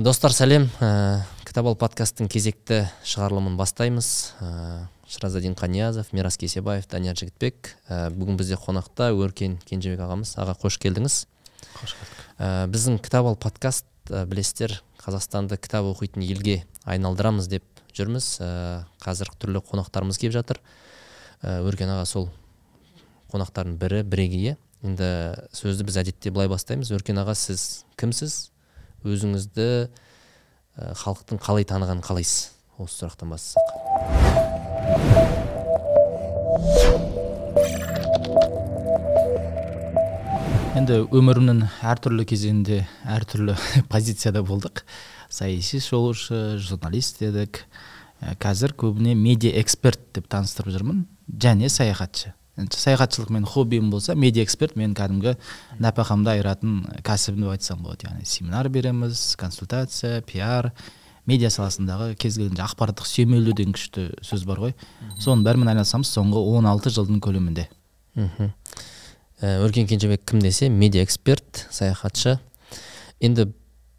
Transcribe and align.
достар 0.00 0.32
сәлем. 0.32 0.70
Ә, 0.80 1.20
кітап 1.44 1.66
ал 1.68 1.74
подкасттың 1.76 2.30
кезекті 2.32 2.86
шығарылымын 3.04 3.58
бастаймыз. 3.60 4.32
Ә, 4.40 4.86
шыразадин 5.04 5.52
қаниязов 5.52 6.14
мирас 6.16 6.38
кесебаев 6.40 6.86
данияр 6.88 7.18
жігітбек. 7.18 7.74
Ә, 7.90 8.08
бүгін 8.08 8.38
бізде 8.40 8.56
қонақта 8.56 9.10
өркен 9.12 9.58
кенжебек 9.68 10.00
ағамыз. 10.00 10.32
Аға 10.40 10.54
қош 10.62 10.78
келдіңіз. 10.80 11.16
Қош 11.76 11.92
келдік. 11.98 12.22
Ә, 12.38 12.48
біздің 12.72 13.02
кітап 13.04 13.28
ал 13.28 13.36
подкаст 13.36 13.84
ә, 14.08 14.24
білесіздер 14.24 14.78
қазақстанды 15.02 15.58
кітап 15.60 15.84
оқитын 15.90 16.24
елге 16.24 16.62
айналдырамыз 16.88 17.50
деп 17.52 17.66
жүрміз. 17.92 18.38
Ә, 18.40 18.48
қазір 19.04 19.34
түрлі 19.36 19.60
қонақтарымыз 19.60 20.20
келіп 20.22 20.38
жатыр. 20.38 20.62
Ә, 21.42 21.60
өркен 21.66 21.92
аға 21.92 22.06
сол 22.08 22.30
қонақтардың 23.34 23.76
бірі 23.76 24.00
бірегейі. 24.08 24.56
Енді 24.82 25.12
сөзді 25.52 25.84
біз 25.90 26.00
әдетте 26.00 26.32
былай 26.32 26.48
бастаймыз. 26.48 26.94
Өркен 26.96 27.20
аға 27.20 27.36
сіз 27.36 27.84
кімсіз? 28.00 28.51
Өзіңізді 29.06 29.68
ә, 29.86 30.92
халықтың 31.02 31.40
қалай 31.42 31.66
танығанын 31.68 32.04
қалайсыз? 32.06 32.50
Осы 32.80 33.02
сұрақтан 33.02 33.32
бастасақ. 33.34 33.62
Енді 40.72 41.02
өмірімнің 41.12 41.66
әртүрлі 41.84 42.24
кезеңінде 42.30 42.78
әртүрлі 43.04 43.54
позицияда 43.92 44.40
болдық. 44.46 44.82
Саяси 45.32 45.82
шолушы 45.84 46.58
журналист 46.58 47.20
дедік 47.22 47.64
ә, 48.20 48.34
қазір 48.40 48.72
көбіне 48.80 49.14
медиа 49.14 49.52
эксперт 49.60 50.00
деп 50.16 50.30
таныстырып 50.32 50.72
жүрмін 50.74 51.04
және 51.28 51.68
саяхатшы. 51.72 52.32
Саяхатшылық 52.56 53.30
менің 53.32 53.48
хоббиім 53.48 53.90
болса 53.90 54.14
медиа 54.14 54.44
эксперт 54.44 54.76
мен 54.76 54.92
кәдімгі 54.94 55.36
нәпақамды 55.80 56.34
айыратын 56.34 56.74
кәсібім 57.06 57.46
деп 57.46 57.54
айтсам 57.54 57.82
болады. 57.82 58.08
Яғни 58.10 58.26
семинар 58.28 58.68
береміз 58.68 59.36
консультация 59.40 60.20
пиар 60.28 60.72
медиа 61.26 61.48
саласындағы 61.54 62.14
кез 62.20 62.36
келген 62.36 62.60
ақпараттық 62.66 63.08
сүйемелдеу 63.08 63.54
деген 63.56 63.72
күшті 63.76 64.08
сөз 64.26 64.44
бар 64.44 64.60
ғой. 64.66 64.74
Соның 65.22 65.46
бәрімен 65.46 65.72
айналысамыз 65.72 66.12
соңғы 66.12 66.42
16 66.60 66.92
жылдың 66.98 67.20
көлемінде. 67.24 67.68
Мхм. 68.18 68.52
Ә, 69.40 69.56
өркен 69.64 69.88
кенжебек 69.88 70.26
кім 70.28 70.42
десе 70.44 70.68
медиа 70.68 71.02
эксперт 71.06 71.66
саяхатшы. 71.70 72.36
Енді 73.22 73.48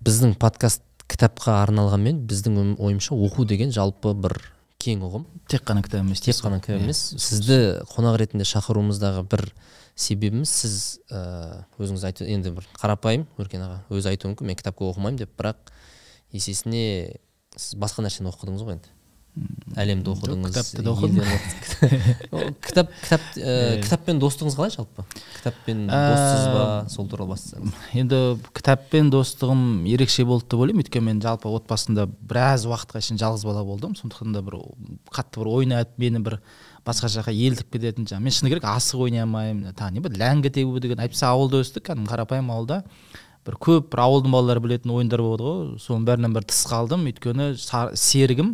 біздің 0.03 0.35
подкаст 0.37 0.83
кітапқа 1.09 1.61
арналғанмен 1.63 2.21
біздің 2.27 2.59
ой- 2.59 2.75
ойымша 2.77 3.15
оқу 3.15 3.45
деген 3.47 3.71
жалпы 3.71 4.13
бір 4.13 4.37
кең 4.83 5.03
ұғым. 5.07 5.25
Тек 5.51 5.63
қана 5.67 5.83
кітап 5.85 6.03
емес 6.03 6.21
тек 6.23 6.35
қана 6.43 6.59
кітап 6.61 6.77
Иә. 6.79 6.83
емес 6.83 7.01
сізді 7.17 7.57
қонақ 7.93 8.17
ретінде 8.21 8.47
шақыруымыздағы 8.49 9.23
бір 9.31 9.45
себебіміз 9.95 10.49
сіз 10.49 10.77
ә, 11.09 11.65
өзіңіз 11.79 12.05
айтып 12.09 12.27
енді 12.27 12.53
бір 12.57 12.67
қарапайым 12.81 13.27
өркен 13.39 13.63
аға 13.65 13.79
өзі 13.93 14.11
айтуы 14.13 14.33
мүмкін 14.33 14.49
мен 14.49 14.59
кітапқа 14.59 14.89
оқымаймын 14.91 15.21
деп 15.23 15.35
бірақ 15.39 15.71
есесіне 16.33 16.85
сіз 17.55 17.77
басқа 17.79 18.05
нәрсені 18.05 18.31
оқыдыңыз 18.33 18.65
ғой 18.65 18.77
енді. 18.79 18.92
Әлемді 19.79 20.11
оқыдыңыз 20.13 20.51
кітапты 20.53 20.83
да 20.85 20.91
оқыдым. 20.93 21.25
кітап 22.61 22.91
кітап 23.01 23.23
ә, 23.41 23.79
кітаппен 23.81 24.19
достығыңыз 24.21 24.57
қалай 24.59 24.73
жалпы? 24.75 25.05
Кітаппен 25.39 25.87
доссыз 25.89 26.43
ба 26.53 26.65
сол 26.93 27.07
туралы 27.09 27.33
бастасаңыз 27.33 27.79
енді 27.97 28.19
кітаппен 28.53 29.09
достығым 29.13 29.63
ерекше 29.89 30.25
болды 30.29 30.51
деп 30.53 30.61
ойлаймын. 30.61 30.83
Өйткені 30.85 31.07
мен 31.09 31.23
жалпы 31.25 31.49
отбасында 31.49 32.05
біраз 32.21 32.67
уақытқа 32.69 33.01
шейін 33.01 33.21
жалғыз 33.23 33.45
бала 33.49 33.63
болдым. 33.65 33.95
Сондықтан 33.97 34.35
да 34.37 34.43
бір 34.45 34.59
қатты 35.09 35.41
бір 35.41 35.49
ойнатып 35.57 35.97
мені 35.97 36.21
бір 36.21 36.37
басқа 36.85 37.09
жаққа 37.09 37.33
елтіп 37.33 37.73
кететін 37.73 38.05
жаңағы. 38.05 38.27
Мен 38.27 38.37
шыны 38.37 38.53
керек 38.53 38.69
асық 38.69 39.07
ойнай 39.07 39.25
алмаймын 39.25 39.73
тағы 39.73 39.97
не 39.97 40.03
бар 40.05 40.13
ләңгі 40.19 40.53
тебу 40.53 40.77
деген. 40.83 41.01
Әйтпесе 41.01 41.25
ауылда 41.31 41.63
өстік 41.63 41.87
кәдімгі 41.89 42.11
қарапайым 42.11 42.53
ауылда. 42.53 42.83
Бір 43.47 43.57
көп 43.59 43.89
бір 43.91 44.03
ауылдың 44.05 44.31
балалары 44.35 44.61
білетін 44.63 44.93
ойындар 44.93 45.23
болады 45.23 45.43
ғой. 45.43 45.79
Соның 45.83 46.05
бәрінен 46.07 46.35
бір 46.35 46.45
тыс 46.47 46.61
қалдым. 46.69 47.07
Өйткені 47.09 47.49
са- 47.59 47.95
серігім 47.95 48.53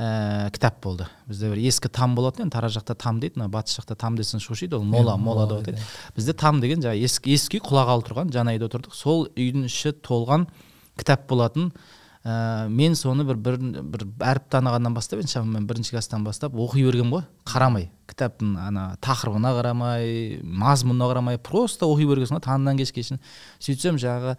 ә, 0.00 0.48
кітап 0.54 0.80
болды. 0.82 1.06
Бізде 1.28 1.50
бір 1.52 1.60
ескі 1.68 1.90
там 1.92 2.14
болатын 2.16 2.46
енді 2.46 2.54
тараз 2.56 2.74
жақта 2.78 2.96
там 2.96 3.20
дейді 3.20 3.40
мына 3.40 3.50
батыс 3.52 3.76
жақта 3.80 3.96
там 4.00 4.16
десең 4.16 4.40
шошиды 4.40 4.78
ол 4.78 4.84
мола 4.84 5.16
мола 5.20 5.46
деп 5.50 5.60
атайды 5.60 5.84
бізде 6.16 6.32
там 6.32 6.60
деген 6.64 6.80
жаңағы 6.84 7.04
ескі 7.04 7.36
ескі 7.36 7.60
үй 7.60 7.64
құлағалы 7.68 8.06
тұрған 8.08 8.32
жаңа 8.32 8.56
үйде 8.56 8.68
отырдық. 8.70 8.96
Сол 8.96 9.26
үйдің 9.34 9.68
іші 9.68 9.92
толған 10.00 10.48
кітап 10.96 11.28
болатын. 11.28 11.72
Ә, 12.20 12.68
мен 12.68 12.96
соны 12.96 13.24
бір 13.24 13.38
бір, 13.40 13.56
бір 13.80 14.02
әріп 14.20 14.48
танығаннан 14.52 14.96
бастап 14.96 15.22
енді 15.22 15.32
шамамен 15.32 15.68
бірінші 15.68 15.94
класстан 15.94 16.24
бастап 16.24 16.52
оқи 16.52 16.84
бергенмін 16.84 17.14
ғой. 17.14 17.28
Қарамай. 17.48 17.88
Кітаптың 18.10 18.58
ана 18.60 18.90
тақырыбына 19.00 19.54
қарамай 19.56 20.42
мазмұнына 20.44 21.08
қарамай 21.08 21.40
просто 21.40 21.88
оқи 21.88 22.04
бергенсің 22.10 22.36
ғой 22.36 22.44
таңнан 22.44 22.76
кешке 22.76 23.04
шейін. 23.06 23.22
Сөйтсем 23.56 23.96
жаңағы 24.02 24.36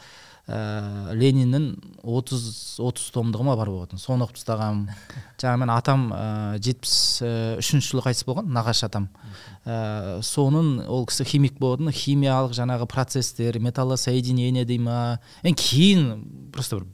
ә, 0.48 1.14
лениннің 1.18 1.68
отыз 2.04 2.80
отыз 2.82 3.10
томдығы 3.16 3.46
ма 3.48 3.56
бар 3.60 3.72
болатын 3.74 4.02
соны 4.02 4.26
оқып 4.26 4.40
тастағанмын 4.40 4.90
жаңағы 5.42 5.62
мен 5.64 5.74
атам 5.74 6.08
жетпіс 6.64 6.96
үшінші 7.62 7.94
жылы 7.94 8.06
қайтыс 8.08 8.26
болған 8.28 8.50
нағашы 8.56 8.88
атам. 8.88 9.10
Ә, 9.66 10.22
соның 10.26 10.88
ол 10.88 11.06
кісі 11.10 11.28
химик 11.28 11.60
болатын 11.62 11.92
химиялық 11.94 12.56
жаңағы 12.58 12.88
процесстер 12.92 13.60
металлосоединение 13.60 14.66
дей 14.66 14.80
ма. 14.82 15.20
Енді 15.44 15.62
кейін 15.62 16.10
просто 16.54 16.82
бір 16.82 16.90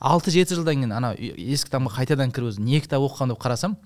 алты 0.00 0.32
жеті 0.34 0.58
жылдан 0.58 0.82
кейін 0.82 0.94
ана 0.94 1.12
ескі 1.16 1.70
кітапқа 1.70 1.98
қайтадан 1.98 2.32
кіріп 2.34 2.52
өзім 2.52 2.68
не 2.68 2.80
кітап 2.84 3.04
оқығам 3.06 3.32
деп 3.32 3.40
қарасам 3.42 3.76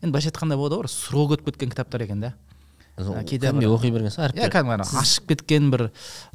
енді 0.00 0.12
былайша 0.12 0.32
айтқанда 0.32 0.56
болады 0.58 0.78
ғой 0.78 0.86
бір 0.86 0.92
срок 0.92 1.34
өтіп 1.36 1.50
кеткен 1.50 1.72
кітаптар 1.72 2.06
екен 2.06 2.20
да. 2.24 2.32
Кейде 3.28 3.52
оқи 3.52 3.92
бергенсіз 3.92 4.18
ғой 4.22 4.32
иә 4.40 4.50
кәдімгі 4.52 4.86
ашып 5.02 5.28
кеткен 5.32 5.70
бір 5.72 5.90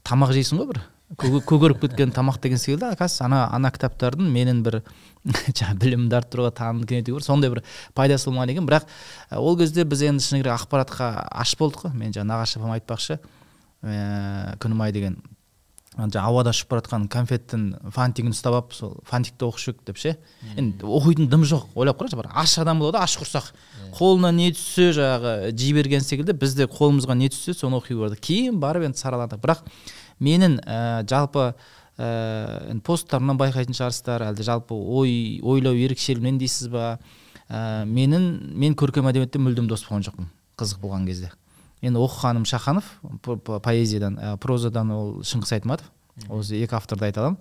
тамақ 0.06 0.36
жейсің 0.38 0.62
ғой 0.62 0.72
бір. 0.74 0.82
Көгеріп 1.20 1.82
кеткен 1.82 2.12
тамақ 2.12 2.40
деген 2.42 2.58
секілді. 2.58 2.92
Оказывается 2.94 3.26
ана 3.26 3.50
ана 3.52 3.72
кітаптардың 3.72 4.30
менің 4.32 4.62
бір 4.64 4.80
жаңағы 5.58 5.78
білімімді 5.82 6.18
арттыруға 6.22 6.54
танымды 6.56 6.88
кеңейтуге 6.88 7.20
бір 7.20 7.26
сондай 7.26 7.52
бір 7.52 7.64
пайдасы 7.98 8.30
болмаған 8.30 8.54
екен. 8.54 8.70
Бірақ 8.70 8.88
ол 9.38 9.58
кезде 9.60 9.84
біз 9.84 10.06
енді 10.08 10.24
шыны 10.24 10.42
керек 10.42 10.56
ақпаратқа 10.56 11.12
аш 11.28 11.58
болдық 11.60 11.88
қой. 11.88 11.94
Мен 11.98 12.16
жаңағы 12.16 12.32
нағашы 12.32 12.62
апам 12.62 12.74
айтпақшы 12.78 13.20
ііі 13.84 14.58
күнімай 14.64 14.96
деген 14.96 15.20
жаңағы 15.98 16.22
ауада 16.24 16.54
ұшып 16.56 16.70
бара 16.72 16.82
жатқан 16.86 17.08
конфеттің 17.12 17.64
фантигін 17.92 18.32
ұстап 18.32 18.56
алып 18.56 18.76
сол 18.78 18.94
фантикті 19.10 19.50
оқушы 19.50 19.74
едік 19.74 19.82
деп 19.90 19.98
ше. 20.00 20.14
Енді 20.56 20.88
оқитын 20.88 21.28
дым 21.28 21.44
жоқ 21.44 21.74
ойлап 21.76 22.00
қарашы 22.00 22.16
бір 22.16 22.30
аш 22.32 22.54
адам 22.64 22.80
болады 22.80 23.02
аш 23.02 23.18
құрсақ. 23.20 23.52
Қолына 23.98 24.32
не 24.32 24.54
түссе 24.56 24.94
жаңағы 24.96 25.52
жей 25.52 25.74
берген 25.76 26.06
секілді 26.06 26.38
біз 26.40 26.56
де 26.56 26.70
қолымызға 26.72 27.18
не 27.20 27.28
түссе 27.34 27.52
соны 27.58 27.82
оқи 27.82 27.98
бардық 28.00 28.24
кейін 28.24 28.62
барып 28.64 28.88
енді 28.88 29.04
сараладық 29.04 29.44
бірақ 29.44 29.66
менің 30.22 30.60
ә, 30.64 31.02
жалпы 31.10 31.52
ә, 31.98 32.78
посттарымнан 32.86 33.40
байқайтын 33.42 33.76
шығарсыздар 33.78 34.28
әлде 34.30 34.46
жалпы 34.48 34.78
ой 34.78 35.42
ойлау 35.44 35.76
ерекшелігімнен 35.76 36.40
дейсіз 36.42 36.70
ба? 36.74 37.00
Ә, 37.50 37.84
менің 37.90 38.28
мен 38.56 38.78
көркем 38.80 39.10
әдебиетте 39.10 39.42
мүлдем 39.42 39.68
дос 39.68 39.84
болған 39.90 40.06
жоқпын 40.08 40.30
қызық 40.62 40.82
болған 40.84 41.08
кезде. 41.10 41.32
Енді 41.82 42.00
оқығаным 42.00 42.46
шаханов 42.46 42.86
по- 43.26 43.36
по- 43.38 43.60
поэзиядан 43.60 44.18
ә, 44.22 44.38
прозадан 44.38 44.92
ол 44.94 45.12
шыңғыс 45.26 45.56
айтматов. 45.58 45.90
Осы 46.30 46.56
екі 46.62 46.78
авторды 46.78 47.10
айта 47.10 47.24
аламын. 47.26 47.40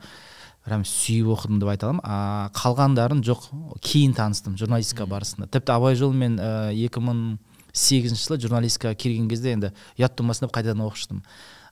Прям 0.65 0.83
сүйіп 0.85 1.29
оқыдым 1.37 1.61
деп 1.61 1.69
айта 1.69 1.87
аламын. 1.91 2.01
А 2.05 2.51
қалғандарын 2.57 3.23
жоқ 3.27 3.47
кейін 3.85 4.17
таныстым 4.17 4.57
журналистика 4.59 5.07
барысында. 5.07 5.47
Тіпті 5.53 5.77
абай 5.77 5.95
жолы 6.01 6.17
мен 6.17 6.39
екі 6.73 7.03
мың 7.05 7.39
сегізінші 7.73 8.27
жылы 8.27 8.41
журналистикаға 8.47 8.97
келген 8.99 9.29
кезде 9.31 9.53
енді 9.55 9.71
ұят 9.99 10.17
тумасын 10.19 10.49
деп 10.49 10.57
қайтадан 10.57 10.83
оқып 10.89 11.05
шықтым 11.05 11.23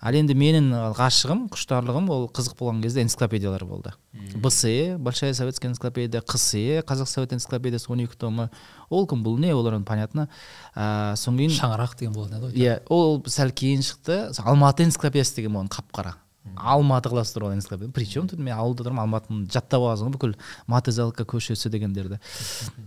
ал 0.01 0.15
енді 0.15 0.37
менің 0.39 0.69
ғашығым 0.99 1.47
құштарлығым 1.55 2.11
ол 2.15 2.29
қызық 2.35 2.59
болған 2.61 2.83
кезде 2.85 3.03
энциклопедиялар 3.03 3.65
болды. 3.67 3.93
Бсе 4.37 4.97
большая 4.99 5.35
советская 5.35 5.71
энциклопедия 5.73 6.23
қсе 6.23 6.83
қазақ 6.87 7.07
совет 7.07 7.33
энциклопедиясы 7.33 7.91
он 7.91 8.05
екі 8.05 8.17
томы. 8.17 8.51
Ол 8.91 9.07
кім 9.07 9.25
бұл 9.25 9.39
не 9.39 9.53
олар 9.55 9.81
понятно. 9.83 10.29
Ә, 10.75 11.17
содан 11.17 11.39
кейін 11.43 11.57
шаңырақ 11.59 11.99
деген 11.99 12.15
болатын 12.15 12.39
еді 12.39 12.47
ғой 12.47 12.63
иә 12.63 12.79
ол 12.89 13.23
сәл 13.27 13.51
кейін 13.51 13.83
шықты. 13.83 14.33
Алматы 14.45 14.87
энциклопедиясы 14.87 15.41
деген 15.41 15.59
болған 15.59 15.73
қап 15.73 15.93
қара 15.93 16.17
алматы 16.57 17.11
қаласы 17.13 17.35
туралы 17.35 17.55
энциклопедия 17.57 17.93
причем 17.93 18.29
тут 18.29 18.39
мен 18.39 18.55
ауылда 18.57 18.87
тұрмын 18.87 19.05
алматыны 19.05 19.47
жаттап 19.53 19.83
аласың 19.83 20.09
ғой 20.09 20.15
бүкіл 20.17 20.35
матезалка 20.67 21.27
көшесі 21.29 21.71
дегендерді. 21.73 22.19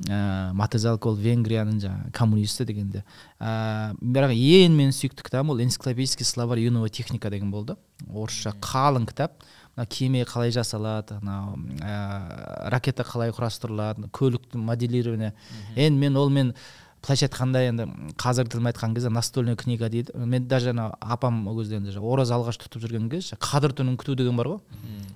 Ә, 0.07 0.51
матезалка 0.57 1.11
ол 1.11 1.17
венгрияның 1.19 1.79
жаңағы 1.83 2.11
коммунисті 2.17 2.65
дегенде. 2.69 3.03
Ә, 3.39 3.93
бірақ 4.01 4.35
ең 4.35 4.77
менің 4.77 4.95
сүйікті 4.97 5.27
кітабым 5.27 5.55
ол 5.55 5.63
энциклопедический 5.63 6.25
словарь 6.25 6.63
юного 6.63 6.89
техника 6.89 7.29
деген 7.29 7.51
болды. 7.51 7.77
Орысша 8.09 8.55
қалың 8.59 9.07
кітап. 9.09 9.43
Мына 9.77 9.87
кеме 9.87 10.25
қалай 10.27 10.51
жасалады 10.51 11.15
анау 11.21 11.55
ә, 11.79 12.69
ракета 12.73 13.05
қалай 13.07 13.31
құрастырылады 13.31 14.09
көліктің 14.11 14.65
моделирование. 14.67 15.33
Енді 15.75 15.99
мен 15.99 16.17
ол 16.19 16.29
мен 16.29 16.53
былайша 17.01 17.25
айтқанда 17.27 17.61
енді? 17.65 17.85
Қазіргі 18.21 18.51
тілмен 18.53 18.69
айтқан 18.71 18.93
кезде 18.95 19.09
настольная 19.09 19.55
книга 19.55 19.89
дейді. 19.89 20.13
Мен 20.15 20.47
даже 20.47 20.69
ана 20.69 20.91
апам 21.01 21.47
ол 21.47 21.57
кезде 21.59 21.77
енді 21.79 21.95
ораза 21.97 22.35
алғаш 22.37 22.59
тұтып 22.61 22.83
жүрген 22.85 23.09
кезде 23.09 23.37
қадір 23.41 23.73
түнін 23.73 23.97
күту 23.97 24.15
деген 24.15 24.37
бар 24.37 24.47
ғой. 24.53 24.59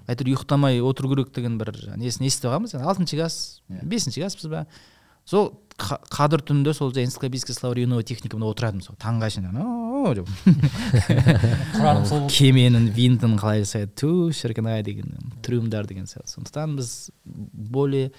Әйтеуір 0.07 0.33
ұйықтамай 0.35 0.81
отыру 0.81 1.09
керек 1.13 1.33
деген 1.35 1.57
бір 1.61 1.71
несін 1.97 2.25
естіп 2.25 2.49
алғанбыз 2.49 2.75
алтыншы 2.81 3.17
класс 3.19 3.61
бесінші 3.69 4.21
класспыз 4.25 4.49
ба? 4.49 4.65
Сол 5.25 5.47
қа- 5.77 6.01
қадір 6.13 6.43
түнінде 6.45 6.73
сол 6.77 6.91
энциклопедический 6.93 7.55
словарь 7.57 7.79
юного 7.81 8.03
техникумда 8.05 8.45
отыратынбыз 8.45 8.91
ғой 8.91 8.99
таңға 9.01 9.29
шейін 9.33 9.47
деп. 10.13 10.29
Сол 12.05 12.27
кеменің 12.29 12.91
винтін 12.93 13.33
қалай 13.41 13.63
жасайды? 13.63 13.89
Ту 13.97 14.29
шіркін 14.33 14.67
ай 14.69 14.83
деген 14.85 15.17
трюмдар 15.41 15.87
деген 15.89 16.05
сияқты. 16.05 16.29
Сондықтан 16.35 16.75
біз 16.77 17.09
более 17.25 18.11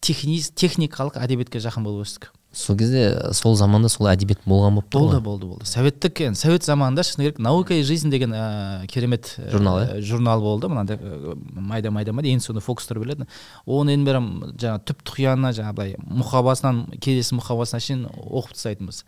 техникалық 0.00 1.18
әдебиетке 1.20 1.60
жақын 1.60 1.84
болып 1.84 2.06
өстік. 2.06 2.30
Сол 2.52 2.76
кезде 2.76 3.32
сол 3.36 3.54
заманда 3.56 3.90
сол 3.92 4.08
әдебиет 4.08 4.40
болған 4.48 4.78
болып 4.78 4.88
тұр 4.90 5.02
болды 5.02 5.20
болды 5.20 5.46
болды. 5.50 5.66
Советтік 5.68 6.22
енді 6.24 6.40
совет 6.40 6.64
заманында 6.64 7.04
шыны 7.04 7.26
керек 7.26 7.38
наука 7.38 7.74
и 7.74 7.82
жизнь 7.82 8.10
деген 8.10 8.32
ә, 8.32 8.86
керемет 8.88 9.34
ә, 9.36 9.50
Журнал, 9.50 9.80
иә? 9.82 10.00
журнал 10.00 10.40
болды. 10.40 10.68
Мынандай 10.68 10.96
ә, 10.96 11.36
майда 11.52 11.90
майда 11.90 12.12
ма 12.16 12.22
ең 12.22 12.40
соңында 12.40 12.64
фокустар 12.64 12.98
білетін 12.98 13.28
оны 13.66 13.92
енді 13.98 14.08
бәрі 14.08 14.22
жаңағы 14.56 14.84
түп 14.88 15.04
тұқиянына 15.10 15.52
жаңағы 15.60 15.76
былай 15.76 15.94
мұқабасынан 16.00 16.82
келесі 17.04 17.36
мұқабасына 17.36 17.84
шейін 17.84 18.08
оқып 18.16 18.56
тастайтынбыз. 18.56 19.04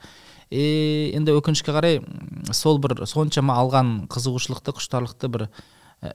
И 0.51 1.13
енді 1.17 1.33
өкінішке 1.39 1.73
қарай 1.73 2.01
сол 2.53 2.79
бір 2.83 3.07
соншама 3.07 3.57
алған 3.57 4.05
қызығушылықты 4.13 4.77
құштарлықты 4.77 5.33
бір 5.33 5.49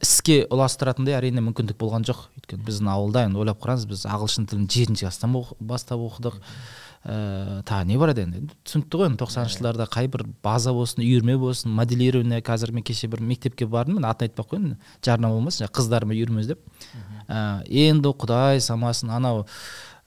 іске 0.01 0.43
ұластыратындай 0.49 1.13
әрине 1.13 1.43
мүмкіндік 1.45 1.77
болған 1.77 2.05
жоқ. 2.07 2.25
Өйткені 2.39 2.65
біздің 2.65 2.89
ауылда 2.89 3.27
енді 3.27 3.41
ойлап 3.43 3.61
қараңыз 3.61 3.85
біз 3.89 4.05
ағылшын 4.09 4.47
тілін 4.49 4.65
жетінші 4.65 5.05
класстан 5.05 5.35
бастап 5.59 6.01
оқыдық. 6.01 6.39
Ыыы 7.05 7.61
тағы 7.69 7.85
не 7.85 7.97
бар 8.01 8.11
еді 8.13 8.25
енді. 8.25 8.41
Түсінікті 8.65 8.99
ғой 8.99 9.09
енді 9.11 9.19
тоқсаныншы 9.21 9.59
жылдарда 9.59 9.85
қай 9.93 10.09
бір 10.09 10.25
база 10.43 10.73
болсын 10.73 11.03
үйірме 11.05 11.37
болсын 11.37 11.69
моделирование 11.71 12.41
қазір 12.41 12.73
мен 12.73 12.83
кеше 12.83 13.07
бір 13.07 13.21
мектепке 13.21 13.67
бардым. 13.69 13.99
Мен 13.99 14.07
атын 14.09 14.25
айтпай 14.25 14.45
ақ 14.45 14.55
қояйын 14.55 14.71
жарнама 15.05 15.37
болмасын 15.37 15.65
жаңағы 15.65 15.77
қыздармен 15.77 16.17
үйірмеміз 16.17 16.49
деп 16.49 16.63
Ііі, 17.29 17.91
енді 17.91 18.13
құдай 18.17 18.61
самасын 18.61 19.13
анау 19.13 19.45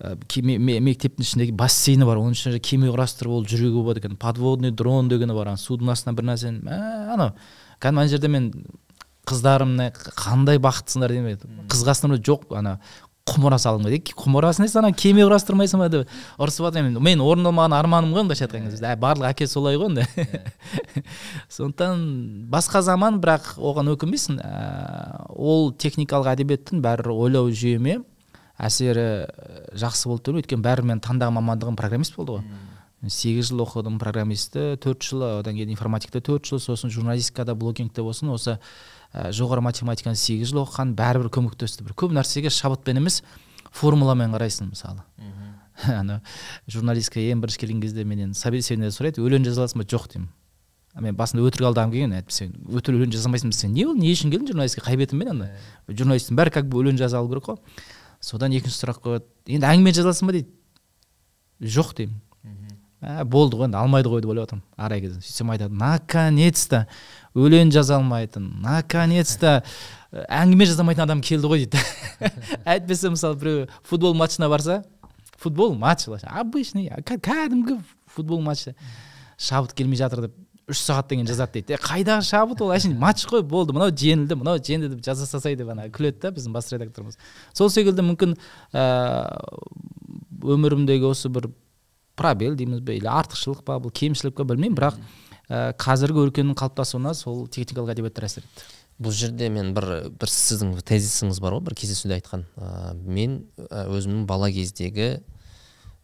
ә, 0.03 0.17
мектептің 0.19 1.23
ішіндегі 1.23 1.55
бассейні 1.59 2.07
бар. 2.09 2.19
Оның 2.19 2.35
ішінде 2.35 2.59
кеме 2.59 2.91
құрастырып 2.91 3.39
ол 3.39 3.47
жүруге 3.47 3.79
болады 3.79 4.03
екен. 4.03 4.19
Подводный 4.19 4.71
дрон 4.71 5.09
дегені 5.11 5.35
бар. 5.35 5.55
Ана 5.55 5.63
судың 5.63 5.95
астынан 5.95 6.19
бір 6.19 6.31
нәрсені 6.33 6.63
мә, 6.67 6.79
анау 7.15 7.33
кәдімгі 7.79 8.03
ана 8.03 8.11
жерде 8.11 8.31
мен 8.31 8.53
қыздарымны 9.29 9.91
қандай 10.17 10.59
бақыттысыңдар 10.63 11.13
деймін 11.13 11.67
қызғасыныр 11.71 12.17
ма 12.17 12.23
жоқ 12.25 12.55
ана 12.57 12.79
құмыра 13.29 13.59
салғым 13.61 13.87
келеді 13.87 14.15
құмырасы 14.19 14.63
несі 14.65 14.79
ана 14.81 14.91
кеме 14.93 15.25
құрастырмайсың 15.27 15.83
ба 15.83 15.89
деп 15.93 16.13
ұрысып 16.39 16.69
жатыр 16.69 16.87
мен 16.87 16.99
мен 17.03 17.23
орындалмаған 17.25 17.77
арманым 17.77 18.15
ғой 18.17 18.27
былайша 18.27 18.47
айтқан 18.47 18.69
кезде. 18.69 18.87
Ә, 18.87 18.97
барлық 19.01 19.31
әке 19.31 19.47
солай 19.47 19.79
ғой 19.79 19.91
енді. 19.91 20.07
Сондықтан 21.57 22.05
басқа 22.53 22.83
заман 22.87 23.21
бірақ 23.23 23.55
оған 23.59 23.93
өкінбейсің. 23.95 24.41
Ә, 24.43 25.27
ол 25.35 25.73
техникалық 25.73 26.33
әдебиеттің 26.35 26.83
бәрі 26.85 27.15
ойлау 27.15 27.53
жүйеме 27.53 28.01
әсері 28.59 29.07
ә, 29.25 29.63
жақсы 29.79 30.11
болды 30.11 30.31
деп 30.33 30.43
өйткені 30.43 30.65
бәрі 30.65 30.89
мен 30.91 31.05
таңдаған 31.05 31.39
мамандығым 31.39 31.79
программист 31.79 32.19
болды 32.19 32.39
ғой. 32.39 32.47
Сегіз 33.07 33.53
жыл 33.53 33.63
оқыдым 33.63 34.01
программистті 34.03 34.73
төрт 34.83 35.05
жыл 35.07 35.23
одан 35.39 35.55
кейін 35.55 35.71
информатикта 35.71 36.19
төрт 36.19 36.49
жыл 36.51 36.59
сосын 36.59 36.91
журналистикада 36.91 37.55
блогингте 37.55 38.03
болсын. 38.03 38.33
Осы 38.35 38.57
ә, 39.15 39.29
жоғары 39.35 39.63
математиканы 39.65 40.19
сегіз 40.19 40.53
жыл 40.53 40.63
оқыған 40.65 40.95
бәрібір 40.99 41.31
көмектесті. 41.35 41.85
Бір 41.87 41.97
көп 41.99 42.15
нәрсеге 42.17 42.53
шабытпен 42.53 43.01
емес 43.01 43.23
формуламен 43.73 44.35
қарайсың 44.35 44.73
мысалы. 44.73 45.05
Ана 46.01 46.21
журналистикаға 46.71 47.35
ең 47.35 47.45
бірінші 47.45 47.63
келген 47.63 47.81
кезде 47.85 48.05
менен 48.05 48.35
собеседование 48.35 48.93
сұрайды 48.95 49.23
өлең 49.23 49.47
жаза 49.47 49.65
аласың 49.65 49.83
ба? 49.83 49.89
Жоқ 49.89 50.09
деймін. 50.13 50.29
Мен 50.99 51.15
басында 51.15 51.45
өтірік 51.47 51.69
алдағым 51.69 51.93
келген 51.95 52.15
әйтпесе 52.17 52.49
өтірік 52.75 53.05
өлең 53.05 53.13
жаза 53.15 53.29
алмайсың 53.29 53.53
сен 53.55 53.75
не 53.77 53.85
ол 53.87 53.95
не 53.95 54.11
үшін 54.11 54.33
келдің 54.33 54.51
журналистикаға 54.51 54.91
қай 54.91 54.99
бетіңмен 55.05 55.31
ана? 55.31 55.51
Журналисттің 55.87 56.39
бәрі 56.41 56.55
как 56.57 56.67
бы 56.67 56.81
өлең 56.83 56.99
жаза 56.99 57.21
алу 57.21 57.31
керек 57.31 57.47
қой. 57.47 57.85
Содан 58.19 58.57
екінші 58.57 58.81
сұрақ 58.81 58.99
қояды. 59.05 59.29
Енді 59.47 59.69
әңгіме 59.69 59.93
жаза 59.95 60.11
аласың 60.11 60.33
ба 60.33 60.35
дейді? 60.35 60.51
Жоқ 61.63 61.95
деймін. 62.01 62.19
Ә, 63.03 63.25
болды 63.25 63.57
ғой 63.59 63.69
енді 63.69 63.79
алмайды 63.79 64.11
ғой 64.13 64.23
деп 64.25 64.31
ойлап 64.33 64.49
отырмын 64.49 64.65
арай 64.77 65.01
кезде. 65.05 65.21
Сөйтсем 65.21 65.51
айтады 65.55 65.75
наконец 65.75 66.67
то 66.67 66.87
өлең 67.35 67.71
жаза 67.75 67.97
алмайтын 67.99 68.49
наконец 68.65 69.37
то 69.39 69.63
әңгіме 70.13 70.67
жаза 70.67 70.83
алмайтын 70.83 71.05
адам 71.07 71.23
келді 71.23 71.51
ғой 71.51 71.67
дейді. 71.67 71.83
Әйтпесе 72.65 73.13
мысалы 73.15 73.39
біреу 73.39 73.69
футбол 73.83 74.15
матчына 74.19 74.49
барса 74.49 74.83
футбол 75.39 75.75
матч 75.75 76.07
былайша 76.07 76.33
обычный 76.35 76.91
кә- 77.07 77.21
кәдімгі 77.23 77.79
футбол 78.15 78.41
матчы. 78.43 78.75
Шабыт 79.39 79.73
келмей 79.79 79.97
жатыр 80.01 80.27
деп 80.27 80.35
үш 80.69 80.83
сағаттан 80.83 81.23
кейін 81.23 81.29
жазады 81.31 81.61
дейді. 81.61 81.77
Е 81.77 81.79
қайдағы 81.81 82.25
шабыт 82.27 82.61
ол? 82.61 82.73
Әшейін 82.75 82.99
матч 83.01 83.23
қой 83.31 83.41
болды 83.47 83.73
мынау 83.73 83.89
жеңілді 83.95 84.37
мынау 84.37 84.59
жеңді 84.59 84.91
деп 84.93 85.05
жаза 85.07 85.25
салсай 85.25 85.55
деп 85.57 85.71
ана 85.73 85.87
күледі 85.89 86.21
да 86.27 86.33
біздің 86.35 86.53
бас 86.53 86.69
редакторымыз. 86.75 87.17
Сол 87.57 87.71
секілді 87.73 88.05
мүмкін 88.05 88.35
ыыы 88.75 90.53
өмірімдегі 90.59 91.09
осы 91.09 91.31
бір 91.33 91.49
пробел 92.19 92.57
дейміз 92.59 92.83
бе 92.85 92.99
или 92.99 93.09
артықшылық 93.09 93.63
па 93.67 93.79
бұл 93.83 93.95
кемшілік 93.95 94.37
па 94.39 94.47
білмеймін 94.49 94.77
бірақ 94.79 94.99
ә, 95.49 95.73
қазіргі 95.79 96.27
өркеннің 96.27 96.59
қалыптасуына 96.59 97.15
сол 97.17 97.47
техникалық 97.47 97.95
әдебиеттер 97.95 98.29
әсер 98.29 98.45
етті. 98.45 98.67
Бұл 98.99 99.15
жерде 99.15 99.49
мен 99.55 99.73
бір 99.77 100.11
бір 100.19 100.33
сіздің 100.33 100.75
тезисіңіз 100.83 101.39
бар 101.41 101.55
ғой 101.57 101.65
бір 101.69 101.77
кездесуде 101.79 102.19
айтқан. 102.19 102.45
Ә, 102.59 102.95
мен 102.99 103.45
ә, 103.57 103.87
өзімнің 103.87 104.27
бала 104.27 104.51
кездегі 104.51 105.21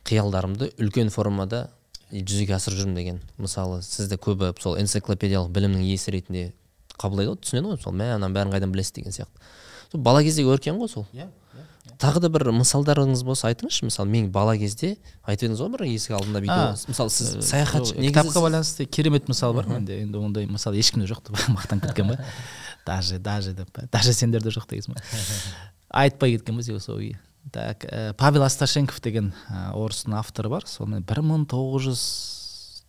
қиялдарымды 0.07 0.71
үлкен 0.79 1.11
формада 1.11 1.67
жүзеге 2.13 2.55
асырып 2.55 2.85
жүрмін 2.85 2.99
деген. 2.99 3.21
Мысалы 3.41 3.81
сізді 3.83 4.19
көбі 4.23 4.53
сол 4.63 4.79
энциклопедиялық 4.79 5.51
білімнің 5.55 5.83
иесі 5.89 6.15
ретінде 6.15 6.53
қабылдайды 7.01 7.33
ғой 7.33 7.41
түсінеді 7.43 7.73
ғой 7.73 7.81
сол 7.83 7.97
мә 7.97 8.13
ананың 8.15 8.37
бәрін 8.37 8.55
қайдан 8.55 8.75
білесіз 8.75 8.95
деген 9.01 9.17
сияқты. 9.17 9.49
Сол 9.91 10.05
бала 10.05 10.23
кездегі 10.23 10.53
өркен 10.55 10.79
ғой 10.79 10.93
сол. 10.93 11.09
Иә. 11.17 11.27
Тағы 12.01 12.23
да 12.25 12.31
бір 12.33 12.49
мысалдарыңыз 12.55 13.25
болса 13.27 13.51
айтыңызшы. 13.51 13.89
Мысалы 13.89 14.11
мен 14.11 14.31
бала 14.33 14.57
кезде 14.59 14.95
айтып 15.23 15.49
едіңіз 15.49 15.63
ғой 15.65 15.73
бір 15.75 15.85
есік 15.89 16.17
алдында 16.19 16.43
бүйтіп 16.45 16.91
мысалы 16.93 17.13
сіз 17.15 17.35
саяхатшы 17.49 17.95
Жоқ, 17.95 18.09
кітапқа 18.09 18.43
байланысты 18.45 18.87
керемет 18.87 19.29
мысал 19.29 19.55
бар 19.55 19.69
менде. 19.71 20.01
Енді 20.03 20.19
ондай 20.19 20.47
мысал 20.47 20.75
ешкімде 20.75 21.09
жоқ 21.11 21.25
деп 21.29 21.41
мақтанып 21.57 21.89
кеткен 21.89 22.15
ба? 22.15 22.19
Даже 22.87 23.19
даже 23.19 23.55
деп 23.55 23.71
даже 23.93 24.13
сендерде 24.13 24.55
жоқ 24.55 24.69
дегенсің 24.71 24.95
ба 24.95 25.03
айтпай 26.05 26.37
кеткенбіз 26.37 26.71
иә 26.73 26.81
сол 26.81 27.01
так 27.53 27.85
ә, 27.85 28.15
павел 28.15 28.43
асташенков 28.43 29.01
деген 29.05 29.33
ә, 29.51 29.75
орыстың 29.77 30.17
авторы 30.17 30.49
бар. 30.49 30.65
Сонымен 30.67 31.05
бір 31.05 31.21
мың 31.21 31.45
тоғыз 31.51 31.89
жүз 31.91 32.05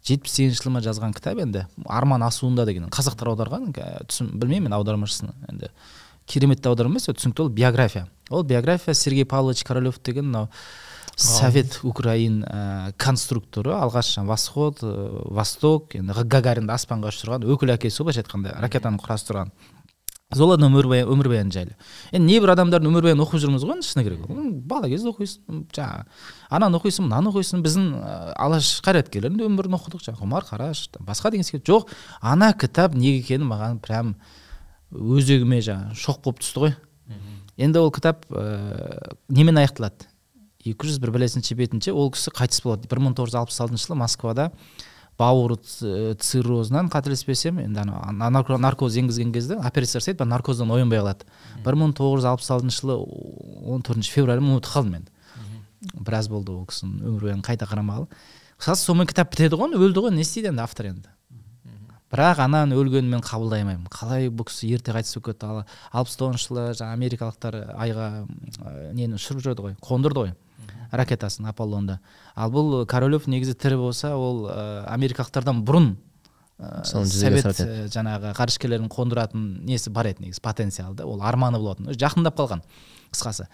жетпіс 0.08 0.38
сегізінші 0.38 0.62
жылы 0.62 0.74
ма 0.76 0.82
жазған 0.86 1.16
кітап 1.18 1.42
енді. 1.44 1.66
Арман 1.86 2.24
асуында 2.24 2.66
деген. 2.68 2.88
Қазақтар 2.94 3.34
аударған 3.34 3.74
түсін 4.08 4.32
білмеймін 4.40 4.70
мен 4.70 4.78
аудармашысын 4.78 5.34
енді. 5.50 5.72
Керемет 6.26 6.66
аударма 6.66 6.96
емес 6.96 7.10
түсінікті 7.10 7.46
ол 7.46 7.50
биография. 7.50 8.08
Ол 8.30 8.44
биография 8.44 8.94
сергей 8.94 9.26
павлович 9.26 9.64
королев 9.64 10.00
деген 10.04 10.26
мынау 10.26 10.50
совет 11.16 11.80
украин 11.84 12.44
ә, 12.44 12.94
конструкторы 12.98 13.72
алғаш 13.72 14.18
восход 14.26 14.82
ә, 14.84 15.24
восток 15.32 15.96
енді 15.96 16.14
гагаринді 16.26 16.76
аспанға 16.76 17.14
ұшырған 17.14 17.48
өкіл 17.48 17.72
әкесі 17.78 18.02
ғой 18.02 18.10
былайша 18.10 18.26
айтқанда 18.26 18.56
ракетаны 18.60 19.00
құрастырған. 19.00 19.54
Солардың 20.36 20.74
өмірбаян 20.74 21.10
өмірбаяны 21.14 21.54
жайлы. 21.54 21.76
Енді 22.12 22.34
небір 22.34 22.56
адамдардың 22.56 22.90
өмірбаянын 22.90 23.24
оқып 23.24 23.40
жүрміз 23.44 23.64
ғой 23.64 23.78
енді 23.78 23.88
шыны 23.88 24.04
керек 24.04 24.26
бала 24.68 24.90
кезде 24.90 25.12
оқисың 25.14 25.68
жаңағы 25.70 26.08
ананы 26.50 26.80
оқисың 26.82 27.06
мынаны 27.06 27.32
оқисың. 27.32 27.62
Біздің 27.64 27.86
ә, 28.02 28.16
алаш 28.34 28.72
қайраткерлерінің 28.84 29.46
өмірін 29.46 29.78
оқыдық 29.78 30.02
жаңағы 30.02 30.26
ғұмар 30.26 30.48
қараш 30.50 30.88
басқа 30.98 31.32
деген 31.32 31.48
секілді. 31.48 31.70
Жоқ 31.70 31.94
ана 32.20 32.52
кітап 32.58 32.98
неге 32.98 33.22
екені 33.22 33.48
маған 33.48 33.80
прям 33.86 34.16
өзегіме 34.96 35.60
жаңағы 35.66 35.96
шоқ 36.00 36.22
болып 36.24 36.40
түсті 36.44 36.64
ғой. 36.66 36.76
Енді 37.58 37.80
ол 37.80 37.92
кітап 37.92 38.26
ә, 38.32 39.16
немен 39.30 39.58
аяқталады? 39.62 40.10
екі 40.66 40.88
жүз 40.90 40.98
бір 41.00 41.12
білесінші 41.14 41.56
бетінше 41.56 41.92
ол 41.94 42.10
кісі 42.12 42.32
қайтыс 42.34 42.64
болады. 42.66 42.88
бір 42.90 43.00
мың 43.00 43.14
тоғыз 43.16 43.32
жүз 43.36 43.40
алпыс 43.40 43.60
алтыншы 43.62 43.86
жылы 43.86 43.98
москвада 44.02 44.52
бауыр 45.20 45.56
ц- 45.62 46.16
циррозынан 46.20 46.90
қателеспесем 46.90 47.62
енді 47.62 47.80
ана 47.86 48.30
нарко- 48.34 48.58
наркоз 48.58 48.98
енгізген 48.98 49.32
кезде 49.32 49.56
операция 49.62 50.02
жасайды 50.02 50.24
бірақ 50.24 50.28
наркоздан 50.28 50.72
оянбай 50.72 51.00
қалады. 51.00 51.24
Бір 51.64 51.78
мың 51.78 51.94
тоғыз 51.94 52.26
жүз 52.26 52.30
алпыс 52.34 52.50
алтыншы 52.52 52.82
жылы 52.82 52.98
он 53.70 53.82
төртінші 53.86 54.10
февраль 54.12 54.42
ұмытып 54.42 54.74
қалдым 54.74 54.96
енді. 55.00 55.12
Біраз 56.02 56.28
болды 56.28 56.52
ол 56.52 56.66
кісінің 56.66 57.06
өмірбаянын 57.06 57.46
қайта 57.46 57.68
қарамағалы. 57.70 58.08
Қысқасы 58.58 58.90
сонымен 58.90 59.08
кітап 59.08 59.32
бітеді 59.32 59.56
ғой 59.56 59.78
өлді 59.78 60.02
ғой 60.02 60.12
не 60.16 60.22
істейді 60.26 60.50
енді 60.50 60.62
автор 60.66 60.88
енді? 60.88 61.08
Бірақ 62.16 62.40
ананы 62.46 62.78
өлгенін 62.80 63.12
мен 63.12 63.24
қабылдай 63.24 63.66
алмаймын. 63.66 63.90
Қалай 63.92 64.30
бұл 64.32 64.48
кісі 64.48 64.70
ерте 64.72 64.94
қайтыс 64.96 65.18
болып 65.18 65.34
кетті? 65.34 65.50
Ал 65.50 65.64
алпыс 66.00 66.16
тоғызыншы 66.20 66.48
жылы 66.48 66.64
жаңағы 66.80 66.96
америкалықтар 66.96 67.58
айға 67.76 68.08
ә, 68.24 68.94
нені 68.96 69.20
ұшырып 69.20 69.44
жүреді 69.44 69.66
ғой 69.66 69.76
қондырды 69.84 70.24
ғой 70.24 70.34
ракетасын 70.96 71.50
аполлонды. 71.52 72.00
Ал 72.36 72.54
бұл 72.56 72.86
королев 72.88 73.28
негізі 73.28 73.58
тірі 73.60 73.82
болса 73.82 74.14
ол 74.16 74.46
ә, 74.48 74.86
америкалықтардан 74.96 75.64
бұрын 75.68 75.92
ә, 76.60 76.86
Соны 76.88 77.12
совет 77.12 77.52
ә, 77.52 77.88
жаңағы 77.92 78.32
ғарышкерлерін 78.40 78.88
қондыратын 78.94 79.66
несі 79.68 79.92
бар 79.92 80.14
еді 80.14 80.30
негізі 80.30 80.44
потенциалы 80.46 80.96
да 80.96 81.10
ол 81.10 81.20
арманы 81.22 81.60
болатын 81.60 81.92
жақындап 81.92 82.40
қалған 82.40 82.64
қысқасы. 83.12 83.50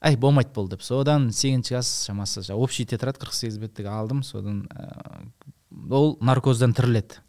Әй 0.00 0.18
болмайды 0.20 0.52
бұл 0.54 0.68
деп. 0.70 0.84
Содан 0.84 1.32
сегізінші 1.32 1.74
класс 1.74 1.92
шамасы 2.06 2.44
общий 2.54 2.86
тетрадь 2.86 3.18
қырық 3.18 3.34
сегіз 3.34 3.58
беттік 3.58 3.88
алдым. 3.90 4.22
Содан 4.22 4.68
ә, 4.70 5.24
ол 5.90 6.18
наркоздан 6.20 6.76
тіріледі. 6.76 7.22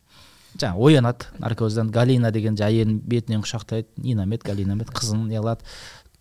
Жаңағы 0.62 0.90
оянады 0.90 1.26
наркоздан 1.40 1.92
галина 1.92 2.32
деген 2.32 2.56
әйелін 2.56 3.00
бетінен 3.06 3.44
құшақтайды 3.46 3.88
нинамет 3.98 4.44
галинамет 4.44 4.90
қызын 4.92 5.28
не 5.28 5.38
қылады 5.40 5.66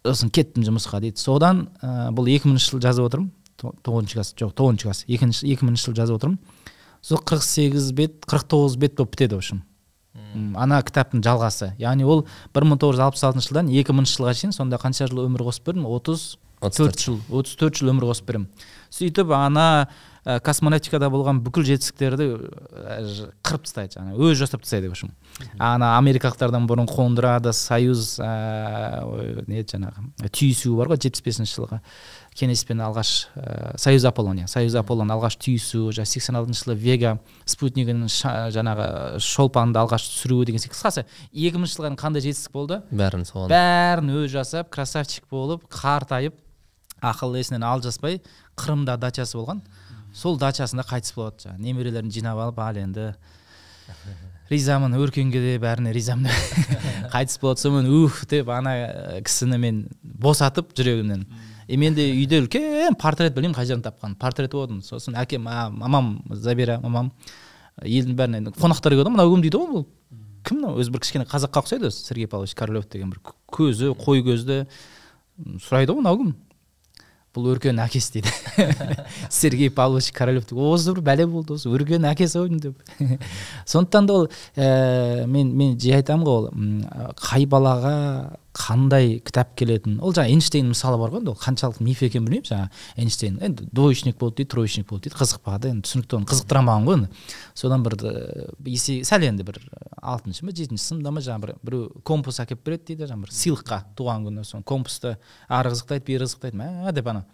сосын 0.07 0.31
кеттім 0.31 0.63
жұмысқа 0.67 1.01
дейді. 1.03 1.19
Содан 1.19 1.69
ә, 1.83 2.11
бұл 2.15 2.29
екі 2.31 2.49
мыңыншы 2.49 2.71
жылы 2.77 2.83
жазып 2.85 3.09
отырмын. 3.09 3.31
То- 3.57 3.75
тоғызыншы 3.83 4.15
класс 4.15 4.35
жоқ 4.39 4.53
тоғызыншы 4.55 4.87
класс. 4.87 5.05
Екінші 5.09 5.49
екі 5.51 5.67
мыңыншы 5.67 5.89
жылы 5.89 5.97
жазып 5.97 6.21
отырмын. 6.21 6.39
Сол 7.03 7.19
қырық 7.19 7.43
сегіз 7.43 7.91
бет 7.97 8.27
қырық 8.27 8.47
тоғыз 8.47 8.77
бет 8.79 8.95
болып 8.97 9.17
бітеді 9.17 9.35
в 9.35 9.39
общем. 9.39 9.63
Ана 10.57 10.83
кітаптың 10.83 11.23
жалғасы. 11.25 11.73
Яғни 11.81 12.05
ол 12.05 12.27
бір 12.55 12.65
мың 12.69 12.79
тоғыз 12.83 12.99
жүз 12.99 13.05
алпыс 13.07 13.25
алтыншы 13.25 13.51
жылдан 13.51 13.71
екі 13.73 13.93
мыңыншы 13.97 14.19
жылға 14.19 14.35
шейін 14.37 14.53
сонда 14.53 14.79
қанша 14.81 15.09
жыл 15.11 15.25
өмір 15.27 15.45
қосып 15.49 15.71
бердім? 15.71 15.87
Отыз 15.87 16.37
төрт 16.61 17.01
жыл. 17.01 17.21
отыз 17.31 17.57
төрт 17.57 17.81
жыл 17.81 17.91
өмір 17.93 18.09
қосып 18.11 18.27
беремін. 18.31 18.49
Сөйтіп 18.91 19.33
ана 19.37 19.89
ә, 20.27 20.41
космонавтикада 20.43 21.07
болған 21.13 21.39
бүкіл 21.47 21.63
жетістіктерді 21.71 22.27
ж- 23.07 23.31
қырып 23.47 23.63
тастайды 23.69 23.95
жаңағы 23.97 24.19
өзі 24.27 24.41
жасап 24.43 24.63
тастайды 24.67 24.89
в 24.91 24.93
общем. 24.97 25.13
Ана 25.59 25.95
америкалықтардан 26.01 26.67
бұрын 26.67 26.89
қондырады 26.91 27.53
союз 27.55 28.19
ә, 28.19 29.47
не 29.47 29.63
жаңағы 29.63 30.31
түйісуі 30.35 30.77
бар 30.77 30.91
ғой 30.93 30.99
жетпіс 31.07 31.23
бесінші 31.23 31.61
жылғы 31.61 31.81
кенеспен 32.37 32.81
алғаш 32.85 33.11
ә, 33.39 33.77
союз 33.81 34.05
аполлон 34.05 34.43
иә 34.43 34.49
союз 34.51 34.75
аполлон 34.77 35.09
алғаш 35.15 35.39
түйісу 35.41 35.87
жаңағы 35.95 36.11
сексен 36.11 36.37
алтыншы 36.37 36.67
жылы 36.67 36.77
вега 36.77 37.15
спутнигінің 37.49 38.11
жаңағы 38.53 39.21
шолпанды 39.25 39.79
алғаш 39.81 40.05
түсіруі 40.11 40.45
деген 40.51 40.61
секілді. 40.61 40.77
Қысқасы 40.77 41.05
екі 41.33 41.57
мыңыншы 41.63 41.81
дейін 41.87 41.97
қандай 41.97 42.21
жетістік 42.27 42.53
болды? 42.53 42.83
Бәрін 42.93 43.25
соған. 43.25 43.49
Бәрін 43.55 44.13
өзі 44.19 44.35
жасап 44.37 44.69
красавчик 44.75 45.25
болып 45.31 45.65
қартайып 45.73 46.37
ақыл 47.01 47.37
есінен 47.41 47.65
алжаспай 47.65 48.21
қырымда 48.57 48.97
дачасы 49.01 49.37
болған. 49.41 49.63
Сол 50.17 50.39
дачасында 50.41 50.87
қайтыс 50.89 51.15
болады 51.17 51.45
жаңағы. 51.45 51.63
Немерелерін 51.67 52.13
жинап 52.13 52.41
алып 52.41 52.61
ал 52.65 52.79
енді 52.81 53.11
ризамын 54.51 54.95
өркенге 54.97 55.43
де 55.43 55.57
бәріне 55.63 55.93
ризамын. 55.95 56.31
Қайтыс 57.15 57.41
болады 57.43 57.63
сонымен 57.63 57.91
ух 58.05 58.23
деп 58.31 58.49
ана 58.55 58.73
ә, 58.77 59.21
кісіні 59.27 59.59
мен 59.61 59.83
босатып 60.03 60.73
жүрегімнен. 60.77 61.27
И 61.67 61.77
менде 61.77 62.07
үйде 62.15 62.41
үлкен 62.45 62.95
портрет 63.01 63.35
білмеймін 63.35 63.57
қай 63.59 63.67
жерден 63.67 63.85
тапқан 63.89 64.15
портрет 64.21 64.55
болатын 64.55 64.81
сосын 64.87 65.19
әкем 65.19 65.49
а, 65.51 65.69
мамам 65.71 66.21
забира 66.31 66.79
мамам 66.81 67.11
елдің 67.83 68.15
бәріне 68.17 68.43
енді 68.45 68.55
қонақтар 68.55 68.95
келеді 68.95 69.09
ғой 69.09 69.17
мынау 69.17 69.35
кім 69.35 69.43
дейді 69.43 69.61
ғой 69.61 69.73
бұл? 69.73 69.87
Кім 70.47 70.61
мынау? 70.61 70.79
Өзі 70.79 70.95
бір 70.95 71.03
кішкене 71.03 71.27
қазаққа 71.27 71.65
ұқсайды 71.65 71.91
өзі 71.91 72.07
сергей 72.07 72.31
павлович 72.31 72.55
королев 72.55 72.87
деген 72.87 73.11
бір 73.11 73.19
көзі 73.51 73.97
қой 73.99 74.23
көзді. 74.23 74.63
Сұрайды 75.67 75.91
ғой 75.91 76.05
мынау 76.05 76.21
кім? 76.23 76.35
Бұл 77.37 77.51
өркен 77.53 77.81
әкесі 77.85 78.17
дейді. 78.17 78.33
Сергей 79.31 79.71
павлович 79.71 80.11
королев 80.17 80.49
осы 80.51 80.95
бір 80.97 81.05
бәле 81.05 81.29
болды 81.31 81.57
осы 81.59 81.71
өркен 81.71 82.09
әкесі 82.09 82.41
ғой 82.41 82.61
деп. 82.65 82.81
Сондықтан 83.69 84.09
да 84.09 84.19
ол 84.23 84.29
ә, 84.57 85.27
мен 85.27 85.53
мен 85.57 85.77
жиі 85.79 85.99
айтамын 86.01 86.27
ғой 86.27 86.41
ол 86.41 87.15
қай 87.21 87.47
балаға 87.47 87.97
қандай 88.57 89.19
кітап 89.21 89.53
келетінін 89.59 90.01
ол 90.01 90.15
жаңағы 90.17 90.33
эйнштейн 90.33 90.71
мысалы 90.71 90.97
бар 91.01 91.13
ғой 91.13 91.21
енді 91.21 91.33
ол 91.35 91.39
қаншалықты 91.41 91.85
миф 91.85 92.01
екенін 92.07 92.25
білмеймін 92.25 92.49
жаңағы 92.49 93.03
эйнштейн. 93.03 93.37
Енді 93.45 93.69
двоечник 93.69 94.17
болды 94.17 94.41
дейді 94.41 94.51
троечник 94.55 94.89
болды 94.89 95.11
дейді 95.11 95.19
қызықпады 95.21 95.73
енді 95.75 95.85
түсінікті 95.85 96.17
оны 96.17 96.31
қызықтыра 96.31 96.63
алмаған 96.63 96.89
ғой 96.89 96.97
енді 96.97 97.09
содан 97.55 97.85
бір 97.85 97.99
есе 98.65 99.03
сәл 99.05 99.27
енді 99.29 99.45
бір 99.45 99.61
алтыншы 100.01 100.47
ма 100.47 100.57
жетінші 100.57 100.85
сыныпта 100.87 101.13
ма 101.13 101.21
жаңағы 101.21 101.41
бір 101.45 101.55
біреу 101.63 102.03
компас 102.03 102.41
әкеліп 102.41 102.65
береді 102.65 102.95
дейді 102.95 103.11
жаңағы 103.11 103.27
бір 103.27 103.37
сыйлыққа 103.37 103.83
туған 103.99 104.25
күні 104.31 104.47
соны 104.49 104.65
компасты 104.65 105.19
ары 105.49 105.75
қызықтайды 105.75 106.07
бері 106.09 106.25
қызықтайды 106.25 106.57
мә 106.57 106.93
деп 106.97 107.13
ана. 107.13 107.27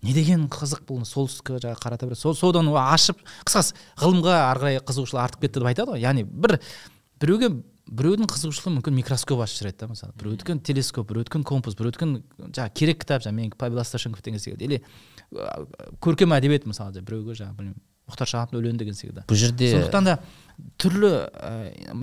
Не 0.00 0.14
деген 0.16 0.46
қызық 0.48 0.86
бұл 0.88 1.02
солтүстікке 1.04 1.58
жаңағы 1.60 1.80
қарата 1.82 2.06
береді 2.08 2.20
сол 2.22 2.36
содан 2.36 2.70
ашып 2.72 3.18
қысқасы 3.44 3.74
ғылымға 4.00 4.36
ары 4.46 4.62
қарай 4.62 4.80
қызығушылық 4.80 5.20
артып 5.20 5.44
кетті 5.44 5.60
деп 5.60 5.68
айтады 5.68 5.92
ғой. 5.92 6.00
Яғни 6.00 6.24
бір 6.24 6.56
біреуге 7.20 7.50
біреудің 7.90 8.28
қызығушылығы 8.30 8.74
мүмкін 8.76 8.96
микроскоп 9.00 9.42
ашып 9.44 9.60
жібереді 9.60 9.78
да 9.82 9.88
мысалы. 9.90 10.12
Біреудікі 10.20 10.58
телескоп 10.66 11.08
біреудікі 11.10 11.42
компас 11.48 11.74
біреудікі 11.78 12.08
жаңағы 12.38 12.74
керек 12.78 13.00
кітап 13.02 13.24
жаңағы 13.24 13.36
менікі 13.40 13.58
павел 13.58 13.80
асташенков 13.82 14.22
деген 14.22 14.40
секілді 14.40 14.64
или 14.64 14.82
көркем 16.00 16.34
әдебиет 16.36 16.68
мысалы 16.70 17.02
біреуге 17.02 17.34
жаңағы 17.34 17.56
білмеймін 17.58 17.80
мұхтар 18.10 18.30
шахановтың 18.30 18.60
өлеңі 18.60 18.82
деген 18.82 18.98
секілді 18.98 19.24
бұл 19.26 19.38
жерде 19.38 19.72
сондықтан 19.74 20.06
да 20.06 20.16
түрлі 20.78 21.10
ә, 21.30 21.50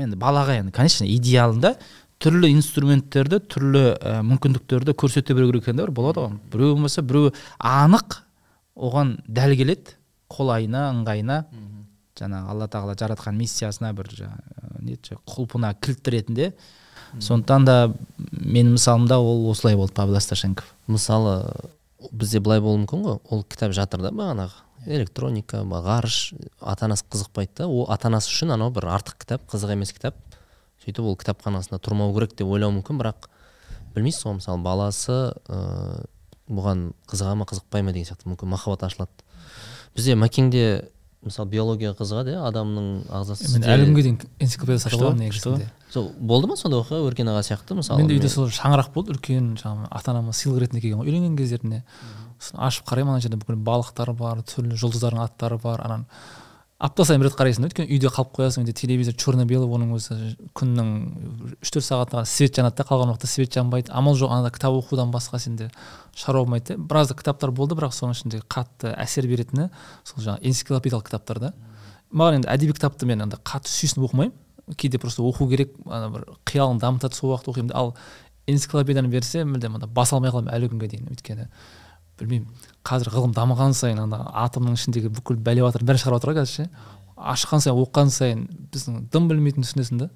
енді 0.03 0.19
балаға 0.19 0.59
енді 0.59 0.75
конечно 0.75 1.07
идеалында 1.07 1.75
түрлі 2.23 2.49
инструменттерді 2.55 3.39
түрлі 3.51 3.83
ә, 3.95 4.19
мүмкіндіктерді 4.25 4.95
көрсете 4.97 5.35
білу 5.37 5.51
керек 5.51 5.67
екен 5.67 5.81
бір 5.81 5.91
болады 5.93 6.23
ғой. 6.23 6.37
Біреу 6.51 6.73
болмаса 6.73 7.03
біреу 7.05 7.33
анық 7.59 8.21
оған 8.75 9.17
дәл 9.27 9.53
келеді 9.59 9.97
қолайына 10.33 10.87
ыңғайына. 10.95 11.41
Жаңағы 12.17 12.49
алла 12.49 12.67
тағала 12.73 12.95
жаратқан 12.97 13.37
миссиясына 13.37 13.93
бір 13.93 14.09
жаңағы 14.17 14.66
не 14.81 14.97
құлпына 14.97 15.73
кілт 15.81 16.07
ретінде 16.13 16.51
сондықтан 17.19 17.65
да 17.65 17.77
менің 18.31 18.75
мысалымда 18.75 19.17
ол 19.19 19.49
осылай 19.51 19.75
болды 19.75 19.93
павел 19.93 20.17
асташенков 20.19 20.73
мысалы 20.87 21.39
бізде 22.11 22.39
былай 22.39 22.61
болуы 22.61 22.83
мүмкін 22.83 23.03
ғой. 23.03 23.19
Ол 23.29 23.43
кітап 23.43 23.73
жатыр 23.75 24.03
да 24.05 24.11
бағанағы. 24.13 24.63
Электроника 24.85 25.63
ғарыш 25.63 26.33
ата 26.61 26.85
анасы 26.85 27.05
қызықпайды 27.09 27.63
да. 27.63 27.67
Ол 27.67 27.87
ата 27.91 28.07
анасы 28.07 28.29
үшін 28.31 28.53
анау 28.53 28.71
бір 28.71 28.89
артық 28.93 29.17
кітап 29.23 29.47
қызық 29.51 29.73
емес 29.73 29.93
кітап. 29.93 30.15
Сөйтіп 30.83 31.03
ол 31.03 31.17
кітапханасында 31.17 31.81
тұрмау 31.83 32.13
керек 32.15 32.37
деп 32.37 32.47
ойлауы 32.47 32.77
мүмкін 32.77 33.01
бірақ 33.01 33.27
білмейсіз 33.95 34.27
ғой 34.27 34.37
мысалы 34.39 34.61
баласы 34.63 35.17
ыыы 35.49 36.05
бұған 36.47 36.91
қызыға 37.09 37.33
ма 37.35 37.47
қызықпай 37.49 37.83
ма 37.83 37.91
деген 37.91 38.07
сияқты 38.07 38.29
мүмкін 38.29 38.53
махаббат 38.53 38.85
ашылады. 38.87 39.11
Бізде 39.97 40.15
мәкеңде 40.15 40.63
мысалы 41.25 41.49
биология 41.49 41.93
қызығады 41.97 42.35
иә 42.35 42.43
адамның 42.47 42.87
ағзасы 43.19 43.49
мен 43.55 43.65
әлі 43.67 43.87
күнге 43.89 44.03
дейін 44.05 44.17
энциклопедия 44.43 44.83
сатып 44.83 45.01
аламын 45.01 45.23
негізінде 45.25 45.67
сол 45.93 46.11
болды 46.19 46.49
ма 46.51 46.57
сондай 46.59 46.79
оқиға 46.83 46.99
өркен 47.09 47.31
аға 47.31 47.41
сияқты 47.47 47.77
мысалы? 47.79 48.03
Менде 48.03 48.17
үйде 48.19 48.29
сол 48.29 48.51
шаңырақ 48.53 48.91
болды 48.93 49.15
үлкен 49.15 49.55
жаңағы 49.57 49.89
ата 49.97 50.13
анама 50.13 50.35
сыйлық 50.37 50.65
ретінде 50.65 50.83
келген 50.83 51.01
ғой 51.01 51.09
үйленген 51.09 51.37
кездеріне 51.39 51.81
сосын 52.37 52.61
ашып 52.69 52.85
қараймын 52.91 53.15
ана 53.17 53.23
жерде 53.25 53.39
бүкіл 53.41 53.57
балықтар 53.65 54.13
бар 54.19 54.43
түрлі 54.45 54.77
жұлдыздардың 54.77 55.23
аттары 55.25 55.57
бар 55.63 55.81
анан 55.87 56.05
апта 56.77 57.05
сайын 57.07 57.23
бір 57.23 57.31
рет 57.31 57.37
қарайсың 57.39 57.65
өйткені 57.65 57.89
үйде 57.89 58.09
қалып 58.13 58.35
қоясың 58.37 58.61
үйде 58.61 58.73
телевизор 58.77 59.15
черно 59.17 59.45
белый 59.49 59.65
оның 59.65 59.95
өзі 59.97 60.17
күннің 60.57 60.89
үш 61.57 61.71
төрт 61.73 61.85
сағатына 61.87 62.21
свет 62.29 62.53
жанады 62.53 62.77
да 62.77 62.85
қалған 62.85 63.13
уақытта 63.13 63.29
свет 63.31 63.55
жанбайды. 63.57 63.89
Амал 63.89 64.13
жоқ 64.13 64.29
анада 64.35 64.51
кітап 64.53 64.77
оқудан 64.77 65.09
басқа 65.09 65.39
сенде 65.41 65.71
шаруа 66.13 66.43
болмайды 66.43 66.75
да. 66.75 66.77
Біраз 66.77 67.13
кітаптар 67.17 67.49
болды 67.49 67.73
бірақ 67.79 67.95
соның 67.97 68.13
ішінде 68.13 68.43
қатты 68.45 68.93
әсер 68.93 69.25
беретіні 69.25 69.71
сол 70.05 70.21
жаңағы 70.21 70.45
энциклопедиялық 70.51 71.09
кітаптар 71.09 71.41
да. 71.47 71.53
Маған 72.13 72.43
енді 72.43 72.51
әдеби 72.53 72.77
кітапты 72.77 73.09
мен 73.09 73.25
андай 73.25 73.41
қатты 73.41 73.73
сүйсініп 73.73 74.11
оқымаймын. 74.11 74.37
Кейде 74.77 74.99
просто 75.01 75.25
оқу 75.25 75.49
керек 75.49 75.73
ана 75.87 76.11
бір 76.13 76.29
қиялын 76.45 76.77
дамытады 76.77 77.17
сол 77.17 77.33
уақытта 77.33 77.55
оқимын 77.55 77.73
ал 77.73 77.95
энциклопедияны 78.47 79.09
берсе 79.09 79.43
мүлдем 79.47 79.75
анда 79.79 79.87
баса 79.87 80.15
алмай 80.15 80.31
қаламын 80.31 80.53
әлі 80.53 80.69
күнге 80.71 80.89
дейін 80.91 81.09
өйткені 81.11 81.47
білмеймін. 82.19 82.47
Қазір 82.87 83.11
ғылым 83.13 83.33
дамыған 83.35 83.75
сайын 83.77 83.99
ана 84.03 84.21
атомның 84.45 84.77
ішіндегі 84.77 85.11
бүкіл 85.17 85.37
бәлеуатырдың 85.43 85.89
бәрін 85.89 86.01
шығарып 86.01 86.21
жатыр 86.21 86.33
ғой 86.33 86.39
қазір 86.39 86.53
ше. 86.53 86.69
Ашқан 87.17 87.63
сайын 87.63 87.77
оқыған 87.81 88.11
сайын 88.13 88.47
біздің 88.73 89.05
дым 89.13 89.29
білмейтін 89.31 89.65
түсінесің 89.65 90.01
да 90.03 90.09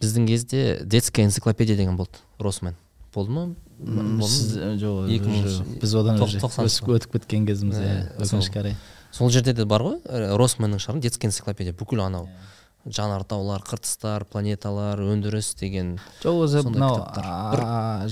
біздің 0.00 0.26
кезде 0.28 0.80
детская 0.84 1.24
энциклопедия 1.26 1.76
деген 1.76 1.96
болды 1.96 2.18
росмен. 2.38 2.76
Болды 3.14 3.32
ма? 3.32 3.46
Сіз 4.22 4.56
жоқ 4.80 5.10
Екі 5.12 5.80
біз 5.80 5.94
одан 5.94 6.20
уже 6.22 6.40
өсіп 6.40 6.92
өтіп 6.96 7.16
кеткен 7.16 7.46
кезіміз 7.48 7.80
иә 7.80 7.96
өкінішке 8.20 8.60
қарай. 8.60 8.76
Сол 9.12 9.30
жерде 9.30 9.52
де 9.56 9.64
бар 9.64 9.84
ғой 9.84 9.98
росменнің 10.36 10.80
шығарған 10.80 11.04
детская 11.04 11.28
энциклопедия 11.30 11.76
бүкіл 11.76 12.04
анау. 12.06 12.28
Жанартаулар 12.86 13.62
қыртыстар 13.66 14.24
планеталар 14.30 15.00
өндіріс 15.02 15.54
деген 15.58 15.96
жоқ 16.22 16.42
өзі 16.44 16.62
мынау 16.68 17.00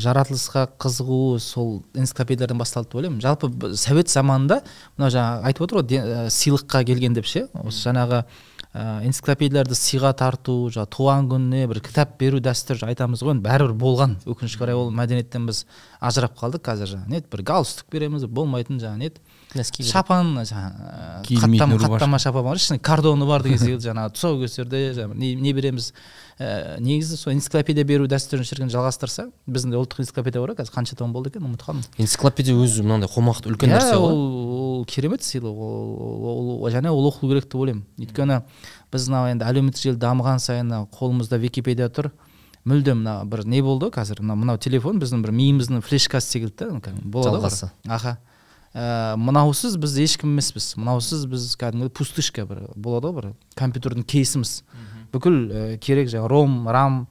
жаратылысқа 0.00 0.66
қызығу 0.82 1.38
сол 1.42 1.76
энциклопедиядан 1.94 2.58
басталды 2.58 2.90
деп 2.90 2.98
ойлаймын. 3.00 3.20
Жалпы 3.22 3.74
совет 3.78 4.10
заманында 4.10 4.62
мынау 4.96 5.14
жаңағы 5.14 5.46
айтып 5.50 5.66
отыр 5.66 5.80
ғой 5.80 6.00
ә, 6.00 6.26
сыйлыққа 6.32 6.84
келген 6.88 7.14
деп 7.14 7.28
ше? 7.30 7.46
Осы 7.62 7.88
жаңағы 7.88 8.24
ә, 8.74 9.04
энциклопедияларды 9.06 9.78
сыйға 9.78 10.14
тарту 10.18 10.56
жаңағы 10.74 10.92
туған 10.96 11.30
күніне 11.30 11.68
бір 11.70 11.80
кітап 11.84 12.18
беру 12.18 12.42
дәстүр 12.42 12.82
айтамыз 12.88 13.22
ғой. 13.22 13.36
Енді 13.36 13.46
бәрібір 13.46 13.76
болған 13.78 14.18
өкінішке 14.26 14.64
қарай 14.64 14.78
ол 14.78 14.90
мәдениеттен 14.94 15.46
біз 15.46 15.64
ажырап 16.00 16.34
қалдық 16.40 16.66
қазір 16.66 16.96
жаңағы 16.96 17.14
не 17.14 17.22
еді 17.22 17.30
бір 17.32 17.46
галстук 17.52 17.86
береміз 17.94 18.26
болмайтын 18.26 18.82
жаңағы 18.82 19.04
не 19.04 19.12
еді 19.54 19.62
нәски 19.62 19.86
шапан 19.88 20.34
жаңағы 20.42 21.22
Киілмейтін 21.24 21.58
хаттама 21.58 21.78
рубашка. 21.78 21.92
хаттама 21.94 22.18
шапан 22.18 22.44
бар. 22.44 22.56
Ішінде 22.60 22.80
кордоны 22.84 23.26
бар 23.26 23.42
деген 23.46 23.58
секілді 23.62 23.88
жаңағы 23.88 24.12
тұсаукесерде 24.18 24.80
жаңағы 24.98 25.14
не, 25.18 25.34
не 25.38 25.52
береміз. 25.56 25.92
Ә, 26.34 26.80
негізі 26.82 27.14
сол 27.16 27.32
энциклопедия 27.36 27.84
беру 27.86 28.08
дәстүрін 28.10 28.42
шіркін 28.42 28.70
жалғастырса 28.74 29.28
біздің 29.46 29.70
де 29.70 29.78
ұлттық 29.78 30.02
энциклопедия 30.02 30.42
бар 30.42 30.50
ғой 30.50 30.58
қазір 30.58 30.74
қанша 30.74 30.96
том 30.98 31.12
болды 31.14 31.30
екен 31.30 31.46
ұмытып 31.46 31.68
қалдым. 31.68 31.84
Энциклопедия 32.02 32.56
өзі 32.58 32.82
мынандай 32.82 33.06
қомақты 33.06 33.52
үлкен 33.54 33.70
Иә, 33.70 33.78
нәрсе 33.78 33.94
ғой. 34.02 34.10
ол, 34.10 34.80
ол 34.80 34.84
керемет 34.90 35.22
сыйлық 35.22 35.54
ол, 35.54 36.66
және 36.74 36.90
ол 36.90 37.06
оқылу 37.06 37.30
керек 37.30 37.46
деп 37.46 37.54
ойлаймын. 37.54 37.84
Өйткені 38.02 38.40
біз 38.90 39.08
мынау 39.08 39.30
енді 39.30 39.46
әлеуметтік 39.46 39.86
желі 39.86 40.02
дамыған 40.02 40.42
сайын 40.42 40.66
мына 40.66 40.88
қолымызда 40.90 41.38
википедия 41.38 41.86
тұр. 41.86 42.10
Мүлдем 42.66 43.04
мына 43.04 43.22
бір 43.30 43.44
не 43.46 43.62
болды 43.62 43.86
ғой 43.86 43.94
қазір 44.00 44.22
мынау 44.24 44.36
мынау 44.42 44.58
телефон 44.58 44.98
біздің 44.98 45.22
бір 45.22 45.30
миымыздың 45.38 45.82
флешкасы 45.86 46.34
секілді 46.34 46.64
да 46.64 46.80
кәдімгі 46.80 47.10
болады 47.14 47.46
ғой. 47.46 47.70
Аха. 47.86 48.16
Ә, 48.74 49.14
мынаусыз 49.20 49.78
біз 49.80 49.96
ешкім 50.02 50.34
емеспіз. 50.34 50.74
Мынаусыз 50.80 51.24
біз 51.30 51.46
кәдімгі 51.60 51.92
пустышка 51.94 52.44
бір 52.48 52.66
болады 52.74 53.10
ғой 53.10 53.16
бір 53.16 53.28
компьютердің 53.58 54.06
кейсіміз. 54.10 54.62
Бүкіл 55.14 55.38
ә, 55.48 55.64
керек 55.78 56.10
жаңағы 56.12 56.30
ром 56.32 56.56
рам 56.68 57.04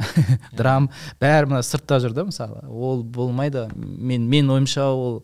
драм 0.56 0.88
бәрі 1.20 1.52
мына 1.52 1.62
сыртта 1.66 2.00
жүр 2.02 2.16
да 2.16 2.24
мысалы. 2.28 2.64
Ол 2.68 3.04
болмайды. 3.04 3.68
Мен 3.76 4.24
мен 4.28 4.50
ойымша 4.50 4.88
ол 4.88 5.20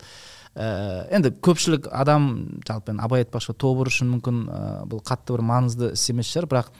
ә, 0.53 1.09
енді 1.09 1.33
көпшілік 1.41 1.89
адам 1.91 2.61
жалпы 2.67 2.93
енді 2.93 3.05
абай 3.05 3.25
айтпақшы 3.25 3.57
тобыр 3.57 3.89
үшін 3.89 4.13
мүмкін 4.13 4.45
ә, 4.45 4.61
бұл 4.89 5.01
қатты 5.01 5.35
бір 5.35 5.45
маңызды 5.49 5.93
іс 5.97 6.05
емес 6.13 6.29
шығар. 6.29 6.49
Бірақ 6.53 6.71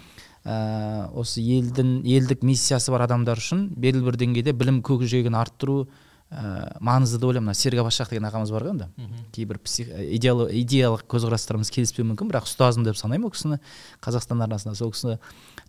ә, 0.46 1.10
осы 1.18 1.42
елдің 1.42 2.04
елдік 2.06 2.46
миссиясы 2.46 2.94
бар 2.94 3.08
адамдар 3.08 3.42
үшін 3.42 3.72
белгілі 3.74 4.12
бір 4.12 4.22
деңгейде 4.22 4.54
білім 4.54 4.84
көкжиегін 4.86 5.38
арттыру 5.40 5.88
ә, 6.30 6.78
маңызды 6.80 7.18
деп 7.18 7.30
ойлаймын 7.30 7.50
мына 7.50 7.58
серік 7.58 7.82
абашақ 7.82 8.12
деген 8.14 8.28
ағамыз 8.30 8.52
бар 8.54 8.66
ғой 8.68 8.74
енді. 8.76 8.88
Кейбір 9.34 9.60
псих, 9.64 9.90
идеал, 9.90 10.46
идеялық 10.48 11.06
көзқарастарымыз 11.10 11.72
келіспеуі 11.74 12.08
мүмкін 12.12 12.30
бірақ 12.30 12.46
ұстазым 12.46 12.86
деп 12.86 12.98
санаймын 12.98 13.30
ол 13.30 13.34
кісіні. 13.34 13.60
Қазақстан 14.06 14.44
арнасында 14.46 14.76
сол 14.78 14.94
кісі 14.94 15.18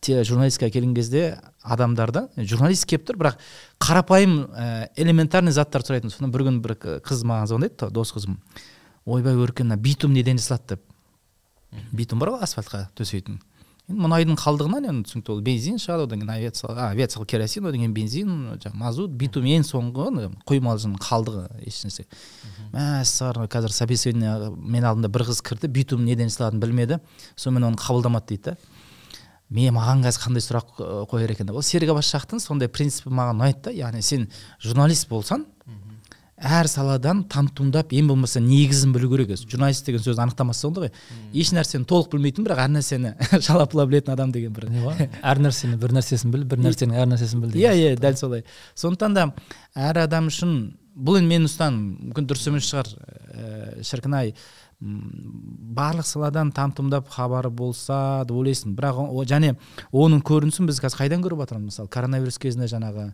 те 0.01 0.21
журналистикаға 0.25 0.73
келген 0.77 0.95
кезде 0.95 1.39
адамдарда 1.63 2.29
журналист 2.37 2.87
келіп 2.89 3.09
тұр 3.09 3.21
бірақ 3.21 3.41
қарапайым 3.81 4.37
ә, 4.53 4.89
элементарный 4.97 5.53
заттар 5.53 5.85
сұрайтын 5.85 6.13
содан 6.13 6.33
бір 6.33 6.47
күні 6.49 6.61
бір 6.65 6.77
қыз 7.05 7.25
маған 7.25 7.51
звондайды 7.51 7.91
дос 7.91 8.13
қызым 8.17 8.39
ойбай 9.05 9.37
өркен 9.37 9.69
мына 9.69 9.81
битум 9.81 10.13
неден 10.13 10.39
жасалады 10.39 10.77
деп. 10.77 10.85
Битум 11.93 12.19
бар 12.19 12.35
ғой 12.35 12.45
асфальтқа 12.45 12.89
төсейтін. 12.99 13.41
Енді 13.91 14.01
мұнайдың 14.01 14.39
қалдығынан 14.39 14.87
енді 14.89 15.09
түсінікті 15.09 15.33
ол 15.35 15.41
бензин 15.45 15.79
шығады 15.83 16.07
одан 16.07 16.23
кейін 16.23 16.33
авиациялық 16.35 16.79
авиациялық 16.87 17.29
керосин 17.31 17.67
одан 17.67 17.81
кейін 17.83 17.95
бензин 17.95 18.31
жаңағы 18.63 18.79
мазут 18.79 19.17
битум 19.19 19.49
ең 19.51 19.65
соңғы 19.67 20.29
құймалжың 20.49 20.95
қалдығы 21.03 21.47
ешнәрсе 21.67 22.07
мәссаған 22.75 23.51
қазір 23.51 23.75
собеседование 23.75 24.53
мен 24.55 24.87
алдымда 24.87 25.11
бір 25.11 25.27
қыз 25.31 25.43
кірді 25.43 25.71
битум 25.75 26.05
неден 26.07 26.31
жасалатынын 26.31 26.63
білмеді 26.63 27.01
сонымен 27.35 27.73
оны 27.73 27.81
қабылдамады 27.83 28.31
дейді 28.31 28.53
да. 28.53 28.57
Мен 29.51 29.75
маған 29.75 30.05
қазір 30.05 30.23
қандай 30.23 30.45
сұрақ 30.45 30.77
қояр 31.11 31.33
екен 31.35 31.49
деп. 31.49 31.57
Ол 31.59 31.65
серік 31.67 31.91
абашақтың 31.91 32.39
сондай 32.39 32.71
принципі 32.71 33.11
маған 33.11 33.41
ұнайды 33.41 33.65
да 33.65 33.73
яғни 33.75 34.03
сен 34.07 34.29
журналист 34.63 35.09
болсаң 35.11 35.43
әр 36.41 36.69
саладан 36.71 37.23
там 37.29 37.49
тұмдап 37.53 37.93
ең 37.93 38.09
болмаса 38.09 38.41
негізін 38.41 38.95
білу 38.95 39.11
керек 39.13 39.35
өзі. 39.35 39.47
Журналист 39.51 39.87
деген 39.87 40.03
сөз 40.05 40.21
анықтамасы 40.25 40.65
сонда 40.65 40.87
ғой. 40.87 40.93
Еш 41.37 41.53
нәрсені 41.53 41.85
толық 41.89 42.11
білмейтін 42.15 42.47
бірақ 42.47 42.63
әр 42.65 42.73
нәрсені 42.79 43.13
шалапыла 43.47 43.87
білетін 43.91 44.15
адам 44.15 44.33
деген 44.33 44.55
бір. 44.57 44.71
Не 44.73 44.85
ғой? 44.87 45.09
Әр 45.21 45.43
нәрсені 45.45 45.77
бір 45.81 45.97
нәрсесін 45.99 46.33
біл 46.33 46.47
бір 46.49 46.63
нәрсенің 46.65 46.97
әр 46.97 47.11
нәрсесін 47.13 47.45
біл 47.45 47.59
иә 47.61 47.75
иә 47.77 47.97
дәл 48.01 48.17
солай. 48.17 48.45
Сондықтан 48.75 49.19
да 49.19 49.27
әр 49.77 50.05
адам 50.07 50.33
үшін 50.33 50.57
бұл 50.97 51.21
енді 51.21 51.35
менің 51.35 51.51
ұстаным 51.51 51.85
мүмкін 52.09 52.31
дұрыс 52.31 52.49
емес 52.51 52.71
шығар 52.73 52.89
ііі 52.91 53.87
шіркін 53.91 54.17
ай. 54.19 54.35
Барлық 54.81 56.07
саладан 56.09 56.51
там 56.57 56.73
тұмдап 56.73 57.11
хабары 57.13 57.51
болса 57.53 58.25
деп 58.25 58.37
ойлайсың. 58.41 58.73
Бірақ 58.79 59.01
және 59.29 59.55
оның 59.93 60.23
көрінісін 60.25 60.71
біз 60.71 60.81
қазір 60.81 61.03
қайдан 61.03 61.25
көріп 61.25 61.43
жатырмыз 61.45 61.69
мысалы 61.69 61.93
коронавирус 61.93 62.41
кезінде 62.41 62.71
жаңағы 62.73 63.11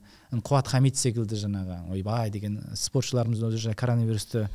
қуат 0.47 0.71
хамит 0.71 0.97
секілді 0.97 1.41
жаңағы 1.43 1.81
ойбай 1.91 2.31
деген 2.31 2.61
спортшыларымыз 2.79 3.43
өзі 3.51 3.75
коронавирусты 3.75 4.47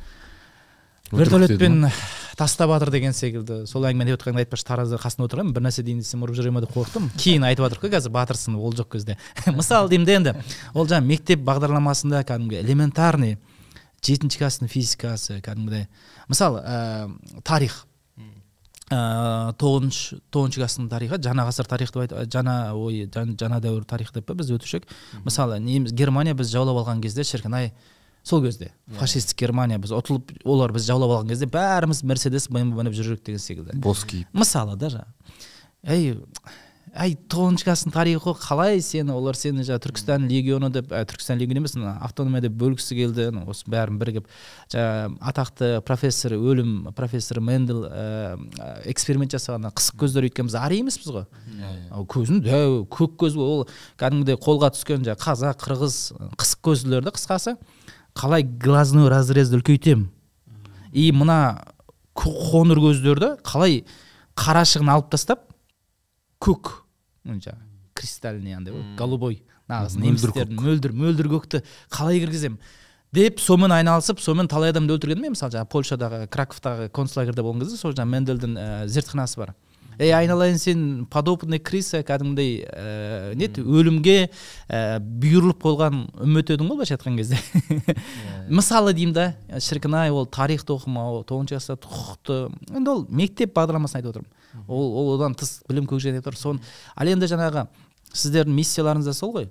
вертолетпен 1.12 1.90
тастап 2.36 2.70
жатыр 2.72 2.90
деген 2.90 3.12
секілді. 3.12 3.66
Сол 3.68 3.84
әңгімені 3.84 4.14
деп 4.14 4.22
отқанда 4.22 4.46
айтпашы 4.46 4.64
таразда 4.64 4.96
қасында 4.96 5.28
отырғанмын 5.28 5.52
бір 5.52 5.66
нәрсе 5.68 5.84
дейін 5.84 6.00
десем 6.00 6.24
ұрып 6.24 6.38
жүре 6.38 6.52
ма 6.54 6.62
деп 6.64 6.72
қорықтым. 6.72 7.10
Кейін 7.20 7.44
айтып 7.44 7.66
жатырмық 7.66 7.84
қой 7.84 7.92
қазір 7.92 8.14
батырсын 8.16 8.56
ол 8.56 8.72
жоқ 8.72 8.94
кезде. 8.96 9.18
Мысалы 9.52 9.92
деймін 9.92 10.08
де 10.08 10.16
енді. 10.16 10.34
Ол 10.72 10.88
жаңағы 10.88 11.10
мектеп 11.12 11.44
бағдарламасында 11.44 12.24
кәдімгі 12.24 12.62
элементарный 12.62 13.36
жетінші 14.02 14.42
класстың 14.42 14.70
физикасы 14.70 15.38
кәдімгідей. 15.44 15.86
Мысалы 16.30 16.62
ә, 16.62 17.40
тарих. 17.46 17.84
Ә, 18.92 19.54
тоғызыншы 19.56 20.18
тоғызыншы 20.34 20.60
класстың 20.60 20.90
тарихы 20.92 21.16
жаңа 21.22 21.46
ғасыр 21.48 21.70
тарих 21.70 21.94
деп 21.94 22.02
айт 22.04 22.34
жаңа 22.34 22.74
ой 22.76 23.06
жаңа 23.08 23.60
дәуір 23.62 23.86
тарих 23.88 24.12
деп 24.12 24.26
па 24.28 24.34
біз 24.36 24.50
өтуші 24.52 24.82
мысалы 25.24 25.56
неміз 25.64 25.94
германия 25.96 26.34
біз 26.36 26.50
жаулап 26.52 26.82
алған 26.82 27.00
кезде 27.00 27.24
шіркін 27.24 27.56
ай 27.56 27.70
сол 28.22 28.42
кезде. 28.44 28.72
Фашистік 28.98 29.40
германия 29.40 29.78
біз 29.78 29.94
ұтылып 29.96 30.34
олар 30.44 30.74
біз 30.74 30.84
жаулап 30.90 31.14
алған 31.16 31.32
кезде 31.32 31.48
бәріміз 31.48 32.02
мерседес 32.04 32.50
бмв 32.50 32.82
мініп 32.82 32.98
жүріп 32.98 33.16
едік 33.16 33.24
деген 33.30 33.42
секілді. 33.42 33.78
Бос 33.80 34.04
киіп. 34.04 34.28
Мысалы 34.36 34.76
да 34.76 34.92
жаңағы 34.92 35.40
әй 35.82 36.18
әй 36.92 37.14
тоғызыншы 37.32 37.88
тарихы 37.92 38.20
ғой 38.26 38.34
қалай 38.36 38.80
сені? 38.84 39.14
Олар 39.16 39.36
сені 39.38 39.64
жаңағы 39.64 39.82
түркістан 39.86 40.26
легионы 40.28 40.68
деп 40.72 40.90
ә, 40.92 41.06
түркістан 41.08 41.38
легионы 41.40 41.62
емес 41.62 41.76
автономия 42.04 42.42
деп 42.44 42.52
бөлгісі 42.60 42.96
келді. 42.98 43.28
Осы 43.48 43.64
бәрін 43.72 43.96
бірігіп 44.00 44.26
жаңағы 44.74 45.16
атақты 45.32 45.70
профессор 45.88 46.36
өлім 46.36 46.92
профессор 46.92 47.40
мендел 47.40 47.86
ә, 47.88 48.36
эксперимент 48.92 49.32
жасаған 49.32 49.72
қысық 49.72 50.02
көздер 50.04 50.28
өйткені 50.28 50.52
біз 50.52 50.58
арий 50.60 50.82
емеспіз 50.84 51.14
ғой. 51.16 51.24
Yeah, 51.56 52.04
көзін 52.12 52.44
дәу 52.44 52.84
көк 52.92 53.16
көз 53.24 53.40
ол 53.40 53.64
кәдімгідей 53.96 54.36
қолға 54.36 54.74
түскен 54.76 55.08
жаңағы 55.08 55.24
қазақ 55.24 55.64
қырғыз 55.64 55.98
қысық 56.36 56.64
көзділер 56.68 57.08
да 57.08 57.16
қысқасы. 57.16 57.56
Қалай 58.12 58.44
глазной 58.44 59.08
разрезді 59.08 59.62
үлкейтемін. 59.62 60.10
И 60.92 61.08
мына 61.16 61.64
қоңыр 62.12 62.76
көздерді 62.84 63.38
қалай 63.40 63.86
қарашығын 64.36 64.92
алып 64.92 65.08
тастап 65.14 65.48
көк 66.42 66.81
жаңағы 67.26 67.70
кристальный 67.94 68.56
андай 68.56 68.74
ғой 68.74 68.84
голубой. 68.98 69.42
Нағыз 69.70 69.96
немістердің 70.00 70.58
мөлдір 70.58 70.94
мөлдір 70.96 71.28
көкті 71.32 71.62
қалай 71.92 72.20
кіргіземін 72.22 72.58
деп 73.14 73.40
сонымен 73.40 73.74
айналысып 73.76 74.20
сонымен 74.24 74.48
талай 74.50 74.72
адамды 74.72 74.96
өлтірген 74.96 75.20
мен 75.20 75.34
мысалы 75.36 75.52
жаңағы 75.54 75.70
польшадағы 75.72 76.20
краковтағы 76.32 76.88
концлагерьде 76.96 77.44
болған 77.44 77.62
кезде 77.62 77.76
сол 77.76 77.92
жаңағы 77.92 78.12
мендельдің 78.16 78.56
ә, 78.56 78.86
зертханасы 78.88 79.38
бар. 79.38 79.54
Ей 79.98 80.12
айналайын 80.14 80.58
сен 80.58 80.82
подобный 81.10 81.58
крыса 81.58 82.02
кәдімгідей 82.06 82.64
ә, 82.66 83.34
не 83.38 83.48
өлімге 83.48 84.16
ә, 84.68 84.98
бұйырылып 85.00 85.62
қойған 85.62 85.98
үміт 86.24 86.52
едің 86.54 86.70
ғой 86.70 86.80
былайша 86.80 86.96
айтқан 86.96 87.18
кезде. 87.18 87.38
Мысалы 88.48 88.94
деймін 88.96 89.14
да 89.16 89.26
шіркін 89.60 89.96
ай 90.00 90.10
ол 90.10 90.26
тарихты 90.26 90.74
оқымау 90.74 91.22
тоғызыншы 91.28 91.56
класста 91.56 91.76
құқықты 91.82 92.38
енді 92.78 92.94
ол 92.94 93.04
мектеп 93.08 93.54
бағдарламасын 93.56 94.00
айтып 94.00 94.14
отырмын. 94.14 94.30
Ол 94.68 94.96
ол 95.02 95.14
одан 95.16 95.36
тыс 95.38 95.60
білім 95.68 95.88
көкжиегі 95.90 96.22
тұр. 96.24 96.36
Соны 96.38 96.62
ал 96.96 97.08
енді 97.08 97.28
жаңағы 97.30 97.66
сіздердің 98.12 98.56
миссияларыңыз 98.58 99.10
да 99.10 99.16
сол 99.16 99.36
ғой. 99.36 99.50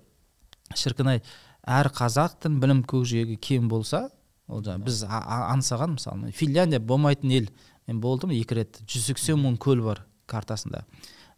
Шіркін 0.75 1.15
ай 1.15 1.23
әр 1.67 1.91
қазақтың 1.93 2.59
білім 2.61 2.85
көкжиегі 2.89 3.37
кем 3.41 3.69
болса 3.69 4.09
ол 4.51 4.63
жаңағы 4.65 4.87
біз 4.87 5.03
аңсаған 5.07 5.97
мысалы 5.97 6.31
финляндия 6.35 6.79
болмайтын 6.79 7.31
ел. 7.37 7.51
Мен 7.87 8.01
болдым 8.01 8.31
екі 8.35 8.55
рет. 8.55 8.81
жүз 8.85 9.11
сексен 9.11 9.39
мың 9.41 9.57
көл 9.57 9.81
бар. 9.81 10.05
Картасында. 10.31 10.83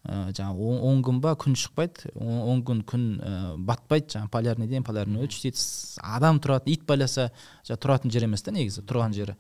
Ә, 0.04 0.34
жаңағы 0.36 0.68
он 0.90 1.02
күн 1.06 1.22
ба 1.24 1.34
күн 1.40 1.56
шықпайды. 1.60 2.12
Он 2.20 2.62
күн 2.66 2.84
күн 2.88 3.08
ә, 3.20 3.32
батпайды. 3.58 4.14
Жаңағы 4.16 4.32
полярныйден 4.34 4.86
полярный 4.88 5.24
өлші 5.26 5.48
дейді 5.48 5.64
адам 6.04 6.42
тұратын 6.44 6.74
ит 6.76 6.86
байласа 6.90 7.32
тұратын 7.68 8.14
жер 8.14 8.28
емес 8.28 8.46
та 8.46 8.54
негізі 8.56 8.86
тұрған 8.88 9.16
жері. 9.16 9.38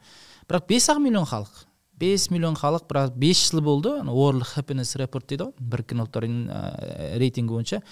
Бірақ 0.48 0.68
бес 0.70 0.89
ақ 0.89 1.04
миллион 1.04 1.28
халық. 1.30 1.66
Бес 2.00 2.30
миллион 2.34 2.58
халық 2.60 2.88
бірақ 2.89 3.13
бес 3.20 3.44
жыл 3.50 3.62
болды 3.63 3.94
world 4.10 4.48
happiness 4.56 4.96
report 5.00 5.30
дейді 5.30 5.50
ғой 5.50 5.70
біріккен 5.76 6.04
ұлттар 6.04 6.28
ә, 6.28 6.63
рейтингі 7.22 7.54
бойынша. 7.54 7.84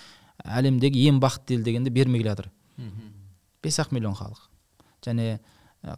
Әлемдегі 0.41 1.05
ең 1.11 1.21
бақытты 1.21 1.59
ел 1.59 1.67
дегенде 1.67 1.93
бермей 1.93 2.23
келе 2.23 2.33
жатыр 2.33 2.51
бес 3.61 3.77
ақ 3.79 3.93
миллион 3.93 4.15
халық. 4.17 4.41
Және 5.05 5.39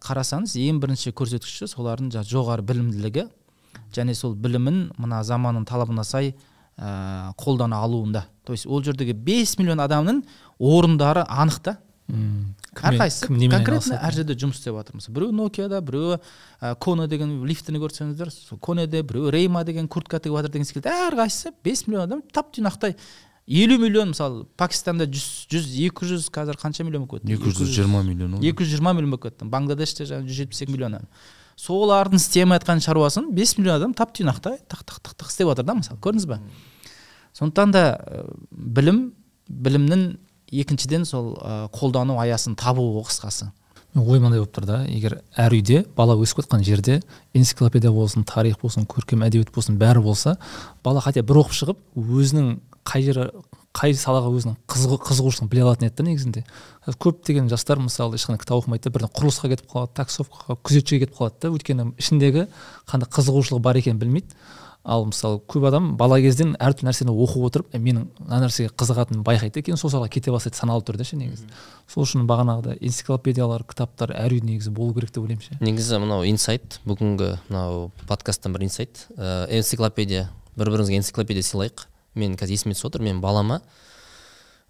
қарасаңыз 0.04 0.56
ең 0.60 0.80
бірінші 0.84 1.13
көрсеткіші 1.15 1.67
солардың 1.71 2.12
жоғары 2.28 2.63
білімділігі. 2.67 3.28
Және 3.93 4.15
сол 4.15 4.36
білімін 4.36 4.91
мына 4.97 5.23
заманның 5.23 5.65
талабына 5.69 6.03
сай 6.03 6.33
ә, 6.77 7.33
қолдана 7.38 7.81
алуында. 7.83 8.25
То 8.45 8.53
есть 8.53 8.67
ол 8.67 8.83
жердегі 8.83 9.13
5 9.13 9.57
миллион 9.59 9.83
адамның 9.83 10.23
орындары 10.59 11.25
анық 11.27 11.59
та. 11.63 11.77
Әрқайсысы 12.73 13.29
конкретно 13.29 13.97
әр 14.03 14.15
жерде 14.15 14.36
жұмыс 14.36 14.57
істеп 14.59 14.75
жатыр 14.75 14.97
мысалы 14.97 15.15
біреуі 15.15 15.36
нокияда 15.38 15.79
біреуі 15.86 16.17
ә, 16.59 16.73
коне 16.75 17.05
деген 17.07 17.38
лифтіні 17.47 17.79
көрсеңіздер 17.79 18.31
сол 18.33 18.59
конеде 18.59 19.03
біреуі 19.07 19.31
рейма 19.31 19.63
деген 19.63 19.88
куртка 19.88 20.19
тігіп 20.19 20.41
жатыр 20.41 20.51
деген 20.51 20.67
секілді 20.67 20.91
әрқайсысы 20.91 21.53
бес 21.63 21.86
миллион 21.88 22.09
адам 22.09 22.23
тап 22.33 22.51
тұйнақтай 22.53 22.97
елу 23.47 23.77
миллион 23.79 24.12
мысалы 24.12 24.43
пакистанда 24.59 25.07
жүз 25.07 25.47
жүз 25.53 25.69
екі 25.86 26.09
жүз 26.12 26.27
қазір 26.33 26.59
қанша 26.59 26.83
миллион 26.83 27.05
болып 27.07 27.23
кетті 27.23 27.38
екі 27.38 27.55
жүз 27.55 27.71
жиырма 27.77 28.03
миллион 28.03 28.39
екі 28.41 28.65
жүз 28.65 28.75
жиырма 28.75 28.93
миллион 28.97 29.15
болып 29.15 29.29
кетті 29.29 29.47
бангладеште 29.53 30.09
жаңағы 30.09 30.27
жүз 30.27 30.41
жетпіс 30.43 30.63
екі 30.65 30.75
миллион 30.75 30.99
солардың 31.59 32.21
істемей 32.21 32.59
жатқан 32.59 32.83
шаруасын 32.83 33.31
бес 33.35 33.57
миллион 33.57 33.79
адам 33.81 33.93
тап 33.97 34.13
тұйнақтай 34.15 34.61
тық 34.69 34.85
тық 34.85 35.01
тық 35.03 35.17
тық 35.21 35.33
істеп 35.33 35.51
жатыр 35.51 35.67
да 35.67 35.75
мысалы 35.79 35.99
көрдіңіз 36.03 36.27
ба 36.29 36.39
сондықтан 37.33 37.73
да 37.73 37.83
білім 38.51 39.11
білімнің 39.49 40.05
екіншіден 40.53 41.05
сол 41.05 41.33
ә, 41.41 41.67
қолдану 41.73 42.17
аясын 42.21 42.55
табу 42.55 42.85
қысқасы. 43.03 43.49
Ой 43.93 44.19
мынандай 44.19 44.41
болып 44.41 44.53
тұр 44.55 44.65
да. 44.65 44.79
Егер 44.89 45.19
әр 45.37 45.53
үйде 45.53 45.83
бала 45.97 46.15
өсіп 46.17 46.43
жатқан 46.43 46.63
жерде 46.65 46.99
энциклопедия 47.33 47.91
болсын 47.93 48.25
тарих 48.25 48.59
болсын 48.61 48.87
көркем 48.89 49.25
әдебиет 49.25 49.53
болсын 49.53 49.77
бәрі 49.81 50.01
болса 50.05 50.37
бала 50.83 51.01
хотя 51.01 51.21
бір 51.21 51.43
оқып 51.43 51.57
шығып 51.59 51.83
өзінің 51.97 52.55
қай 52.89 53.05
жері 53.05 53.29
қай 53.73 53.95
салаға 53.97 54.29
өзінің 54.29 54.57
қызығушылығын 54.69 55.49
біле 55.49 55.63
алатын 55.65 55.88
еді 55.88 55.97
да 55.97 56.05
негізінде. 56.05 56.43
Көптеген 57.01 57.47
жастар 57.49 57.81
мысалы 57.81 58.19
ешқандай 58.19 58.43
кітап 58.43 58.62
оқымайды 58.62 58.86
да 58.86 58.93
бірден 58.93 59.13
құрылысқа 59.17 59.49
кетіп 59.49 59.71
қалады 59.71 59.95
таксовкаға 59.97 60.59
күзетшіге 60.62 61.07
кетіп 61.07 61.17
қалады 61.17 61.41
да. 61.41 61.53
Өйткені 61.57 61.88
ішіндегі 61.97 62.45
қандай 62.86 63.09
қызығушылығы 63.09 63.65
бар 63.65 63.81
екенін 63.81 64.03
білмейді. 64.03 64.38
Ал 64.83 65.05
мысалы 65.07 65.39
көп 65.47 65.63
адам 65.69 65.93
бала 65.95 66.17
кезден 66.19 66.57
әртүрлі 66.59 66.89
нәрсені 66.89 67.13
оқып 67.15 67.43
отырып 67.47 67.69
«Ә, 67.71 67.79
менің 67.79 68.09
мына 68.19 68.41
нәрсеге 68.43 68.73
қызығатынын 68.75 69.23
байқайды 69.23 69.62
екен 69.63 69.79
сол 69.79 69.93
салаға 69.93 70.12
кете 70.12 70.33
бастайды 70.36 70.59
саналы 70.59 70.83
түрде 70.83 71.07
ше 71.07 71.15
негізі. 71.15 71.47
Сол 71.88 72.03
үшін 72.03 72.27
бағанағыдай 72.27 72.81
энциклопедиялар 72.83 73.63
кітаптар 73.63 74.12
әр 74.12 74.36
үйде 74.36 74.49
негізі 74.49 74.75
болу 74.75 74.91
керек 74.97 75.15
деп 75.15 75.23
ойлаймын 75.23 75.45
ше. 75.47 75.55
Негізі 75.63 76.01
мынау 76.03 76.27
инсайт 76.27 76.81
бүгінгі 76.83 77.31
мынау 77.47 77.93
подкасттан 78.12 78.51
бір 78.57 78.67
инсайт. 78.67 79.07
Ә, 79.15 79.47
энциклопедия. 79.55 80.27
Бір 80.59 80.75
бірімізге 80.75 80.99
энциклопедия 80.99 81.47
сыйлайық. 81.47 81.88
Мен 82.15 82.36
қазір 82.39 82.58
есіме 82.58 82.76
түсіп 82.76 82.89
отыр 82.91 83.06
мен 83.06 83.21
балама 83.21 83.62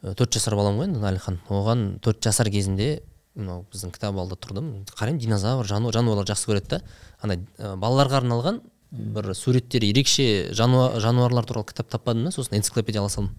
ә, 0.03 0.13
төрт 0.13 0.33
жасар 0.35 0.55
балам 0.59 0.79
ғой 0.79 0.89
енді 0.89 1.03
әлихан. 1.07 1.39
Оған 1.49 1.87
төрт 2.03 2.23
жасар 2.23 2.49
кезінде 2.53 3.01
мынау 3.35 3.65
біздің 3.73 3.93
кітап 3.95 4.17
алда 4.19 4.37
тұрдым. 4.37 4.83
Қараймын 4.93 5.21
динозавр 5.21 5.67
жануар 5.67 5.95
жануарлар 5.95 6.27
жақсы 6.29 6.51
көреді 6.51 6.75
да. 6.75 6.81
Ана 7.21 7.39
ә, 7.57 7.75
балаларға 7.75 8.21
арналған 8.21 8.61
бір 8.93 9.33
суреттері 9.33 9.89
ерекше 9.89 10.53
жануар, 10.53 10.99
жануарлар 11.01 11.47
туралы 11.49 11.65
кітап 11.71 11.89
таппадым 11.89 12.27
да 12.27 12.31
сосын 12.31 12.59
энциклопедия 12.59 13.01
ала 13.01 13.09
салдым. 13.09 13.33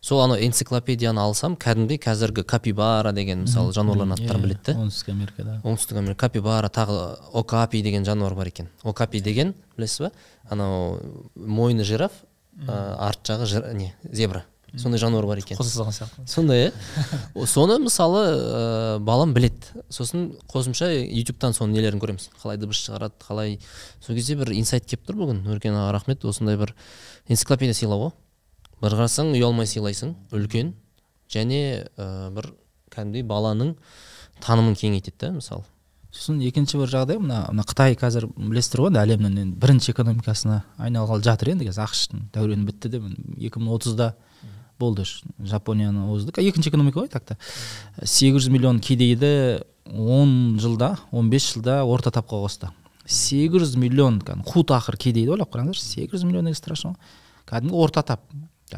Сол 0.00 0.22
анау 0.24 0.38
энциклопедияны 0.40 1.20
алсам 1.20 1.58
кәдімгідей 1.60 1.98
қазіргі 2.00 2.44
капибара 2.48 3.12
деген 3.12 3.42
мысалы 3.44 3.74
жануарлардың 3.76 4.14
аттарын 4.14 4.44
біледі 4.46 4.62
да. 4.70 4.76
оңтүстік 4.80 5.10
америкада. 5.12 5.58
Оңтүстік 5.60 5.98
америка 6.00 6.22
капибара 6.22 6.70
тағы 6.72 7.18
окапи 7.36 7.82
деген 7.84 8.06
жануар 8.08 8.34
бар 8.34 8.48
екен. 8.48 8.70
Окапи. 8.82 9.20
деген 9.20 9.54
білесіз 9.76 10.06
ба? 10.06 10.10
Анау 10.48 11.00
мойны 11.34 11.84
жираф 11.84 12.12
ә, 12.66 12.96
арт 13.08 13.22
жағы 13.30 13.46
жир- 13.46 13.74
не 13.74 13.94
зебра. 14.12 14.44
Сондай 14.76 15.00
жануар 15.02 15.26
бар 15.26 15.38
екен. 15.42 15.56
Салған 15.58 15.90
сияқты. 15.90 16.26
Сондай 16.30 16.68
иә 16.70 17.46
соны 17.46 17.80
мысалы 17.82 18.20
ә, 18.22 18.98
балам 19.02 19.32
біледі. 19.34 19.66
Сосын 19.90 20.28
қосымша 20.46 20.92
ютубтан 21.10 21.50
соның 21.56 21.74
нелерін 21.74 21.98
көреміз. 21.98 22.28
Қалай 22.38 22.56
дыбыс 22.56 22.78
шығарады 22.86 23.18
қалай. 23.18 23.56
Сол 24.00 24.14
кезде 24.14 24.36
бір 24.38 24.52
инсайт 24.54 24.86
келіп 24.86 25.08
тұр 25.08 25.18
бүгін. 25.24 25.42
Өркен 25.50 25.74
аға 25.74 25.96
рахмет. 25.98 26.22
Осындай 26.24 26.56
бір 26.56 26.76
энциклопедия 27.26 27.74
сыйлау 27.74 28.04
ғой 28.04 28.12
бір 28.80 28.94
қарасаң 29.00 29.34
ұялмай 29.34 29.66
сыйлайсың 29.66 30.14
үлкен. 30.30 30.74
Және 31.30 31.88
ә, 31.98 32.30
бір 32.30 32.52
кәдімгідей 32.94 33.26
баланың 33.26 33.74
танымын 34.40 34.78
кеңейтеді 34.78 35.18
да 35.18 35.32
мысалы. 35.34 35.64
Сосын 36.10 36.40
екінші 36.42 36.80
бір 36.80 36.90
жағдай 36.90 37.20
мына 37.22 37.44
мына 37.52 37.64
қытай 37.68 37.94
қазір 37.98 38.26
білесіздер 38.34 38.82
ғой 38.82 38.90
енді 38.90 39.00
әлемнің 39.02 39.38
енді 39.44 39.60
бірінші 39.62 39.92
экономикасына 39.94 40.62
айналғалы 40.78 41.22
жатыр 41.26 41.52
енді 41.54 41.68
қазір 41.68 41.84
ақш 41.86 42.02
тың 42.10 42.24
дәурені 42.34 42.66
бітті 42.66 42.90
де 42.90 43.00
екі 43.46 43.62
мың 43.62 43.76
отызда 43.76 44.14
болды 44.80 45.04
жапонияны 45.38 46.08
озды. 46.10 46.32
Екінші 46.40 46.72
экономика 46.72 47.04
ғой 47.04 47.10
так 47.12 47.24
та 47.28 47.36
сегіз 48.02 48.40
жүз 48.40 48.50
миллион 48.50 48.80
кедейді 48.80 49.62
он 49.86 50.58
жылда 50.58 50.96
он 51.12 51.30
бес 51.30 51.52
жылда 51.52 51.84
орта 51.84 52.10
тапқа 52.10 52.40
қосты. 52.40 52.70
Сегіз 53.04 53.66
жүз 53.66 53.76
миллион 53.78 54.20
кәдімгі 54.24 54.48
қу 54.48 54.64
тақыр 54.64 54.96
кедейді 54.96 55.36
ойлап 55.36 55.52
қараңыздаршы 55.52 55.84
сегіз 55.84 56.16
жүз 56.16 56.26
миллион 56.26 56.48
деген 56.48 56.58
страшно 56.58 56.94
ғой 56.94 57.50
кәдімгі 57.52 57.76
орта 57.76 58.02
тап. 58.02 58.24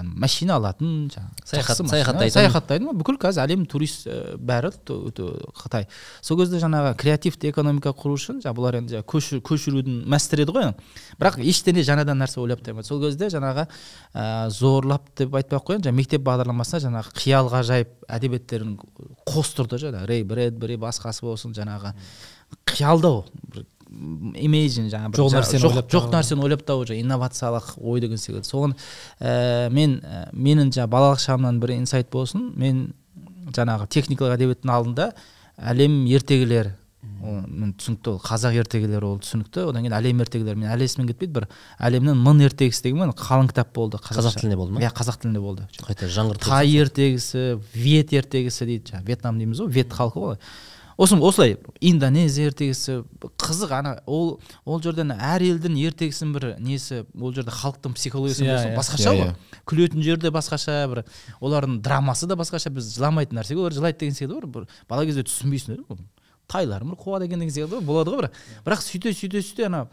Машина 0.03 0.57
алатын 0.57 1.11
жаңағы 1.13 1.47
саяхаттайтын. 1.53 2.31
саяхаттайды 2.33 2.85
ма? 2.87 2.95
Бүкіл 2.97 3.19
қазір 3.21 3.45
әлем 3.45 3.67
турист 3.69 4.07
ә, 4.07 4.37
бәрі 4.39 4.73
қытай. 4.83 5.87
Сол 6.23 6.39
кезде 6.41 6.61
жаңағы 6.63 6.95
креативті 7.01 7.51
экономика 7.53 7.93
құру 7.93 8.17
үшін 8.17 8.41
жаңағы 8.43 8.59
бұлар 8.59 8.79
енді 8.81 9.03
көшірудің 9.05 10.03
мәстері 10.09 10.47
еді 10.47 10.57
ғой 10.57 10.71
бірақ 11.21 11.39
ештеңе 11.45 11.85
жаңадан 11.87 12.23
нәрсе 12.23 12.41
ойлап 12.43 12.63
таппайды 12.65 12.89
сол 12.89 13.03
кезде 13.03 13.29
жаңағы 13.33 13.67
ә, 14.15 14.49
зорлап 14.51 15.11
деп 15.19 15.35
айтпай 15.35 15.59
ақ 15.59 15.69
қояйын 15.69 15.87
жаңағы 15.87 15.99
мектеп 15.99 16.25
бағдарламасына 16.27 16.83
жаңағы 16.87 17.15
қиял 17.19 17.51
ғажайып 17.53 17.93
әдебиеттерін 18.09 18.79
қостырды 19.29 19.81
жаңағы 19.83 20.09
рей 20.11 20.25
брэдбери 20.25 20.79
басқасы 20.81 21.27
болсын 21.27 21.55
жаңағы 21.57 21.95
қиялдау 22.73 23.25
бір 23.53 23.67
имейджин 24.39 24.89
жаңағы 24.93 25.21
Жоқ 25.21 25.35
нәрсені 25.37 25.63
жоқ, 25.63 25.73
ойлап 25.73 25.93
жоқ 25.93 26.09
нәрсені 26.13 26.45
ойлап 26.47 26.65
табу 26.67 26.87
жаңағы 26.89 27.05
инновациялық 27.05 27.73
ой 27.79 28.03
деген 28.05 28.21
секілді. 28.21 28.49
Соған 28.49 28.77
ә, 29.21 29.71
мен 29.71 29.99
ә, 30.01 30.27
менің 30.33 30.73
жаңағы 30.75 30.93
балалық 30.97 31.25
шағымнан 31.25 31.61
бір 31.63 31.77
инсайт 31.79 32.11
болсын. 32.13 32.53
Мен 32.57 32.93
жаңағы 33.53 33.89
техникалық 33.93 34.39
әдебиеттің 34.39 34.73
алдында 34.73 35.11
әлем 35.59 36.05
ертегілері 36.11 36.79
ол 37.23 37.41
мен 37.51 37.73
түсінікті 37.79 38.13
ол 38.13 38.19
қазақ 38.23 38.57
ертегілері 38.63 39.07
ол 39.07 39.19
түсінікті. 39.23 39.65
Одан 39.73 39.83
кейін 39.83 39.95
әлем 39.99 40.23
ертегілері 40.23 40.59
мен 40.59 40.71
әлі 40.71 40.87
есімнен 40.87 41.09
кетпейді 41.11 41.35
бір 41.35 41.47
әлемнің 41.83 42.19
мың 42.23 42.43
ертегісі 42.47 42.85
деген 42.87 43.11
қалың 43.19 43.51
кітап 43.51 43.73
болды 43.75 43.99
қазақ 44.03 44.39
тілінде 44.39 44.59
болды 44.59 44.77
ма? 44.77 44.83
Иә 44.83 44.93
қазақ 44.95 45.19
тілінде 45.23 45.43
болды. 45.43 45.67
Қайта 45.83 46.07
жаңғыртып 46.07 46.47
тай 46.47 46.77
ертегісі 46.83 47.59
вет 47.75 48.15
ертегісі 48.23 48.69
дейді 48.71 48.93
жаңағы 48.93 49.11
вьетнам 49.11 49.43
дейміз 49.43 49.63
ғой 49.65 49.75
вет 49.81 49.95
халқы 49.99 50.23
ғой. 50.23 50.39
Осы 51.03 51.17
осылай 51.19 51.57
индонезия 51.81 52.47
ертегісі 52.53 53.01
қызық 53.43 53.73
ана 53.75 53.93
ол 54.07 54.39
ол 54.65 54.81
жерден 54.85 55.11
әр 55.17 55.43
елдің 55.49 55.75
ертегісінің 55.89 56.33
бір 56.37 56.47
несі 56.63 57.03
ол 57.19 57.35
жерде 57.35 57.51
халықтың 57.51 57.97
психологиясы 57.99 58.45
Иә, 58.47 58.55
болсын 58.55 58.71
иә. 58.71 58.79
басқаша 58.79 59.11
Иә, 59.11 59.19
ғой. 59.19 59.33
иә. 59.33 59.61
күлетін 59.67 60.03
жері 60.07 60.21
де 60.27 60.31
басқаша 60.35 60.79
бір 60.93 61.03
олардың 61.41 61.81
драмасы 61.83 62.27
да 62.31 62.37
басқаша 62.39 62.71
біз 62.71 62.93
жыламайтын 62.97 63.41
нәрсеге 63.41 63.61
олар 63.65 63.73
жылайды 63.75 63.99
деген 64.05 64.15
секілді 64.15 64.41
бір, 64.41 64.47
бір 64.47 64.69
бала 64.89 65.05
кезде 65.07 65.25
түсінбейсің 65.27 65.83
ғой. 65.89 66.05
Тайлар 66.53 66.83
бір 66.85 66.97
қуады 67.01 67.25
екен 67.27 67.41
деген 67.41 67.55
секілді 67.55 67.79
ғой 67.81 67.87
болады 67.87 68.11
ғой 68.13 68.19
бірақ 68.23 68.33
бірақ 68.67 68.83
сөйте 68.85 69.13
сөйте 69.17 69.41
сөйте 69.43 69.67
ана 69.71 69.87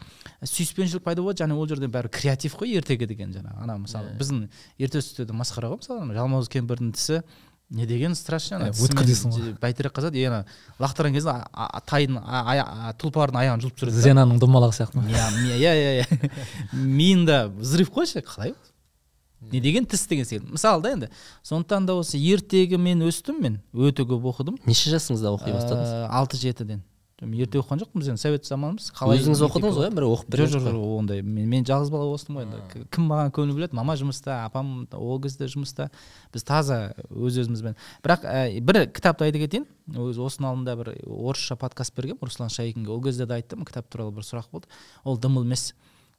сүйіспеншілік 0.44 1.02
пайда 1.06 1.22
болады 1.22 1.40
және 1.42 1.54
ол 1.56 1.66
жерде 1.70 1.88
бәрі 1.88 2.10
креатив 2.12 2.54
қой 2.58 2.74
ертегі 2.76 3.06
деген 3.08 3.32
жаңағы. 3.32 3.62
Ана 3.64 3.78
мысалы 3.80 4.12
біздің 4.20 4.42
ерте 4.78 5.00
сөйтеді 5.00 5.32
масқара 5.38 5.70
ғой 5.72 5.80
мысалы 5.80 6.12
жалмауыз 6.18 6.50
кемпірдің 6.52 6.92
тісі 6.98 7.22
не 7.70 7.86
деген 7.86 8.14
страшно 8.18 8.58
ана. 8.58 8.70
Тісімен 8.70 8.90
өткір 8.90 9.06
дейсің 9.06 9.34
ғой. 9.34 9.52
бәйтерек 9.62 9.94
қазады 9.94 10.18
и 10.18 10.24
ана 10.26 10.40
лақтырған 10.82 11.14
кезде 11.14 11.34
тайдың 11.86 12.18
тұлпардың 12.98 13.38
аяғын 13.44 13.62
жұлып 13.62 13.78
түсіреді 13.78 14.02
зенаның 14.08 14.40
домалағы 14.42 14.74
сияқты 14.80 14.98
ма? 14.98 15.06
Иә 15.06 15.54
иә 15.54 15.74
иә. 15.78 15.92
Иә 16.02 16.30
миында 16.72 17.46
взрыв 17.54 17.92
қой 17.94 18.10
ше 18.10 18.24
қалай 18.26 18.56
не 19.40 19.60
деген 19.60 19.86
тіс 19.86 20.06
деген 20.06 20.24
секілді. 20.24 20.52
Мысалы 20.52 20.82
да 20.82 20.92
енді 20.92 21.08
сондықтан 21.42 21.86
да 21.86 21.94
осы 21.96 22.18
ертегі 22.18 22.76
мен 22.76 23.02
өстім 23.06 23.40
мен 23.40 23.60
өте 23.72 24.04
көп 24.04 24.26
оқыдым. 24.34 24.58
Неше 24.66 24.92
жасыңызда 24.92 25.32
оқи 25.32 25.54
бастадыңыз? 25.54 25.94
Э, 25.94 26.08
алты 26.10 26.36
жетіден. 26.36 26.82
Ерте 27.20 27.60
оқыған 27.60 27.82
жоқпын 27.82 28.00
біз 28.00 28.08
енді 28.12 28.22
совет 28.22 28.46
заманымыз 28.48 28.86
қалай 28.96 29.20
өзіңіз 29.20 29.42
оқыдыңыз 29.44 29.76
ғой 29.76 29.90
бір 29.92 30.06
оқып 30.08 30.36
жоқ 30.40 30.52
жоқ 30.54 30.62
жоқ 30.64 30.84
ондай. 30.96 31.20
Мен, 31.20 31.48
мен 31.52 31.66
жалғыз 31.68 31.90
бала 31.92 32.14
өстім 32.16 32.38
ғой 32.38 32.46
енді. 32.46 32.84
Кім 32.94 33.10
маған 33.10 33.32
көңіл 33.36 33.58
бөледі? 33.58 33.76
Мама 33.76 33.96
жұмыста 34.00 34.38
апам 34.46 34.86
ол 34.96 35.20
кезде 35.20 35.48
жұмыста. 35.52 35.90
Біз 36.32 36.46
таза 36.48 36.78
өз 37.10 37.36
өзімізбен. 37.42 37.76
Бірақ 38.04 38.24
ә, 38.24 38.60
бір 38.64 38.86
кітапты 38.88 39.28
айта 39.28 39.42
кетейін. 39.42 39.68
Өзі 39.92 40.24
осының 40.24 40.48
алдында 40.54 40.76
бір 40.80 40.92
орысша 41.04 41.58
подкаст 41.60 41.94
бергенмін 41.96 42.24
руслан 42.24 42.48
шайкинге. 42.48 42.88
Ол 42.94 43.02
кезде 43.04 43.28
де 43.28 43.36
айттым 43.36 43.66
кітап 43.68 43.90
туралы 43.92 44.16
бір 44.16 44.24
сұрақ 44.24 44.48
болды. 44.52 44.72
Ол 45.04 45.20
дым 45.20 45.42
емес 45.42 45.74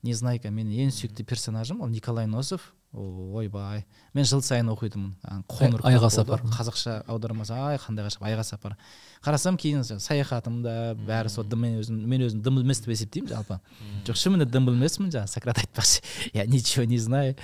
незнайка 0.05 0.53
менің 0.53 0.85
ең 0.85 0.93
сүйікті 0.93 1.25
персонажым 1.25 1.81
ол 1.81 1.89
николай 1.89 2.29
носов. 2.29 2.73
Ойбай 2.93 3.86
мен 4.13 4.25
жыл 4.27 4.41
сайын 4.43 4.69
оқитынмын 4.73 5.43
қоңыр 5.47 5.84
Айға 5.88 6.10
сапар. 6.12 6.41
Қазақша 6.51 6.97
аудармасы 7.10 7.56
ай 7.56 7.80
қандай 7.80 8.06
ғажап 8.06 8.25
айға 8.27 8.43
сапар. 8.43 8.75
Қарасам 9.23 9.58
кейін 9.60 9.84
саяхатым 9.84 10.62
да 10.65 10.93
бәрі 10.95 11.32
сол 11.32 11.47
мен 11.56 11.80
өзім 11.80 12.01
мен 12.12 12.25
өзім 12.27 12.41
дым 12.43 12.60
емес 12.60 12.82
деп 12.84 12.91
есептеймін 12.91 13.32
жалпы. 13.32 13.60
Жоқ 14.08 14.19
шынымен 14.19 14.43
де 14.43 14.51
дым 14.51 14.67
емеспін 14.73 15.12
жаңағы 15.13 15.32
сократ 15.32 15.62
айтпақшы. 15.63 16.01
Я 16.34 16.45
ничего 16.45 16.84
не 16.84 16.99
знаю. 16.99 17.38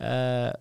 Ә, 0.00 0.56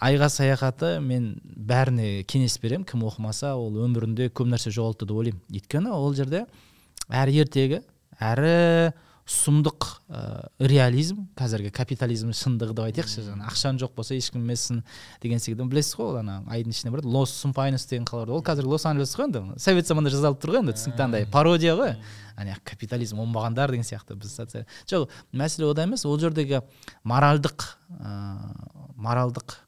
айға 0.00 0.28
саяхаты 0.28 0.98
мен 1.00 1.38
бәріне 1.42 2.26
кеңес 2.28 2.58
беремін 2.60 2.84
кім 2.84 3.06
оқымаса 3.08 3.54
ол 3.56 3.80
өмірінде 3.86 4.28
көп 4.28 4.52
нәрсе 4.52 4.74
жоғалтты 4.74 5.08
деп 5.08 5.16
ойлаймын. 5.16 5.40
Өйткені 5.48 5.96
ол 5.96 6.12
жерде 6.18 6.44
әрі 7.08 7.40
ертегі 7.46 7.80
әрі 8.20 8.92
сұмдық 9.28 9.86
ә, 10.10 10.20
реализм. 10.58 11.26
Қазіргі 11.38 11.70
капитализм 11.74 12.32
шындығы 12.34 12.74
деп 12.74 12.86
айтайықшы 12.88 13.22
жаңағы 13.26 13.52
ақшаң 13.52 13.78
жоқ 13.82 13.94
болса 13.96 14.16
ешкім 14.18 14.42
емессің 14.42 14.82
деген 15.22 15.42
секілді. 15.42 15.68
Білесіз 15.70 15.94
ғой 15.98 16.08
ол 16.10 16.18
ана 16.20 16.40
айдың 16.50 16.74
ішінде 16.74 16.92
барады 16.96 17.12
лос 17.14 17.34
сумпайнес 17.38 17.86
деген 17.86 18.04
қала 18.08 18.26
бар 18.26 18.34
ол 18.34 18.42
қазір 18.42 18.66
лос 18.66 18.86
анджелес 18.90 19.14
қой 19.14 19.28
енді. 19.30 19.44
Совет 19.62 19.86
заманында 19.86 20.14
жасалып 20.16 20.42
тұр 20.42 20.56
ғой 20.56 20.62
енді 20.64 20.76
түсінікті 20.76 21.06
андай 21.06 21.26
пародия 21.30 21.76
ғой. 21.78 21.94
Ана 22.36 22.56
капитализм 22.66 23.22
оңбағандар 23.22 23.70
деген 23.70 23.86
сияқты 23.86 24.18
біз 24.18 24.40
жоқ 24.90 25.08
мәселе 25.32 25.70
ода 25.70 25.86
емес. 25.86 26.04
Ол 26.04 26.18
жердегі 26.18 26.64
моральдық 27.04 27.68
ә, 28.02 28.16
моральдық 28.98 29.60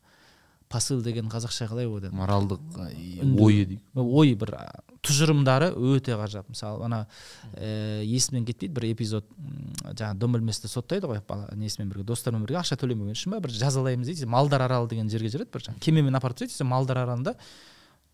посыл 0.74 1.02
деген 1.04 1.30
қазақша 1.30 1.68
қалай 1.70 1.86
болады 1.86 2.10
моралдық 2.14 2.60
ойы 3.38 3.64
дейді. 3.70 3.80
Ой 3.94 4.34
бір 4.38 4.56
тұжырымдары 5.04 5.70
өте 5.74 6.16
ғажап. 6.18 6.48
Мысалы 6.50 6.84
ана 6.88 7.04
ә, 7.54 8.02
есімнен 8.02 8.46
кетпейді 8.48 8.74
бір 8.74 8.88
эпизод 8.90 9.28
жаңағы 9.84 10.18
дым 10.18 10.34
білместі 10.38 10.70
соттайды 10.70 11.10
ғой 11.10 11.20
бала 11.28 11.46
несімен 11.54 11.92
бірге 11.92 12.06
достарымен 12.08 12.46
бірге. 12.46 12.58
Ақша 12.62 12.78
төлемеген 12.80 13.14
үшін 13.14 13.36
ба 13.36 13.42
бір 13.44 13.54
жазалаймыз 13.54 14.10
дейді. 14.10 14.26
Малдар 14.30 14.64
аралы 14.66 14.90
деген 14.90 15.12
жерге 15.12 15.30
жүреді 15.34 15.52
бір 15.54 15.66
жаңағы 15.68 15.84
кемемен 15.84 16.18
апарып 16.18 16.40
тастайды. 16.40 16.56
Сөйтсе 16.56 16.68
малдар 16.68 17.02
аралында 17.04 17.36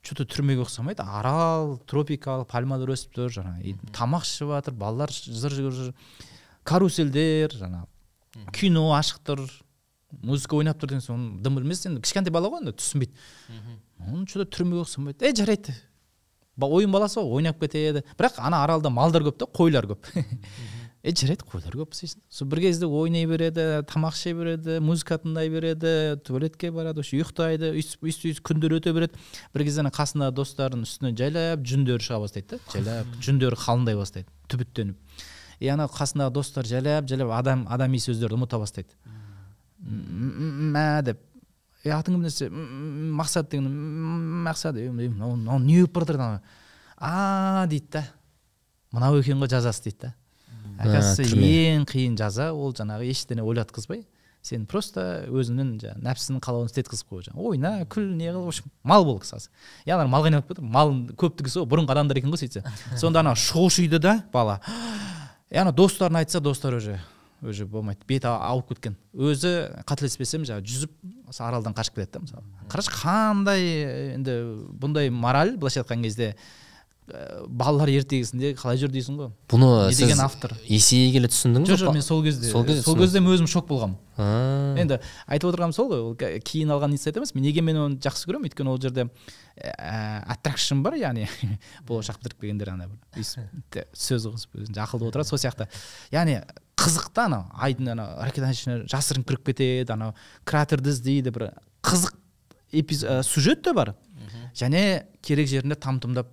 че 0.03 0.16
то 0.16 0.25
түрмеге 0.25 0.64
ұқсамайды. 0.66 1.05
Арал 1.05 1.79
тропикалық 1.88 2.49
пальмалар 2.51 2.92
өсіп 2.96 3.16
тұр 3.16 3.33
жаңағы 3.38 3.77
тамақ 3.96 4.27
ішіп 4.27 4.53
жатыр 4.57 4.77
балалар 4.81 5.12
зыр 5.12 5.57
жүгіріп 5.57 5.77
жүр 5.79 5.94
карусельдер 6.64 7.57
жаңағы 7.61 8.49
кино 8.57 8.90
ашық 8.96 9.20
тұр. 9.27 9.44
Музыка 10.23 10.57
ойнап 10.59 10.81
тұр 10.81 10.92
деген 10.94 11.05
соң 11.05 11.29
дым 11.44 11.61
білмес 11.61 11.85
енді. 11.87 12.03
Кішкентай 12.05 12.33
бала 12.35 12.51
ғой 12.51 12.64
енді 12.64 12.75
түсінбейді. 12.79 13.14
Оны 14.01 14.27
че 14.27 14.42
то 14.42 14.49
түрмеге 14.49 14.85
ұқсамайды. 14.85 15.25
Ей 15.25 15.37
жарайды. 15.37 15.75
Ба- 16.57 16.68
ойын 16.68 16.90
баласы 16.92 17.20
ғой 17.20 17.40
ойнап 17.40 17.61
кетеді. 17.61 18.03
Бірақ 18.18 18.38
ана 18.38 18.64
аралда 18.64 18.90
малдар 18.90 19.23
көп 19.23 19.38
та 19.38 19.46
қойлар 19.46 19.87
көп. 19.90 20.11
Е 21.01 21.14
жарайды 21.16 21.46
қойлар 21.49 21.73
көп 21.81 21.94
істейсің 21.94 22.20
сол 22.29 22.49
бір 22.53 22.61
кезде 22.61 22.85
ойнай 22.85 23.25
береді 23.25 23.62
тамақ 23.88 24.18
іше 24.18 24.35
береді 24.37 24.75
музыка 24.85 25.16
тыңдай 25.16 25.49
береді 25.49 25.92
туалетке 26.27 26.68
барады 26.70 27.01
вообще 27.01 27.23
ұйықтайды 27.23 27.70
өйстіп 27.73 28.05
өйстіп 28.05 28.42
күндер 28.44 28.75
өте 28.77 28.92
береді. 28.92 29.16
Бір 29.55 29.64
кезде 29.64 29.81
ана 29.81 29.92
қасындағы 29.96 30.37
достарының 30.37 30.85
үстіне 30.85 31.14
жайлап 31.16 31.64
жүндері 31.64 32.05
шыға 32.05 32.20
бастайды 32.27 32.59
да. 32.59 32.61
Жайлап 32.75 33.16
жүндері 33.25 33.57
қалыңдай 33.64 33.96
бастайды 33.96 34.29
түбіттеніп. 34.53 35.01
И 35.61 35.73
ана 35.73 35.88
қасындағы 35.88 36.37
достар 36.37 36.68
жайлап 36.68 37.09
жайлап 37.09 37.33
адам 37.33 37.64
адами 37.73 37.96
сөздерді 37.96 38.37
ұмыта 38.37 38.61
бастайды. 38.61 38.92
Мә 39.83 41.03
деп. 41.05 41.21
Атың 41.85 42.19
кім 42.19 42.23
десе 42.27 42.49
мақсат 42.51 43.49
деген 43.51 43.66
«М, 43.66 44.45
мақсат 44.45 44.77
мынау 44.77 45.59
не 45.59 45.81
болып 45.81 45.93
бара 45.95 46.05
жатыр 46.05 46.21
ана 46.21 46.43
а 46.99 47.66
дейді 47.66 47.87
да. 47.93 48.05
Мынау 48.93 49.19
екен 49.21 49.38
ғой 49.40 49.49
жазасы 49.49 49.85
дейді 49.85 49.99
да. 50.03 50.14
Оказывается 50.81 51.23
түрме. 51.25 51.77
ең 51.77 51.87
қиын 51.88 52.16
жаза 52.19 52.53
ол 52.53 52.73
жаңағы 52.73 53.09
ештеңе 53.09 53.43
ойлатқызбай. 53.43 54.05
Сен 54.43 54.66
просто 54.66 55.27
өзіңнің 55.29 55.75
жаңағы 55.81 56.05
нәпсінің 56.05 56.40
қалауын 56.40 56.69
істеткізіп 56.71 57.09
қою 57.12 57.25
жаңағы 57.27 57.49
ойна 57.51 57.73
күл 57.85 58.07
не 58.16 58.29
қыл 58.33 58.45
в 58.45 58.49
общем 58.49 58.71
мал 58.83 59.05
бол 59.05 59.19
қысқасы 59.21 59.51
и 59.85 59.90
аналар 59.90 60.09
малға 60.09 60.31
айналып 60.31 60.49
кетті 60.49 60.62
малын 60.64 61.03
көптігі 61.12 61.53
сол 61.53 61.66
бұрынғы 61.69 61.93
адамдар 61.93 62.16
екен 62.16 62.33
ғой 62.33 62.40
сөйтсе. 62.40 62.62
Сонда 62.97 63.21
ана 63.21 63.35
шошиды 63.37 63.99
да 63.99 64.25
бала. 64.33 64.61
И 65.51 65.57
ана 65.57 65.73
достарына 65.73 66.21
айтса 66.21 66.40
достар 66.40 66.75
уже. 66.75 67.01
Уже 67.42 67.66
болмайды. 67.66 68.00
Беті 68.09 68.29
ауып 68.31 68.74
кеткен. 68.74 68.96
Өзі 69.14 69.53
қателеспесем 69.88 70.44
жаңағы 70.48 70.66
жүзіп 70.66 70.94
осы 71.31 71.44
аралдан 71.44 71.74
қашып 71.76 71.96
кетеді 71.96 72.18
да 72.18 72.24
мысалы. 72.24 72.44
Қарашы 72.70 72.92
қандай 72.94 73.62
енді 74.16 74.37
бұндай 74.81 75.11
мораль 75.11 75.57
былайша 75.57 75.83
айтқан 75.83 76.05
кезде 76.05 76.35
ә, 77.09 77.46
балалар 77.48 77.90
ертегісінде 77.94 78.53
қалай 78.61 78.81
жүр 78.83 78.92
дейсің 78.92 79.18
ғой? 79.18 79.33
Бұны 79.50 79.70
сіз 79.90 80.03
деген 80.05 80.22
автор. 80.24 80.55
есейе 80.68 81.11
келе 81.14 81.31
түсіндіңіз 81.33 81.72
жоқ 81.72 81.83
жоқ 81.85 81.96
мен 81.96 82.05
сол 82.07 82.22
кезде 82.24 82.50
сол 82.50 82.64
кезде 82.68 82.85
сол 82.85 82.98
кезде 83.00 83.22
өзім 83.24 83.48
шок 83.50 83.68
болғанмын. 83.70 83.98
Енді 84.81 85.00
айтып 85.26 85.50
отырғаным 85.50 85.74
сол 85.74 85.90
ғой 85.90 86.05
ол 86.11 86.16
кейін 86.16 86.74
алған 86.76 86.92
инсайт 86.94 87.16
емес. 87.16 87.35
Мен 87.35 87.46
неге 87.48 87.64
мен 87.64 87.81
оны 87.81 88.00
жақсы 88.05 88.29
көремін? 88.29 88.50
Өйткені 88.50 88.74
ол 88.74 88.81
жерде 88.81 89.09
аттракшн 89.57 90.83
бар 90.85 90.98
яғни 91.00 91.26
болашақ 91.88 92.20
бітіріп 92.20 92.44
келгендер 92.44 92.74
ана 92.74 92.90
бір 92.90 93.87
сөз 94.07 94.29
қосып 94.29 94.61
өзінше 94.61 94.85
ақылды 94.85 95.09
отырады 95.11 95.29
сол 95.29 95.40
сияқты. 95.40 95.66
Яғни 96.12 96.40
қызық 96.81 97.11
та 97.12 97.27
анау. 97.29 97.45
Айдың 97.61 97.93
ана 97.93 98.07
ракетаның 98.25 98.57
ішіне 98.57 98.77
жасырын 98.88 99.25
кіріп 99.29 99.45
кетеді 99.51 99.93
анау 99.93 100.14
кратерді 100.49 100.90
іздейді 100.95 101.31
бір 101.37 101.51
қызық 101.85 102.14
эпиз- 102.73 103.05
ә, 103.07 103.23
сюжет 103.23 103.62
те 103.62 103.73
бар. 103.77 103.95
Және 104.55 105.05
керек 105.23 105.49
жерінде 105.49 105.77
там 105.77 106.01
тұмдап 106.01 106.27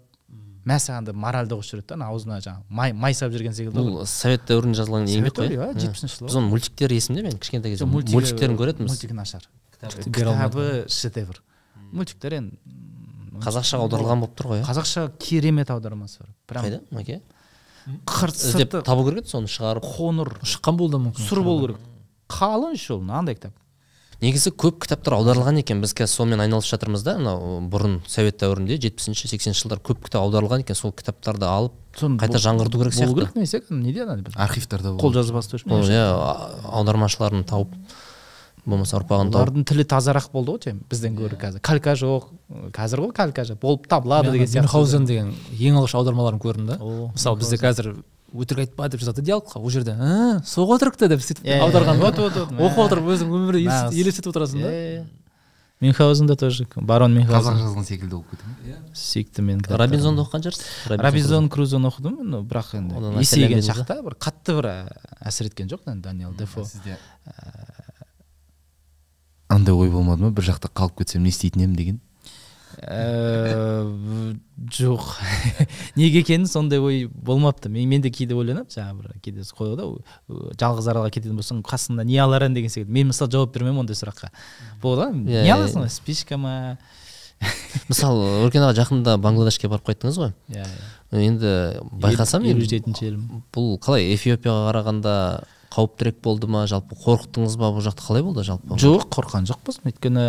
мә 0.68 0.78
саған 0.84 1.06
деп 1.08 1.16
моральды 1.16 1.56
қосып 1.56 1.78
жібереді 1.80 1.88
да 1.88 1.96
ана 1.96 2.08
аузына 2.12 2.38
жаңағы 2.44 2.64
май 2.70 2.92
май 2.94 3.14
салып 3.14 3.34
жіберген 3.38 3.54
секілді 3.56 3.78
бұл 3.80 4.06
совет 4.06 4.44
дәуірінде 4.50 4.76
жазылған 4.82 5.06
еңбек 5.08 5.36
қой. 5.38 5.52
иә, 5.54 5.68
жетпісінші 5.80 6.18
жылы. 6.18 6.28
Біз 6.28 6.36
оның 6.36 6.50
мультиктері 6.52 6.98
есімде 7.00 7.24
мен 7.24 7.38
кішкентай 7.40 7.72
кезде 7.72 7.86
мультиктерін 7.88 8.58
көретінбіз. 8.60 8.92
мультигі 8.92 9.14
нашар. 9.16 9.48
Кітабы 9.80 10.90
шедевр. 10.90 11.40
Мультиктер 11.92 12.34
енді 12.34 12.58
қазақшаға 13.40 13.86
аударылған 13.86 14.20
болып 14.26 14.36
тұр 14.36 14.50
ғой 14.52 14.62
иә 14.62 14.66
қазақша 14.68 15.12
керемет 15.22 15.70
аудармасы 15.72 16.20
бар. 16.20 16.30
Прям 16.48 16.66
қайда? 16.66 16.82
Мәке 16.92 17.22
қырт 18.08 18.36
іздеп 18.36 18.76
табу 18.88 19.06
керек 19.08 19.24
еді 19.26 19.32
соны 19.32 19.52
шығарып. 19.52 19.86
Қоңыр 19.98 20.34
шыққан 20.44 20.78
болуы 20.80 20.92
да 20.92 21.00
мүмкін. 21.06 21.30
Сұр 21.30 21.44
болу 21.46 21.68
керек. 21.68 21.88
Қалың 22.28 22.76
еще 22.76 22.98
ол 22.98 23.02
мынандай 23.06 23.38
кітап. 23.38 23.56
Негізі 24.18 24.50
көп 24.58 24.80
кітаптар 24.82 25.14
аударылған 25.20 25.62
екен. 25.62 25.82
Біз 25.84 25.94
қазір 25.94 26.10
сонымен 26.10 26.42
айналысып 26.48 26.74
жатырмыз 26.74 27.04
да. 27.06 27.18
Мынау 27.20 27.60
бұрын 27.70 28.00
совет 28.10 28.40
дәуірінде 28.42 28.80
жетпісінші 28.82 29.30
сексенінші 29.30 29.62
жылдары 29.68 29.84
көп 29.86 30.02
кітап 30.08 30.26
аударылған 30.26 30.66
екен. 30.66 30.76
Сол 30.76 30.92
кітаптарды 30.92 31.46
алып 31.46 31.76
соны 31.98 32.18
қайта 32.22 32.42
жаңғырту 32.42 32.82
керек 32.82 32.96
болу 32.98 33.06
сияқты. 33.06 33.16
керек 33.16 33.36
немесе 33.36 33.62
неде 33.70 34.04
ана 34.04 34.18
архивтарда 34.36 34.94
қол 34.94 35.02
болады 35.02 35.22
жазбасы 35.22 35.52
точно 35.52 35.78
ол 35.78 35.86
иә 35.86 36.04
аудармашыларын 36.78 37.46
тауып 37.48 37.74
болмаса 38.68 38.98
ұрпағын 39.00 39.32
тауып. 39.32 39.48
Олардың 39.48 39.66
тілі 39.70 39.86
тазарақ 39.88 40.28
болды 40.34 40.52
ғой 40.52 40.62
чем 40.66 40.82
бізден 40.92 41.16
гөрі 41.18 41.40
қазір. 41.40 41.62
Калька 41.64 41.96
жоқ 41.96 42.28
қазір 42.76 43.06
ғой 43.06 43.14
калька 43.16 43.46
жоқ 43.48 43.60
болып 43.64 43.88
табылады 43.88 44.32
деген 44.36 44.48
сияқты. 44.48 44.68
Мюнхгаузен 44.68 45.06
деген 45.08 45.34
ең 45.56 45.80
алғаш 45.82 45.96
аудармаларын 45.98 46.42
көрдім 46.44 46.68
да 46.68 46.78
мысалы 46.82 47.40
бізде 47.40 47.58
қазір 47.64 47.94
өтірік 48.36 48.66
айтпа 48.66 48.90
деп 48.92 49.00
жазады 49.00 49.24
диалогқа 49.24 49.62
ол 49.62 49.70
жерде 49.72 49.94
«А, 49.96 50.42
соқ 50.44 50.76
өтірікті 50.76 51.08
деп 51.08 51.22
сөйтіп 51.24 51.46
Иә, 51.48 51.62
аударған. 51.64 52.02
Вот, 52.04 52.18
вот, 52.20 52.36
вот, 52.36 52.52
оқып 52.60 52.82
отырып 52.84 53.08
өзің 53.16 53.32
өмірі 53.32 53.62
елестетіп 53.64 54.34
отырасың 54.34 54.66
да. 54.66 54.68
Иә, 54.68 54.98
иә. 55.00 55.06
мюнхгаузен 55.80 56.28
да 56.28 56.36
тоже 56.36 56.68
барон 56.76 57.16
қазақ 57.16 57.24
мюнхгаузен 57.24 57.62
жазған 57.64 57.88
секілді 57.88 58.12
болып 58.18 58.32
кетті 58.34 58.44
ма 58.50 58.76
сүйікті 58.94 59.42
менің 59.48 59.62
кітаптарым. 59.64 59.88
робинзонды 59.88 60.22
оқыған 60.26 60.44
шығарсыз? 60.44 60.66
Робинзон. 60.90 61.50
Крузоны 61.50 61.88
оқыдым 61.88 62.20
но 62.28 62.42
бірақ 62.42 62.76
енді 62.82 63.14
есейген 63.22 63.62
шақта 63.64 64.02
бір 64.04 64.18
қатты 64.20 64.58
бір 64.60 64.66
ә, 64.74 64.76
әсер 65.22 65.48
еткен 65.48 65.70
жоқ 65.72 65.88
енді 65.88 66.04
даниэл 66.04 66.34
дефо. 66.36 66.66
сізде. 66.66 66.98
Андай 69.50 69.74
ой 69.76 69.90
болмады 69.94 70.24
ма? 70.28 70.32
Бір 70.36 70.44
жақта 70.52 70.70
қалып 70.74 71.00
кетсем 71.04 71.24
не 71.24 71.30
істейтін 71.34 71.64
едім 71.68 71.76
деген? 71.76 72.00
Ә, 72.78 73.88
жоқ. 74.76 75.08
Неге 75.98 76.20
екенін 76.22 76.46
сондай 76.52 76.80
ой 76.84 77.06
болмапты. 77.10 77.70
Мен, 77.74 77.88
мен 77.90 78.04
де 78.04 78.12
кейде 78.14 78.36
ойланамын 78.38 78.70
жаңағы 78.70 79.00
бір 79.02 79.16
кейде 79.24 79.42
қояды 79.58 79.88
ғой 79.88 80.04
ә, 80.04 80.54
жалғыз 80.62 80.90
аралға 80.92 81.10
кететін 81.16 81.40
болсаң 81.40 81.64
қасыңда 81.66 82.06
не 82.06 82.20
алар 82.22 82.46
едің 82.46 82.60
деген 82.60 82.74
секілді. 82.74 82.94
Мен 82.94 83.10
мысалы 83.10 83.32
жауап 83.34 83.56
бермеймін 83.56 83.82
ондай 83.86 83.98
сұраққа. 83.98 84.30
Болады 84.84 85.18
ғой 85.24 85.26
Иә, 85.26 85.44
не 85.48 85.50
иә. 85.50 85.58
аласың 85.58 85.88
спичка 85.90 86.38
ма? 86.38 86.78
Мысалы 87.90 88.30
өркен 88.46 88.64
аға 88.66 88.76
жақында 88.84 89.18
бангладешке 89.22 89.70
барып 89.70 89.90
қайттыңыз 89.92 90.18
ғой. 90.22 90.32
Иә 90.54 90.66
иә. 90.66 91.22
енді 91.24 91.52
байқасам 92.02 92.46
елу 92.50 92.66
жетінші 92.66 93.06
елім. 93.12 93.44
бұл 93.54 93.78
қалай 93.82 94.10
эфиопияға 94.16 94.72
қарағанда 94.72 95.14
қауіптірек 95.78 96.18
болды 96.26 96.48
ма 96.50 96.64
жалпы 96.68 96.98
қорықтыңыз 96.98 97.56
ба? 97.62 97.70
Бұл 97.76 97.84
жақта 97.86 98.06
қалай 98.08 98.24
болды 98.26 98.44
жалпы? 98.48 98.78
Жоқ 98.82 99.06
қорыққан 99.14 99.46
жоқпыз. 99.50 99.78
Өйткені 99.86 100.24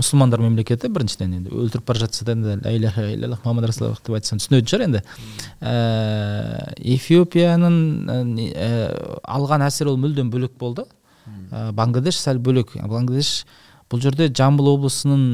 мұсылмандар 0.00 0.40
мемлекеті 0.40 0.88
біріншіден 0.88 1.36
енді 1.36 1.52
өлтіріп 1.52 1.86
бара 1.90 2.02
жатса 2.06 2.24
да 2.24 2.32
енді 2.32 2.56
ля 2.64 2.72
иляха 2.78 3.04
илляллах 3.12 3.44
мұхаммад 3.44 3.68
расулаллах 3.68 4.00
деп 4.00 4.16
айтсам 4.16 4.40
түсінетін 4.40 4.72
шығар 4.72 4.86
енді. 4.86 5.04
Ііі 5.60 6.96
эфиопияның 6.96 7.78
ә, 8.08 8.18
ә, 8.56 8.72
алған 9.36 9.66
әсері 9.68 9.92
ол 9.92 10.00
мүлдем 10.00 10.32
бөлек 10.32 10.56
болды. 10.58 10.88
Ә, 11.52 11.70
бангладеш 11.76 12.18
сәл 12.22 12.40
бөлек. 12.40 12.74
Бангладеш 12.80 13.44
бұл 13.92 14.02
жерде 14.02 14.30
жамбыл 14.32 14.72
облысының 14.72 15.24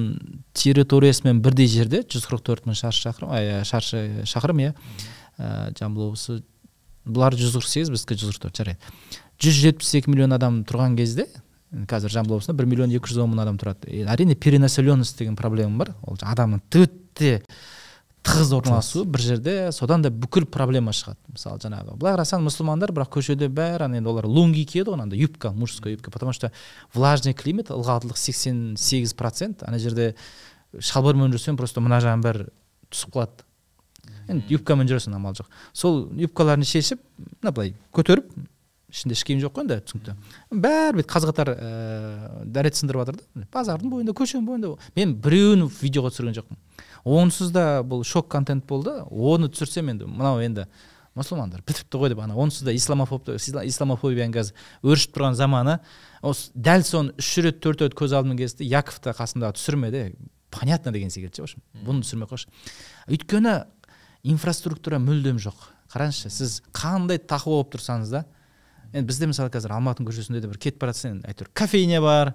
территориясымен 0.58 1.40
бірдей 1.44 1.70
жерде 1.70 2.02
144 2.02 2.66
мың 2.66 2.76
шаршы 2.76 3.06
шақырым 3.06 3.32
ә, 3.32 3.62
шаршы 3.68 4.24
шақырым 4.28 4.66
иә. 4.66 4.72
Ә, 5.38 5.72
жамбыл 5.78 6.10
облысы 6.10 6.42
бұлар 7.04 7.34
148 7.34 7.90
біздікі 7.90 8.18
144 8.20 8.60
жарайды. 8.60 8.92
172 9.42 10.06
миллион 10.10 10.36
адам 10.36 10.62
тұрған 10.68 10.96
кезде 10.96 11.26
қазір 11.88 12.12
жамбыл 12.12 12.36
облысында 12.36 12.54
бір 12.58 12.68
миллион 12.68 12.92
екі 12.94 13.10
жүз 13.10 13.22
он 13.24 13.32
мың 13.32 13.42
адам 13.46 13.56
тұрады. 13.58 13.88
И 13.88 14.04
әрине 14.04 14.36
перенаселенность 14.36 15.18
деген 15.18 15.36
проблема 15.36 15.84
бар. 15.84 15.94
Ол 16.04 16.18
адамның 16.20 16.60
өте 16.78 17.40
тығыз 18.22 18.52
орналасуы 18.54 19.06
бір 19.08 19.24
жерде 19.24 19.54
содан 19.74 20.04
да 20.04 20.12
бүкіл 20.12 20.46
проблема 20.46 20.92
шығады. 20.94 21.18
Мысалы 21.32 21.62
жаңағы 21.64 21.96
былай 21.98 22.14
қарасаң 22.14 22.44
мұсылмандар 22.46 22.92
бірақ 22.94 23.10
көшеде 23.16 23.48
бәрі 23.50 23.88
енді 23.88 24.12
олар 24.12 24.28
лунги 24.30 24.62
киеді 24.68 24.92
ғой 24.92 25.02
андай 25.02 25.18
юбка 25.18 25.50
мужская 25.50 25.94
юбка 25.96 26.10
потому 26.10 26.32
что 26.32 26.52
влажный 26.94 27.34
климат 27.34 27.72
ылғалдылық 27.74 28.16
сексен 28.16 28.76
сегіз 28.76 29.14
процент 29.14 29.64
ана 29.66 29.78
жерде 29.78 30.14
шалбармен 30.78 31.32
жүрсең 31.34 31.56
просто 31.56 31.80
мына 31.80 31.98
жағың 32.04 32.22
бәрі 32.22 32.46
түсіп 32.92 33.16
қалады. 33.16 33.48
Енді 34.28 34.54
юбкамен 34.54 34.86
жүресің 34.86 35.16
амал 35.16 35.34
жоқ. 35.34 35.50
Сол 35.72 36.04
юбкаларын 36.14 36.64
шешіп 36.68 37.02
мына 37.40 37.50
былай 37.50 37.74
көтеріп 37.92 38.30
ішінде 38.92 39.16
іш 39.16 39.24
киім 39.24 39.40
жоқ 39.40 39.56
қой 39.56 39.64
енді 39.64 39.78
түсінікті. 39.88 40.14
Бәрі 40.52 40.98
бүйтіп 40.98 41.10
қаз 41.10 41.26
қатар 41.30 41.50
ііі 41.56 42.46
дәрет 42.52 42.76
сындырып 42.76 43.02
жатыр 43.02 43.18
да. 43.18 43.46
Базардың 43.52 43.92
бойында 43.92 44.14
көшенің 44.16 44.44
бойында. 44.46 44.72
Мен 44.96 45.14
біреуін 45.24 45.66
видеоға 45.80 46.12
түсірген 46.12 46.36
жоқпын. 46.36 46.60
Онсыз 47.08 47.52
да 47.54 47.80
бұл 47.80 48.04
шок 48.04 48.28
контент 48.28 48.66
болды. 48.68 48.98
Оны 49.08 49.48
түсірсем 49.48 49.88
енді 49.94 50.10
мынау 50.10 50.42
енді 50.44 50.68
мұсылмандар 51.16 51.64
бітіпті 51.64 51.98
ғой 52.00 52.12
деп 52.12 52.20
ана. 52.24 52.36
Онсыз 52.36 52.64
да 52.68 52.72
исламофоб 52.76 53.32
исламофобияның 53.32 54.36
қазір 54.36 54.54
өршіп 54.84 55.16
тұрған 55.16 55.36
заманы. 55.36 55.78
Осы 56.22 56.52
дәл 56.54 56.84
соны 56.84 57.16
үш 57.20 57.32
рет 57.44 57.60
төрт 57.64 57.84
рет 57.84 57.96
көз 57.98 58.14
алдыма 58.16 58.36
келді 58.38 58.68
яков 58.68 59.00
та 59.00 59.16
қасымдағы 59.16 59.58
түсірмеді. 59.58 60.14
Понятно 60.52 60.92
деген 60.92 61.10
секілді 61.10 61.36
ше 61.36 61.42
в 61.42 61.44
общем 61.44 61.62
бұны 61.84 62.04
түсірмей 62.04 62.28
ақ 62.28 62.32
қойшы 62.32 62.48
өйткені 63.08 63.54
инфраструктура 64.22 64.98
мүлдем 65.00 65.38
жоқ. 65.40 65.56
Қараңызшы 65.92 66.28
сіз 66.32 66.58
қандай 66.72 67.18
тақуа 67.18 67.60
болып 67.60 67.72
тұрсаңыз 67.74 68.12
да 68.12 68.24
енді 68.92 69.06
бізде 69.08 69.28
мысалы 69.30 69.52
қазір 69.52 69.74
алматының 69.76 70.08
көшесінде 70.10 70.40
де 70.42 70.50
бір 70.50 70.58
кетіп 70.60 70.80
бара 70.82 70.92
жатсаң 70.92 71.22
әйтеуір 71.28 71.50
кофейня 71.56 72.00
бар 72.04 72.34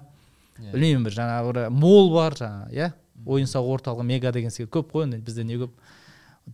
білмеймін 0.58 1.06
бір 1.06 1.16
жаңағы 1.18 1.52
бір 1.52 1.60
мол 1.70 2.10
бар 2.14 2.34
жаңағы 2.38 2.74
иә? 2.74 2.90
Ойын 3.26 3.50
сауық 3.50 3.78
орталығы 3.78 4.06
мега 4.06 4.32
деген 4.34 4.50
секілді 4.54 4.72
көп 4.78 4.92
қой 4.94 5.06
енді 5.06 5.18
бізде 5.22 5.44
не 5.44 5.58
көп. 5.58 5.72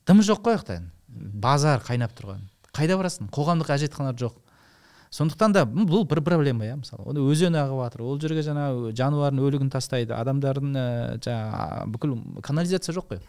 Дым 0.06 0.20
жоқ 0.24 0.44
қой 0.44 0.80
базар 1.08 1.82
қайнап 1.84 2.14
тұрған. 2.18 2.42
Қайда 2.74 2.96
барасың? 2.98 3.28
Қоғамдық 3.32 3.70
әжетханалар 3.76 4.16
жоқ. 4.18 4.38
Сондықтан 5.14 5.52
да 5.54 5.62
бұл 5.62 6.02
бір 6.10 6.20
проблема 6.26 6.66
иә 6.66 6.74
мысалы. 6.80 7.04
Оны 7.06 7.22
өзен 7.22 7.54
ағып 7.54 7.82
жатыр 7.84 8.02
ол 8.02 8.16
жерге 8.18 8.42
жаңағы 8.42 8.90
жануардың 8.98 9.44
өлігін 9.46 9.68
тастайды. 9.70 10.10
Адамдардың 10.16 10.72
ә, 10.74 10.86
жаңағы 11.22 11.84
бүкіл 11.94 12.14
канализация 12.42 12.94
жоқ 12.96 13.12
қой. 13.12 13.20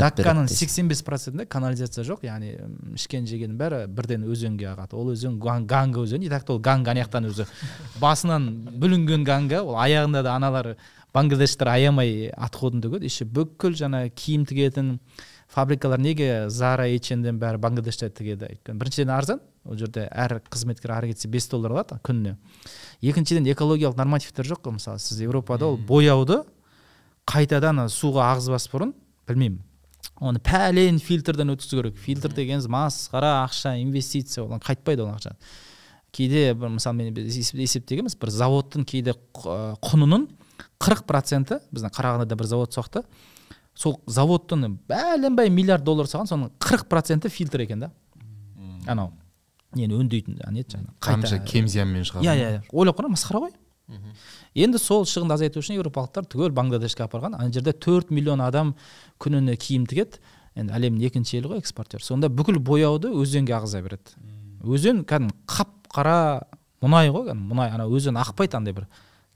Дакканың 0.00 0.48
сексен 0.48 0.88
бес 0.88 1.02
процентінде 1.04 1.44
канализация 1.44 2.06
жоқ. 2.08 2.24
Яғни 2.24 2.54
ішкен 2.96 3.28
жегеннің 3.28 3.58
бәрі 3.60 3.82
бірден 3.92 4.24
өзенге 4.24 4.70
ағады. 4.72 4.96
Ол 4.96 5.12
өзен 5.12 5.36
Ган- 5.42 5.66
ганга 5.68 6.06
өзені 6.06 6.24
и 6.24 6.32
так 6.32 6.44
та 6.48 6.54
ол 6.54 6.58
ганга 6.58 6.94
ана 6.94 7.04
жақтан 7.04 7.28
өзі 7.28 7.46
басынан 8.00 8.48
бүлінген 8.80 9.24
ганга 9.24 9.60
ол 9.60 9.76
аяғында 9.76 10.22
да 10.24 10.34
аналар 10.40 10.76
бангладештер 11.12 11.68
аямай 11.68 12.30
отходын 12.32 12.80
төгеді. 12.80 13.04
Еще 13.04 13.28
бүкіл 13.28 13.76
жаңағы 13.76 14.14
киім 14.16 14.48
тігетін 14.48 14.98
фабрикалар 15.50 16.00
неге 16.00 16.48
зара 16.48 16.86
H&M 16.88 17.36
бәрі 17.42 17.58
бангладеште 17.60 18.08
тігеді? 18.08 18.54
Өйткені 18.54 18.78
біріншіден 18.78 19.10
арзан 19.10 19.40
ол 19.64 19.76
жерде 19.76 20.06
әр 20.10 20.40
қызметкер 20.50 20.92
ары 20.94 21.12
кетсе 21.12 21.28
бес 21.28 21.48
доллар 21.48 21.74
алады 21.76 21.98
күніне. 22.04 22.36
Екіншіден 23.02 23.48
экологиялық 23.52 23.98
нормативтер 23.98 24.48
жоқ 24.48 24.62
қой 24.64 24.76
мысалы 24.78 24.98
сіз 24.98 25.20
европада 25.26 25.68
ол 25.68 25.76
бояуды 25.76 26.42
қайтадан 27.28 27.84
суға 27.92 28.30
ағызбас 28.34 28.68
бұрын 28.72 28.94
білмеймін. 29.28 29.60
Оны 30.20 30.40
пәлен 30.40 30.98
фильтрден 31.00 31.52
өткізу 31.54 31.80
керек. 31.80 31.96
Фильтр 31.96 32.32
дегеніңіз 32.32 32.68
масқара 32.72 33.44
ақша 33.44 33.76
инвестиция 33.80 34.44
одан 34.44 34.60
қайтпайды 34.60 35.04
ол 35.04 35.12
ақша 35.12 35.36
кейде 36.12 36.54
бір 36.54 36.72
мысалы 36.74 36.96
мен 36.96 37.14
біз 37.14 37.36
есеп- 37.36 37.60
есептегенбіз 37.62 38.16
бір 38.18 38.32
заводтың 38.34 38.84
кейде 38.84 39.14
құнының 39.34 40.26
қырық 40.82 41.04
проценті 41.06 41.60
біздің 41.70 41.94
қарағандыда 41.94 42.36
бір 42.36 42.48
завод 42.50 42.74
соқты 42.74 43.04
сол 43.74 44.00
заводтың 44.10 44.78
бәленбай 44.88 45.52
миллиард 45.54 45.84
доллар 45.86 46.10
салған 46.10 46.28
соның 46.32 46.50
қырық 46.58 46.88
проценті 46.90 47.28
фильтр 47.28 47.60
екен 47.62 47.86
да. 47.86 47.92
Анау. 48.86 49.12
Нені 49.76 49.96
өңдейтін 50.00 50.38
не 50.50 50.62
еді 50.64 50.76
жаңағы 50.76 50.96
қанша 51.04 51.40
кем 51.46 51.68
зиянмен 51.70 52.06
шығады 52.08 52.26
иә 52.26 52.34
иә 52.38 52.62
ойлап 52.72 52.98
қара 52.98 53.10
масқара 53.12 53.44
ғой 53.44 53.54
енді 54.54 54.78
сол 54.82 55.04
шығынды 55.06 55.36
азайту 55.36 55.62
үшін 55.62 55.78
еуропалықтар 55.78 56.26
түгел 56.30 56.54
бангладешке 56.54 57.04
апарған 57.04 57.36
ана 57.38 57.52
жерде 57.52 57.72
төрт 57.72 58.10
миллион 58.10 58.42
адам 58.42 58.74
күніне 59.22 59.56
киім 59.60 59.86
тігеді 59.90 60.20
енді 60.58 60.74
әлемнің 60.74 61.06
екінші 61.10 61.38
елі 61.38 61.52
ғой 61.54 61.62
экспортер 61.62 62.02
сонда 62.02 62.30
бүкіл 62.30 62.58
бояуды 62.58 63.12
өзенге 63.14 63.54
ағыза 63.58 63.82
береді 63.84 64.16
өзен 64.62 65.04
кәдімгі 65.06 65.36
қап 65.50 65.76
қара 65.94 66.16
мұнай 66.82 67.12
ғой 67.14 67.30
кәдімгі 67.30 67.50
мұнай 67.52 67.74
ана 67.74 67.86
өзен 67.86 68.18
ақпайды 68.20 68.58
андай 68.58 68.74
бір 68.74 68.88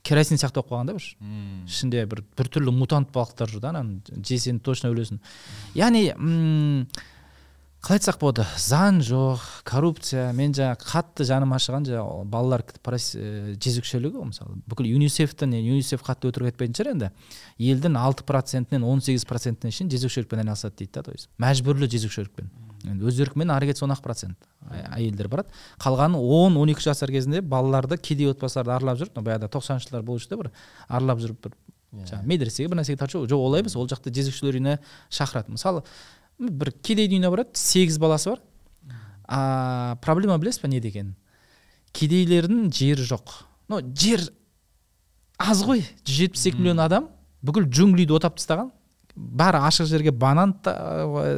керосин 0.05 0.37
сияқты 0.37 0.61
болып 0.61 0.71
қалған 0.71 0.91
да 0.91 0.97
бір 0.97 1.07
ішінде 1.69 2.05
бір 2.11 2.23
біртүрлі 2.37 2.73
мутант 2.75 3.11
балықтар 3.15 3.49
жүр 3.49 3.63
да 3.63 3.71
ананы 3.73 4.01
жесең 4.27 4.59
точно 4.63 4.91
өлесің 4.93 5.21
яғни 5.79 6.09
қалай 7.85 7.99
айтсақ 7.99 8.17
болады. 8.17 8.43
Заң 8.57 8.97
жоқ 9.05 9.43
коррупция 9.67 10.31
мен 10.33 10.55
жаңағы 10.57 10.87
қатты 10.89 11.25
жаным 11.29 11.51
ашыған 11.53 11.83
жаңағы 11.85 12.23
балалар 12.33 12.63
ә, 12.65 13.53
жезөкшелігі 13.61 14.17
ғой 14.17 14.29
мысалы. 14.31 14.55
Бүкіл 14.65 14.87
юнисефтен 14.89 15.53
юнисеф 15.53 16.01
қатты 16.01 16.31
өтірік 16.31 16.49
айтпайтын 16.49 16.73
шығар 16.79 16.89
енді. 16.95 17.11
Елдің 17.61 17.99
алты 18.01 18.25
процентінен 18.25 18.87
он 18.89 19.05
сегіз 19.05 19.27
процентіне 19.29 19.69
шейін 19.69 19.91
жезөкшелікпен 19.93 20.41
айналысады 20.41 20.79
дейді 20.81 20.95
да 20.97 21.03
то 21.05 21.13
есть. 21.13 21.29
Мәжбүрлі 21.37 21.85
жезөкшелікпен. 21.93 22.49
Енді 22.89 23.05
өз 23.05 23.21
еркімен 23.21 23.53
ары 23.53 23.69
кетсе 23.69 23.85
он 23.85 23.93
ақ 23.93 24.01
процент 24.01 24.49
әйелдер 24.89 25.29
барады. 25.29 25.53
Қалғаны 25.77 26.17
он 26.17 26.57
он 26.57 26.73
екі 26.73 26.89
жасар 26.89 27.13
кезінде 27.13 27.41
балаларды 27.41 27.97
кедей 28.01 28.33
отбасыларды 28.33 28.73
аралап 28.73 28.97
жүріп 28.97 29.21
баяғыда 29.21 29.49
тоқсаныншы 29.53 29.89
жылдар 29.89 30.05
болушы 30.05 30.29
еді 30.29 30.41
бір 30.41 30.51
аралап 30.87 31.21
жүріп 31.21 31.47
бір 31.47 31.55
жаңағы 31.95 32.29
медресеге 32.29 32.69
бір 32.69 32.81
нәрсеге 32.81 32.99
тартып 32.99 33.25
жоқ 33.29 33.41
олай 33.41 33.63
емес 33.63 33.75
ол 33.75 33.87
жақта 33.89 34.13
жезөкшелер 34.13 34.59
үйіне 34.59 34.77
шақырады. 35.09 35.53
Мысалы 35.55 35.83
бір 36.39 36.71
кедейдің 36.81 37.19
үйіне 37.19 37.31
барады 37.31 37.59
сегіз 37.59 37.99
баласы 38.01 38.33
бар. 38.33 38.41
А 39.27 39.97
проблема 40.03 40.37
білесіз 40.37 40.61
ба 40.61 40.69
неде 40.69 40.91
екенін 40.91 41.15
кедейлердің 41.95 42.69
жері 42.75 43.05
жоқ. 43.07 43.37
Но 43.69 43.81
жер 43.81 44.21
аз 45.39 45.63
ғой. 45.65 45.83
жүз 46.05 46.17
жетпіс 46.19 46.47
екі 46.51 46.61
миллион 46.61 46.83
адам 46.83 47.07
бүкіл 47.45 47.69
джунглиді 47.69 48.17
отап 48.17 48.37
тастаған. 48.39 48.71
Бәрі 49.15 49.61
ашық 49.63 49.87
жерге 49.87 50.11
банан 50.11 50.57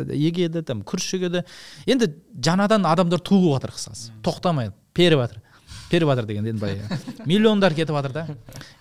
егеді 0.09 0.63
там 0.65 0.81
күріш 0.81 1.13
егеді 1.19 1.43
енді 1.85 2.09
жаңадан 2.41 2.87
адамдар 2.89 3.21
туып 3.21 3.53
жатыр 3.53 3.75
қысқасы. 3.75 4.11
Тоқтамай 4.25 4.71
періп 4.97 5.21
жатыр. 5.21 5.43
Періп 5.91 6.09
жатыр 6.11 6.25
деген 6.27 6.47
енді 6.47 6.61
былай. 6.61 6.81
Миллиондар 7.25 7.73
кетіп 7.75 7.95
жатыр 7.95 8.13
да. 8.15 8.23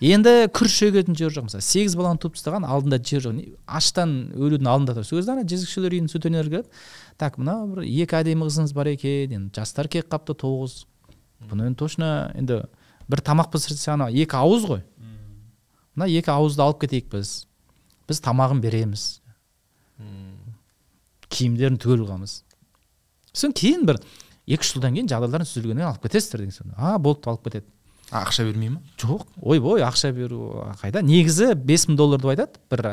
Енді 0.00 0.48
күріш 0.54 0.78
егетін 0.88 1.16
жер 1.18 1.34
жоқ 1.34 1.46
мысалы. 1.48 1.62
Сегіз 1.62 1.96
баланы 1.98 2.20
туып 2.22 2.36
тастаған 2.36 2.66
алдында 2.66 2.98
жер 2.98 3.24
жоқ. 3.26 3.42
Аштан 3.66 4.14
өлудің 4.34 4.70
алдында 4.70 4.96
тұр 4.98 5.06
сол 5.06 5.20
кезде 5.20 5.34
ана 5.34 5.46
жезөкшелер 5.46 5.96
үйінің 5.96 6.10
сутенерлері 6.12 6.62
келеді. 6.62 6.82
Так 7.16 7.38
мынау 7.38 7.68
бір 7.74 7.86
екі 7.86 8.18
әдемі 8.20 8.48
қызыңыз 8.48 8.74
бар 8.76 8.90
екен 8.92 9.36
енді 9.38 9.54
жастар 9.56 9.88
келіп 9.88 10.10
қалыпты 10.12 10.36
тоғыз. 10.42 10.82
Бұны 11.46 11.70
енді 11.70 11.78
точно 11.78 12.10
енді 12.34 12.62
бір 13.08 13.22
тамақ 13.22 13.52
пісірсе 13.54 13.94
ана 13.94 14.10
екі 14.10 14.36
ауыз 14.40 14.66
ғой. 14.66 14.82
Мына 15.96 16.10
екі 16.10 16.34
ауызды 16.34 16.64
алып 16.64 16.82
кетейік 16.84 17.08
біз. 17.14 17.46
Біз 18.08 18.20
тамағын 18.24 18.60
береміз. 18.60 19.06
Киімдерін 21.32 21.78
түгел 21.80 22.04
қыламыз. 22.04 22.42
Сосын 23.32 23.54
кейін 23.56 23.86
бір 23.88 23.98
екі 24.46 24.62
үш 24.62 24.72
жылдан 24.76 24.94
кейін 24.94 25.10
жағдайларың 25.10 25.48
түзелгеннен 25.48 25.82
кейін 25.82 25.90
алып 25.90 26.06
кетесіздер 26.06 26.44
деген 26.44 26.54
соң 26.54 26.76
а 26.76 26.98
болды 26.98 27.30
алып 27.30 27.48
кетеді. 27.48 27.66
А, 28.10 28.22
ақша 28.22 28.44
бермей 28.46 28.70
ма? 28.70 28.80
Жоқ 29.02 29.26
ойбой 29.42 29.82
ақша 29.82 30.12
беру 30.14 30.62
қайда? 30.82 31.02
Негізі 31.02 31.54
бес 31.58 31.88
мың 31.88 31.98
доллар 31.98 32.22
деп 32.22 32.30
айтады 32.30 32.60
бір 32.70 32.84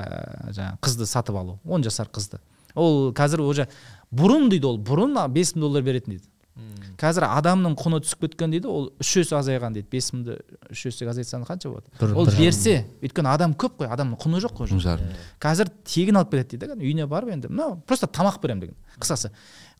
жаңағы 0.49 0.79
қызды 0.81 1.05
сатып 1.05 1.37
алу 1.37 1.59
он 1.63 1.85
жасар 1.85 2.09
қызды. 2.09 2.41
Ол 2.73 3.11
қазір 3.13 3.45
уже 3.45 3.67
бұрын 4.09 4.49
дейді 4.49 4.71
ол 4.71 4.79
бұрын 4.81 5.19
бес 5.29 5.53
мың 5.53 5.67
доллар 5.67 5.85
беретін 5.85 6.15
дейді. 6.15 6.29
Қазір 7.01 7.25
адамның 7.25 7.73
құны 7.77 7.99
түсіп 8.05 8.27
кеткен 8.27 8.51
дейді 8.53 8.69
ол 8.69 8.91
үш 9.01 9.15
есе 9.17 9.35
азайған 9.37 9.73
дейді. 9.73 9.87
Бес 9.89 10.11
мыңды 10.13 10.35
үш 10.69 10.83
есеге 10.85 11.09
азайтсаң 11.09 11.45
қанша 11.47 11.71
болады? 11.71 12.13
Ол 12.13 12.29
берсе 12.29 12.83
өйткені 13.01 13.31
адам 13.31 13.55
көп 13.57 13.79
қой 13.81 13.89
адамның 13.89 14.19
құны 14.21 14.41
жоқ 14.43 14.53
қой 14.59 14.73
уже. 14.77 14.97
қазір 15.41 15.71
тегін 15.83 16.21
алып 16.21 16.35
кетеді 16.35 16.57
дейді 16.57 16.75
да 16.75 16.77
үйіне 16.77 17.07
барып 17.09 17.33
енді 17.33 17.49
мынау 17.49 17.79
просто 17.87 18.05
тамақ 18.05 18.37
беремін 18.41 18.61
деген. 18.67 18.77
Қысқасы 18.99 19.31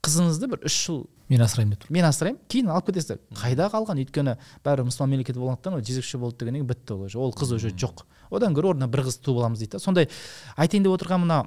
қызыңызды 0.03 0.49
бір 0.51 0.65
үш 0.67 0.75
жыл 0.85 1.03
мен 1.31 1.41
асыраймын 1.45 1.73
деп 1.73 1.85
тұр 1.85 1.93
мен 1.95 2.05
асыраймын. 2.07 2.39
Кейін 2.51 2.71
алып 2.73 2.89
кетесіздер. 2.89 3.19
Қайда 3.39 3.69
қалған? 3.71 4.01
Өйткені 4.03 4.35
бәрі 4.65 4.83
мұсылман 4.89 5.13
мемлекеті 5.13 5.39
болғандықтан 5.39 5.77
ол 5.77 5.83
жезөкше 5.87 6.19
болды 6.19 6.43
дегеннен 6.43 6.65
кейін 6.65 6.69
бітті 6.69 6.93
ол 6.93 7.05
уже. 7.07 7.17
Ол 7.17 7.31
қыз 7.31 7.53
уже 7.55 7.71
жоқ. 7.71 8.03
Одан 8.29 8.53
гөрі 8.53 8.73
орнына 8.73 8.89
бір 8.91 9.05
қыз 9.07 9.21
туып 9.23 9.39
аламыз 9.39 9.63
дейді 9.63 9.77
да. 9.77 9.79
Сондай 9.79 10.09
айтайын 10.57 10.83
деп 10.83 10.97
отырған 10.97 11.23
мына 11.23 11.39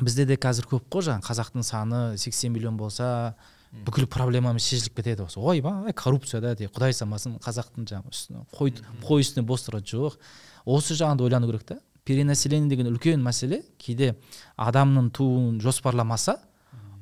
бізде 0.00 0.26
де 0.26 0.38
қазір 0.38 0.68
көп 0.70 0.86
қой 0.92 1.08
жаңағы 1.08 1.26
қазақтың 1.26 1.66
саны 1.66 2.02
сексен 2.18 2.52
миллион 2.54 2.78
болса 2.78 3.34
бүкіл 3.72 4.06
проблемамыз 4.06 4.62
шешіліп 4.62 5.00
кетеді 5.00 5.26
осы. 5.26 5.40
Ойбай 5.40 5.92
коррупцияда 5.92 6.54
де 6.54 6.70
құдай 6.70 6.94
самасын 6.94 7.38
қазақтың 7.42 7.88
жаңағы 7.88 8.14
үстіне 8.14 8.46
қой 8.54 8.76
қой 9.02 9.26
үстіне 9.26 9.44
бос 9.48 9.66
тұрады. 9.66 9.88
Жоқ. 9.90 10.18
Осы 10.64 10.94
жағын 10.94 11.20
ойлану 11.24 11.50
керек 11.50 11.64
та. 11.66 11.78
Перенаселение 12.04 12.68
деген 12.68 12.92
үлкен 12.92 13.22
мәселе. 13.24 13.62
Кейде 13.78 14.14
адамның 14.56 15.10
тууын 15.16 15.60
жоспарламаса 15.64 16.38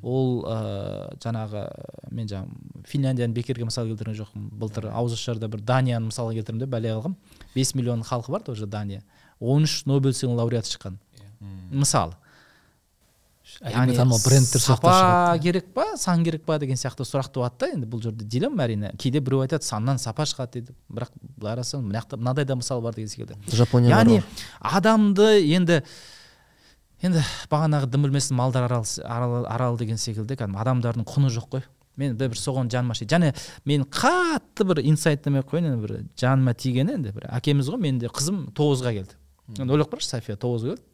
ол 0.03 0.45
ә, 0.49 1.17
жаңағы 1.21 1.65
мен 2.11 2.29
жаңағы 2.31 2.87
финляндияны 2.89 3.35
бекерге 3.37 3.67
мысал 3.69 3.87
келтірген 3.87 4.17
жоқпын. 4.21 4.49
Былтыр 4.61 4.89
ауызашарда 4.93 5.49
бір 5.49 5.61
данияны 5.61 6.09
мысал 6.09 6.33
келтіремін 6.33 6.65
деп 6.65 6.73
бәле 6.73 6.95
қылғам 6.97 7.17
бес 7.55 7.75
миллион 7.75 8.03
халқы 8.03 8.33
бар 8.33 8.43
тоже 8.43 8.67
дания. 8.67 9.05
Он 9.41 9.69
үш 9.69 9.85
нобель 9.87 10.17
сыйлығының 10.17 10.41
лауреаты 10.41 10.73
шыққан. 10.73 10.99
Мысалы 11.71 12.17
әлемге 13.61 13.97
танымал 13.97 14.21
брендтер 14.25 14.63
сапа 14.63 15.39
керек 15.43 15.73
па 15.75 15.97
сан 15.99 16.23
керек 16.25 16.45
па 16.47 16.59
деген 16.63 16.79
сияқты 16.79 17.05
сұрақ 17.05 17.31
туады 17.35 17.59
да 17.61 17.69
енді 17.75 17.89
бұл 17.91 18.03
жерде 18.05 18.25
дилемма 18.25 18.65
әрине. 18.65 18.93
Кейде 18.99 19.21
біреу 19.21 19.43
айтады 19.45 19.67
саннан 19.67 19.99
сапа 19.99 20.25
шығады 20.29 20.61
дейді. 20.61 20.77
Бірақ 20.89 21.11
былай 21.37 21.57
қарасаң 21.57 21.85
мына 21.85 22.01
жақта 22.01 22.21
мынадай 22.21 22.47
да 22.49 22.57
мысал 22.57 22.81
бар 22.81 22.95
деген 22.95 23.11
секілді. 23.11 23.37
Жапония 23.53 23.93
яғни 23.97 24.23
адамды 24.61 25.29
енді 25.51 25.83
енді 27.03 27.23
бағанағы 27.51 27.89
дым 27.91 28.07
білмесін 28.07 28.37
малдар 28.37 28.67
арал, 28.69 28.85
арал, 29.05 29.47
арал 29.49 29.79
деген 29.81 30.01
секілді 30.01 30.37
кәдімгі 30.37 30.61
адамдардың 30.61 31.07
құны 31.09 31.31
жоқ 31.33 31.49
қой. 31.57 31.65
Мен 31.97 32.17
де 32.17 32.29
бір 32.29 32.39
соған 32.39 32.71
жаным 32.73 32.95
ашиды 32.95 33.15
және 33.15 33.33
мен 33.65 33.83
қатты 33.85 34.65
бір 34.65 34.83
инсайт 34.85 35.25
демей 35.25 35.43
ақ 35.43 35.51
қояйын 35.51 35.73
енді 35.73 35.83
бір 35.87 35.97
жаныма 36.17 36.55
тигені 36.55 36.95
енді 36.97 37.13
бір 37.17 37.27
әкеміз 37.29 37.69
ғой 37.73 37.83
менің 37.83 37.99
де 38.05 38.13
қызым 38.13 38.47
тоғызға 38.57 38.95
келді. 38.95 39.19
Енді 39.59 39.75
ойлап 39.75 39.91
қарашы 39.93 40.15
софия 40.15 40.39
тоғызға 40.41 40.77
келді. 40.77 40.87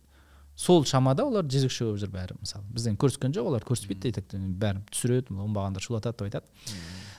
Сол 0.57 0.87
шамада 0.89 1.27
олар 1.29 1.45
жезөкше 1.45 1.85
болып 1.85 2.01
жүр 2.01 2.11
бәрі 2.15 2.39
мысалы. 2.41 2.65
Бізден 2.73 2.97
көріскен 2.97 3.35
жоқ 3.37 3.51
олар 3.51 3.65
көріспейді 3.69 4.09
дейді 4.09 4.39
бәрін 4.57 4.87
түсіреді 4.89 5.37
оңбағандар 5.37 5.85
шулатады 5.85 6.17
деп 6.17 6.31
айтады. 6.31 6.47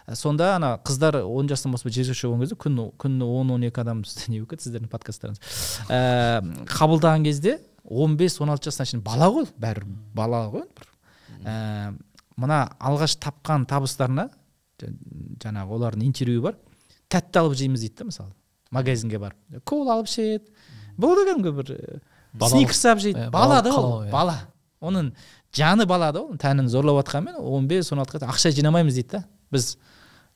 Ә, 0.08 0.16
сонда 0.18 0.56
ана 0.56 0.80
қыздар 0.82 1.20
он 1.22 1.46
жастан 1.48 1.72
баспай 1.76 1.94
жезөкше 1.94 2.32
болған 2.32 2.48
кезде 2.48 2.58
күні 2.58 2.88
күніне 2.98 3.30
он 3.30 3.52
он 3.54 3.68
екі 3.70 3.84
адам 3.84 4.02
не 4.28 4.40
болып 4.40 4.56
кетті 4.56 4.72
сіздердің 4.72 4.90
подкасттарыңыз. 4.90 5.38
Ә, 5.86 6.66
қабылдаған 6.66 7.30
кезде 7.30 7.60
он 7.88 8.18
бес 8.18 8.40
он 8.42 8.50
алты 8.50 8.70
жасына 8.70 8.86
шейін 8.90 9.04
бала 9.04 9.30
ғой 9.32 9.48
бәрі 9.60 9.86
бала 10.14 10.46
ғой 10.52 10.66
бір. 10.76 10.88
Ә, 11.46 11.94
мына 12.38 12.60
алғаш 12.80 13.18
тапқан 13.24 13.66
табыстарына 13.70 14.30
жа- 14.82 14.92
жаңағы 15.44 15.78
олардың 15.78 16.04
интервью 16.06 16.42
бар 16.42 16.58
тәтті 17.10 17.40
алып 17.40 17.56
жейміз 17.58 17.82
дейді 17.86 17.96
да 18.04 18.06
мысалы 18.12 18.32
магазинге 18.72 19.20
барып. 19.20 19.64
Кола 19.64 19.94
алып 19.98 20.08
ішеді. 20.12 20.44
Болды 20.98 21.24
кәдімгі 21.30 21.54
бір 21.56 21.74
Балалық- 22.38 22.52
сникерс 22.52 22.86
алып 22.86 23.00
жейді. 23.06 23.30
Бала 23.32 23.62
да 23.62 23.72
ол 23.74 24.04
иә. 24.04 24.12
бала. 24.12 24.38
Оның 24.82 25.14
жаны 25.54 25.86
бала 25.86 26.12
да 26.12 26.22
ол 26.22 26.36
тәнін 26.36 26.68
зорлап 26.68 27.00
жатқанмен 27.06 27.40
он 27.40 27.68
бес 27.68 27.92
он 27.92 28.00
алтыға 28.04 28.28
ақша 28.30 28.52
жинамаймыз 28.52 28.94
дейді 28.94 29.10
да. 29.12 29.24
Біз 29.52 29.78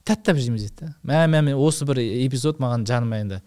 тәп 0.06 0.24
тәп 0.24 0.38
жейміз 0.40 0.64
дейді 0.70 0.80
да. 0.80 0.96
Мә 1.04 1.28
мә 1.28 1.42
мә 1.52 1.56
осы 1.60 1.86
бір 1.86 2.00
эпизод 2.00 2.58
маған 2.64 2.86
жаныма 2.88 3.20
енді 3.22 3.42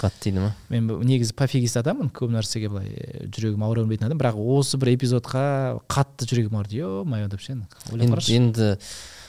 қатты 0.00 0.28
тиді 0.28 0.44
ма? 0.44 0.52
Мен 0.72 0.88
негізі 1.06 1.34
пофигист 1.38 1.78
адаммын 1.80 2.10
көп 2.14 2.32
нәрсеге 2.34 2.70
былай 2.72 2.90
э, 2.90 3.26
жүрегім 3.28 3.64
ауыра 3.66 3.84
бермейтін 3.84 4.08
адам. 4.08 4.20
Бірақ 4.22 4.38
осы 4.58 4.80
бір 4.80 4.94
эпизодқа 4.94 5.44
қатты 5.90 6.28
жүрегім 6.30 6.58
ауырды. 6.58 6.80
Е 6.82 7.04
мое 7.04 7.28
деп 7.28 7.44
ше 7.44 7.56
енді 8.34 8.76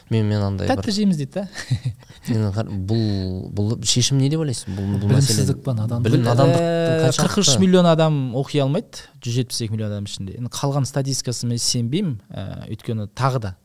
мен 0.09 0.27
мен 0.29 0.43
андай 0.45 0.69
тәтті 0.69 0.93
жейміз 0.93 1.17
дейді 1.17 1.41
да. 1.41 1.47
Енді 2.29 2.65
бұл 2.85 3.47
бұл 3.57 3.71
шешім 3.85 4.19
не 4.21 4.29
деп 4.29 4.43
ойлайсың 4.43 4.75
бұл 4.77 4.91
бұл 4.93 5.09
білімсіздік 5.09 5.63
па 5.65 5.73
надандық 5.77 6.13
Э, 7.05 7.09
қырық 7.09 7.39
үш 7.41 7.55
миллион 7.61 7.89
адам 7.89 8.19
оқи 8.37 8.61
алмайды 8.61 9.05
жүз 9.23 9.39
жетпіс 9.39 9.63
екі 9.65 9.75
миллион 9.75 9.93
адам 9.95 10.09
ішінде. 10.09 10.37
Енді 10.37 10.51
қалған 10.53 10.85
статистикасы 10.85 11.49
мен 11.49 11.61
сенбеймін 11.61 12.19
ә, 12.29 12.65
өйткені 12.69 13.09
тағы 13.17 13.41
да 13.47 13.55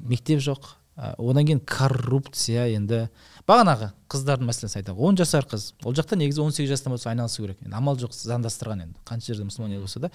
мектеп 0.00 0.42
жоқ 0.42 0.74
одан 0.98 1.46
кейін 1.46 1.60
коррупция 1.62 2.66
енді 2.74 3.04
бағанағы 3.46 3.92
қыздардың 4.10 4.48
мәселесін 4.50 4.80
айтайық. 4.82 4.98
Он 4.98 5.16
жасар 5.16 5.46
қыз. 5.46 5.70
Ол 5.86 5.94
жақта 5.94 6.18
негізі 6.18 6.42
он 6.42 6.52
сегіз 6.52 6.72
жастан 6.74 6.92
болса 6.92 7.10
айналысу 7.12 7.44
керек. 7.44 7.60
Енді 7.62 7.76
амал 7.78 7.96
жоқ 8.00 8.16
заңдастырған 8.16 8.82
енді. 8.82 8.98
Қанша 9.06 9.30
жерде 9.32 9.46
мұсылман 9.46 9.76
ел 9.76 9.84
болса 9.86 10.00
да. 10.00 10.10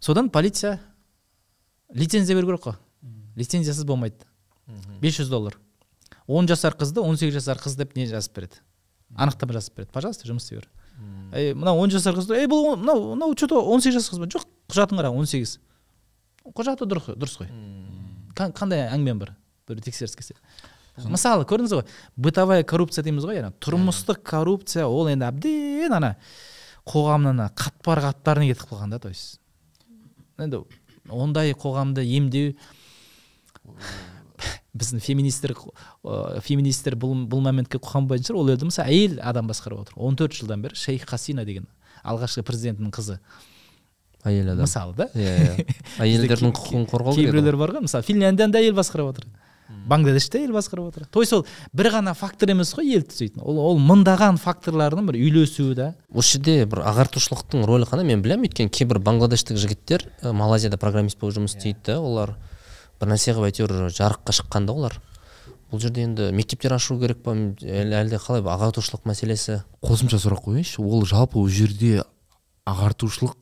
Содан 0.00 0.28
полиция 0.30 0.80
лицензия 1.88 2.36
беру 2.36 2.46
керек 2.52 2.66
қой. 2.66 2.76
Лицензиясыз 3.36 3.84
болмайды. 3.84 4.20
Бес 5.00 5.16
жүз 5.16 5.30
доллар. 5.30 5.56
Он 6.26 6.46
жасар 6.46 6.74
қызды 6.76 7.00
он 7.00 7.16
сегіз 7.16 7.40
жасар 7.40 7.56
қыз 7.56 7.76
деп 7.78 7.96
не 7.96 8.06
жазып 8.06 8.34
береді? 8.36 8.60
Анықтама 9.16 9.54
жазып 9.56 9.76
береді. 9.76 9.92
Пожалуйста 9.92 10.28
жұмыс 10.28 10.44
істей 10.44 10.60
бер. 10.60 10.68
Ей 11.32 11.54
мынау 11.54 11.78
он 11.78 11.90
жасар 11.90 12.14
қызды 12.14 12.36
ей 12.36 12.46
бұл 12.50 12.76
мынау 12.76 13.14
мынау 13.14 13.34
че 13.34 13.46
то 13.46 13.62
он 13.64 13.80
сегіз 13.80 14.00
жасар 14.00 14.18
қыз 14.18 14.24
ба 14.24 14.26
жоқ 14.26 14.46
құжатын 14.68 15.00
қара 15.00 15.10
он 15.14 15.26
сегіз. 15.26 15.58
Құжаты 16.44 16.84
дұрыс 16.84 17.14
дұрыс 17.16 17.38
қой. 17.38 17.50
Қа- 18.34 18.52
қандай 18.52 18.88
әңгімем 18.90 19.18
бар? 19.18 19.36
Бір 19.68 19.82
тексеріс 19.84 20.16
келсе 20.16 20.36
мысалы 20.96 21.44
көрдіңіз 21.48 21.76
ғой 21.76 21.86
бытовая 22.16 22.64
коррупция 22.64 23.04
дейміз 23.04 23.26
ғой 23.28 23.40
яғни 23.40 23.56
тұрмыстық 23.60 24.22
коррупция 24.24 24.86
ол 24.88 25.10
енді 25.12 25.28
әбден 25.28 25.96
ана 25.98 26.14
қоғамның 26.86 27.34
ана 27.34 27.48
қатпар 27.56 28.00
қатпарына 28.04 28.52
кетіп 28.52 28.70
қалған 28.70 28.94
да 28.94 28.98
то 29.02 29.08
есть. 29.08 29.40
Енді 30.38 30.62
ондай 31.10 31.52
қоғамды 31.52 32.04
емдеу 32.06 32.54
біздің 34.76 35.02
феминистер 35.02 35.54
ә, 35.56 36.40
феминистер 36.44 36.94
бұл, 37.00 37.26
бұл 37.26 37.42
моментке 37.42 37.80
қуанбайтын 37.82 38.28
шығар. 38.28 38.38
Ол 38.38 38.52
елді 38.54 38.68
мысалы 38.70 38.92
әйел 38.92 39.18
адам 39.24 39.50
басқарып 39.50 39.82
отыр. 39.86 39.96
14 39.96 40.38
жылдан 40.38 40.62
бері 40.62 40.78
шейх 40.78 41.06
хасина 41.08 41.46
деген 41.48 41.66
алғашқы 42.04 42.44
президенттің 42.46 42.92
қызы. 42.94 43.18
Әйел 44.22 44.52
адам. 44.52 44.66
Мысалы 44.68 44.94
да. 44.94 45.08
Иә 45.14 45.56
иә. 45.56 45.66
Әйелдердің 46.04 46.54
құқығын 46.54 46.86
қорғау 46.92 47.16
керек 47.16 47.32
кейбіреулер 47.32 47.58
бар 47.58 47.74
ғой 47.78 47.86
мысалы 47.88 48.06
финляндияны 48.06 48.52
да 48.52 48.62
әйел 48.62 48.76
басқарып 48.78 49.14
отыр. 49.14 49.26
Бангладеште 49.88 50.40
әйел 50.40 50.54
басқарып 50.54 50.90
отыр 50.90 51.06
то 51.10 51.22
есть 51.22 51.32
ол 51.32 51.44
бір 51.74 51.90
ғана 51.94 52.14
фактор 52.14 52.50
емес 52.52 52.72
қой 52.76 52.92
ел 52.94 53.02
түзейтін. 53.06 53.42
Ол, 53.42 53.58
ол 53.58 53.80
мыңдаған 53.82 54.38
факторлардың 54.42 55.08
бір 55.10 55.18
үйлесуі 55.18 55.74
да. 55.78 55.88
Осы 56.12 56.36
жерде 56.36 56.66
бір 56.70 56.84
ағартушылықтың 56.86 57.66
рөлі 57.66 57.88
қандай 57.90 58.06
мен 58.06 58.22
білемін. 58.22 58.46
Өйткені 58.46 58.70
кейбір 58.70 59.00
бангладештік 59.02 59.58
жігіттер 59.58 60.06
ә, 60.22 60.32
малайзияда 60.32 60.78
программист 60.78 61.18
болып 61.18 61.38
жұмыс 61.40 61.56
істейді 61.56 61.82
да 61.90 61.98
олар 62.00 62.36
бір 63.00 63.12
нәрсе 63.12 63.34
қылып 63.34 63.50
әйтеуір 63.50 63.90
жарыққа 63.90 64.38
шыққан 64.40 64.70
да 64.70 64.76
олар 64.76 65.00
бұл 65.72 65.82
жерде 65.82 66.04
енді 66.06 66.30
мектептер 66.34 66.76
ашу 66.76 66.98
керек 67.00 67.24
па? 67.24 67.34
Әлде 67.34 68.20
қалай 68.22 68.44
ағартушылық 68.46 69.06
мәселесі? 69.08 69.60
Қосымша 69.82 70.20
сұрақ 70.22 70.44
қояйыншы. 70.46 70.78
Ол 70.82 71.02
жалпы 71.08 71.40
ол 71.40 71.48
жерде 71.50 72.04
ағартушылық 72.70 73.34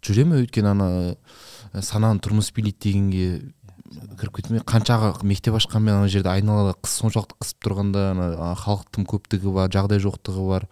жүре 0.00 0.24
ме? 0.24 0.40
Өйткені 0.40 0.72
ана 0.72 0.88
сананы 1.84 2.22
тұрмыс 2.24 2.48
билейді 2.56 2.80
дегенге 2.86 3.26
кіріп 3.90 4.36
кетті 4.36 4.52
ме 4.54 4.60
қанша 4.62 4.94
аға- 4.94 5.24
мектеп 5.26 5.56
ашқанмен 5.58 5.98
ана 5.98 6.08
жерде 6.08 6.30
айналада 6.30 6.76
қыс 6.78 6.92
соншалықты 7.00 7.34
қысып 7.42 7.58
тұрғанда 7.66 8.04
ана 8.12 8.26
а, 8.38 8.54
халық 8.54 8.86
тым 8.94 9.06
көптігі 9.10 9.50
бар 9.54 9.70
жағдай 9.74 9.98
жоқтығы 10.04 10.46
бар. 10.46 10.66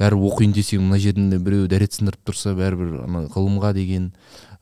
Бәрібір 0.00 0.26
оқиын 0.32 0.54
десең 0.56 0.82
мына 0.82 0.98
жерінде 0.98 1.38
біреу 1.38 1.68
дәрет 1.70 1.94
сындырып 1.94 2.24
тұрса 2.26 2.54
бәрібір 2.58 3.04
ана 3.04 3.24
ғылымға 3.30 3.72
деген 3.76 4.12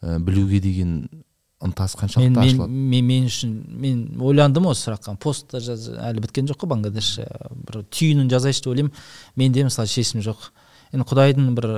ә, 0.02 0.18
білуге 0.20 0.60
деген 0.60 1.08
ынтасы 1.62 1.96
мен, 1.96 2.02
қаншалықты 2.02 2.30
мен, 2.36 2.42
ашылады? 2.42 2.72
мен, 2.72 3.06
мен 3.06 3.28
үшін 3.30 3.52
мен 3.80 4.00
ойландым 4.20 4.66
осы 4.66 4.90
сұраққа. 4.90 5.16
Пост 5.22 5.54
жаз, 5.56 5.88
әлі 5.94 6.20
біткен 6.26 6.50
жоқ 6.50 6.64
қой 6.64 6.72
бангладеш 6.74 7.14
бір 7.68 7.84
түйінін 7.88 8.28
жазайыншы 8.28 8.64
деп 8.64 8.72
ойлаймын. 8.74 8.92
Менде 9.36 9.64
мысалы 9.64 9.88
шешім 9.88 10.20
жоқ. 10.26 10.50
Енді 10.92 11.06
құдайдың 11.08 11.54
бір 11.56 11.68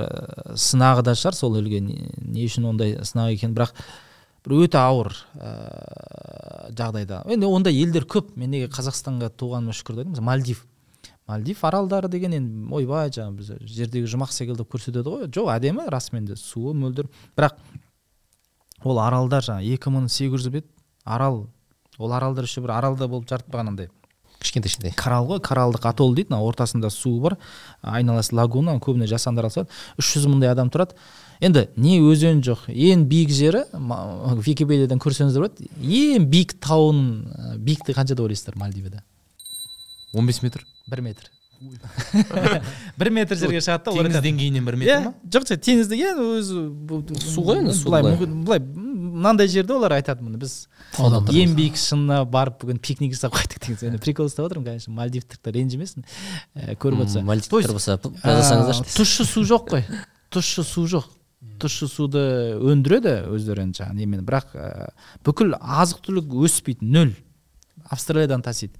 сынағы 0.59 1.05
да 1.05 1.13
шығар 1.15 1.37
сол 1.37 1.55
елге 1.61 1.79
не, 1.79 2.09
не 2.17 2.43
үшін 2.49 2.65
ондай 2.73 2.97
сынақ 3.05 3.37
екен? 3.37 3.53
Бірақ 3.55 3.71
бір 4.45 4.65
өте 4.65 4.79
ауыр 4.79 5.11
ә, 5.35 5.51
жағдайда. 6.77 7.23
Енді 7.33 7.49
ондай 7.49 7.75
елдер 7.81 8.05
көп. 8.09 8.33
Мен 8.39 8.53
неге 8.53 8.69
қазақстанға 8.73 9.31
туғаныма 9.33 9.75
шүкір 9.75 10.01
дедім. 10.01 10.13
Мысалы 10.13 10.27
мальдив. 10.29 10.63
Мальдив 11.27 11.63
аралдары 11.65 12.09
деген 12.13 12.37
енді 12.37 12.69
ойбай 12.75 13.09
жаңағы 13.09 13.39
біз 13.39 13.51
жердегі 13.65 14.11
жұмақ 14.13 14.33
секілді 14.35 14.67
көрсетеді 14.69 15.09
ғой. 15.09 15.27
Жоқ 15.33 15.51
әдемі 15.55 15.89
расымен 15.89 16.29
де 16.29 16.37
суы 16.37 16.75
мөлдір. 16.77 17.09
Бірақ 17.37 17.57
ол 18.85 19.01
аралдар 19.01 19.45
жаңағы 19.45 19.73
екі 19.73 19.93
мың 19.93 20.09
сегіз 20.13 20.45
жүз 20.45 20.53
бет 20.59 20.69
арал. 21.03 21.47
Ол 21.97 22.13
аралдар 22.13 22.45
еще 22.45 22.61
бір 22.61 22.77
аралда 22.77 23.07
болып 23.09 23.29
жарытпаған 23.31 23.73
андай 23.73 23.89
кішкентай 24.45 24.69
кішкентай 24.69 24.93
коралл 24.95 25.27
ғой 25.29 25.41
коралдық 25.43 25.87
атолл 25.89 26.13
дейді 26.15 26.33
мына 26.33 26.43
ортасында 26.45 26.89
суы 26.93 27.19
бар. 27.21 27.37
Айналасы 27.81 28.35
лагуна 28.35 28.77
көбіне 28.79 29.07
жасанды 29.09 29.41
арал 29.41 29.53
салады 29.53 29.71
үш 29.97 30.13
жүз 30.15 30.27
мыңдай 30.29 30.51
адам 30.51 30.69
тұрады. 30.69 30.95
Енді 31.41 31.67
не 31.75 31.99
өзен 31.99 32.41
жоқ 32.45 32.67
ең 32.71 33.05
биік 33.09 33.31
жері 33.35 33.63
википедиядан 34.45 34.99
көрсеңіздер 35.03 35.45
болады 35.45 35.69
ең 35.81 36.27
биік 36.31 36.55
тауының 36.63 37.09
ә, 37.25 37.57
биіктігі 37.57 37.97
қанша 37.97 38.15
деп 38.15 38.25
ойлайсыздар 38.27 38.55
мальдивада 38.59 39.03
15 40.15 40.43
метр. 40.43 40.61
Бір 40.87 41.01
метр. 41.01 41.31
Бір 42.99 43.09
метр 43.15 43.35
жерге 43.39 43.59
шығады 43.63 43.85
да 43.87 43.91
олар 43.91 44.07
теңіз 44.09 44.23
деңгейінен 44.25 44.65
бір 44.67 44.75
иә 44.75 44.79
метр 44.79 45.05
ма? 45.07 45.13
Жоқ 45.31 45.45
жоқ 45.49 45.61
теңізде 45.65 45.97
иә 45.99 46.11
өзі 46.19 46.63
Су 47.23 47.43
ғой 47.47 47.61
енді, 47.61 47.73
су 47.75 47.87
былай 47.89 48.03
былай. 48.03 48.15
мүмкін 48.15 48.41
былай 48.47 48.59
мынандай 49.15 49.47
жерде 49.51 49.73
олар 49.75 49.95
айтады 49.97 50.23
міне 50.23 50.37
біз 50.41 50.67
ең 50.99 51.55
биік 51.57 51.79
шыңына 51.79 52.19
барып 52.29 52.59
бүгін 52.63 52.79
пикник 52.83 53.15
жасап 53.15 53.35
қайттық 53.39 53.63
деген 53.63 53.79
сияқты. 53.79 54.01
прикол 54.03 54.27
ұстап 54.29 54.49
отырмын 54.49 54.67
конечно 54.73 54.93
мальдивтіктер 54.99 55.55
ренжімесін 55.55 56.05
көріп 56.79 57.05
отырса. 57.05 57.23
Мальдивтер 57.23 57.71
болса 57.71 57.97
жазасаңыздаршы. 58.03 58.87
тұщы 58.91 59.25
су 59.25 59.43
жоқ 59.47 59.69
қой 59.71 59.87
тұщы 60.35 60.63
су 60.67 60.85
жоқ. 60.91 61.07
Тұщы 61.61 61.87
суды 61.89 62.21
өндіреді 62.59 63.15
өздері 63.31 63.63
енді 63.67 63.81
жаңағы 63.81 63.99
немен 64.01 64.25
бірақ 64.27 64.55
ә, 64.59 64.89
бүкіл 65.25 65.55
азық 65.59 66.01
түлік 66.07 66.33
өспейді 66.45 66.85
нөл. 66.91 67.13
Австралиядан 67.89 68.41
тасиды. 68.41 68.73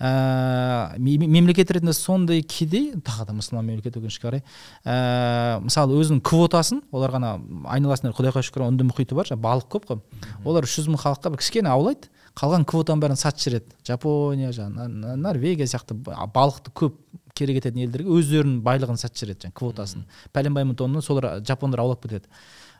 Ә, 0.00 0.96
ме- 0.98 1.18
мемлекет 1.28 1.70
ретінде 1.70 1.92
сондай 1.92 2.40
кедей 2.42 2.94
тағы 3.04 3.26
да 3.28 3.34
мұсылман 3.36 3.66
мемлекет 3.68 3.98
өкінішке 4.00 4.24
қарай 4.24 4.40
ә, 4.88 5.60
мысалы 5.60 5.98
өзінің 6.00 6.22
квотасын 6.24 6.80
олар 6.90 7.12
ғана 7.12 7.34
айналасында 7.68 8.14
құдайға 8.16 8.40
шүкір 8.48 8.64
үнді 8.64 8.86
мұхиты 8.88 9.12
бар 9.18 9.28
жаңағы 9.28 9.44
балық 9.44 9.68
көп 9.76 9.90
қой. 9.90 10.00
Олар 10.48 10.64
үш 10.64 10.78
жүз 10.78 10.88
мың 10.94 11.02
халыққа 11.04 11.34
бір 11.34 11.42
кішкене 11.44 11.68
аулайды 11.74 12.08
қалған 12.40 12.64
квотаның 12.64 13.02
бәрін 13.04 13.20
сатып 13.20 13.44
жібереді. 13.44 13.76
Жапония 13.84 14.54
жаңағы 14.56 15.16
норвегия 15.20 15.68
сияқты 15.68 15.92
ба- 16.00 16.16
балықты 16.32 16.72
көп 16.72 16.96
керек 17.34 17.60
ететін 17.60 17.84
елдерге 17.84 18.10
өздерінің 18.16 18.60
байлығын 18.64 19.00
сатып 19.00 19.20
жібереді 19.20 19.46
жаңағы 19.46 19.58
квотасын. 19.60 20.04
Пәленбай 20.34 20.66
мың 20.68 20.76
тоннаны 20.80 21.02
солар 21.02 21.40
жапондар 21.46 21.82
аулап 21.84 22.02
кетеді. 22.04 22.28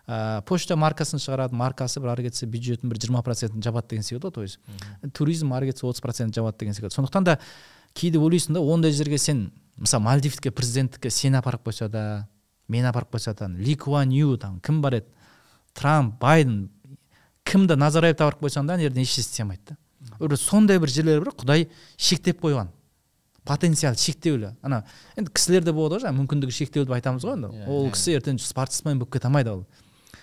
Ә, 0.07 0.43
почта 0.43 0.77
маркасын 0.77 1.21
шығарады 1.23 1.55
маркасы 1.55 2.01
бір 2.01 2.15
ары 2.15 2.25
кетсе 2.27 2.47
бюджеттің 2.51 2.91
бір 2.91 2.99
жиырма 2.99 3.23
процентін 3.23 3.63
жабады 3.63 3.93
деген 3.93 4.03
секілді 4.03 4.27
ғой 4.27 4.33
то 4.35 4.43
есть. 4.43 4.59
Туризм 5.15 5.53
ары 5.55 5.71
кетсе 5.71 5.87
отыз 5.87 6.01
процент 6.03 6.35
жабады 6.35 6.59
деген 6.59 6.75
секілді. 6.75 6.95
Сондықтан 6.97 7.25
да 7.25 7.39
кейде 7.95 8.19
ойлайсың 8.19 8.57
да 8.57 8.61
ондай 8.61 8.93
жерге 8.93 9.19
сен 9.19 9.53
мысалы 9.77 10.03
мальдивке 10.05 10.51
президенттікке 10.51 11.11
сені 11.11 11.39
апарып 11.39 11.69
қойса 11.69 11.89
да 11.89 12.27
мені 12.69 12.91
апарып 12.91 13.15
қойса 13.15 13.37
да 13.39 13.49
ли 13.49 13.77
куан 13.77 14.11
ю 14.11 14.37
там 14.37 14.59
кім 14.61 14.83
бар 14.83 14.99
еді? 14.99 15.07
Трамп 15.75 16.19
байден 16.21 16.71
кімді 17.45 17.77
назарбаевты 17.77 18.25
апарып 18.25 18.43
қойсаң 18.49 18.67
да 18.67 18.75
ана 18.75 18.83
жерде 18.83 19.05
ешнәрсе 19.05 19.21
істей 19.21 19.45
алмайды 19.45 19.77
да. 20.19 20.37
Сондай 20.37 20.79
бір 20.79 20.91
жерлер 20.91 21.25
бар 21.25 21.35
құдай 21.35 21.69
шектеп 21.97 22.43
қойған. 22.43 22.73
Потенциал 23.45 23.97
шектеулі. 23.97 24.55
Ана 24.63 24.83
енді 25.17 25.33
кісілерде 25.35 25.73
болады 25.73 25.99
ғой 25.99 26.05
жаңағы 26.07 26.21
мүмкіндігі 26.23 26.57
шектеулі 26.57 26.89
деп 26.89 26.97
айтамыз 26.99 27.25
ғой 27.27 27.39
енді. 27.39 27.53
Ол 27.71 27.91
кісі 27.95 28.17
ертең 28.19 28.41
спортсмен 28.43 29.01
болып 29.01 29.15
кете 29.17 29.31
алмайды 29.31 29.55
ол. 29.55 29.65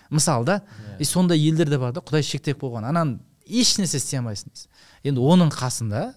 Мысалы 0.10 0.46
да 0.46 0.62
и 1.00 1.06
сондай 1.06 1.40
елдер 1.40 1.70
де 1.70 1.78
бар 1.78 1.94
да 1.94 2.02
құдай 2.02 2.24
шектеп 2.24 2.62
қойған 2.64 2.88
ананы 2.88 3.20
ешнәрсе 3.48 4.00
істей 4.00 4.22
алмайсың 4.22 4.54
дейсің. 4.54 4.70
Енді 5.12 5.24
оның 5.24 5.52
қасында 5.56 6.12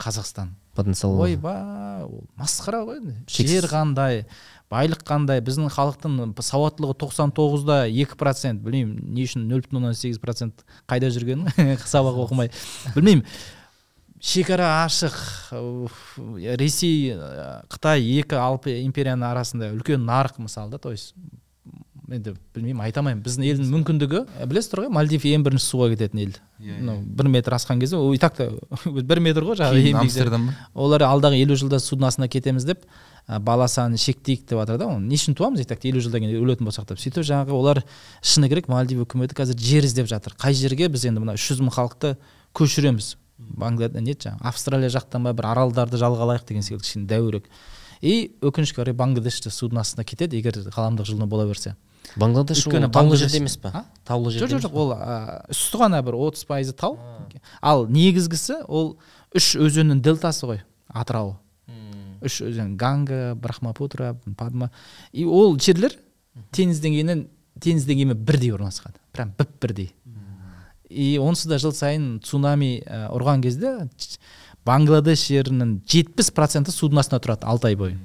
қазақстан. 0.00 0.54
Потенциал 0.74 1.20
ойбай 1.22 2.02
ол 2.02 2.24
масқара 2.38 2.82
ғой 2.86 2.98
енді. 2.98 3.14
Жер 3.30 3.68
қандай 3.70 4.24
байлық 4.72 5.04
қандай 5.06 5.42
біздің 5.44 5.68
халықтың 5.70 6.32
сауаттылығы 6.42 6.96
тоқсан 6.98 7.30
тоғызда 7.36 7.84
екі 7.86 8.18
процент. 8.18 8.64
Білмеймін 8.64 9.12
не 9.14 9.26
үшін 9.28 9.46
нөл 9.50 9.62
бүтін 9.62 9.78
оннан 9.78 9.94
сегіз 9.94 10.18
процент 10.22 10.64
қайда 10.90 11.12
жүргенін 11.14 11.52
сабақ 11.92 12.18
оқымай. 12.24 12.50
Білмеймін. 12.96 13.22
Шекара 14.24 14.70
ашық 14.86 15.16
уф, 15.84 16.18
ресей 16.56 17.12
ә, 17.12 17.62
қытай 17.68 18.04
екі 18.22 18.38
алып 18.40 18.70
империяның 18.72 19.28
арасында 19.28 19.72
үлкен 19.74 20.06
нарық 20.08 20.40
мысалы 20.46 20.72
да 20.72 20.78
то 20.80 20.94
есть 20.94 21.12
енді 22.08 22.34
білмеймін 22.54 22.82
айта 22.84 23.00
алмаймын. 23.00 23.22
Біздің 23.24 23.46
елдің 23.48 23.70
мүмкіндігі 23.72 24.18
ә, 24.24 24.46
білесіздер 24.48 24.84
ғой 24.84 24.90
мальдив 24.92 25.24
ең 25.28 25.44
бірінші 25.46 25.64
суға 25.64 25.88
кететін 25.94 26.20
ел. 26.24 26.34
Мынау 26.60 27.00
бір 27.00 27.30
метр 27.32 27.56
асқан 27.56 27.80
кезде 27.80 27.96
ол 27.96 28.12
и 28.12 28.20
так 28.20 28.36
та 28.36 28.50
бір 28.84 29.20
метр 29.24 29.46
ғой 29.46 29.56
жаңағы 29.60 29.94
амстердам 30.02 30.50
олар 30.74 31.06
алдағы 31.08 31.40
елу 31.40 31.56
жылда 31.56 31.80
судносына 31.80 32.28
кетеміз 32.28 32.68
деп 32.68 32.84
бала 33.26 33.68
санын 33.72 33.96
шектейік 33.96 34.44
деп 34.44 34.60
жатыр 34.60 34.78
да 34.78 34.90
оны. 34.92 35.08
Не 35.08 35.16
үшін 35.16 35.36
туамыз 35.36 35.64
и 35.64 35.68
так 35.68 35.84
елу 35.88 36.04
жылдан 36.04 36.26
кейін 36.26 36.44
өлетін 36.44 36.68
болсақ 36.68 36.92
деп. 36.92 37.00
Сөйтіп 37.00 37.24
жаңағы 37.24 37.56
олар 37.56 37.82
шыны 38.20 38.52
керек 38.52 38.68
мальдив 38.68 39.06
үкіметі 39.06 39.40
қазір 39.40 39.56
жер 39.56 39.88
іздеп 39.88 40.12
жатыр. 40.12 40.36
Қай 40.36 40.52
жерге 40.52 40.92
біз 40.92 41.08
енді 41.08 41.24
мына 41.24 41.38
үш 41.40 41.48
жүз 41.54 41.64
мың 41.64 41.72
халықты 41.78 42.18
көшіреміз? 42.52 43.14
Бангладеш 43.48 44.02
не 44.02 44.12
еді 44.14 44.28
жаңағы 44.28 44.48
австралия 44.50 44.88
жақтан 44.88 45.24
ба 45.24 45.32
бір 45.32 45.50
аралдарды 45.52 45.98
жалға 46.00 46.24
алайық 46.26 46.46
деген 46.48 46.62
секілді 46.62 46.84
кішкене 46.84 47.06
дәуірек 47.06 47.48
и 48.00 48.32
өкінішке 48.44 48.82
орай 48.82 48.94
бангладеште 48.94 49.50
судың 49.50 49.80
астына 49.80 50.04
кетеді 50.04 50.38
егер 50.38 50.58
ғаламдық 50.68 51.08
жылыну 51.08 51.26
бола 51.26 51.46
берсе. 51.48 51.76
Бангладеш 52.16 52.66
Өйткені 52.66 52.90
таулы 52.90 53.14
Бангладеш- 53.14 53.30
жерде 53.30 53.38
емес 53.38 53.56
па? 53.56 53.84
Таулы 54.04 54.30
жерде 54.30 54.56
жоқ 54.56 54.66
жоқ 54.66 54.74
ол 54.74 54.92
үсті 55.50 55.78
ғана 55.80 56.02
бір 56.04 56.18
отыз 56.20 56.44
пайызы 56.44 56.74
тау. 56.76 56.98
Ал 57.62 57.86
негізгісі 57.88 58.64
ол 58.68 58.98
үш 59.34 59.54
өзеннің 59.56 60.02
дельтасы 60.04 60.46
ғой 60.46 60.60
атырауы. 60.88 61.36
Үш 62.24 62.42
өзен 62.42 62.76
ганга 62.76 63.34
брахмапутра 63.34 64.18
падма. 64.36 64.70
И 65.12 65.24
ол 65.24 65.56
жерлер 65.56 65.96
теңіз 66.52 66.80
деңгейінен 66.84 67.26
теңіз 67.60 67.88
деңгейімен 67.88 68.20
бірдей 68.20 68.52
орналасқан. 68.52 68.94
Прям 69.12 69.32
бүп 69.38 69.58
бірдей 69.60 69.92
и 70.90 71.18
онсыз 71.18 71.46
да 71.50 71.58
жыл 71.58 71.72
сайын 71.72 72.20
цунами 72.24 72.80
ә, 72.84 73.06
ұрған 73.14 73.42
кезде 73.44 73.76
бангладеш 74.64 75.26
жерінің 75.28 75.78
жетпіс 75.90 76.30
проценті 76.34 76.72
судың 76.74 77.02
астында 77.02 77.20
тұрады 77.24 77.48
алты 77.48 77.68
ай 77.72 77.76
бойы. 77.76 77.96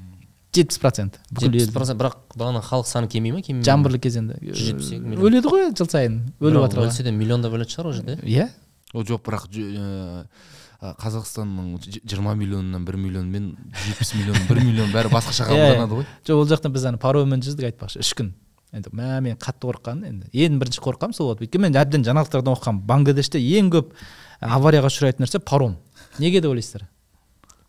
жетпіс 0.56 0.80
процент. 0.82 1.20
Жетпіс 1.40 1.70
процент 1.72 2.00
бірақ 2.02 2.18
бағана 2.36 2.62
халық 2.66 2.88
саны 2.90 3.08
кемей 3.08 3.32
ма 3.32 3.42
кемей 3.42 3.62
ме? 3.62 3.66
жаңбырлы 3.68 4.00
кезеңде. 4.02 4.40
Жүз 4.42 4.64
жетпіс 4.72 4.92
екі 4.96 5.04
миллион. 5.06 5.28
өледі 5.28 5.52
ғой 5.54 5.70
жыл 5.78 5.90
сайын. 5.90 6.18
Өліп 6.42 6.66
жатыр 6.66 6.84
өлсе 6.88 7.04
де 7.06 7.12
миллиондап 7.12 7.54
өлетін 7.54 7.76
шығар 7.76 7.92
ол 7.92 7.94
жерде. 7.94 8.18
Иә. 8.24 8.50
Ол 8.94 9.06
жоқ 9.06 9.22
бірақ 9.28 9.46
ә, 10.80 10.94
қазақстанның 11.04 11.74
жиырма 12.08 12.34
миллионынан 12.40 12.86
бір 12.88 12.98
миллион 12.98 13.30
мен 13.30 13.50
жетпіс 13.86 14.14
миллион 14.16 14.46
бір 14.50 14.62
миллион 14.64 14.94
бәрі 14.94 15.12
басқаша 15.12 15.44
Иә, 15.52 15.52
қабылданады 15.52 16.00
ғой. 16.00 16.06
Жоқ 16.26 16.40
ол 16.40 16.48
жақта 16.50 16.72
біз 16.72 16.86
ана 16.90 16.98
пароммен 17.02 17.44
жүздік 17.44 17.68
айтпақшы. 17.70 18.00
Үш 18.00 18.14
күн. 18.16 18.32
Енді 18.76 18.92
мә 18.94 19.20
мен 19.26 19.38
қатты 19.40 19.66
қорыққаным 19.66 20.06
енді 20.10 20.30
ең 20.46 20.60
бірінші 20.62 20.82
қорыққаным 20.86 21.16
сол 21.16 21.32
болды. 21.32 21.48
Өйткені 21.48 21.66
мен 21.68 21.78
әбден 21.80 22.06
жаңалықтардан 22.06 22.54
оқығанмын. 22.54 22.84
Бангладеште 22.90 23.42
ең 23.42 23.72
көп 23.74 23.96
аварияға 24.46 24.92
ұшырайтын 24.92 25.26
нәрсе 25.26 25.42
паром. 25.42 25.78
Неге 26.20 26.42
деп 26.42 26.54
ойлайсыздар? 26.54 26.86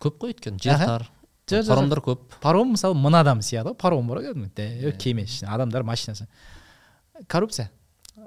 Көп 0.00 0.20
қой 0.20 0.34
өйткені 0.34 0.60
жер 0.60 0.84
тар. 0.84 1.08
Паромдар 1.50 2.02
көп. 2.04 2.26
Паром 2.42 2.74
мысалы 2.76 2.98
мың 3.00 3.16
адам 3.20 3.40
сияды 3.42 3.72
ғой 3.72 3.78
паром 3.80 4.06
бар 4.08 4.22
ғой 4.22 4.92
кеме 4.98 5.26
адамдар 5.48 5.82
машинасы. 5.82 6.28
Коррупция. 7.28 7.70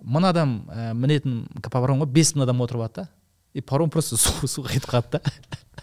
Мың 0.03 0.27
адам 0.27 0.55
ә, 0.67 0.93
мінетін 0.97 1.45
паромға 1.71 2.07
бес 2.09 2.33
мың 2.35 2.47
адам 2.47 2.61
отырып 2.65 2.81
алады 2.81 3.03
да. 3.03 3.07
И 3.53 3.61
паром 3.61 3.89
просто 3.93 4.17
су 4.17 4.47
суға 4.47 4.73
кетіп 4.73 4.89
қалады 4.89 5.19
да 5.19 5.21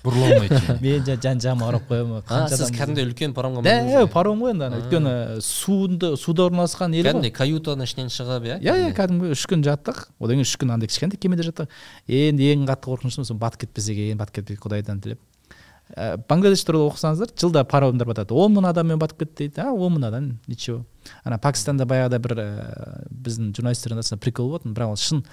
бұрыла 0.03 0.31
алмайды 0.33 0.77
мен 0.81 1.05
жа- 1.05 1.17
жан 1.21 1.41
жағыма 1.43 1.67
қарап 1.69 1.87
қоямын 1.91 2.23
қанша 2.27 2.57
сіз 2.57 2.71
кәдімгідей 2.75 3.07
үлкен 3.11 3.35
паромға 3.37 3.63
ғой. 3.65 4.07
паром 4.11 4.41
ғой 4.43 4.55
енді 4.55 4.67
ана 4.67 4.79
өйткені 4.81 5.13
суында 5.45 6.15
суда 6.17 6.47
орналасқан 6.49 6.97
ел 6.97 7.05
кәдімгідей 7.11 7.35
каютаның 7.37 7.87
ішінен 7.91 8.11
шығып 8.15 8.49
иә 8.49 8.59
иә 8.65 8.77
иә 8.87 8.93
кәдімгі 8.97 9.33
үш 9.37 9.45
күн 9.51 9.65
жаттық 9.67 10.07
одан 10.19 10.41
кейін 10.41 10.47
үш 10.49 10.55
күн 10.57 10.73
андай 10.75 10.89
кішкентай 10.89 11.21
кемеде 11.21 11.47
жаттық 11.51 11.69
енді 12.09 12.49
ең 12.55 12.65
қатты 12.71 12.89
қорқынышым 12.89 13.29
сол 13.29 13.37
батып 13.43 13.67
кетпесе 13.67 13.93
екен 13.93 14.19
батып 14.19 14.41
кетпей 14.41 14.57
құдайдан 14.57 15.03
тілеп 15.05 15.21
ә, 15.97 16.17
бангладеш 16.31 16.65
туралы 16.65 16.89
оқысаңыздар 16.91 17.35
жылда 17.37 17.65
паромдар 17.69 18.09
батады 18.09 18.35
он 18.35 18.57
мың 18.57 18.71
адаммен 18.71 18.99
батып 18.99 19.25
кетті 19.27 19.51
дейді 19.51 19.67
а 19.67 19.73
он 19.75 19.99
мың 19.99 20.09
адам 20.09 20.29
ничего 20.49 20.85
ана 21.25 21.39
пакистанда 21.39 21.85
баяғыда 21.85 22.19
бір 22.25 22.37
ә, 22.39 22.49
біздің 23.11 23.53
журналистердің 23.59 24.01
арасында 24.01 24.21
прикол 24.23 24.53
болатын 24.55 24.75
бірақ 24.77 24.95
ол 24.95 25.01
шын 25.03 25.25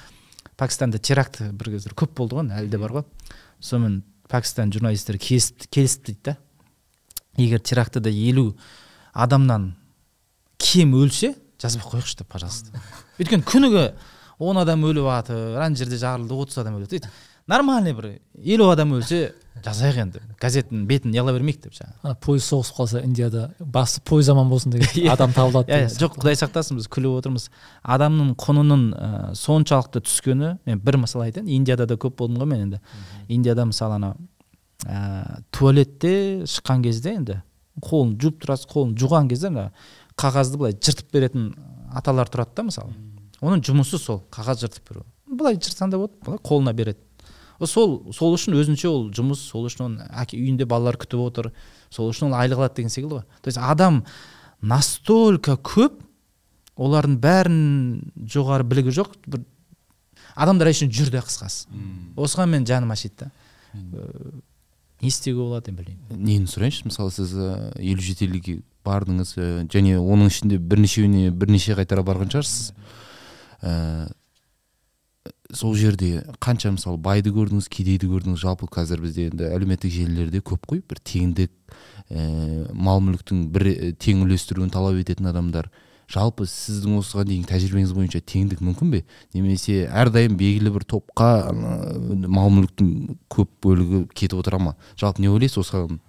пакистанда 0.58 1.00
теракт 1.00 1.40
бір 1.42 1.78
кездері 1.78 1.98
көп 1.98 2.16
болды 2.18 2.38
ғой 2.38 2.52
әлі 2.58 2.72
де 2.74 2.80
бар 2.82 2.96
ғой. 2.98 3.06
Сонымен 3.62 4.02
пәкістан 4.30 4.74
журналистері 4.74 5.20
келісті 5.22 6.12
дейді 6.12 6.20
да. 6.26 6.38
Егер 7.38 7.62
терактіде 7.62 8.12
елу 8.12 8.56
адамнан 9.14 9.76
кем 10.58 10.96
өлсе 10.98 11.36
жазбай 11.62 11.86
қояйықшы 11.86 12.20
деп 12.20 12.32
пожалуйста. 12.34 12.82
Өйткені 13.22 13.46
күніге 13.46 13.92
он 14.40 14.58
адам 14.58 14.86
өліп 14.86 15.06
жатыр 15.06 15.58
ана 15.62 15.76
жерде 15.76 15.98
жарылды 16.02 16.34
отыз 16.34 16.58
адам 16.62 16.78
өледі 16.78 16.98
дейді. 16.98 17.12
Нормальный 17.48 17.94
бір 17.94 18.10
елу 18.42 18.70
адам 18.70 18.98
өлсе 18.98 19.36
жазайық 19.66 19.98
енді. 20.02 20.22
Газеттің 20.42 20.86
бетін 20.90 21.12
неғыла 21.14 21.34
бермейік 21.36 21.62
деп 21.64 21.74
жаңағы. 21.78 22.14
Пойыз 22.24 22.46
соғысып 22.52 22.78
қалса 22.78 23.02
индияда 23.06 23.44
басы 23.60 24.02
пойыз 24.06 24.30
аман 24.34 24.50
болсын 24.50 24.72
деген 24.76 24.88
Иә. 25.04 25.12
адам 25.14 25.34
табылады 25.36 25.72
иә 25.72 25.90
жоқ 25.94 26.18
құдай 26.22 26.38
сақтасын 26.40 26.80
біз 26.80 26.88
күліп 26.92 27.18
отырмыз. 27.20 27.50
Адамның 27.84 28.36
құнының 28.42 28.86
ә, 28.94 29.12
соншалықты 29.38 30.04
түскені 30.06 30.56
мен 30.66 30.80
бір 30.84 31.00
мысал 31.04 31.26
айтайын 31.26 31.50
индияда 31.50 31.86
да 31.90 31.96
көп 31.96 32.18
болдым 32.22 32.42
ғой 32.44 32.52
мен 32.54 32.66
енді. 32.68 32.82
Индияда 33.28 33.66
мысалы 33.70 33.98
ана 34.00 34.14
ә, 34.86 35.42
туалетте 35.52 36.44
шыққан 36.46 36.84
кезде 36.86 37.16
енді 37.18 37.42
қолын 37.84 38.16
жуып 38.22 38.40
тұрасыз 38.44 38.70
қолын 38.72 38.96
жуған 38.98 39.28
кезде 39.30 39.52
ана 39.52 39.70
қағазды 40.18 40.58
былай 40.58 40.74
жыртып 40.74 41.12
беретін 41.14 41.52
аталар 41.94 42.30
тұрады 42.30 42.56
да 42.58 42.64
мысалы. 42.70 42.94
Оның 43.42 43.62
жұмысы 43.62 44.00
сол 44.02 44.24
қағаз 44.34 44.64
жыртып 44.66 44.90
беру. 44.90 45.04
Былай 45.30 45.60
жыртсаң 45.60 45.92
да 45.94 46.00
болады 46.02 46.18
былай 46.26 46.40
қолына 46.42 46.74
береді. 46.74 46.98
Сол 47.66 48.14
сол 48.14 48.36
үшін 48.38 48.58
өзінше 48.60 48.90
ол 48.92 49.08
жұмыс 49.16 49.42
сол 49.50 49.66
үшін 49.66 49.86
оның 49.88 50.12
әке 50.22 50.38
үйінде 50.38 50.68
балалар 50.70 51.00
күтіп 51.02 51.24
отыр 51.24 51.52
сол 51.90 52.12
үшін 52.12 52.30
ол 52.30 52.38
айлық 52.38 52.62
алады 52.62 52.82
деген 52.82 52.94
секілді 52.94 53.22
ғой. 53.22 53.26
То 53.42 53.50
есть 53.50 53.58
адам 53.58 54.04
настолько 54.62 55.58
көп 55.58 56.04
олардың 56.78 57.18
бәрін 57.24 57.62
жоғары 58.30 58.68
білігі 58.68 58.94
жоқ 58.94 59.18
бір 59.26 59.46
адамдар 60.36 60.70
үшін 60.70 60.92
жүрді 60.94 61.24
қысқасы. 61.26 61.66
Осыған 62.16 62.54
мен 62.54 62.68
жаным 62.70 62.94
ашиды 62.94 63.26
да. 63.26 63.32
Э, 63.74 64.32
не 65.02 65.10
істеуге 65.10 65.42
болады 65.42 65.72
енді 65.72 65.84
білмеймін 65.84 66.24
нені 66.26 66.50
сұрайыншы? 66.50 66.88
Мысалы 66.90 67.12
сіз 67.14 67.34
ә, 67.38 67.50
елу 67.78 68.02
жеті 68.02 68.26
елге 68.26 68.56
бардыңыз 68.86 69.34
ә, 69.38 69.48
және 69.70 69.98
оның 70.00 70.32
ішінде 70.32 70.58
бірнешеуіне 70.58 71.30
бірнеше 71.32 71.76
қайтара 71.78 72.06
барған 72.06 72.32
шығарсыз. 72.34 72.72
Ә, 73.62 74.10
сол 75.54 75.76
жерде 75.76 76.24
қанша 76.44 76.72
мысалы 76.76 77.00
байды 77.02 77.32
көрдіңіз 77.36 77.70
кедейді 77.72 78.10
көрдіңіз. 78.12 78.40
Жалпы 78.42 78.68
қазір 78.72 79.02
бізде 79.04 79.28
енді 79.32 79.50
әлеуметтік 79.50 79.94
желілерде 79.94 80.42
көп 80.42 80.68
қой. 80.68 80.82
Бір 80.84 81.02
теңдік 81.04 81.52
ә, 82.10 82.74
мал 82.74 83.02
мүліктің 83.06 83.46
бір 83.54 83.68
ә, 83.72 83.92
тең 83.96 84.26
үлестіруін 84.26 84.72
талап 84.74 85.00
ететін 85.00 85.30
адамдар. 85.32 85.70
Жалпы 86.08 86.48
сіздің 86.48 87.00
осыған 87.02 87.28
дейінгі 87.28 87.50
тәжірибеңіз 87.52 87.94
бойынша 87.96 88.22
теңдік 88.24 88.62
мүмкін 88.64 88.92
бе? 88.94 89.02
Немесе 89.36 89.90
әрдайым 89.92 90.38
белгілі 90.40 90.72
бір 90.78 90.86
топқа 90.88 91.32
ана, 91.50 92.28
мал 92.32 92.48
мүліктің 92.56 93.18
көп 93.28 93.52
бөлігі 93.64 94.06
кетіп 94.14 94.40
отыра 94.40 94.62
ма? 94.64 94.78
Жалпы 94.96 95.24
не 95.24 95.32
ойлайсыз 95.32 95.66
осыған? 95.66 96.00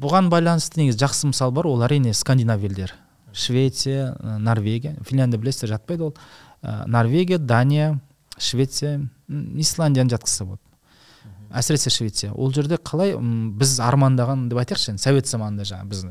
Бұған 0.00 0.28
байланысты 0.32 0.82
негізі 0.82 1.00
жақсы 1.06 1.32
мысал 1.32 1.52
бар. 1.52 1.68
Ол 1.68 1.80
әрине 1.84 2.12
скандинав 2.12 2.60
елдері 2.60 2.92
швеция 3.32 4.16
норвегия 4.38 4.96
финляндия 5.06 5.38
білесіздер 5.38 5.76
жатпайды 5.76 6.04
ол. 6.04 6.14
Норвегия 6.86 7.38
дания 7.38 8.00
швеция 8.40 8.98
исландияны 9.28 10.10
жатқызса 10.16 10.48
болады 10.48 10.70
әсіресе 11.50 11.90
швеция. 11.90 12.32
Ол 12.32 12.52
жерде 12.54 12.78
қалай 12.78 13.16
м, 13.16 13.52
біз 13.58 13.74
армандаған 13.82 14.46
деп 14.50 14.60
айтайықшы 14.62 14.92
енді 14.92 15.02
совет 15.02 15.26
заманында 15.30 15.66
жаңағы 15.66 15.90
біз 15.90 16.04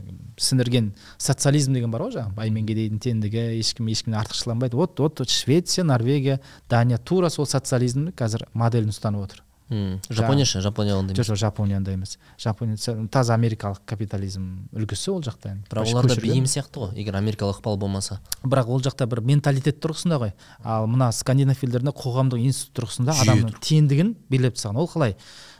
сіңірген 0.49 0.89
социализм 1.17 1.77
деген 1.77 1.91
бар 1.93 2.07
ғой 2.07 2.17
жаңағы 2.17 2.35
бай 2.35 2.51
мен 2.51 2.67
кедейдің 2.67 2.99
теңдігі 3.05 3.45
ешкім 3.59 3.87
ешкімнен 3.87 4.19
артықшыланбайды. 4.19 4.75
Вот 4.75 4.99
вот 4.99 5.23
швеция 5.29 5.85
норвегия 5.85 6.41
дания 6.69 6.97
тура 6.97 7.29
сол 7.29 7.47
социализмді 7.47 8.11
қазір 8.19 8.47
моделін 8.53 8.91
ұстанып 8.91 9.29
отыр. 9.29 9.43
Жапония 10.09 10.45
ше 10.45 10.61
жапония 10.61 10.95
ондай 10.97 11.13
емес 11.13 11.27
жоқ 11.29 11.37
жапония 11.37 11.77
андай 11.77 11.93
емес 11.93 12.17
жапония 12.41 12.77
таза 13.11 13.35
америкалық 13.35 13.83
капитализм 13.85 14.69
үлгісі 14.73 15.11
ол 15.13 15.21
жақта 15.21 15.51
енді 15.53 15.69
бірақ 15.69 15.91
оларда 15.93 16.15
бейім 16.21 16.47
сияқты 16.49 16.81
ғой 16.81 16.97
егер 16.97 17.15
америкалық 17.19 17.59
ықпал 17.59 17.77
болмаса. 17.77 18.19
Бірақ 18.41 18.71
ол 18.73 18.81
жақта 18.81 19.05
бір 19.05 19.21
менталитет 19.21 19.77
тұрғысында 19.83 20.17
ғой. 20.23 20.33
Ал 20.63 20.87
мына 20.89 21.11
скандинав 21.13 21.61
елдерінде 21.61 21.93
қоғамдық 21.93 22.41
институт 22.41 22.81
тұрғысында 22.81 23.13
адамның 23.21 23.59
теңдігін 23.61 24.15
белгілеп 24.29 24.57
тастаған. 24.57 24.81
Ол 24.81 24.89
қалай? 24.89 25.15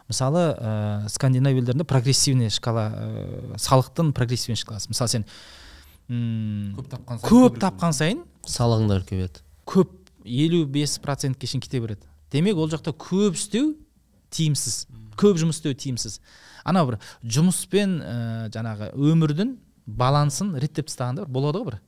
Мысалы 0.09 0.41
ә, 0.57 1.09
скандинав 1.09 1.53
елдерінде 1.53 1.85
прогрессивный 1.85 2.49
шкала 2.49 2.89
ә, 2.95 3.57
салықтың 3.61 4.13
прогрессивный 4.17 4.57
шкаласы. 4.57 4.89
Мысалы 4.89 5.09
сен 5.13 5.25
м, 6.09 6.73
көп 6.79 6.89
тапқан 6.95 7.21
көп 7.27 7.59
тапқан 7.61 7.93
сайын 7.93 8.23
салығың 8.47 8.89
да 8.89 8.97
үлкейеді 9.03 9.43
көп 9.69 9.93
елу 10.25 10.65
бес 10.65 10.97
процентке 10.97 11.45
шейін 11.45 11.61
кете 11.61 11.79
береді. 11.83 12.09
Демек 12.31 12.57
ол 12.57 12.69
жақта 12.69 12.93
көп 12.93 13.37
істеу 13.37 13.75
тиімсіз 14.33 14.85
көп 15.19 15.39
жұмыс 15.41 15.59
істеу 15.59 15.75
тиімсіз. 15.75 16.19
Анау 16.67 16.91
бір 16.91 16.99
жұмыс 17.23 17.63
пен 17.71 17.99
ә, 18.01 18.49
жаңағы 18.53 18.91
өмірдің 18.95 19.55
балансын 19.89 20.53
реттеп 20.61 20.89
тастағанда 20.89 21.25
болады 21.27 21.63
ғой 21.63 21.71
бір. 21.71 21.79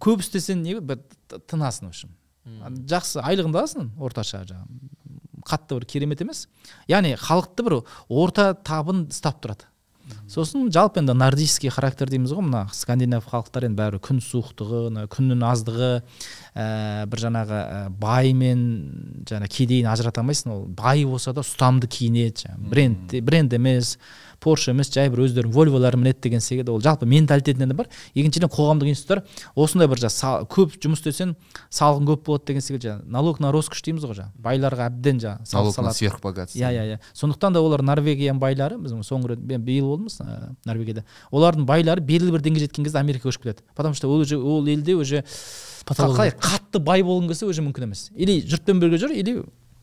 Көп 0.00 0.24
істесең 0.24 0.62
не 0.64 0.78
бір 0.80 1.02
тынасың 1.50 1.90
в 1.90 1.92
общем. 1.92 2.14
Жақсы 2.90 3.20
айлығыңды 3.20 3.60
аласың 3.60 3.90
орташа 4.00 4.44
жаңағы 4.48 4.88
қатты 5.46 5.76
бір 5.76 5.86
керемет 5.88 6.22
емес. 6.24 6.46
Яғни 6.88 7.14
халықты 7.20 7.66
бір 7.66 7.76
орта 8.08 8.54
табын 8.54 9.06
ұстап 9.10 9.42
тұрады. 9.44 9.68
Сосын 10.30 10.70
жалпы 10.74 11.00
енді 11.00 11.14
нордический 11.14 11.70
характер 11.70 12.10
дейміз 12.10 12.32
ғой 12.34 12.42
мына 12.48 12.64
скандинав 12.74 13.28
халықтар 13.30 13.68
енді 13.68 13.78
бәрібір 13.78 14.02
күн 14.08 14.18
суықтығы 14.24 15.06
күннің 15.12 15.44
аздығы. 15.46 15.90
Ә, 16.54 17.06
бір 17.10 17.24
жаңағы 17.26 17.60
ә, 17.60 17.82
бай 18.00 18.32
мен 18.36 18.64
жаңа 19.28 19.48
кедейін 19.50 19.90
ажырата 19.92 20.22
алмайсың 20.22 20.54
ол 20.54 20.64
бай 20.66 21.04
болса 21.04 21.34
да 21.36 21.44
ұстамды 21.44 21.90
киінеді 21.90 22.46
жаңағы 22.46 22.72
бренд 22.74 23.14
бренд 23.26 23.54
емес 23.58 23.96
порше 24.40 24.72
емес 24.72 24.90
жай 24.92 25.10
бір 25.12 25.26
өздерінің 25.26 25.52
вольволарын 25.54 26.00
мінеді 26.00 26.24
деген 26.24 26.40
секілді. 26.40 26.72
Ол 26.72 26.80
жалпы 26.82 27.06
менталитетінен 27.08 27.74
бар. 27.76 27.90
Екіншіден 28.14 28.50
қоғамдық 28.50 28.90
институттар 28.90 29.22
осындай 29.54 29.88
бір 29.90 30.00
жаңағы 30.06 30.48
көп 30.50 30.76
жұмыс 30.80 31.02
істесең 31.02 31.34
салығың 31.68 32.08
көп 32.08 32.24
болады 32.26 32.48
деген 32.48 32.64
секілді 32.64 32.88
жаңағы 32.88 33.12
налог 33.12 33.40
на 33.44 33.52
роскошь 33.52 33.84
дейміз 33.84 34.06
ғой 34.08 34.16
жаңағы 34.16 34.44
байларға 34.46 34.88
әбден 34.88 35.20
жаңағы 35.20 35.50
салық 35.52 35.76
налог 35.76 35.90
на 35.90 35.94
сверхбогатство. 35.98 36.58
Иә 36.58 36.72
иә 36.72 36.86
иә. 36.94 36.98
Сондықтан 37.12 37.52
да 37.52 37.60
олар 37.60 37.84
норвегияның 37.84 38.40
байлары 38.40 38.80
біз 38.80 38.96
соңғы 39.04 39.34
рет 39.34 39.44
мен 39.44 39.64
биыл 39.64 39.92
болдымыз 39.92 40.20
ә, 40.24 40.54
норвегияда. 40.64 41.04
Олардың 41.30 41.68
байлары 41.68 42.00
белгілі 42.00 42.32
бір 42.38 42.46
деңгейге 42.46 42.70
жеткен 42.70 42.88
кезде 42.88 43.02
америкаға 43.02 43.30
көшіп 43.30 43.50
кетеді 43.50 43.66
потому 43.74 43.94
что 43.94 44.08
ол 44.08 44.20
уже 44.24 44.38
ол 44.38 44.66
елде 44.66 44.94
уже 44.94 45.24
қалай 45.88 46.32
қатты 46.34 46.80
бай 46.82 47.02
болғың 47.06 47.30
келсе 47.30 47.46
уже 47.46 47.64
мүмкін 47.64 47.88
емес. 47.88 48.08
Или 48.14 48.40
жұртпен 48.44 48.80
бірге 48.82 49.00
жүр 49.02 49.14
или 49.16 49.36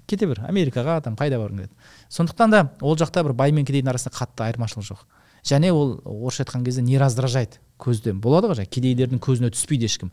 кете 0.08 0.28
бер 0.28 0.42
америкаға 0.48 1.02
там 1.04 1.18
қайда 1.20 1.40
барғың 1.42 1.64
келеді. 1.64 1.74
Сондықтан 2.10 2.52
да 2.52 2.64
ол 2.82 2.98
жақта 2.98 3.24
бір 3.28 3.36
бай 3.38 3.52
мен 3.52 3.66
кедейдің 3.68 3.92
арасында 3.92 4.16
қатты 4.16 4.46
айырмашылық 4.48 4.88
жоқ. 4.92 5.04
Және 5.48 5.72
ол 5.72 6.00
орысша 6.04 6.44
айтқан 6.44 6.64
кезде 6.66 6.82
не 6.82 6.98
раздражает 6.98 7.60
көзден. 7.80 8.22
Болады 8.22 8.50
ғой 8.50 8.62
жаңағы 8.62 8.74
кедейлердің 8.78 9.22
көзіне 9.24 9.52
түспейді 9.54 9.88
ешкім. 9.88 10.12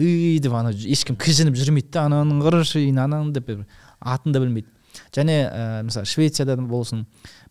Үй 0.00 0.38
деп 0.42 0.54
ана 0.56 0.72
ешкім 0.72 1.16
кіжініп 1.20 1.58
жүрмейді 1.58 1.92
да 1.92 2.06
ананың 2.08 2.40
қырышы 2.44 2.84
ананы 2.90 3.32
деп 3.34 3.50
атын 4.00 4.32
да 4.32 4.40
білмейді. 4.40 4.68
Және 5.14 5.36
ә, 5.50 5.82
мысалы 5.86 6.06
швецияда 6.06 6.56
болсын 6.56 7.04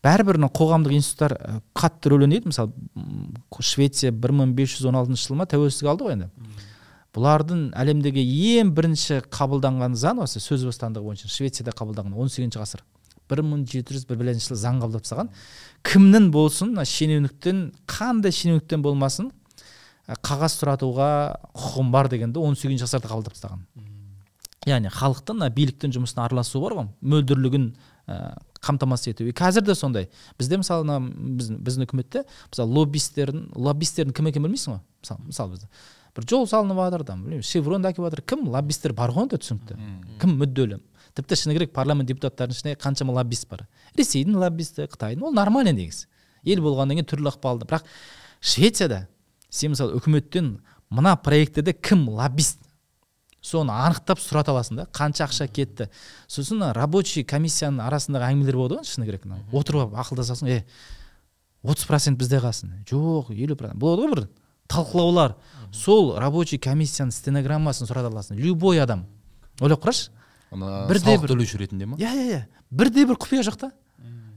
бәрібір 0.03 0.39
мына 0.39 0.49
қоғамдық 0.55 0.95
институттар 0.95 1.35
ә, 1.35 1.57
қатты 1.75 2.13
рөл 2.13 2.23
ойнайды 2.23 2.47
мысалы 2.47 2.71
швеция 3.59 4.13
бір 4.15 4.31
мың 4.37 4.53
бес 4.55 4.77
жүз 4.77 4.87
он 4.87 4.99
алтыншы 5.01 5.27
жылы 5.27 5.41
ма 5.41 5.47
тәуелсіздік 5.51 5.89
алды 5.91 6.07
ғой 6.07 6.15
енді. 6.15 6.29
Бұлардың 7.13 7.61
әлемдегі 7.77 8.23
ең 8.57 8.73
бірінші 8.73 9.21
қабылданған 9.33 9.93
заң 9.99 10.23
осы 10.25 10.41
сөз 10.41 10.65
бостандығы 10.65 11.05
бойынша 11.05 11.29
швецияда 11.29 11.75
қабылданған 11.77 12.17
он 12.17 12.29
сегізінші 12.33 12.59
ғасыр. 12.59 12.81
бір 13.29 13.41
мың 13.41 13.63
жеті 13.69 13.95
жүз 13.95 14.07
бір 14.09 14.17
бірінші 14.19 14.49
жылы 14.49 14.59
заң 14.59 14.81
қабылдап 14.81 15.05
тастаған. 15.05 15.29
Кімнің 15.87 16.31
болсын 16.33 16.73
мына 16.73 16.83
шенеуніктен 16.85 17.71
қандай 17.87 18.33
шенеуніктен 18.35 18.81
болмасын 18.83 19.31
қағаз 20.07 20.57
сұратуға 20.59 21.09
құқым 21.55 21.91
бар 21.93 22.09
дегенді 22.11 22.43
он 22.43 22.57
сегізінші 22.59 22.83
ғасырда 22.83 23.09
қабылдап 23.13 23.37
тастаған. 23.37 23.63
Яғни 24.67 24.91
халықтың 24.91 25.39
мына 25.39 25.49
биліктің 25.55 25.95
жұмысына 25.95 26.27
араласуы 26.27 26.61
бар 26.63 26.75
ғой 26.77 26.87
мөлдірлігін 27.01 27.71
ә, 28.07 28.37
қамтамасыз 28.63 29.13
ету 29.13 29.25
И 29.27 29.31
қазір 29.31 29.65
де 29.65 29.75
сондай. 29.75 30.09
Бізде 30.37 30.57
мысалы 30.57 30.83
мына 30.83 30.99
біздің 31.39 31.59
біздің 31.63 31.87
үкіметте 31.87 32.23
мысалы 32.51 32.71
лоббисттердің 32.77 33.49
лоббисттердің 33.55 34.15
кім 34.15 34.27
екенін 34.31 34.47
білмейсің 34.47 34.75
ғой? 34.75 34.81
Мысалы 35.03 35.27
мысалы 35.27 35.51
бізде. 35.55 35.67
Бір 36.13 36.27
жол 36.29 36.47
салынып 36.47 36.77
жатыр 36.77 37.03
там 37.07 37.23
білмеймін 37.23 37.45
шевронды 37.47 37.89
әкеліп 37.89 38.09
жатыр. 38.09 38.21
Кім 38.27 38.47
лоббисттер 38.53 38.93
бар 38.93 39.13
ғой 39.13 39.25
онда 39.25 39.39
түсінікті? 39.41 39.77
Кім 40.21 40.35
мүдделі? 40.41 40.79
Тіпті 41.13 41.37
шыны 41.37 41.53
керек 41.57 41.73
парламент 41.73 42.09
депутаттарының 42.09 42.57
ішінде 42.57 42.75
қаншама 42.81 43.13
лоббист 43.13 43.47
бар. 43.49 43.67
Ресейдің 43.97 44.37
лоббисті 44.41 44.87
қытайдың 44.89 45.27
ол 45.29 45.33
нормально 45.33 45.73
негізі. 45.77 46.07
Ел 46.43 46.61
болғаннан 46.65 46.97
кейін 46.97 47.09
түрлі 47.09 47.29
ықпалды 47.29 47.67
бірақ 47.69 47.85
швецияда 48.41 49.07
сен 49.49 49.73
мысалы 49.73 49.97
үкіметтен 49.99 50.55
мына 50.89 51.15
проектіде 51.21 51.73
кім 51.73 52.07
лоббист? 52.09 52.59
Соны 53.43 53.73
анықтап 53.75 54.21
сұрата 54.23 54.53
аласың 54.53 54.77
да 54.79 54.87
қанша 54.87 55.27
ақша 55.27 55.49
кетті. 55.51 55.89
Сосын 56.31 56.63
рабочий 56.73 57.25
комиссияның 57.27 57.83
арасындағы 57.83 58.29
әңгімелер 58.31 58.55
болады 58.55 58.77
ғой 58.79 58.87
шыны 58.87 59.05
керек 59.05 59.25
мынау. 59.27 59.43
Отырып 59.51 59.83
алып 59.83 59.97
ақылдасасың 59.99 60.47
е 60.49 60.61
отыз 61.61 61.85
процент 61.89 62.17
бізде 62.17 62.39
қалсын 62.39 62.71
жоқ 62.87 63.33
елу 63.35 63.57
процент 63.59 63.79
болады 63.83 64.05
ғой 64.05 64.15
бір. 64.15 64.23
Талқылаулар. 64.73 65.35
Сол 65.73 66.15
рабочий 66.21 66.59
комиссияның 66.61 67.13
стенограммасын 67.13 67.87
сұрата 67.89 68.09
аласың. 68.11 68.37
Любой 68.37 68.81
адам. 68.83 69.05
Ойлап 69.61 69.81
қарашы. 69.85 70.09
Ана 70.53 70.85
бірде 70.89 71.05
салық 71.07 71.23
бір- 71.23 71.31
төлеуші 71.33 71.57
ретінде 71.61 71.85
ма? 71.89 71.97
Иә 71.97 72.11
иә 72.13 72.25
иә. 72.29 72.41
Бірде 72.69 73.05
бір 73.05 73.17
құпия 73.17 73.41
жоқ 73.45 73.57
та 73.57 73.71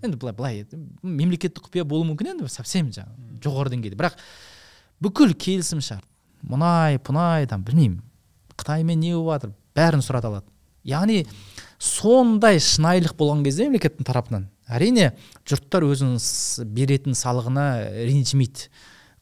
енді 0.04 0.16
былай 0.20 0.32
былай 0.36 0.66
мемлекеттік 1.02 1.66
құпия 1.66 1.84
болуы 1.84 2.06
мүмкін 2.12 2.34
енді 2.34 2.48
совсем 2.52 2.90
жаңағы 2.92 3.40
жоғары 3.42 3.72
деңгейде. 3.72 3.96
Бірақ 3.96 4.16
бүкіл 5.02 5.32
келісім 5.34 5.80
шарт 5.82 6.04
мұнай 6.46 6.98
пұнай 7.02 7.46
там 7.48 7.64
білмеймін 7.64 8.02
қытаймен 8.56 9.00
не 9.00 9.14
болып 9.16 9.42
жатыр 9.42 9.54
бәрін 9.76 10.04
сұрата 10.04 10.30
алады. 10.30 10.46
Яғни 10.86 11.26
сондай 11.82 12.60
шынайылық 12.62 13.16
болған 13.18 13.42
кезде 13.44 13.66
мемлекеттің 13.68 14.06
тарапынан 14.06 14.46
әрине 14.68 15.10
жұрттар 15.48 15.84
өзінің 15.88 16.20
беретін 16.76 17.16
салығына 17.18 17.66
ренжімейді. 18.06 18.68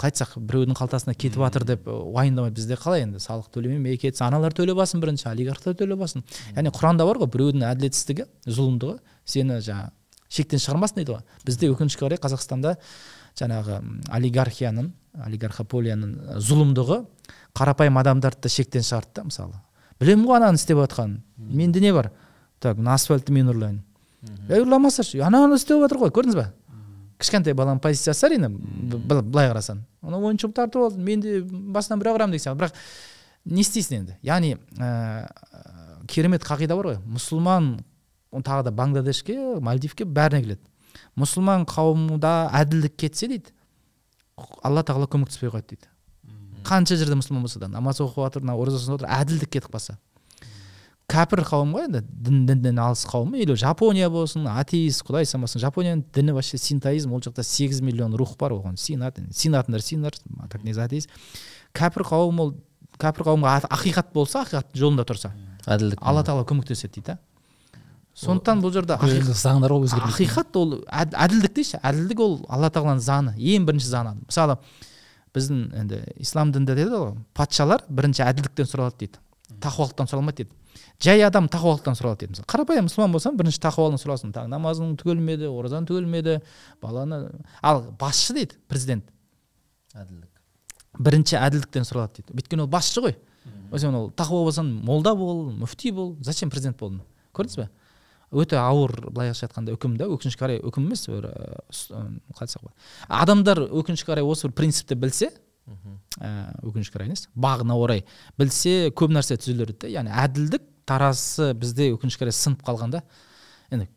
Қалай 0.05 0.13
айтсақ 0.13 0.37
біреудің 0.37 0.77
қалтасына 0.77 1.15
кетіп 1.17 1.41
жатыр 1.41 1.65
деп 1.65 1.87
уайымдамайды 1.89 2.55
бізде 2.59 2.77
қалай 2.77 3.05
енді? 3.05 3.21
Салық 3.23 3.49
төлемей 3.53 3.79
мемлекет 3.79 4.21
аналар 4.21 4.53
төлеп 4.53 4.77
алсын 4.79 5.01
бірінші 5.01 5.29
олигархтар 5.31 5.75
төлеп 5.75 6.03
алсын. 6.05 6.25
Яғни 6.55 6.73
құранда 6.75 7.07
бар 7.09 7.21
ғой 7.23 7.31
біреудің 7.33 7.65
әділетсіздігі 7.71 8.27
зұлымдығы 8.45 8.99
сені 9.25 9.61
жаңағы 9.65 9.93
шектен 10.29 10.61
шығармасын 10.61 11.01
дейді 11.01 11.15
ғой. 11.15 11.23
Бізде 11.47 11.71
өкінішке 11.73 12.05
қарай 12.05 12.21
қазақстанда 12.21 12.77
жаңағы 13.39 13.81
олигархияның 14.13 14.93
олигархополияның 15.25 16.13
ы, 16.13 16.41
зұлымдығы 16.43 17.01
қарапайым 17.57 17.99
адамдарды 18.03 18.45
да 18.45 18.53
шектен 18.53 18.85
шығарды 18.85 19.21
да 19.21 19.25
мысалы. 19.31 19.61
Білемін 20.01 20.27
ғой 20.29 20.41
ананы 20.43 20.61
істеп 20.61 20.83
жатқанын. 20.83 21.23
Менде 21.39 21.81
не 21.81 21.93
бар? 21.95 22.11
Так 22.61 22.77
мына 22.77 22.99
асфальтты 22.99 23.33
мен 23.33 23.49
ұрлайын. 23.55 23.81
Ей 24.49 24.65
ұрламасашы 24.65 25.23
ананы 25.23 25.57
істеп 25.57 25.81
жатыр 25.85 26.03
ғой 26.03 26.13
көрдіңіз 26.15 26.39
ба 26.39 26.51
кішкентай 27.25 27.57
баланың 27.57 27.81
позициясы 27.83 28.29
әрине 28.29 28.51
былай 28.53 29.49
қарасаң. 29.51 29.81
Ана 30.05 30.21
ойыншық 30.21 30.53
тартып 30.55 30.85
алды 30.85 31.01
мен 31.03 31.25
де 31.25 31.41
басынан 31.43 32.03
біреу 32.03 32.19
ұрамын 32.19 32.37
деген 32.37 32.45
сияқты 32.45 32.61
бірақ 32.61 32.77
не 33.45 33.65
істейсің 33.65 33.97
енді? 33.99 34.19
Яғни 34.25 34.55
ә, 34.79 35.27
керемет 36.09 36.45
қағида 36.45 36.77
бар 36.77 36.91
ғой. 36.93 37.01
Мұсылман 37.09 37.75
тағы 38.45 38.69
да 38.69 38.73
бангладешке 38.73 39.37
мальдивке 39.61 40.05
бәріне 40.05 40.43
келеді. 40.45 40.63
Мұсылман 41.19 41.67
қауымында 41.69 42.35
әділдік 42.61 42.97
кетсе 43.05 43.29
дейді. 43.31 43.53
Алла 44.63 44.83
тағала 44.83 45.09
көмектеспей 45.11 45.53
қояды 45.53 45.75
дейді. 45.75 45.91
Қанша 46.65 46.97
жерде 46.97 47.17
мұсылман 47.19 47.45
болса 47.45 47.61
да 47.61 47.69
намаз 47.69 48.01
оқып 48.01 48.25
жатыр 48.25 48.45
мына 48.45 48.57
ораза 48.59 48.81
ұстап 48.81 48.99
жатыр 48.99 49.13
әділдік 49.21 49.53
кетіп 49.59 49.77
қалса. 49.77 49.99
Кәпір 51.11 51.43
қауым 51.45 51.75
ғой 51.77 51.85
енді? 51.89 52.01
Дін 52.09 52.47
діннен 52.49 52.79
алыс 52.81 53.05
қауым 53.09 53.35
или 53.37 53.55
жапония 53.61 54.09
болсын 54.11 54.47
атеист 54.49 55.05
құдай 55.05 55.27
санбасын 55.29 55.61
жапонияның 55.61 56.05
діні 56.15 56.33
вообще 56.33 56.57
синтоизм 56.59 57.13
ол 57.13 57.21
жақта 57.21 57.45
сегіз 57.45 57.83
миллион 57.85 58.17
рух 58.17 58.37
бар 58.41 58.53
оған. 58.57 58.77
Синат 58.77 59.19
синатындар 59.31 59.83
синар 59.85 60.13
так 60.51 60.65
атеист. 60.65 61.11
Кәпір 61.75 62.09
қауым 62.09 62.41
ол? 62.41 62.55
Кәпір 62.99 63.29
қауымға 63.29 63.69
ақиқат 63.69 64.13
болса 64.15 64.45
ақиқаттың 64.47 64.81
жолында 64.81 65.05
тұрса? 65.05 65.33
Әділдік 65.67 66.01
алла 66.01 66.23
тағала 66.25 66.47
көмектеседі 66.49 66.95
дейді 66.95 67.07
да 67.13 67.19
сондықтан 68.15 68.61
бұл 68.63 68.71
жерде 68.73 68.95
заңдар 69.35 69.73
ғой 69.75 69.89
өзгермейді. 69.89 70.15
ақиқат 70.15 70.57
ол 70.57 70.75
әд- 70.87 71.17
әділдік 71.19 71.55
дейші. 71.57 71.81
Әділдік 71.83 72.21
ол 72.23 72.37
алла 72.49 72.71
тағаланың 72.71 73.03
заңы 73.03 73.33
ең 73.35 73.67
бірінші 73.67 73.89
заңы. 73.91 74.13
Мысалы 74.29 74.57
біздің 75.35 75.75
енді 75.81 75.99
ислам 76.23 76.53
дінінде 76.55 76.77
дейді 76.79 76.95
ғой 76.95 77.17
патшалар 77.35 77.83
бірінші 77.89 78.23
әділдіктен 78.23 78.71
сұралады 78.71 79.01
дейді 79.03 79.19
тақуалықтан 79.59 80.07
сұралмайды 80.07 80.45
дейді. 80.45 80.55
Жай 81.03 81.23
адам 81.27 81.49
тақуалықтан 81.51 81.97
сұралады 81.99 82.25
дейді 82.25 82.35
мысалы 82.35 82.49
қарапайым 82.51 82.89
мұсылман 82.89 83.15
болсаң 83.15 83.39
бірінші 83.39 83.61
тақуалығын 83.65 84.03
сұралсын 84.03 84.35
таң 84.35 84.51
намазың 84.53 84.95
түгелмеді 85.01 85.51
оразаң 85.51 85.89
түгелмеді 85.89 86.39
баланы 86.83 87.29
ал 87.63 87.83
басшы 87.99 88.37
дейді 88.39 88.59
президент. 88.69 89.11
Әділдік. 89.95 90.31
Бірінші 90.99 91.39
әділдіктен 91.41 91.89
сұралады 91.89 92.21
дейді. 92.21 92.37
Өйткені 92.39 92.67
ол 92.67 92.71
басшы 92.71 93.03
ғой. 93.05 93.17
Сен 93.77 93.97
ол 93.99 94.11
тақуа 94.15 94.47
болсаң 94.47 94.71
молда 94.87 95.15
бол 95.19 95.49
мүфти 95.51 95.93
бол 95.93 96.15
зачем 96.23 96.51
президент 96.51 96.79
болдың? 96.79 97.03
Көрдіңіз 97.35 97.59
ба 97.65 97.71
өте 98.35 98.59
ауыр 98.59 98.93
былайша 99.11 99.47
айтқанда 99.47 99.75
үкім 99.77 99.97
да 99.99 100.09
өкінішке 100.11 100.43
қарай 100.43 100.61
үкім 100.65 100.89
емес 100.89 101.07
бір 101.07 101.29
қалай 101.31 102.19
айтсақ 102.41 102.65
болады. 102.65 102.77
Адамдар 103.09 103.61
өкінішке 103.69 104.11
қарай 104.11 104.27
осы 104.27 104.49
бір 104.49 104.57
принципті 104.59 104.99
білсе 104.99 105.31
ә, 106.19 106.55
өкінішке 106.63 106.99
қарай 106.99 107.11
емес 107.11 107.29
бағына 107.35 107.77
орай 107.79 108.05
білсе 108.39 108.91
көп 108.91 109.15
нәрсе 109.15 109.39
түзелер 109.39 109.75
еді 109.75 109.85
да 109.87 109.93
яғни 109.95 110.15
әділдік 110.25 110.67
таразысы 110.89 111.53
бізде 111.59 111.93
өкінішке 111.95 112.25
қарай 112.25 112.37
сынып 112.37 112.65
қалған 112.67 112.91
да. 112.97 113.03
Енді 113.71 113.89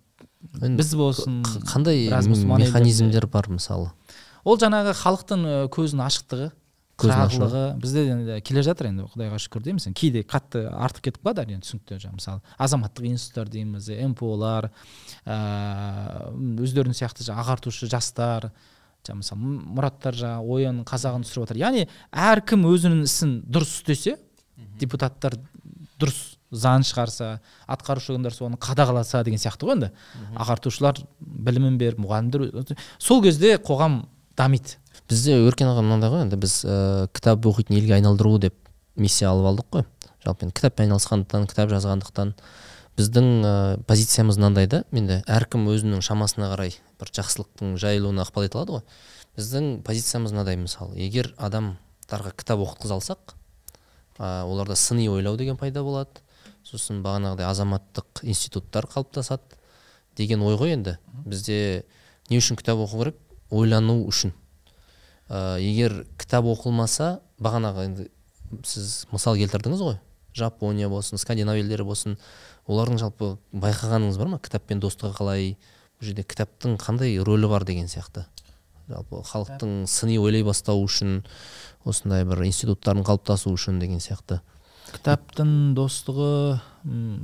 біз 0.78 0.94
болсын 0.96 1.42
қандай 1.68 2.08
механизмдер 2.12 3.28
бар 3.28 3.50
мысалы? 3.52 3.92
Ол 4.48 4.58
жаңағы 4.62 4.94
халықтың 4.96 5.46
көзінің 5.74 6.06
ашықтығы 6.08 6.52
қырағылығы 6.98 7.64
бізде 7.82 8.04
енді 8.10 8.38
келе 8.46 8.64
жатыр 8.66 8.88
енді 8.90 9.06
құдайға 9.12 9.38
шүкір 9.44 9.66
дейміз. 9.66 9.90
Енді 9.90 10.00
кейде 10.00 10.24
қатты 10.26 10.64
артып 10.72 11.10
кетіп 11.10 11.26
қалады 11.26 11.44
әрине 11.44 11.60
түсінікті 11.62 12.00
жаңағы 12.02 12.18
мысалы. 12.22 12.42
Азаматтық 12.58 13.10
институттар 13.12 13.52
дейміз 13.54 13.92
мполар 14.14 14.70
ыыы 15.26 16.64
өздерінің 16.64 16.98
сияқты 16.98 17.28
жаңағы 17.28 17.44
ағартушы 17.44 17.92
жастар 17.92 18.50
жаңағы 19.04 19.20
мысалы 19.20 19.40
мұраттар 19.78 20.18
жаңағы 20.18 20.56
ойын 20.56 20.82
қазағын 20.88 21.28
түсіріп 21.28 21.46
жатыр 21.46 21.62
яғни 21.62 21.86
әркім 22.12 22.66
өзінің 22.72 23.06
ісін 23.06 23.38
дұрыс 23.46 23.78
істесе 23.84 24.18
депутаттар 24.82 25.38
дұрыс 26.02 26.37
заң 26.52 26.84
шығарса 26.88 27.40
атқарушы 27.68 28.14
органдар 28.14 28.34
соны 28.36 28.58
қадағаласа 28.62 29.24
деген 29.28 29.42
сияқты 29.42 29.68
ғой 29.68 29.76
енді. 29.76 29.90
Ағартушылар 30.38 31.02
білімін 31.20 31.78
беріп 31.78 32.00
мұғалімдер 32.00 32.78
сол 33.00 33.22
кезде 33.24 33.58
қоғам 33.58 34.06
дамиды. 34.38 34.78
Бізде 35.10 35.38
өркен 35.44 35.72
аға 35.72 35.84
мынандай 35.84 36.12
ғой 36.14 36.24
енді 36.26 36.40
біз 36.40 36.62
ә, 36.64 37.08
кітап 37.16 37.46
оқитын 37.48 37.78
елге 37.80 37.98
айналдыру 37.98 38.38
деп 38.40 38.56
миссия 38.96 39.30
алып 39.32 39.52
алдық 39.52 39.68
қой. 39.72 39.86
Жалпы 40.24 40.48
енді 40.48 40.56
кітаппен 40.56 40.88
айналысқандықтан 40.88 41.48
кітап 41.52 41.72
жазғандықтан 41.72 42.34
біздің 42.98 43.28
ә, 43.44 43.54
позициямыз 43.88 44.40
мынандай 44.40 44.68
да. 44.68 44.84
Енді 44.92 45.22
әркім 45.28 45.68
өзінің 45.72 46.04
шамасына 46.06 46.52
қарай 46.54 46.78
бір 47.00 47.12
жақсылықтың 47.20 47.76
жайылуына 47.82 48.26
ықпал 48.26 48.48
ете 48.48 48.58
алады 48.58 48.78
ғой. 48.78 48.86
Біздің 49.38 49.82
позициямыз 49.86 50.34
мынадай 50.34 50.58
мысалы 50.58 50.98
егер 50.98 51.34
адамдарға 51.38 52.34
кітап 52.36 52.64
оқытқыза 52.66 52.98
алсақ 52.98 53.36
ә, 54.18 54.44
оларда 54.44 54.76
сыни 54.76 55.08
ойлау 55.10 55.38
деген 55.38 55.58
пайда 55.62 55.84
болады 55.84 56.26
сосын 56.68 57.00
бағанағыдай 57.06 57.48
азаматтық 57.48 58.24
институттар 58.28 58.88
қалыптасады 58.92 59.58
деген 60.18 60.44
ой 60.44 60.58
ғой 60.60 60.76
енді. 60.76 60.98
Бізде 61.26 61.86
не 62.30 62.42
үшін 62.42 62.60
кітап 62.60 62.82
оқу 62.84 63.04
керек? 63.04 63.22
Ойлану 63.50 64.02
үшін. 64.08 64.34
Ә, 65.30 65.60
егер 65.64 66.04
кітап 66.20 66.46
оқылмаса 66.52 67.22
бағанағы 67.40 67.88
енді 67.88 68.10
сіз 68.68 69.06
мысал 69.12 69.40
келтірдіңіз 69.40 69.84
ғой. 69.84 70.00
Жапония 70.36 70.90
болсын 70.90 71.18
скандинав 71.18 71.58
елдері 71.58 71.86
болсын 71.88 72.18
олардың 72.68 73.00
жалпы 73.02 73.38
байқағаныңыз 73.54 74.20
бар 74.20 74.34
ма? 74.34 74.42
Кітаппен 74.44 74.84
достығы 74.84 75.16
қалай? 75.18 75.56
Бұл 75.98 76.12
жерде 76.12 76.28
кітаптың 76.28 76.76
қандай 76.82 77.18
рөлі 77.26 77.50
бар 77.50 77.66
деген 77.66 77.88
сияқты. 77.90 78.28
Жалпы 78.88 79.24
халықтың 79.26 79.88
сыни 79.90 80.20
ойлай 80.22 80.46
бастауы 80.48 80.86
үшін 80.86 81.24
осындай 81.88 82.24
бір 82.28 82.46
институттардың 82.46 83.08
қалыптасуы 83.08 83.56
үшін 83.58 83.82
деген 83.82 84.04
сияқты. 84.04 84.42
Кітаптың 84.96 85.52
достығы 85.78 86.30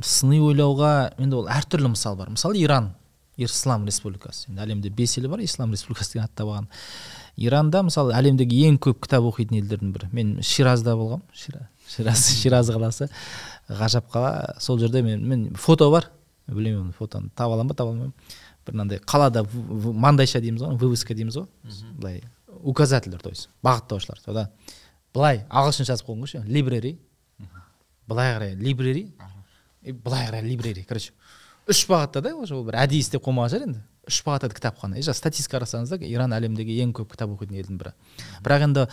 сыни 0.04 0.40
ойлауға 0.44 0.92
енді 1.22 1.38
ол 1.42 1.48
әртүрлі 1.52 1.94
мысал 1.94 2.18
бар. 2.20 2.32
Мысалы 2.34 2.60
иран 2.60 2.92
ислам 3.38 3.86
республикасы. 3.88 4.50
Енді 4.52 4.62
әлемде 4.66 4.90
бес 4.94 5.16
ел 5.18 5.30
бар 5.32 5.42
ислам 5.46 5.72
республикасы 5.74 6.14
деген 6.18 6.26
аттап 6.28 6.48
алған 6.50 6.68
иранда 7.38 7.82
мысалы 7.88 8.14
әлемдегі 8.14 8.60
ең 8.68 8.78
көп 8.84 9.00
кітап 9.06 9.26
оқитын 9.30 9.62
елдердің 9.62 9.94
бірі. 9.96 10.10
Мен 10.14 10.36
ширазда 10.44 10.96
болғанмын 11.00 11.24
Шира- 11.34 11.68
шираз 11.90 12.28
шираз 12.42 12.70
қаласы. 12.74 13.10
Ғажап 13.70 14.12
қала. 14.14 14.54
Сол 14.60 14.80
жерде 14.80 15.02
мен, 15.02 15.24
мен 15.28 15.48
фото 15.56 15.90
бар. 15.92 16.10
Білмеймін 16.48 16.92
фотоны. 16.98 17.32
Таба 17.36 17.56
аламын 17.56 17.72
ба 17.72 17.80
таба 17.80 17.94
алмаймын. 17.96 18.14
Бір 18.68 18.76
мынандай 18.78 19.00
қалада 19.00 19.46
мандайша 19.54 20.40
дейміз 20.44 20.62
ғой 20.68 20.78
вывеска 20.78 21.16
дейміз 21.16 21.38
ғой. 21.40 21.48
Былай 21.98 22.22
указательдер 22.62 23.20
то 23.20 23.30
есть 23.30 23.50
бағыттаушылар. 23.64 24.20
Сода 24.24 24.50
былай 25.16 25.46
ағылшынша 25.50 25.94
жазып 25.96 26.08
қойған 26.12 26.24
ғой 26.24 26.32
ше 26.32 26.44
либрери 26.48 26.98
былай 28.08 28.34
қарай 28.36 28.56
либрери. 28.56 29.08
И 29.82 29.92
былай 29.92 30.28
қарай 30.28 30.42
либрери. 30.42 30.84
Короче 30.84 31.12
үш 31.68 31.86
бағытта 31.88 32.22
да 32.22 32.36
уже 32.36 32.56
ол 32.56 32.66
бір 32.68 32.82
әдейі 32.84 33.06
істеп 33.06 33.24
қоймаған 33.24 33.54
шығар 33.54 33.68
енді. 33.68 33.84
Үш 34.10 34.20
бағытта 34.26 34.50
кітапхана 34.52 34.98
и 35.00 35.04
жаңағы 35.06 35.20
статистика 35.20 35.58
қарасаңыздар 35.58 36.04
иран 36.08 36.34
әлемдегі 36.36 36.76
ең 36.84 36.92
көп 36.98 37.14
кітап 37.14 37.32
оқитын 37.36 37.60
елдің 37.62 37.78
бірі. 37.80 37.94
Бірақ 38.44 38.66
енді 38.68 38.84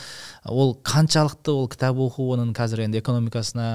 ол 0.46 0.76
қаншалықты 0.86 1.50
ол 1.50 1.66
кітап 1.72 1.98
оқу 1.98 2.28
оның 2.36 2.52
қазір 2.54 2.84
енді 2.84 3.00
экономикасына 3.02 3.66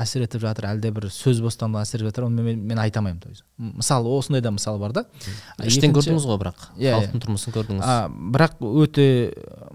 әсер 0.00 0.24
етіп 0.24 0.46
жатыр 0.46 0.70
әлде 0.70 0.92
бір 0.96 1.10
сөз 1.12 1.42
бостандығына 1.44 1.84
әсер 1.84 2.00
етіп 2.00 2.12
жатыр 2.12 2.28
оны 2.30 2.46
мен, 2.46 2.64
мен 2.72 2.80
айта 2.80 3.02
алмаймын 3.02 3.20
то 3.20 3.28
есть 3.28 3.44
мысалы 3.58 4.08
осындай 4.16 4.40
да 4.40 4.50
мысал 4.50 4.78
бар 4.80 4.96
да. 4.96 5.04
Іштен 5.60 5.92
көрдіңіз 5.92 6.24
ғой 6.24 6.40
бірақ? 6.40 6.64
Иә, 6.78 6.88
иә. 6.88 6.96
халықтың 6.96 7.24
тұрмысын 7.26 7.56
көрдіңіз. 7.58 7.84
А, 7.84 8.08
бірақ 8.08 8.56
өте 8.64 9.06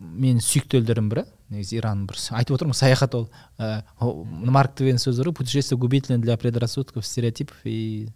менің 0.01 0.41
сүйікті 0.41 0.82
елдердің 0.82 1.14
бірі 1.14 1.28
негізі 1.53 1.78
иран 1.78 2.05
бір 2.09 2.18
айтып 2.39 2.57
отырмын 2.57 2.78
саяхат 2.78 3.16
ол. 3.18 3.30
Ә, 3.59 3.84
марк 4.01 4.76
твен 4.80 4.97
сөзі 5.01 5.22
бар 5.22 5.32
ғой 5.32 5.39
путешествие 5.43 5.78
губительно 5.78 6.18
для 6.22 6.38
предрассудков 6.38 7.05
стереотипов 7.05 7.57
и 7.66 8.09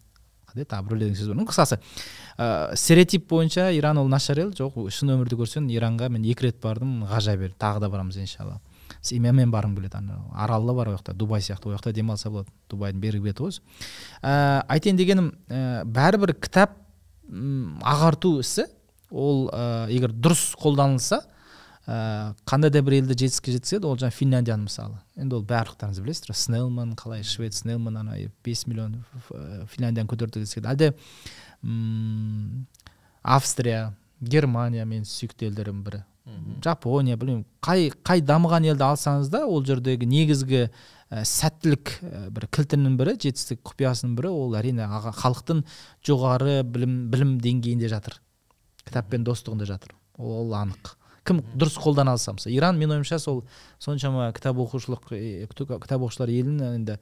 қандай 0.48 0.66
еді 0.66 0.76
абырой 0.78 1.00
деген 1.00 1.16
сөз 1.16 1.28
бар. 1.28 1.38
Ну 1.38 1.46
қысқасы 1.46 1.80
ә, 2.38 2.76
стереотип 2.76 3.28
бойынша 3.30 3.72
иран 3.76 3.98
ол 3.98 4.08
нашар 4.08 4.40
ел. 4.40 4.54
Жоқ 4.56 4.80
шын 4.94 5.14
өмірде 5.18 5.38
көрсең 5.40 5.70
иранға 5.74 6.10
мен 6.14 6.26
екі 6.26 6.48
рет 6.48 6.62
бардым 6.64 7.04
ғажап 7.10 7.44
ел. 7.44 7.54
Тағы 7.60 7.84
да 7.84 7.90
барамыз 7.90 8.18
иншалла. 8.22 8.60
Семьямен 9.02 9.52
барғым 9.52 9.76
келеді 9.78 9.98
ана. 10.00 10.22
Аралы 10.34 10.74
бар 10.74 10.90
ол 10.92 10.98
жақта 10.98 11.14
дубай 11.14 11.42
сияқты 11.42 11.70
ол 11.70 11.76
жақта 11.76 11.94
демалса 11.94 12.30
болады 12.30 12.50
дубайдың 12.70 13.02
бергі 13.02 13.24
беті 13.26 13.44
ғой. 13.44 13.60
Ә, 14.22 14.64
айтайын 14.68 14.98
дегенім 14.98 15.32
ә, 15.50 15.84
бәрібір 15.86 16.34
кітап 16.40 16.78
ағарту 17.28 18.38
ісі 18.42 18.68
ол 19.12 19.50
ә, 19.52 19.88
егер 19.92 20.14
дұрыс 20.16 20.54
қолданылса 20.60 21.22
ә, 21.88 22.34
қандай 22.48 22.72
да 22.72 22.82
бір 22.82 23.02
елді 23.02 23.18
жетістікке 23.20 23.58
жеткізеді 23.58 23.88
ол 23.88 24.00
жаңағы 24.00 24.16
финляндияны 24.16 24.68
мысалы. 24.68 25.02
Енді 25.20 25.38
ол 25.38 25.46
барлықтарыңыз 25.48 26.02
білесіздер 26.04 26.36
снелман 26.36 26.96
қалай 27.00 27.24
швед 27.28 27.56
снелман 27.56 28.00
ана 28.04 28.18
бес 28.44 28.66
миллион 28.68 29.04
финляндияны 29.28 30.08
көтерді 30.08 30.44
десе 30.44 30.64
әлде 30.64 30.94
м, 31.64 32.68
австрия 33.24 33.94
германия 34.22 34.86
менің 34.86 35.08
сүйікті 35.08 35.52
елдерімнің 35.52 35.84
бірі. 35.86 36.04
Жапония 36.64 37.16
білмеймін 37.16 37.46
қай 37.64 37.88
қай 38.04 38.22
дамыған 38.26 38.66
елді 38.68 38.84
алсаңыз 38.84 39.30
да 39.32 39.46
ол 39.48 39.64
жердегі 39.64 40.08
негізгі 40.10 40.66
ә, 40.68 41.22
сәттілік 41.24 41.92
ә, 42.04 42.24
бір 42.36 42.48
кілтінің 42.52 42.98
бірі 43.00 43.14
жетістік 43.16 43.62
құпиясының 43.70 44.18
бірі 44.18 44.34
ол 44.36 44.58
әрине 44.60 44.84
аға 44.84 45.14
халықтың 45.16 45.64
жоғары 46.04 46.64
білім 46.68 46.98
білім 47.14 47.38
деңгейінде 47.44 47.88
жатыр. 47.94 48.20
Кітаппен 48.84 49.24
достығында 49.24 49.70
жатыр. 49.70 49.96
Ол, 50.18 50.42
ол 50.42 50.58
анық. 50.60 50.98
Кім 51.28 51.42
дұрыс 51.56 51.80
қолдана 51.80 52.18
алса 52.18 52.36
мысалы 52.36 52.56
иран 52.56 52.78
менің 52.80 53.00
ойымша 53.00 53.22
сол 53.24 53.46
соншама 53.80 54.34
кітап 54.36 54.60
оқушылық 54.64 55.08
кітап 55.08 55.80
кітап 55.84 56.04
оқушылар 56.04 56.32
елін 56.32 56.60
енді 56.74 57.00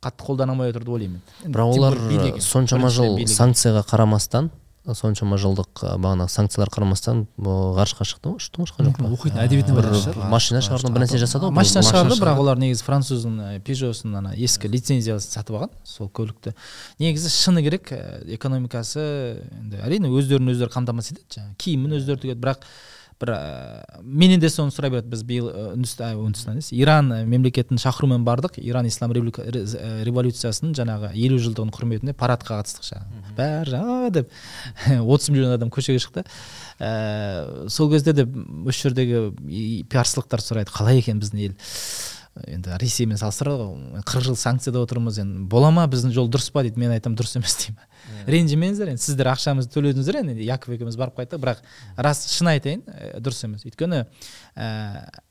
қатты 0.00 0.26
қолдана 0.26 0.56
алмай 0.56 0.72
отыр 0.72 0.84
деп 0.86 0.94
ойлаймын. 0.96 1.20
Бірақ 1.44 1.76
олар 1.76 1.98
билігі. 2.08 2.40
соншама 2.40 2.88
жыл 2.90 3.20
санкцияға 3.26 3.84
қарамастан 3.88 4.50
соншама 4.96 5.36
жылдық 5.36 5.82
ә, 5.84 5.96
бағанағы 6.00 6.32
санкциялар 6.32 6.70
қарамастан 6.72 7.26
ғарышқа 7.36 8.06
шықты 8.08 8.30
ғой 8.30 8.38
ұшты 8.40 8.60
ма 8.60 8.64
ұшқан 8.64 8.86
жоқ 8.88 8.96
па 8.96 9.10
оқитын 9.12 9.40
әдебиетіне 9.42 9.76
бір 9.76 10.24
машина 10.32 10.62
шығарды 10.64 10.92
бір 10.94 11.04
нәрсе 11.04 11.20
жасады 11.20 11.46
ғой 11.46 11.54
машина 11.58 11.82
шығарды 11.84 12.16
бірақ 12.16 12.40
олар 12.40 12.60
негізі 12.62 12.86
француздың 12.86 13.60
пежосын 13.66 14.16
ана 14.22 14.32
ескі 14.32 14.70
лицензиясын 14.72 15.36
сатып 15.36 15.58
алған 15.60 15.74
сол 15.84 16.08
көлікті. 16.08 16.54
Негізі 16.98 17.28
шыны 17.34 17.62
керек 17.66 17.92
экономикасы 17.92 19.04
енді 19.60 19.84
әрине 19.84 20.08
өздерін 20.16 20.54
өздері 20.54 20.72
қамтамасыз 20.72 21.12
етеді 21.12 21.36
жаңағы 21.36 21.60
киімін 21.60 21.98
өздері 22.00 22.24
тігеді 22.24 22.40
бірақ 22.40 22.64
бір 23.20 23.30
ә, 23.34 24.00
менен 24.02 24.40
де 24.40 24.48
соны 24.48 24.72
сұрай 24.72 24.90
береді 24.94 25.10
біз 25.12 25.22
биыл 25.28 25.48
ә, 25.52 25.64
үндістан 25.74 26.16
үндістан 26.20 26.54
емес 26.56 26.70
иран 26.72 27.10
ә, 27.12 27.18
мемлекетін 27.28 27.80
шақырумен 27.80 28.24
бардық. 28.24 28.56
Иран 28.64 28.88
ислам 28.88 29.12
револю- 29.12 29.34
ре- 29.44 29.64
революциясының 30.08 30.72
жаңағы 30.78 31.12
елу 31.20 31.40
жылдығының 31.44 31.74
құрметіне 31.76 32.14
парадқа 32.16 32.60
қатыстық 32.62 32.88
жаңағы 32.88 33.34
бәрі 33.36 33.74
жаңа 33.74 33.98
деп. 34.16 34.30
отыз 35.14 35.28
миллион 35.34 35.52
адам 35.58 35.68
көшеге 35.74 36.00
шықты. 36.00 36.24
Ә, 36.80 37.68
сол 37.68 37.90
кезде 37.92 38.14
де 38.16 38.24
осы 38.64 38.88
жердегі 38.88 39.84
пиаршылықтар 39.92 40.40
сұрайды 40.44 40.72
қалай 40.72 41.02
екен 41.04 41.20
біздің 41.20 41.44
ел? 41.50 41.54
Енді 42.46 42.76
ресеймен 42.80 43.18
салыстырады 43.18 43.64
ғой 43.66 44.02
қырық 44.06 44.28
жыл 44.30 44.36
санкцияда 44.38 44.80
отырмыз 44.86 45.18
енді 45.20 45.42
бола 45.50 45.72
ма 45.74 45.82
біздің 45.90 46.12
жол 46.14 46.28
дұрыс 46.30 46.46
па 46.54 46.62
дейді 46.62 46.78
мен 46.80 46.94
айтамын 46.94 47.18
дұрыс 47.18 47.34
емес 47.36 47.56
деймін. 47.58 47.82
Ренжімеңіздер 48.30 48.90
енді 48.92 49.02
сіздер 49.04 49.30
ақшамызды 49.32 49.72
төледіңіздер 49.74 50.18
енді 50.22 50.44
яков 50.46 50.74
екеуміз 50.74 50.96
барып 51.00 51.20
қайттық. 51.20 51.40
Бірақ 51.42 51.62
рас 51.96 52.24
шын 52.32 52.50
айтайын 52.54 52.82
ә, 52.86 53.20
дұрыс 53.20 53.44
емес. 53.46 53.64
Өйткені 53.68 54.02
ә, 54.56 54.68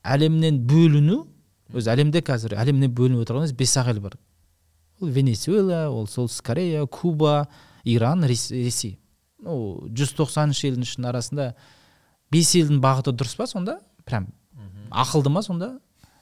әлемнен 0.04 0.62
бөліну 0.70 1.26
өзі 1.74 1.92
әлемде 1.94 2.22
қазір 2.26 2.56
әлемнен 2.60 2.94
бөлініп 2.96 3.26
отырған 3.26 3.46
емес 3.48 3.56
бес 3.58 3.76
ақ 3.78 3.92
ел 3.94 4.02
бар. 4.02 4.18
Ол 5.02 5.12
венесуэла 5.16 5.90
ол 5.90 6.08
солтүстік 6.08 6.46
корея 6.46 6.86
куба 6.88 7.48
иран 7.84 8.24
Рес- 8.26 8.52
ресей. 8.52 8.98
Ну 9.40 9.88
жүз 9.96 10.16
тоқсан 10.18 10.52
үш 10.52 10.66
елдің 10.68 10.84
ішінің 10.84 11.10
арасында 11.14 11.54
бес 12.32 12.56
елдің 12.60 12.82
бағыты 12.84 13.14
дұрыс 13.16 13.38
па 13.40 13.48
сонда? 13.48 13.80
Прям 14.06 14.28
ақылды 14.92 15.30
ма 15.30 15.42
сонда? 15.46 15.80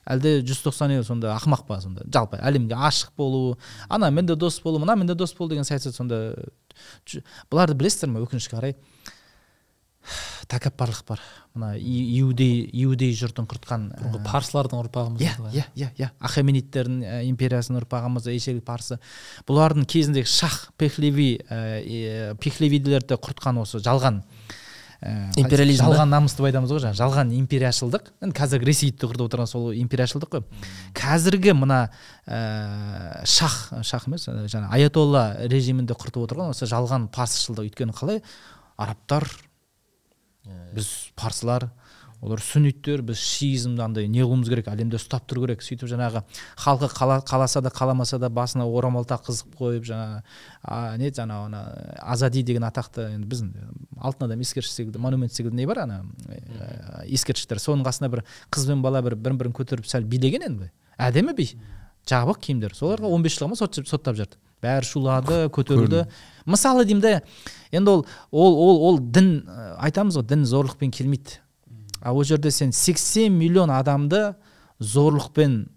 Әлде 0.07 0.37
жүз 0.47 0.63
тоқсан 0.65 0.93
ел 0.95 1.03
сонда 1.07 1.33
ақымақ 1.35 1.65
па 1.67 1.79
сонда? 1.83 2.05
Жалпы 2.13 2.39
әлемге 2.41 2.77
ашық 2.77 3.13
болу 3.17 3.57
анамен 3.89 4.25
де 4.25 4.35
дос 4.35 4.59
болу 4.63 4.79
мынамен 4.83 5.07
де 5.07 5.15
дос 5.15 5.35
болу 5.37 5.51
деген 5.51 5.67
саясат 5.67 5.95
сонда 5.95 6.35
бұларды 7.51 7.77
білесіздер 7.77 8.11
ме 8.13 8.23
өкінішке 8.23 8.55
қарай? 8.55 8.77
Тәкаппарлық 10.47 11.03
бар. 11.07 11.21
Мына 11.57 11.73
иудей 11.75 12.61
иудей 12.71 13.11
жұртын 13.17 13.47
құртқан 13.49 13.87
бұрынғы 13.97 14.21
ә, 14.21 14.25
парсылардың 14.27 14.79
ұрпағымыз 14.85 15.23
иә 15.25 15.33
иә 15.51 15.65
иә 15.75 15.89
иә. 15.99 16.09
Ахеменидтердің 16.23 17.01
ә, 17.03 17.17
империясының 17.27 17.81
ұрпағымыз 17.81 18.29
ешелік 18.31 18.63
парсы. 18.67 18.99
Бұлардың 19.49 19.87
кезіндегі 19.89 20.29
шах 20.31 20.69
пехлеви 20.79 21.41
ә, 21.49 21.59
е, 21.81 22.35
пехлевиділерді 22.39 23.19
құртқан 23.19 23.59
осы 23.63 23.81
жалған. 23.83 24.21
Ә, 25.01 25.31
Империализм 25.37 25.85
жалған 25.85 26.09
намыс 26.11 26.35
деп 26.37 26.47
айтамыз 26.49 26.71
ғой 26.73 26.81
жаңағы 26.83 26.99
жалған 26.99 27.33
империяшылдық 27.37 28.11
енді 28.25 28.37
қазіргі 28.37 28.75
де 28.97 29.07
құртып 29.07 29.25
отырған 29.27 29.49
сол 29.49 29.71
империяшылдық 29.77 30.31
қой. 30.33 30.45
Қазіргі 30.97 31.53
мына 31.57 31.79
ә, 32.25 33.25
шах 33.25 33.73
шах 33.83 34.07
емес 34.09 34.27
ә, 34.27 34.47
жаңағы 34.49 34.73
аятолла 34.73 35.25
режимінде 35.51 35.93
құртып 35.93 36.25
отырған 36.25 36.53
осы 36.55 36.69
жалған 36.69 37.09
парсышылдық 37.13 37.69
өйткені 37.69 37.97
қалай? 37.97 38.23
Арабтар 38.77 39.27
біз 40.73 40.89
парсылар 41.15 41.69
олар 42.21 42.41
сунниттер 42.41 43.03
біз 43.05 43.19
шиизмді 43.21 43.83
андай 43.85 44.07
не 44.09 44.23
қылуымыз 44.23 44.49
керек 44.49 44.69
әлемде 44.71 44.97
ұстап 44.97 45.27
тұру 45.29 45.43
керек. 45.45 45.61
Сөйтіп 45.61 45.89
жаңағы 45.91 46.23
халқы 46.57 46.89
қала, 46.89 47.19
қаласа 47.21 47.61
да 47.61 47.69
қаламаса 47.69 48.17
да 48.17 48.29
басына 48.33 48.65
орамал 48.65 49.05
таққызып 49.05 49.53
қойып 49.59 49.85
жаңағы 49.85 50.23
а, 50.63 50.97
не 50.97 51.11
жаңағы 51.11 51.51
ана 51.51 51.61
азади 52.01 52.41
деген 52.43 52.65
атақты 52.65 53.05
енді 53.13 53.29
біздің 53.29 53.53
алтын 54.01 54.31
адам 54.31 54.41
ескерткіш 54.41 54.73
секілді 54.73 55.03
монумент 55.03 55.33
секілді 55.33 55.61
не 55.61 55.67
бар 55.69 55.83
ана 55.85 56.01
ә, 56.25 57.05
ескерткіштер. 57.05 57.61
Соның 57.61 57.85
қасына 57.85 58.09
бір 58.09 58.25
қыз 58.49 58.67
бен 58.71 58.81
бала 58.81 59.03
бір 59.05 59.15
бірін 59.15 59.37
бірін 59.37 59.57
көтеріп 59.57 59.85
сәл 59.85 60.09
билеген 60.09 60.49
енді 60.49 60.71
әдемі 60.97 61.37
би. 61.37 61.51
Жабық 62.07 62.39
киімдер. 62.39 62.73
Соларға 62.73 63.09
15 63.11 63.23
бес 63.25 63.35
жылға 63.35 63.49
ма 63.51 63.57
сот, 63.59 63.77
соттап 63.85 64.15
жатыр 64.15 64.39
бәрі 64.63 64.87
шулады 64.87 65.41
көтерілді. 65.53 66.05
Мысалы 66.49 66.85
деймін 66.87 67.03
да 67.03 67.11
енді 67.71 67.91
ол 67.91 68.05
ол 68.31 68.55
ол 68.63 68.79
ол 68.89 68.99
дін 68.99 69.43
айтамыз 69.77 70.17
ғой 70.17 70.25
дін 70.31 70.45
зорлықпен 70.49 70.93
келмейді. 70.95 71.41
А 72.01 72.13
ол 72.13 72.23
жерде 72.23 72.51
сен 72.51 72.71
80 72.71 73.29
миллион 73.29 73.71
адамды 73.71 74.35
зорлықпен 74.79 75.67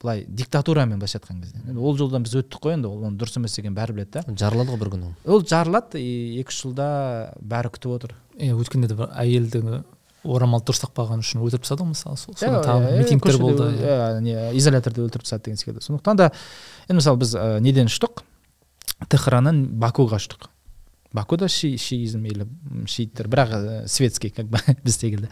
былай 0.00 0.24
диктатурамен 0.28 0.98
былайша 0.98 1.18
айтқан 1.18 1.40
кезде. 1.42 1.58
Енді 1.66 1.80
ол 1.80 1.96
жолдан 1.98 2.22
біз 2.22 2.36
өттік 2.38 2.62
қой 2.62 2.76
енді 2.76 2.88
ол 2.90 3.02
оның 3.02 3.18
дұрыс 3.18 3.38
емес 3.40 3.58
екенін 3.58 3.74
бәрі 3.74 3.96
біледі 3.96 4.20
да. 4.20 4.34
Жарылады 4.38 4.70
ғой 4.70 4.78
бір 4.82 4.90
күні 4.94 5.12
ол. 5.26 5.42
Жарылады 5.42 5.98
и 5.98 6.38
екі 6.40 6.54
үш 6.54 6.60
жылда 6.62 6.88
бәрі 7.40 7.72
күтіп 7.74 7.94
отыр. 7.96 8.14
Иә 8.38 8.54
өткенде 8.54 8.92
де 8.92 8.98
бір 8.98 9.10
әйелді 9.18 9.82
орамал 10.28 10.62
дұрыс 10.62 10.82
тақпағаны 10.84 11.24
үшін 11.24 11.42
өлтіріп 11.42 11.64
тастады 11.64 11.82
ғой 11.82 11.92
мысалы 11.94 12.20
сол. 12.20 12.36
Соны 12.38 12.62
тағы 12.62 12.92
митингтер 12.98 13.38
болды. 13.42 13.68
иә, 13.74 14.20
не 14.20 14.34
изоляторда 14.58 15.02
өлтіріп 15.06 15.24
тастады 15.24 15.48
деген 15.48 15.58
секілді. 15.58 15.82
Сондықтан 15.82 16.18
да 16.18 16.30
енді 16.88 16.98
мысалы 17.00 17.18
біз 17.22 17.34
неден 17.64 17.90
ұштық? 17.90 18.22
Техраннан 19.08 19.64
бакуға 19.78 20.18
ұштық. 20.18 20.50
Бакуда 21.12 21.48
ши, 21.48 21.76
шиизм 21.78 22.24
или 22.24 22.46
шииттер 22.86 23.28
бірақ 23.28 23.54
ә, 23.54 23.86
светский 23.88 24.30
как 24.30 24.46
бы 24.46 24.58
біз 24.84 24.96
секілді 24.96 25.28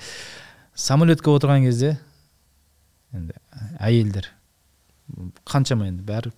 самолетке 0.74 1.30
отырған 1.30 1.66
кезде 1.68 1.96
енді 3.12 3.36
әйелдер 3.80 4.30
қаншама 5.46 5.88
енді 5.90 6.04
бәрі 6.06 6.32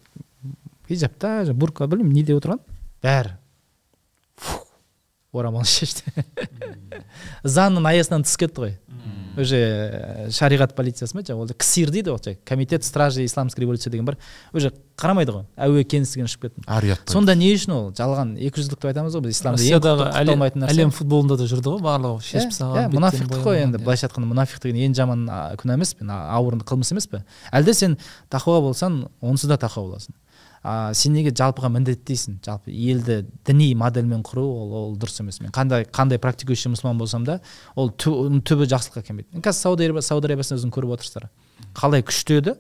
хижабта 0.89 1.43
жаңа 1.45 1.59
бурка 1.59 1.87
білмеймін 1.89 2.17
неде 2.17 2.37
отырған? 2.37 2.61
Бәрі. 3.05 3.37
Орамал 5.33 5.67
шешті. 5.69 6.09
Заңның 7.57 7.87
аясынан 7.91 8.25
тыс 8.25 8.39
кетті 8.41 8.65
ғой. 8.65 8.75
Уже 9.39 9.59
ә, 9.59 10.31
шариғат 10.35 10.75
полициясы 10.77 11.17
ма 11.17 11.23
жаңағы 11.23 11.47
ол 11.47 11.55
ксир 11.57 11.93
дейді 11.95 12.13
ғой 12.15 12.37
комитет 12.45 12.85
стражи 12.85 13.25
исламской 13.25 13.63
революция 13.63 13.91
деген 13.91 14.05
бар. 14.05 14.19
Уже 14.53 14.73
қарамайды 14.99 15.33
ғой 15.33 15.45
әуе 15.57 15.85
кеңістігінен 15.87 16.29
ұшып 16.29 16.49
кеттім 16.49 16.67
ар 16.67 16.85
ұят 16.85 17.13
сонда 17.13 17.37
не 17.39 17.53
үшін 17.55 17.75
ол? 17.77 17.89
Жалған 17.95 18.35
екі 18.37 18.61
жүзділік 18.61 18.83
деп 18.83 18.91
айтамыз 18.91 19.15
ғой 19.15 19.25
біз 19.29 19.39
исламда 19.39 19.63
әлем, 19.63 20.03
құпталмайтын 20.03 20.65
нәрсе 20.65 20.75
әлем 20.75 20.95
футболында 20.97 21.39
да 21.39 21.47
жүрді 21.49 21.75
ғой 21.77 21.83
барлығы 21.87 22.19
иә, 22.19 22.27
шешіп 22.29 22.55
тастаған 22.55 22.83
иә, 22.83 22.93
мұнафиқтық 22.97 23.45
қой 23.47 23.63
енді 23.63 23.79
иә. 23.79 23.85
былайша 23.85 24.09
айтқанда 24.09 24.33
мұнафиқ 24.33 24.63
деген 24.65 24.89
ең 24.89 24.97
жаман 24.99 25.27
күнә 25.61 25.79
емес 25.79 25.95
пе 25.95 26.09
ауыр 26.09 26.59
қылмыс 26.67 26.91
емес 26.93 27.07
пе? 27.07 27.23
Әлде 27.53 27.75
сен 27.79 27.99
тақуа 28.29 28.59
болсаң 28.65 29.05
онсыз 29.23 29.53
да 29.53 29.61
тақуа 29.61 29.87
боласың. 29.87 30.19
А 30.63 30.93
сен 30.95 31.15
неге 31.15 31.33
жалпыға 31.35 31.71
міндеттейсің 31.75 32.39
жалпы 32.45 32.73
елді 32.73 33.21
діни 33.47 33.71
модельмен 33.79 34.25
құру 34.27 34.45
ол, 34.45 34.73
ол 34.81 34.97
дұрыс 34.99 35.21
емес 35.23 35.41
мен. 35.41 35.53
Қандай 35.55 35.87
қандай 35.87 36.19
практикующий 36.23 36.73
мұсылман 36.73 36.99
болсам 36.99 37.27
да 37.27 37.41
ол 37.75 37.93
оның 37.93 38.43
түбі 38.47 38.69
жақсылыққа 38.73 39.05
келмейді. 39.07 39.29
Мен 39.37 39.45
қазір 39.45 39.77
сауд 39.77 40.03
сауд 40.05 40.27
арабиясын 40.29 40.59
өзің 40.59 40.75
көріп 40.75 40.97
отырсыздар. 40.99 41.29
Қалай 41.79 42.05
күшті 42.07 42.41
еді 42.43 42.57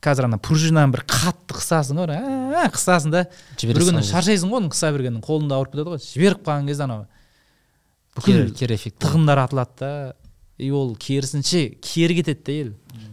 қазір 0.00 0.28
ана 0.30 0.38
пружинаны 0.40 0.94
бір 0.94 1.04
қатты 1.08 1.56
қысасың 1.56 2.00
ғой 2.00 2.14
ә, 2.16 2.68
қысасың 2.72 3.12
да. 3.12 3.24
Бір 3.60 3.82
күні 3.84 4.04
шаршайсың 4.08 4.52
ғой 4.52 4.62
оны 4.62 4.70
қыса 4.72 4.92
бергеннен 4.94 5.24
қолың 5.24 5.50
да 5.50 5.58
ауырып 5.58 5.74
кетеді 5.74 5.92
ғой. 5.92 6.00
Жіберіп 6.00 6.46
қалған 6.46 6.70
кезде 6.70 6.86
анау 6.86 7.04
бүкіл 8.16 8.48
тығындар 9.00 9.44
атылады 9.44 9.76
да. 9.80 9.90
И 10.60 10.70
ол 10.70 10.94
керісінше 10.96 11.70
кері 11.80 12.14
кетеді 12.20 12.42
да 12.44 12.52
ел. 12.52 12.70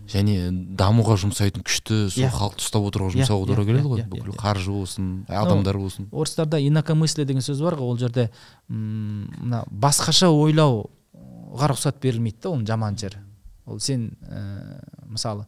Және 0.08 0.52
дамуға 0.80 1.18
жұмсайтын 1.20 1.64
күшті 1.68 1.98
сол 2.12 2.24
Иә. 2.24 2.30
халықты 2.32 2.64
ұстап 2.64 2.86
отыруға 2.88 3.12
жұмсауға 3.16 3.48
тура 3.50 3.66
келеді 3.68 3.88
ғой. 3.92 4.04
бүкіл 4.08 4.36
қаржы 4.40 4.72
болсын 4.72 5.08
адамдар 5.28 5.78
болсын. 5.80 6.08
орыстарда 6.12 6.60
инакомыслие 6.64 7.26
деген 7.28 7.42
сөз 7.44 7.60
бар 7.64 7.76
ғой. 7.76 7.92
Ол 7.92 7.98
жерде 8.00 8.30
мына 8.70 9.64
басқаша 9.72 10.30
ойлауға 10.32 11.72
рұқсат 11.74 12.00
берілмейді 12.02 12.40
да 12.44 12.50
оның 12.56 12.68
жаман 12.68 12.96
жері. 12.98 13.20
Ол 13.66 13.80
сен 13.80 14.14
ә, 14.24 14.80
мысалы 15.08 15.46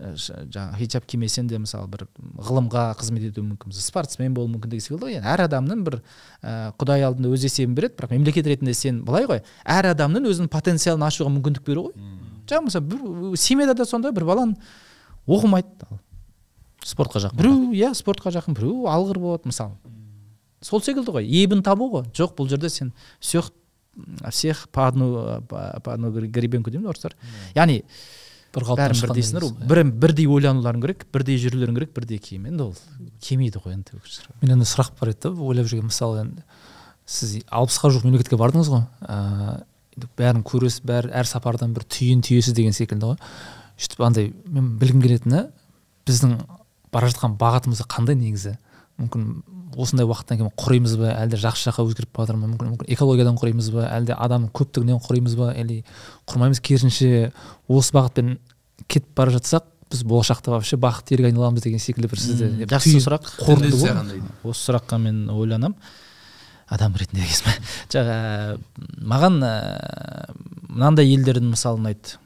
жаңағы 0.00 0.78
хиджаб 0.80 1.06
кимесең 1.08 1.48
де 1.50 1.58
мысалы 1.60 1.88
бір 1.92 2.06
ғылымға 2.40 2.84
қызмет 3.00 3.26
етуі 3.28 3.44
мүмкінсің 3.50 3.84
спортсмен 3.84 4.34
болуы 4.36 4.54
мүмкін 4.54 4.72
деген 4.72 4.84
секілді 4.86 5.06
ғой. 5.06 5.16
Енді 5.18 5.28
әр 5.28 5.44
адамның 5.44 5.84
бір 5.86 5.98
ә, 6.00 6.72
құдай 6.80 7.04
алдында 7.04 7.32
өз 7.34 7.44
есебін 7.44 7.76
береді 7.76 7.98
бірақ 7.98 8.14
мемлекет 8.14 8.48
ретінде 8.48 8.74
сен 8.74 9.02
былай 9.04 9.28
ғой 9.28 9.42
әр 9.64 9.90
адамның 9.92 10.28
өзінің 10.30 10.50
потенциалын 10.52 11.06
ашуға 11.08 11.32
мүмкіндік 11.36 11.66
беру 11.66 11.88
ғой. 11.90 12.10
Жаңағы 12.48 12.70
мысалы 12.70 12.88
бір 12.94 13.38
семьяда 13.38 13.76
да 13.76 13.86
сондай 13.88 14.14
бір 14.16 14.24
баланың 14.30 14.56
оқымайды 15.28 15.90
спортқа 16.86 17.20
жақын 17.26 17.40
біреу 17.40 17.72
иә 17.76 17.92
спортқа 17.94 18.32
жақын 18.38 18.56
біреу 18.56 18.88
алғыр 18.88 19.20
болады 19.20 19.52
мысалы. 19.52 19.76
Сол 20.64 20.82
секілді 20.84 21.12
ғой. 21.12 21.28
Ебін 21.28 21.62
табу 21.64 21.90
ғой. 21.92 22.08
Жоқ 22.16 22.34
бұл 22.38 22.48
жерде 22.48 22.68
сен 22.72 22.92
всех 23.20 23.52
всех 24.30 24.68
по 24.70 24.86
одну 24.86 25.42
по 25.48 25.80
по 25.84 25.92
одной 25.94 26.28
гребенку 26.28 26.70
деймін 26.70 26.88
орыстар? 26.88 27.16
Яғни 27.54 27.82
бір 28.54 28.66
қалыптан 28.66 28.90
бәрін 28.90 29.02
бірдейсіңдер 29.04 29.44
негізі, 29.46 29.56
иә. 29.60 29.68
бір 29.70 29.80
бірдей 30.04 30.26
ойлануларың 30.30 30.82
керек 30.84 31.06
бірдей 31.14 31.38
жүрулерің 31.38 31.76
керек 31.78 31.92
бірдей 31.94 32.18
киім. 32.18 32.46
Енді 32.50 32.66
ол 32.66 32.74
келмейді 33.22 33.62
ғой 33.62 33.76
енді 33.76 34.00
менде 34.42 34.56
мына 34.56 34.68
сұрақ 34.68 34.92
бар 35.00 35.12
еді 35.12 35.22
да 35.28 35.32
ойлап 35.50 35.70
жүрген 35.70 35.90
мысалы 35.90 36.24
енді 36.24 36.44
сіз 37.06 37.36
алпысқа 37.46 37.92
жуық 37.94 38.06
мемлекетке 38.08 38.38
бардыңыз 38.40 38.70
ғой. 38.72 38.86
Ыыы 39.06 40.08
бәрін 40.18 40.44
көресіз 40.46 40.82
бәрі 40.86 41.12
әр 41.14 41.28
сапардан 41.28 41.74
бір 41.76 41.84
түйін 41.90 42.22
түйесіз 42.24 42.54
деген 42.56 42.74
секілді 42.76 43.12
ғой. 43.12 43.18
Сөйтіп 43.80 44.04
андай 44.06 44.32
мен 44.46 44.74
білгім 44.80 45.02
келетіні 45.04 45.42
біздің 46.08 46.36
бара 46.94 47.10
жатқан 47.10 47.36
бағытымыз 47.40 47.82
қандай 47.90 48.16
негізі? 48.18 48.56
Мүмкін 49.00 49.26
осындай 49.76 50.06
уақыттан 50.06 50.40
кейін 50.40 50.52
құримыз 50.58 50.96
ба? 51.00 51.12
әлде 51.14 51.38
жақсы 51.40 51.68
жаққа 51.68 51.84
өзгеріп 51.86 52.12
бара 52.16 52.26
жатыр 52.26 52.38
ма? 52.40 52.48
мүмкін, 52.50 52.72
мүмкін 52.74 52.92
экологиядан 52.94 53.38
құримыз 53.40 53.70
ба? 53.74 53.86
әлде 53.90 54.16
адамның 54.16 54.50
көптігінен 54.56 55.00
құримыз 55.04 55.36
ба? 55.38 55.52
или 55.54 55.82
құрмаймыз? 56.30 56.60
керісінше 56.64 57.30
осы 57.68 57.94
бағытпен 57.96 58.36
кетіп 58.86 59.14
бара 59.16 59.34
жатсақ 59.36 59.66
біз 59.90 60.04
болашақта 60.06 60.54
вообще 60.54 60.78
бақытты 60.78 61.16
елге 61.16 61.30
айналамыз 61.30 61.64
деген 61.64 61.82
секілді 61.82 62.10
бір 62.12 62.22
сізді 62.22 62.50
жақсы 62.70 63.00
сұрақ. 63.02 63.26
осы 64.46 64.70
сұраққа 64.70 65.00
мен 65.02 65.24
ойланамын 65.34 65.74
адам 66.70 66.94
ретінде 66.94 67.26
кезім 67.26 67.50
жаңа 67.94 68.58
маған 69.02 69.40
ә, 69.42 69.54
мынандай 70.70 71.10
елдердің 71.10 71.50
мысалы 71.56 71.80
ұнайды 71.80 72.18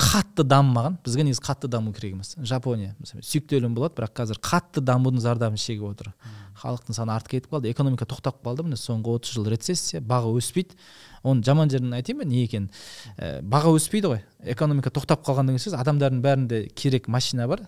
қатты 0.00 0.42
дамымаған. 0.42 0.96
Бізге 1.04 1.24
негізі 1.26 1.42
қатты 1.44 1.68
даму 1.70 1.92
керек 1.94 2.16
емес. 2.16 2.34
Жапония 2.42 2.94
мысалы 2.98 3.22
сүйікті 3.22 3.60
елім 3.60 3.76
болады 3.76 3.94
бірақ 4.00 4.14
қазір 4.18 4.40
қатты 4.42 4.82
дамудың 4.82 5.22
зардабын 5.22 5.60
шегіп 5.60 5.86
отыр. 5.86 6.10
Халықтың 6.58 6.96
саны 6.96 7.14
артып 7.14 7.36
кетіп 7.36 7.54
қалды 7.54 7.70
экономика 7.70 8.06
тоқтап 8.10 8.40
қалды. 8.42 8.66
Міне 8.66 8.78
соңғы 8.80 9.14
отыз 9.14 9.36
жыл 9.36 9.46
рецессия 9.52 10.02
баға 10.02 10.32
өспейді. 10.34 10.74
Оның 11.22 11.44
жаман 11.46 11.70
жерін 11.70 11.94
айтайын 11.94 12.20
ба? 12.20 12.26
Не 12.26 12.42
екенін? 12.42 12.70
Ә, 13.16 13.38
баға 13.42 13.70
өспейді 13.74 14.10
ғой. 14.10 14.22
Экономика 14.42 14.90
тоқтап 14.90 15.22
қалған 15.26 15.50
деген 15.50 15.62
сөз 15.62 15.78
адамдардың 15.78 16.22
бәрінде 16.24 16.64
керек 16.74 17.06
машина 17.08 17.46
бар 17.50 17.64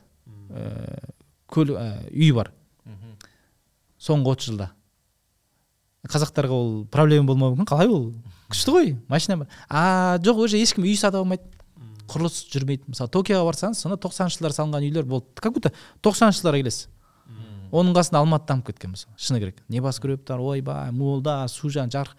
ә, 0.51 0.99
көлік 1.53 1.79
ә, 1.79 1.89
үй 2.11 2.33
бар. 2.35 2.51
Соңғы 4.03 4.35
отыз 4.35 4.51
жылда. 4.51 4.71
Қазақтарға 6.07 6.55
ол 6.55 6.73
проблема 6.93 7.33
болмауы 7.33 7.57
мүмкін. 7.57 7.71
Қалай 7.71 7.91
ол? 7.91 8.11
Күшті 8.53 8.75
ғой 8.75 8.97
машина 9.11 9.41
бар. 9.41 9.49
А 9.69 10.19
жоқ 10.23 10.45
уже 10.45 10.61
ешкім 10.61 10.87
үй 10.87 10.95
сата 10.99 11.19
алмайды. 11.19 11.56
Құрылыс 12.11 12.39
жүрмейді. 12.53 12.91
Мысалы 12.93 13.11
токиоға 13.13 13.47
барсаңыз 13.51 13.83
сонда 13.83 13.99
тоқсаныншы 14.01 14.39
жылдары 14.39 14.57
салынған 14.57 14.87
үйлер 14.87 15.07
болды. 15.09 15.27
Как 15.35 15.55
будто 15.55 15.73
тоқсаныншы 16.03 16.43
жылдарға 16.43 16.63
келесіз. 16.63 16.89
Оның 17.75 17.97
қасында 17.97 18.23
алматы 18.23 18.47
дамып 18.49 18.71
кеткен 18.71 18.95
мысалы 18.95 19.15
шыны 19.19 19.41
керек. 19.43 19.63
Небоскрептар 19.69 20.41
ойбай 20.41 20.93
молда 20.95 21.43
су 21.51 21.69
жаңа 21.69 21.91
жарық. 21.91 22.15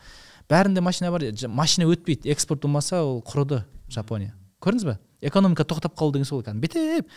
Бәрінде 0.49 0.81
машина 0.83 1.11
бар. 1.11 1.23
Машина 1.47 1.87
өтпейді. 1.87 2.29
Экспорт 2.31 2.61
болмаса 2.61 3.01
ол 3.03 3.21
құрыды 3.23 3.63
жапония. 3.89 4.33
Көрдіңіз 4.61 4.85
ба 4.85 4.99
экономика 5.21 5.63
тоқтап 5.63 5.95
қалу 5.97 6.11
деген 6.13 6.27
сол 6.27 6.43
кәдімгі. 6.43 6.61
Бітеп 6.61 7.09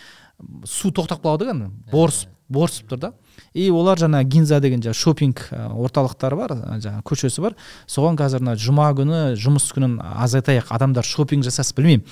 су 0.64 0.93
тоқтап 0.95 1.21
қалады 1.25 1.51
кәдімгі. 1.51 1.91
Борсып 1.93 2.31
борсып 2.51 2.89
тұр 2.91 2.99
да. 2.99 3.12
И 3.55 3.68
олар 3.71 3.99
жаңа 3.99 4.23
гинза 4.25 4.61
деген 4.61 4.83
жаңағы 4.83 4.99
шопинг 4.99 5.43
орталықтары 5.53 6.37
бар 6.37 6.55
жаңағы 6.83 7.05
көшесі 7.07 7.45
бар. 7.45 7.57
Соған 7.87 8.18
қазір 8.18 8.43
мына 8.43 8.57
жұма 8.59 8.89
күні 8.99 9.21
жұмыс 9.39 9.68
күнін 9.75 10.01
азайтайық. 10.01 10.73
Адамдар 10.75 11.07
шопинг 11.07 11.47
жасасын 11.47 11.79
білмеймін. 11.79 12.07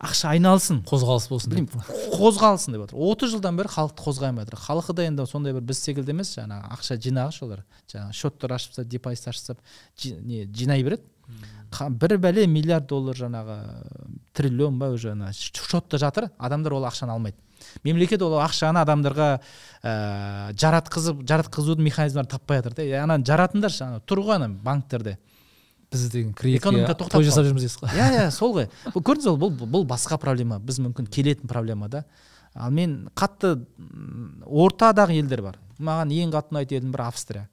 Ақша 0.00 0.32
айналсын. 0.34 0.80
Қозғалыс 0.88 1.26
болсын 1.28 1.52
деп. 1.52 1.74
Қозғалсын 2.14 2.74
деп 2.74 2.86
отыр. 2.86 2.96
отыз 2.96 3.34
жылдан 3.34 3.58
бері 3.58 3.68
халықты 3.68 4.00
қозғай 4.00 4.32
алмай 4.32 4.46
жатыр 4.46 4.60
халқы 4.64 4.94
да 4.96 5.04
енді 5.04 5.26
сондай 5.28 5.52
бір 5.52 5.66
біз 5.68 5.82
секілді 5.84 6.14
емес 6.14 6.32
жаңағы 6.38 6.72
ақша 6.76 6.96
жинағыш 7.04 7.42
олар. 7.44 7.64
Жаңағы 7.92 8.16
счеттар 8.16 8.54
ашып 8.56 8.72
тастап 8.72 8.88
депозит 8.88 9.28
ашып 9.28 9.44
тастап 9.44 9.58
не 10.24 10.46
жинай 10.46 10.82
береді. 10.82 11.04
Бір 12.00 12.16
бәле 12.18 12.46
миллиард 12.46 12.88
доллар 12.88 13.16
жаңағы 13.16 13.58
триллион 14.32 14.78
ба 14.78 14.88
уже 14.90 15.12
ана 15.12 15.32
счетта 15.32 15.98
жатыр. 15.98 16.30
Адамдар 16.38 16.72
ол 16.72 16.88
ақшаны 16.88 17.12
алмайды. 17.12 17.36
Мемлекет 17.84 18.22
ол 18.22 18.38
ақшаны 18.40 18.80
адамдарға 18.80 19.28
ә, 19.84 20.52
жаратқызып 20.56 21.20
жаратқызудың 21.28 21.84
механизмдарын 21.84 22.30
таппай 22.30 22.62
жатыр 22.62 22.74
да. 22.78 23.02
Ананы 23.04 23.24
жаратыңдаршы 23.28 23.84
ана 23.84 24.00
тұр 24.00 24.24
ғой 24.24 24.40
ана 24.40 24.48
банктерде. 24.48 25.18
Біз 25.90 26.10
деген 26.10 26.32
Экономика 26.32 26.94
тоқтап 26.94 27.18
той 27.18 27.24
жасап 27.26 27.46
жүрміз 27.46 27.66
дейсіз 27.66 27.80
ғой. 27.82 27.94
Иә 27.94 28.08
иә 28.16 28.26
сол 28.34 28.54
ғой. 28.54 28.68
Бұл 28.94 29.04
көрдіңіз 29.04 29.30
ба 29.30 29.48
бұл 29.48 29.70
бұл 29.78 29.86
басқа 29.90 30.18
проблема. 30.22 30.58
Біз 30.58 30.78
мүмкін 30.82 31.08
келетін 31.10 31.50
проблема 31.50 31.88
да. 31.88 32.04
Ал 32.54 32.70
мен 32.74 33.08
қатты 33.14 33.56
ортадағы 34.46 35.18
елдер 35.18 35.42
бар. 35.42 35.58
Маған 35.78 36.14
ең 36.14 36.34
қатты 36.34 36.54
ұнайтын 36.54 36.80
елдің 36.80 36.94
бірі 36.94 37.06
австрия. 37.06 37.48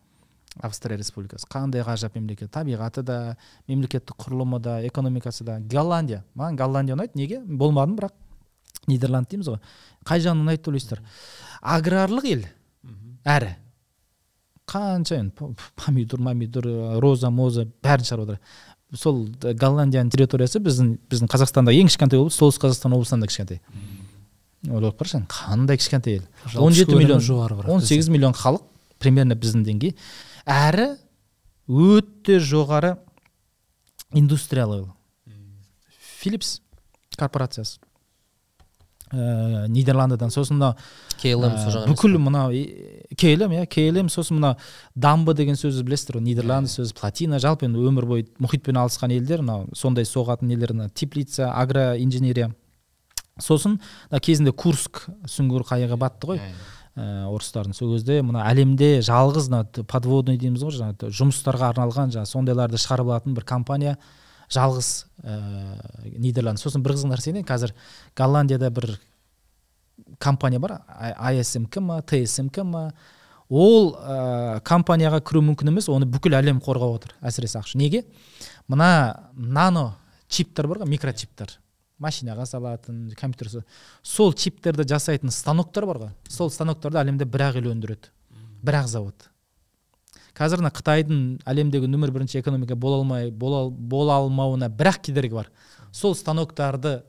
Австрия 0.61 0.97
республикасы. 0.97 1.45
Қандай 1.49 1.83
ғажап 1.85 2.15
мемлекет? 2.17 2.49
Табиғаты 2.53 3.03
да 3.05 3.37
мемлекеттік 3.67 4.17
құрылымы 4.17 4.59
да 4.59 4.79
экономикасы 4.87 5.45
да. 5.45 5.59
Голландия. 5.59 6.23
Маған 6.35 6.57
голландия 6.57 6.97
ұнайды. 6.97 7.13
Неге? 7.15 7.41
Болмадым 7.45 7.97
бірақ. 7.99 8.15
Нидерланд 8.87 9.29
дейміз 9.29 9.51
ғой. 9.53 9.61
Қай 10.07 10.23
жағынан 10.23 10.47
ұнайды 10.47 10.63
деп 10.63 10.71
ойлайсыздар? 10.71 11.03
Аграрлық 11.61 12.29
ел. 12.31 12.45
Әрі. 13.27 13.53
Қанша 14.67 15.21
енді 15.21 15.53
помидор 15.75 16.19
помидор 16.19 16.67
роза 17.01 17.29
моза 17.31 17.65
бәрін 17.83 18.07
шығарып 18.07 18.27
отыр 18.27 18.97
сол 18.99 19.25
голландияның 19.41 20.11
территориясы 20.13 20.59
біздің 20.63 20.93
біздің 21.11 21.31
қазақстанда 21.31 21.73
ең 21.75 21.91
кішкентай 21.91 22.19
облыс 22.19 22.37
солтүстік 22.39 22.67
қазақстан 22.67 22.95
облысынан 22.95 23.23
да 23.23 23.31
кішкентай 23.31 23.61
ойлап 24.67 24.99
қарашы 24.99 25.23
қандай 25.31 25.79
кішкентай 25.79 26.19
ел 26.19 26.27
он 26.63 26.75
жеті 26.75 26.95
миллион 26.99 27.23
жоғары 27.23 27.59
бірақ 27.59 27.73
он 27.77 27.81
сегіз 27.81 28.09
миллион 28.11 28.35
халық 28.35 28.63
примерно 28.99 29.35
біздің 29.39 29.65
деңгей 29.67 29.95
әрі 30.47 30.93
өте 31.67 32.39
жоғары 32.39 32.95
индустриялы 34.15 34.85
филипс 36.19 36.61
корпорациясы 37.17 37.79
ә, 39.11 39.67
нидерландыдан. 39.71 40.31
Сосын 40.33 40.59
KLM 41.21 41.57
сол 41.63 41.71
ә, 41.71 41.83
емес 41.83 41.89
бүкіл 41.91 42.17
мынау 42.21 42.51
KLM 43.17 43.55
иә 43.57 43.65
KLM 43.71 44.09
сосын 44.13 44.39
мынау 44.39 44.57
дамбы 44.95 45.33
деген 45.37 45.57
сөзді 45.59 45.85
білесіздер 45.87 46.19
ғой 46.19 46.25
нидерланд 46.27 46.71
сөзі 46.71 46.95
платина 46.97 47.39
жалпы 47.39 47.67
енді 47.67 47.83
өмір 47.87 48.07
бойы 48.09 48.27
мұхитпен 48.43 48.79
алысқан 48.83 49.13
елдер 49.15 49.43
мынау 49.45 49.67
сондай 49.75 50.05
соғатын 50.05 50.51
елдер 50.53 50.73
мына 50.73 50.89
теплица 50.89 51.51
агроинженерия. 51.53 52.51
Сосын 53.39 53.79
мына 54.11 54.21
кезінде 54.23 54.51
курск 54.51 55.05
сүңгуір 55.25 55.67
қайығы 55.71 55.99
батты 56.01 56.33
ғой. 56.33 56.41
ә, 56.97 57.27
орыстардың 57.29 57.75
сол 57.77 57.93
кезде 57.93 58.21
мына 58.25 58.43
әлемде 58.49 59.03
жалғыз 59.05 59.51
мына 59.51 59.85
подводный 59.85 60.37
дейміз 60.41 60.63
ғой 60.65 60.73
жаңағы 60.79 61.11
жұмыстарға 61.13 61.71
арналған 61.73 62.13
жаңағы 62.15 62.31
сондайларды 62.31 62.79
шығарып 62.81 63.11
алатын 63.11 63.35
бір 63.37 63.45
компания. 63.45 63.97
Жалғыз 64.53 64.89
ә, 65.23 65.37
нидерланд. 66.17 66.59
Сосын 66.61 66.83
бір 66.85 66.95
қызық 66.95 67.11
нәрсе 67.11 67.33
қазір 67.43 67.73
голландияда 68.15 68.69
бір 68.71 68.97
компания 70.19 70.59
бар. 70.59 70.81
ISMK 71.33 71.79
ма 71.81 72.01
TSMK 72.01 72.63
ма? 72.63 72.91
Ол 73.49 73.93
ә, 73.95 74.59
компанияға 74.67 75.21
кіру 75.23 75.41
мүмкін 75.41 75.71
емес 75.71 75.87
оны 75.91 76.07
бүкіл 76.09 76.35
әлем 76.35 76.59
қорғап 76.63 76.97
отыр 76.97 77.13
әсіресе 77.23 77.61
ақш. 77.61 77.75
Неге? 77.79 78.03
Мына 78.67 79.31
нано 79.33 79.93
чиптер 80.27 80.67
бар 80.67 80.81
ғой 80.83 80.91
микрочиптер. 80.91 81.53
Машинаға 81.97 82.45
салатын 82.45 83.07
компьютер 83.17 83.49
со- 83.49 83.63
сол 84.03 84.33
чиптерді 84.33 84.83
жасайтын 84.85 85.31
станоктар 85.31 85.87
бар 85.87 85.97
ғой. 85.97 86.11
Сол 86.29 86.51
станоктарды 86.51 86.99
әлемде 86.99 87.25
бір 87.25 87.47
ақ 87.47 87.61
ел 87.61 87.71
өндіреді. 87.71 88.11
Бір 88.61 88.81
ақ 88.83 88.87
завод. 88.91 89.29
Қазір 90.37 90.61
мына 90.61 90.71
қытайдың 90.75 91.21
әлемдегі 91.49 91.89
нөмір 91.89 92.13
бірінші 92.13 92.41
экономика 92.41 92.75
бола 92.75 93.01
алмай 93.01 93.31
бола, 93.31 93.67
бола 93.69 94.19
алмауына 94.21 94.69
бір 94.69 94.91
ақ 94.93 95.01
кедергі 95.07 95.39
бар. 95.39 95.49
Сол 95.91 96.15
станоктарды 96.15 97.01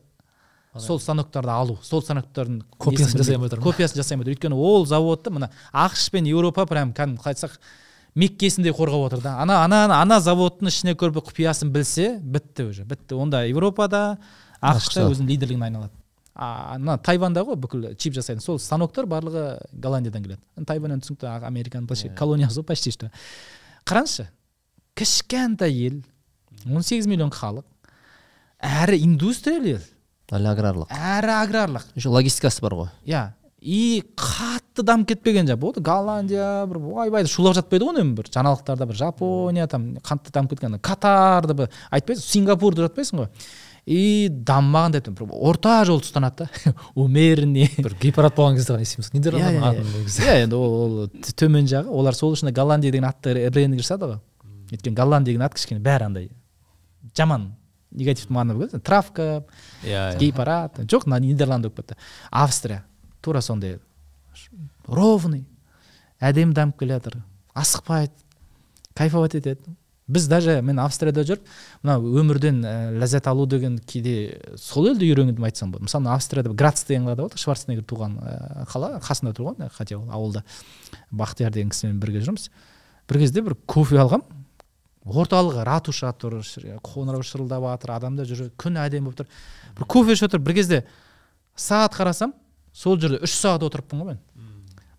сол 0.78 1.00
станоктарды 1.00 1.50
алу 1.52 1.78
сол 1.82 2.02
станоктардың 2.04 2.62
Копиясын 2.78 3.20
жасай 3.20 3.36
алмай 3.36 3.50
копиясын 3.50 4.00
жасай 4.00 4.16
алмай 4.16 4.32
өйткені 4.32 4.56
ол 4.56 4.86
заводты 4.86 5.32
мына 5.34 5.50
ақш 5.72 6.08
пен 6.14 6.28
еуропа 6.28 6.66
прям 6.70 6.92
кәдімгі 6.96 7.20
қалай 7.22 7.34
айтсақ 7.34 7.58
меккесіндей 8.18 8.72
қорғап 8.72 9.08
отыр 9.08 9.22
да. 9.22 9.36
Ана 9.42 9.62
ана 9.64 9.86
ана 10.00 10.20
заводтың 10.20 10.70
ішіне 10.70 10.94
кіріп 10.98 11.20
құпиясын 11.28 11.72
білсе 11.74 12.18
бітті 12.22 12.70
уже 12.70 12.84
бітті. 12.84 13.18
Онда 13.18 13.44
еуропада 13.48 14.18
ақш 14.60 14.92
та 14.94 15.08
өзінің 15.08 15.32
лидерлігін 15.34 15.68
айналады. 15.68 15.97
А 16.38 16.76
ана 16.76 16.94
тайванда 17.02 17.42
ғой 17.42 17.58
бүкіл 17.58 17.88
чип 17.98 18.14
жасайтын. 18.14 18.42
Сол 18.44 18.60
станоктар 18.62 19.08
барлығы 19.10 19.58
голландиядан 19.72 20.22
келеді. 20.22 20.40
Тайвань 20.66 20.94
енді 20.94 21.08
түсінікті 21.08 21.32
американың 21.48 21.88
былайша 21.90 22.12
колониясы 22.14 22.60
ғой 22.60 22.68
почти 22.70 22.92
что. 22.94 23.10
Қараңызшы 23.88 24.28
кішкентай 24.94 25.74
ел 25.74 25.98
18 26.64 27.10
миллион 27.10 27.34
халық 27.34 27.66
әрі 28.62 29.00
индустриялы 29.02 29.74
ел 29.74 29.82
әлі 30.38 30.52
аграрлық. 30.52 30.94
Әрі 30.94 31.34
аграрлық. 31.40 31.90
Еще 31.98 32.14
логистикасы 32.14 32.62
бар 32.62 32.78
ғой. 32.78 32.88
Иә. 33.02 33.32
И 33.58 34.04
қатты 34.14 34.84
дамып 34.86 35.08
кетпеген 35.10 35.48
жа 35.48 35.56
болды 35.58 35.80
голландия 35.82 36.66
бір 36.70 36.78
ойбай 37.02 37.26
шулап 37.26 37.56
жатпайды 37.58 37.88
ғой 37.88 37.96
үнемі 37.96 38.14
бір 38.20 38.28
жаңалықтарда 38.30 38.86
бір 38.86 38.98
жапония 39.00 39.66
там 39.66 39.96
қатты 39.98 40.30
дамып 40.30 40.54
кеткен 40.54 40.78
катарды 40.78 41.56
бір 41.58 41.72
айтпайсың 41.90 42.22
сингапурды 42.22 42.86
жатпайсың 42.86 43.24
ғой. 43.24 43.32
И 43.88 44.28
дамымаған 44.28 44.98
деп 44.98 45.06
бір 45.16 45.30
орта 45.32 45.78
жол 45.88 46.02
ұстанады 46.02 46.44
да. 46.44 46.72
Умеренный. 46.94 47.70
Бір 47.80 47.94
гепард 48.02 48.34
болған 48.36 48.58
кезде 48.58 48.74
ғана 48.74 48.84
естиміз 48.84 49.08
иә 49.08 49.16
нидерландның 49.16 49.62
иә, 49.62 49.70
атын 49.70 49.94
ол 49.94 50.04
кезде 50.04 50.26
иә 50.26 50.34
енді 50.44 50.58
ол 50.58 50.98
төмен 51.40 51.70
жағы. 51.70 51.88
Олар 51.88 52.18
сол 52.18 52.34
үшін 52.36 52.52
голландия 52.52 52.92
деген 52.92 53.08
атты 53.08 53.32
брендинг 53.48 53.80
жасады 53.80 54.10
ғой. 54.10 54.20
Өйткені 54.68 54.98
голландия 54.98 55.32
деген 55.32 55.46
ат 55.46 55.56
кішкене 55.56 55.80
бәрі 55.80 56.10
андай. 56.10 56.28
Жаман 57.16 57.54
негативті 57.90 58.36
мағына 58.36 58.58
болып 58.58 58.74
кетті. 58.74 58.84
Травка 58.84 59.28
иә 59.86 60.04
гей-парад 60.20 60.82
жоқ 60.84 61.08
мына 61.08 61.22
нидерланд 61.24 61.64
болып 61.64 61.80
кетті. 61.80 61.96
Австрия. 62.30 62.84
Тура 63.22 63.40
сондай. 63.40 63.78
Ровный. 64.86 65.46
Әдемі 66.20 66.52
дамып 66.52 66.76
келе 66.82 66.98
жатыр 66.98 67.22
асықпайды. 67.56 68.12
Кайфовать 68.94 69.34
етеді. 69.38 69.77
Біз 70.08 70.26
даже 70.28 70.60
мен 70.64 70.78
австрияда 70.80 71.22
жүріп 71.28 71.42
мына 71.84 71.98
өмірден 72.00 72.62
ә, 72.64 72.72
ләззат 72.98 73.26
алу 73.28 73.44
деген 73.46 73.76
кейде 73.78 74.40
сол 74.56 74.88
елді 74.88 75.04
үйрену 75.04 75.34
деп 75.36 75.44
айтсам 75.44 75.70
болады. 75.72 75.84
Мысалы 75.84 76.08
австрияда 76.14 76.52
грац 76.56 76.84
деген 76.88 77.04
қалада 77.04 77.26
болады 77.26 77.38
шварценеггер 77.42 77.84
туған 77.84 78.16
ә, 78.18 78.64
қала 78.72 78.94
қасында 79.04 79.34
тұрған 79.36 79.68
хотя 79.76 79.98
ол 79.98 80.08
ауылда. 80.10 80.44
Бақтияр 81.12 81.52
деген 81.52 81.70
кісімен 81.74 82.00
бірге 82.00 82.22
жүрміз. 82.24 82.48
Бір 83.08 83.20
кезде 83.20 83.42
бір 83.44 83.54
кофе 83.66 84.00
алғам. 84.00 84.24
Орталығы 85.08 85.62
ратуша 85.64 86.10
тұр 86.20 86.40
ш- 86.44 86.60
қоңырау 86.84 87.22
шырылдап 87.24 87.62
жатыр 87.64 87.94
адамдар 87.94 88.26
жүр 88.28 88.50
күн 88.60 88.76
әдемі 88.82 89.08
болып 89.08 89.22
тұр. 89.22 89.28
Бір 89.78 89.86
кофе 89.88 90.12
ішіп 90.16 90.28
отыр 90.28 90.42
бір 90.44 90.56
кезде 90.58 90.82
сағат 91.56 91.96
қарасам 91.96 92.34
сол 92.76 92.98
жерде 93.00 93.22
үш 93.24 93.32
сағат 93.38 93.64
отырыппын 93.64 94.02
ғой 94.02 94.10
мен. 94.12 94.18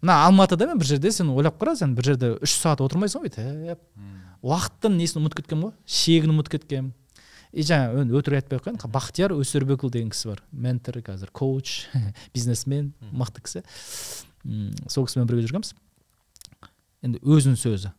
Мына 0.01 0.15
алматыда 0.25 0.65
мен 0.71 0.79
бір 0.79 0.87
жерде? 0.95 1.11
Сен 1.11 1.29
ойлап 1.29 1.59
қара 1.61 1.75
сен 1.77 1.93
бір 1.93 2.09
жерде 2.13 2.31
үш 2.41 2.55
сағат 2.57 2.81
отырмайсың 2.87 3.21
ғой 3.21 3.29
бүйтіп 3.29 3.77
уақыттың 4.45 4.95
несін 4.99 5.21
ұмытып 5.21 5.41
кеткенмін 5.41 5.69
ғой? 5.69 5.75
Шегін 5.85 6.33
ұмытып 6.33 6.55
кеткенмін. 6.57 6.93
И 7.49 7.65
жаңа 7.65 8.03
енді 8.03 8.17
өтірік 8.19 8.43
айтпай 8.43 8.59
ақ 8.59 8.67
қояйын. 8.67 8.91
Бақтияр 8.93 9.33
өсербекұлы 9.33 9.93
деген 9.95 10.11
кісі 10.13 10.29
бар. 10.31 10.43
Ментор 10.51 10.99
қазір 11.01 11.31
коуч 11.33 11.89
бизнесмен 12.35 12.91
мықты 13.09 13.41
кісі. 13.41 13.63
Сол 14.87 15.07
кісімен 15.09 15.27
бірге 15.27 15.47
жүргенбіз. 15.47 15.73
Енді 17.01 17.23
өзінің 17.25 17.57
сөзі. 17.57 17.91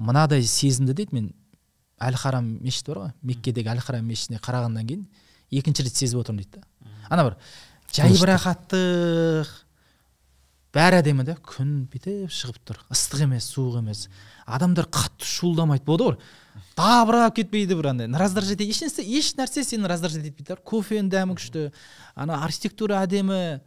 Мынадай 0.00 0.42
сезімді 0.48 0.96
дейді 0.96 1.18
мен 1.18 1.30
әл 2.00 2.16
харам 2.16 2.54
мешіті 2.64 2.94
бар 2.94 3.02
ғой. 3.02 3.14
Меккедегі 3.22 3.74
әл 3.74 3.84
харам 3.84 4.08
мешітіне 4.08 4.40
қарағаннан 4.40 4.88
кейін 4.88 5.06
екінші 5.52 5.84
рет 5.84 5.96
сезіп 5.96 6.22
отырмын 6.22 6.44
дейді 6.44 6.60
да. 6.60 6.66
Ана 7.10 7.28
бір 7.28 7.36
жайбарақаттық 7.92 9.52
бәрі 10.78 11.00
әдемі 11.02 11.24
да 11.26 11.34
күн 11.42 11.86
бүйтіп 11.90 12.30
шығып 12.32 12.58
тұр. 12.68 12.78
Ыстық 12.92 13.24
емес 13.26 13.48
суық 13.50 13.80
емес. 13.80 14.04
Адамдар 14.46 14.86
қатты 14.86 15.26
шуылдамайды 15.26 15.84
болды 15.86 16.06
ғой. 16.06 16.18
Дабырап 16.78 17.34
кетпейді 17.36 17.76
бір 17.78 17.90
андай. 17.92 18.10
Раздражать 18.20 18.62
еш 18.62 18.82
нәрсе 18.84 19.02
еш 19.02 19.32
нәрсе 19.38 19.64
сені 19.66 19.90
раздражать 19.90 20.28
етпейді 20.30 20.54
да 20.54 20.58
кофенің 20.62 21.10
дәмі 21.10 21.36
күшті 21.38 21.66
ана 22.14 22.38
архитектура 22.46 23.02
әдемі. 23.02 23.58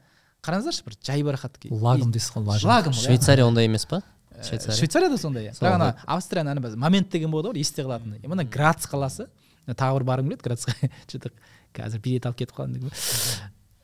Қараңыздаршы 0.42 0.88
бір 0.88 0.98
жайбарақат 1.06 1.68
лагом 1.70 2.14
дейсіз 2.16 2.32
ғой 2.34 2.48
лагом. 2.48 2.70
Лагом 2.72 2.96
иә. 2.96 3.04
швейцария 3.04 3.46
ондай 3.46 3.68
емес 3.68 3.86
па? 3.86 4.02
Швейцария? 4.42 4.78
Швейцарияда 4.80 5.18
сондай 5.22 5.50
иә. 5.50 5.56
Бірақ 5.60 5.76
ана 5.76 5.92
австрияның 6.08 6.56
ана 6.56 6.76
момент 6.82 7.12
деген 7.12 7.30
болады 7.30 7.52
ғой 7.52 7.62
есте 7.62 7.84
қалатын. 7.84 8.18
Мына 8.26 8.48
грац 8.48 8.88
қаласы. 8.90 9.28
Тағы 9.68 10.00
бір 10.00 10.08
барғым 10.08 10.32
келеді 10.32 10.48
грацқа. 10.48 10.90
Че 11.12 11.20
то 11.20 11.30
қазір 11.76 12.02
билет 12.02 12.26
алып 12.26 12.42
кетіп 12.42 12.58
қалдым 12.58 12.90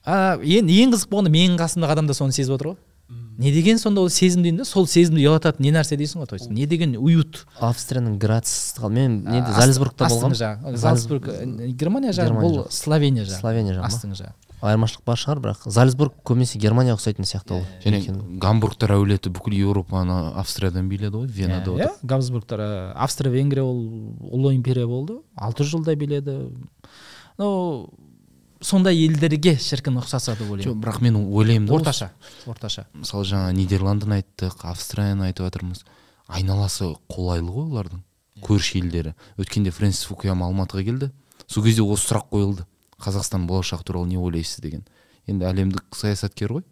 ең 0.07 0.69
ең 0.71 0.93
қызық 0.95 1.11
болғанда 1.11 1.31
менің 1.33 1.57
қасымдағы 1.59 1.93
адам 1.97 2.07
да 2.07 2.15
соны 2.15 2.31
сезіп 2.35 2.55
отыр 2.55 2.71
ғой. 2.71 2.77
Не 3.09 3.51
деген 3.51 3.77
сонда 3.79 4.01
ол 4.01 4.09
сезім 4.09 4.43
деймін 4.43 4.63
да 4.63 4.65
сол 4.65 4.87
сезімді 4.89 5.21
ұялататын 5.21 5.63
не 5.63 5.71
нәрсе 5.71 5.95
дейсің 5.99 6.23
ғой 6.23 6.27
то 6.27 6.35
есть 6.35 6.49
не 6.49 6.65
деген 6.67 6.95
уют? 6.97 7.45
Австрияның 7.61 8.17
грац 8.19 8.49
мен 8.89 9.21
неде 9.23 9.53
зальцбургта 9.53 10.09
болғанмын. 10.09 10.35
жағы. 10.35 10.75
Зальцбург 10.75 11.29
э, 11.29 11.69
германия 11.69 12.11
жағы 12.11 12.35
бұл 12.41 12.57
словения 12.71 13.23
жағы. 13.23 13.39
Словения 13.39 13.77
жағы 13.77 13.85
ма? 13.85 13.87
Астыңғы 13.87 14.19
жағы. 14.23 14.33
Айырмашылық 14.57 15.05
бар 15.05 15.21
шығар 15.21 15.41
бірақ 15.43 15.67
зальцбург 15.69 16.15
көбінесе 16.25 16.57
германияға 16.59 16.97
ұқсайтын 16.97 17.29
сияқты 17.29 17.59
ол 17.59 17.65
және 17.83 18.39
гамбургтар 18.41 18.95
әулеті 18.95 19.29
бүкіл 19.29 19.53
еуропаны 19.53 20.33
австриядан 20.41 20.89
биледі 20.89 21.21
ғой 21.21 21.27
венада 21.29 21.75
иә 21.77 21.91
отыр 21.91 22.09
габсбургтар 22.09 22.63
э, 22.65 22.91
австро 22.97 23.29
венгрия 23.29 23.63
ол 23.63 23.77
ұлы 24.33 24.55
империя 24.55 24.87
болды. 24.89 25.21
Алты 25.35 25.61
жүз 25.61 25.77
жылдай 25.77 25.95
биледі. 25.95 26.49
Ну 27.37 27.89
сондай 28.61 28.97
елдерге 29.05 29.55
шіркін 29.61 29.99
ұқсаса 30.01 30.33
деп 30.37 30.47
жоқ 30.47 30.55
ойлаймын 30.55 30.81
бірақ 30.81 31.01
мен 31.03 31.17
ойлаймын 31.25 31.67
да 31.67 31.75
орташа 31.75 32.11
орташа. 32.45 32.87
Мысалы 32.93 33.27
жаңа 33.29 33.51
нидерландыны 33.57 34.21
айттық 34.21 34.65
австрияны 34.71 35.29
айтып 35.29 35.47
жатырмыз. 35.47 35.83
Айналасы 36.27 36.93
қолайлы 37.11 37.51
ғой 37.53 37.67
олардың 37.71 38.01
көрші 38.43 38.81
елдері. 38.81 39.13
Өткенде 39.37 39.71
фрэнсис 39.71 40.07
фукуяма 40.09 40.47
алматыға 40.47 40.83
келді. 40.87 41.11
Сол 41.47 41.63
кезде 41.63 41.85
осы 41.85 42.09
сұрақ 42.09 42.29
қойылды. 42.33 42.65
Қазақстан 43.01 43.45
болашағы 43.47 43.85
туралы 43.85 44.09
не 44.09 44.17
ойлайсыз 44.17 44.61
деген. 44.61 44.83
Енді 45.27 45.45
әлемдік 45.45 45.95
саясаткер 45.95 46.57
ғой. 46.57 46.63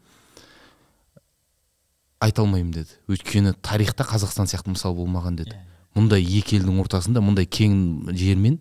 Айта 2.20 2.42
алмаймын 2.42 2.74
деді. 2.74 2.98
Өйткені 3.08 3.54
тарихта 3.62 4.04
қазақстан 4.08 4.50
сияқты 4.50 4.74
мысал 4.74 4.96
болмаған 4.98 5.38
деді. 5.42 5.58
Мұндай 5.96 6.26
екі 6.26 6.60
елдің 6.60 6.82
ортасында 6.82 7.22
мұндай 7.24 7.46
кең 7.46 8.10
жермен 8.18 8.60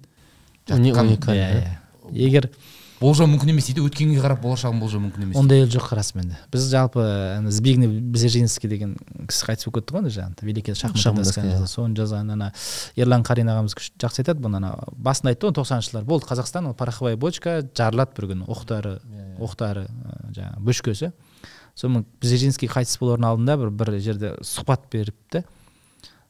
иә 0.69 1.49
иә. 1.65 1.79
Егер 2.13 2.51
болжау 3.01 3.29
мүмкін 3.31 3.53
емес 3.53 3.69
дейді. 3.69 3.85
Өткенге 3.89 4.21
қарап 4.23 4.41
болашағын 4.43 4.81
болжау 4.81 5.03
мүмкін 5.05 5.27
емес 5.27 5.39
ондай 5.39 5.63
ел 5.65 5.71
жоқ 5.73 5.91
расымен 5.97 6.31
де 6.31 6.39
біз 6.53 6.69
жалпы 6.71 7.03
ана 7.39 7.51
збигнев 7.51 7.93
бзежинский 8.15 8.71
деген 8.71 8.95
кісі 9.29 9.49
қайтыс 9.49 9.67
болып 9.69 9.81
кетті 9.81 9.97
ғой 9.97 10.03
ана 10.05 10.13
жаңағы 10.15 10.49
великий 10.49 10.75
шахмат 10.75 11.27
иә. 11.27 11.67
соны 11.67 11.97
жазған 11.99 12.33
ана 12.33 12.53
ерлан 12.97 13.25
қарин 13.27 13.51
ағамыз 13.51 13.75
жақсы 13.99 14.23
айтады 14.25 14.45
бұны 14.45 14.61
ана 14.61 14.75
басында 14.97 15.35
айтты 15.35 15.49
ғой 15.49 15.57
тоқсаныншы 15.59 15.91
жылдары. 15.91 16.07
Болды 16.07 16.27
қазақстан 16.31 16.69
ол 16.69 16.75
пороховая 16.75 17.17
бочка 17.17 17.61
жарылады 17.75 18.15
бір 18.17 18.31
күні. 18.33 18.49
Оқтары 18.49 19.01
оқтары 19.39 19.89
ә, 19.89 20.31
жаңағы 20.31 20.65
бөшкесі. 20.65 21.13
Сонымен 21.75 22.07
бзежинский 22.23 22.71
қайтыс 22.71 22.99
болардың 23.01 23.29
алдында 23.33 23.57
бір 23.59 23.71
бір 23.75 23.99
жерде 23.99 24.37
сұхбат 24.47 24.87
беріпті 24.93 25.43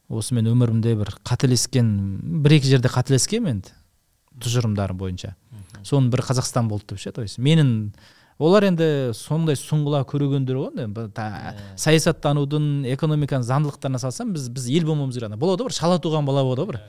осы 0.09 0.35
мен 0.37 0.49
өмірімде 0.49 0.95
бір 0.97 1.15
қателескен 1.25 1.89
бір 2.45 2.57
екі 2.59 2.69
жерде 2.73 2.89
қателескенмін 2.93 3.59
енді 3.59 3.73
тұжырымдарым 4.41 4.97
бойынша. 4.99 5.35
Соның 5.83 6.11
бір 6.13 6.23
қазақстан 6.27 6.69
болды 6.69 6.93
деп 6.93 6.99
ше? 6.99 7.11
То 7.11 7.21
есть 7.21 7.39
менің 7.39 7.91
олар 8.39 8.67
енді 8.67 9.13
сондай 9.15 9.55
сұңғыла 9.55 10.03
көрегендер 10.09 10.57
ғой 10.59 10.85
енді. 10.85 11.07
Та- 11.15 11.55
саясаттанудың 11.79 12.85
экономиканың 12.95 13.45
заңдылықтарына 13.47 13.99
салсам 13.99 14.33
біз 14.35 14.49
біз 14.49 14.67
ел 14.69 14.85
болмауымыз 14.89 15.15
керек 15.15 15.31
ана 15.31 15.37
болады 15.39 15.63
ғой 15.63 15.71
бір 15.71 15.77
шала 15.77 15.99
туған 15.99 16.25
бала 16.27 16.43
болады 16.43 16.65
ғой 16.65 16.71
бір. 16.73 16.81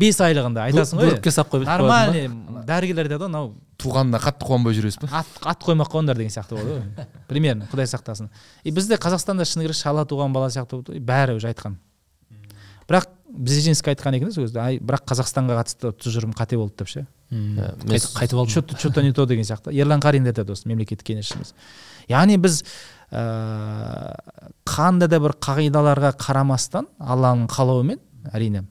Бес 0.00 0.16
айлығында 0.24 0.62
айтасың 0.70 1.00
ғой. 1.00 1.10
Бөрікке 1.10 1.32
салып 1.34 1.50
қойып 1.52 1.66
нормальный 1.68 2.28
дәрігерлер 2.68 3.08
айтады 3.08 3.24
ғой 3.26 3.28
мынау. 3.28 3.50
Туғанына 3.80 4.20
қатты 4.20 4.46
қуанбай 4.48 4.76
жүресіз 4.76 5.00
ба 5.02 5.10
ат, 5.20 5.28
ат 5.44 5.64
қоймақ 5.64 5.90
қойыңдар 5.92 6.16
деген 6.16 6.32
сияқты 6.32 6.56
болады 6.56 6.78
ғой. 6.78 7.06
Примерно 7.28 7.68
құдай 7.68 7.88
сақтасын. 7.90 8.30
И 8.64 8.70
бізде 8.72 8.96
қазақстанда 8.96 9.44
шыны 9.44 9.66
керек 9.66 9.76
шала 9.76 10.06
туған 10.08 10.32
бала 10.32 10.48
сияқты 10.48 10.78
болды. 10.78 10.96
Ғой 10.96 11.04
бәрі 11.04 11.36
уже 11.36 11.52
айтқан. 11.52 11.76
Бірақ 12.88 13.08
бзежинский 13.28 13.92
айтқан 13.92 14.16
екен 14.16 14.28
да 14.28 14.34
сол 14.34 14.44
кезде 14.48 14.60
ай 14.60 14.80
бірақ 14.80 15.04
қазақстанға 15.12 15.60
қатысты 15.60 15.92
тұжырым 15.92 16.32
қате 16.36 16.56
болды 16.56 16.80
деп 16.80 16.88
ше? 16.88 17.06
Қайт- 17.30 18.10
қайтып 18.16 18.38
алдым. 18.40 18.76
че 18.78 18.90
то 18.90 19.02
не 19.02 19.12
то 19.12 19.26
деген 19.26 19.44
сияқты. 19.44 19.72
Ерлан 19.72 20.00
қарин 20.00 20.26
айтады 20.26 20.50
осы 20.52 20.66
мемлекеттік 20.66 21.06
кеңесшіміз. 21.06 21.54
Яғни 22.08 22.36
біз 22.42 22.64
ә, 23.12 24.16
қандай 24.66 25.08
да 25.08 25.20
бір 25.20 25.36
қағидаларға 25.38 26.16
қарамастан 26.18 26.88
алланың 26.98 27.46
қалауымен 27.48 28.00
әрине 28.34 28.64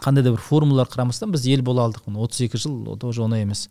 қандай 0.00 0.22
да 0.24 0.32
бір 0.32 0.40
формулалар 0.40 0.88
қарамастан 0.88 1.30
біз 1.30 1.44
ел 1.46 1.62
бола 1.62 1.88
алдық. 1.88 2.06
Міне 2.08 2.24
отыз 2.24 2.40
екі 2.46 2.56
жыл 2.56 2.96
тоже 2.96 3.20
оңай 3.20 3.42
емес. 3.44 3.68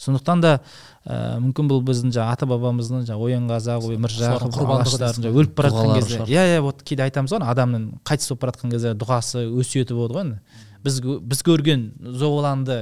Сондықтан 0.00 0.40
да 0.40 0.60
ә, 1.06 1.38
мүмкін 1.40 1.68
бұл 1.68 1.82
біздің 1.84 2.12
жаңағы 2.12 2.32
ата 2.32 2.46
бабамыздың 2.48 3.04
жаңағы 3.08 3.20
ой 3.20 3.96
міржақып 4.00 4.56
алаштардың 4.60 4.96
дейсіз 4.96 5.24
жаңағы 5.24 5.40
өліп 5.40 5.54
бара 5.56 5.70
жатқан 5.70 5.94
кезде. 6.00 6.24
Иә 6.24 6.44
иә 6.56 6.60
вот 6.64 6.82
кейде 6.82 7.04
айтамыз 7.04 7.32
ғой 7.32 7.44
адамның 7.52 7.84
қайтыс 8.04 8.28
болып 8.32 8.40
бара 8.40 8.52
жатқан 8.56 8.72
кезде 8.72 8.94
дұғасы 8.96 9.44
өсиеті 9.60 9.96
болады 9.96 10.16
ғой 10.16 10.24
енді. 10.24 10.40
Біз 10.84 11.00
біз 11.04 11.42
көрген 11.44 11.84
зобалаңды 12.16 12.78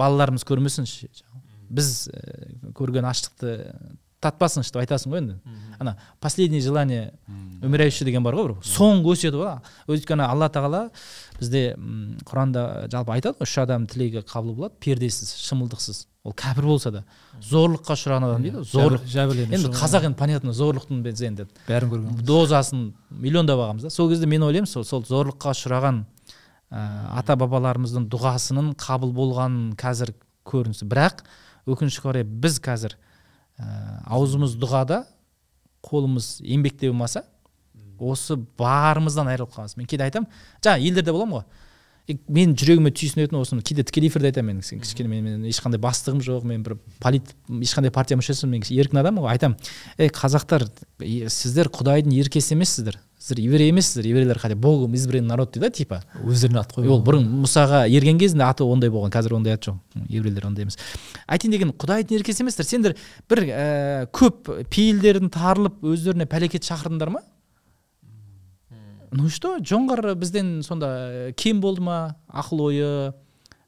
балаларымыз 0.00 0.46
көрмесінші. 0.48 1.10
Біз 1.70 2.08
ә, 2.10 2.72
көрген 2.74 3.06
аштықты 3.06 3.72
татпасыншы 4.20 4.74
деп 4.74 4.82
айтасың 4.82 5.14
ғой 5.14 5.22
енді. 5.22 5.38
Ана 5.80 5.94
последнее 6.20 6.60
желание 6.60 7.14
умирающий 7.62 8.04
деген 8.04 8.24
бар 8.26 8.36
ғой 8.36 8.50
бір. 8.50 8.56
Соңғы 8.66 9.14
өсиеті 9.14 9.40
ғой. 9.40 9.54
Өйткені 9.88 10.26
алла 10.26 10.50
тағала 10.52 10.82
бізде 11.38 11.76
құранда 12.28 12.90
жалпы 12.92 13.14
айтады 13.14 13.40
ғой 13.40 13.48
үш 13.48 13.56
адам 13.62 13.86
тілегі 13.88 14.20
қабыл 14.28 14.58
болады 14.58 14.76
пердесіз 14.82 15.32
шымылдықсыз 15.46 16.02
ол 16.20 16.34
кәпір 16.36 16.66
болса 16.68 16.90
да 16.92 17.04
зорлыққа 17.48 17.96
ұшыраған 17.96 18.26
адам 18.28 18.44
дейді 18.44 18.60
ғой 18.60 18.68
зорлық. 18.68 19.08
Енді 19.56 19.72
қазақ 19.72 20.04
енді 20.10 20.18
понятно 20.20 20.52
зорлықтың 20.52 21.00
біз 21.06 21.22
енді 21.24 21.46
бәрін 21.64 21.94
көрген. 21.94 22.20
Дозасын 22.28 22.90
миллиондап 23.08 23.56
алғанбыз 23.56 23.88
да. 23.88 23.90
Сол 23.94 24.12
кезде 24.12 24.28
мен 24.28 24.44
ойлаймын 24.44 24.68
сол, 24.68 24.84
сол 24.84 25.00
зорлыққа 25.08 25.56
ұшыраған 25.56 26.04
ата 26.70 27.36
бабаларымыздың 27.40 28.06
дұғасының 28.12 28.74
қабыл 28.80 29.14
болғанын 29.16 29.72
қазір 29.80 30.12
көрінісі. 30.46 30.86
Бірақ 30.90 31.24
өкінішке 31.66 32.04
қарай 32.06 32.24
біз 32.24 32.60
қазір 32.62 32.94
ә, 33.58 33.66
аузымыз 34.06 34.54
дұғада 34.60 35.02
қолымыз 35.86 36.38
еңбекте 36.44 36.92
болмаса 36.92 37.24
осы 38.00 38.36
барымыздан 38.36 39.28
айырылып 39.28 39.56
қаламыз. 39.56 39.76
Мен 39.76 39.90
кейде 39.90 40.06
айтамын 40.06 40.30
жаңа 40.62 40.78
елдерде 40.78 41.12
боламын 41.12 41.40
ғой 41.40 41.48
мен 42.32 42.54
жүрегіме 42.58 42.90
түйсінетін 42.96 43.38
осыны 43.38 43.62
кейде 43.66 43.84
тікелей 43.86 44.10
эфирде 44.10 44.30
айтамын 44.30 44.56
мен. 44.56 44.62
Кішкене- 44.62 45.08
мен, 45.08 45.24
мен 45.24 45.44
ешқандай 45.50 45.78
бастығым 45.78 46.22
жоқ 46.24 46.44
мен 46.44 46.62
бір 46.62 46.78
полит 46.98 47.34
ешқандай 47.48 47.90
партия 47.90 48.16
мүшесімін 48.16 48.50
мен 48.50 48.62
еркін 48.62 49.02
адаммын 49.02 49.24
ғой. 49.24 49.30
Айтамын 49.30 49.56
ей 49.98 50.08
қазақтар 50.08 50.66
сіздер 51.28 51.70
құдайдың 51.70 52.16
еркесі 52.18 52.56
емессіздер 52.56 52.98
сіздер 53.20 53.44
еврей 53.44 53.68
емессіздер 53.68 54.06
еврейлер 54.08 54.38
хотя 54.38 54.54
богом 54.56 54.94
избранный 54.94 55.28
народ 55.28 55.52
дейді 55.52 55.66
да 55.66 55.70
типа. 55.70 56.02
Өздеріне 56.24 56.60
ат 56.62 56.72
қойып 56.72 56.88
ол 56.88 57.02
бұрын 57.04 57.26
мұсаға 57.42 57.82
ерген 57.92 58.18
кезінде 58.18 58.46
аты 58.46 58.64
ондай 58.64 58.88
болған 58.90 59.12
қазір 59.12 59.34
ондай 59.36 59.58
ат 59.58 59.66
жоқ. 59.68 59.76
Еврейлер 60.08 60.46
ондай 60.48 60.64
емес. 60.64 60.78
Айтайын 61.28 61.52
деген 61.52 61.72
құдайдың 61.76 62.16
еркесі 62.16 62.40
емессіздер 62.46 62.64
сендер 62.64 62.94
бір 63.28 63.42
ә, 63.44 64.06
көп 64.08 64.48
пейілдерін 64.72 65.28
тарылып 65.28 65.84
өздеріне 65.84 66.24
пәлекет 66.24 66.64
шақырдыңдар 66.64 67.12
ма? 67.12 67.20
Ну 69.12 69.28
что? 69.28 69.58
Жоңғар 69.58 70.14
бізден 70.16 70.62
сонда 70.64 70.88
ә, 71.28 71.32
кем 71.36 71.60
болды 71.60 71.84
ма? 71.84 72.16
Ақыл 72.32 72.62
ойы 72.70 73.12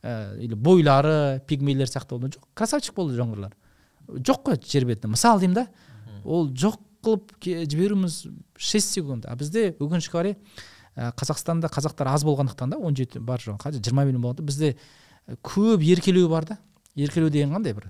ә, 0.01 0.39
или 0.41 0.55
бойлары 0.55 1.43
пигмейлер 1.47 1.93
сияқты 1.93 2.17
болды 2.17 2.31
ма? 2.31 2.33
жоқ 2.39 2.49
красавчик 2.55 2.97
болды 2.97 3.21
жоңғарлар. 3.21 3.53
Жоқ 4.09 4.47
қой 4.49 4.63
жер 4.65 4.89
бетінде. 4.89 5.13
Мысалы 5.13 5.45
деймін 5.45 5.61
да. 5.61 5.67
Ол 6.25 6.49
жоқ 6.49 6.81
қылып 7.03 7.33
жіберуіміз 7.43 8.27
6 8.57 8.81
секунд. 8.81 9.27
А 9.27 9.37
бізде 9.37 9.73
өкінішке 9.79 10.15
қарай 10.17 10.37
қазақстанда 10.97 11.71
қазақтар 11.73 12.13
аз 12.13 12.25
болғандықтан 12.25 12.75
да 12.75 12.79
он 12.79 12.97
жеті 12.97 13.21
бар 13.21 13.41
жоқ 13.41 13.63
қазір 13.65 13.83
жиырма 13.83 14.05
миллион 14.05 14.23
болғанда 14.23 14.45
бізде 14.45 14.77
көп 15.43 15.83
еркелеу 15.83 16.29
бар 16.29 16.45
да. 16.45 16.59
Еркелеу 16.95 17.31
деген 17.31 17.55
қандай 17.55 17.73
бір? 17.73 17.89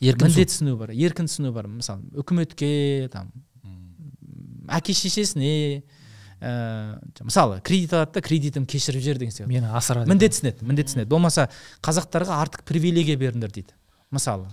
Еркін 0.00 0.28
міндет 0.28 0.50
түсіну 0.50 0.76
бар 0.76 0.90
еркін 0.90 1.30
түсіну 1.30 1.52
бар. 1.54 1.68
Мысалы 1.70 2.02
үкіметке 2.18 3.08
там 3.12 3.30
әке 4.68 4.94
шешесіне 4.96 5.82
ә, 6.42 6.98
мысалы 7.22 7.60
кредит 7.62 7.94
алады 7.94 8.18
да 8.18 8.22
кредитім 8.24 8.66
кешіріп 8.66 9.02
жібер 9.02 9.22
деген 9.22 9.34
сияқты. 9.34 9.48
Мені 9.48 9.70
асыра 9.70 10.04
міндетсінеді 10.10 10.66
міндетсінеді 10.66 11.10
болмаса 11.10 11.48
қазақтарға 11.84 12.40
артық 12.42 12.66
привилегия 12.66 13.16
беріңдер 13.20 13.54
дейді. 13.54 13.76
Мысалы 14.10 14.50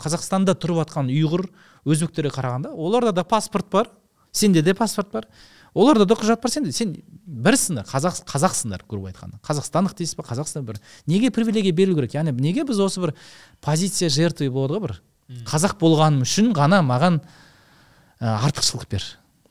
қазақстанда 0.00 0.56
тұрып 0.58 0.82
жатқан 0.82 1.10
ұйғыр 1.14 1.46
өзбектерге 1.84 2.32
қарағанда 2.34 2.74
оларда 2.74 3.12
да 3.12 3.24
паспорт 3.24 3.70
бар 3.70 3.90
сенде 4.32 4.62
де 4.62 4.74
паспорт 4.74 5.10
бар. 5.12 5.26
Оларда 5.74 6.04
да 6.04 6.14
құжат 6.14 6.42
бар 6.42 6.50
сенде 6.50 6.72
сен 6.72 6.96
бірсіңдер 7.26 7.86
қазақ 7.86 8.24
қазақсыңдар 8.26 8.82
грубо 8.88 9.10
айтқанда. 9.10 9.38
Қазақстандық 9.46 9.94
дейсіз 9.98 10.16
ба 10.18 10.24
қазақстан 10.26 10.66
бір. 10.66 10.80
Неге 11.06 11.30
привилегия 11.30 11.72
берілу 11.72 12.00
керек? 12.00 12.14
Яғни 12.14 12.34
неге 12.40 12.64
біз 12.64 12.80
осы 12.82 13.00
бір 13.00 13.14
позиция 13.60 14.10
жертвы 14.10 14.50
болады 14.50 14.74
ғой 14.74 14.86
бір? 14.88 15.00
Қазақ 15.46 15.78
болғаным 15.78 16.24
үшін 16.26 16.50
ғана 16.56 16.82
маған 16.82 17.20
ә, 18.20 18.34
артықшылық 18.48 18.88
бер. 18.90 19.04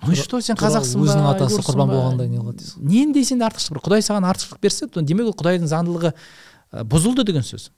Ну 0.03 0.11
и 0.11 0.15
что 0.15 0.41
сен 0.41 0.59
қазақсың 0.59 0.99
ба 0.99 1.07
өзінің 1.07 1.27
атасы 1.33 1.63
құрбан 1.63 1.87
ба? 1.87 1.95
болғандай 1.95 2.27
не 2.27 2.39
қылады 2.39 2.59
дейсіз 2.59 2.75
ғой. 2.77 2.85
нендей 2.87 3.25
сенде 3.25 3.47
артықшылық 3.47 3.79
бар 3.79 3.85
құдай 3.87 4.03
саған 4.03 4.27
артықшылық 4.29 4.61
берсе 4.63 4.87
демек 4.87 5.27
ол 5.27 5.35
құдайдың 5.39 5.67
заңдылығы 5.71 6.13
бұзылды 6.87 7.25
деген 7.27 7.43
сөз. 7.43 7.71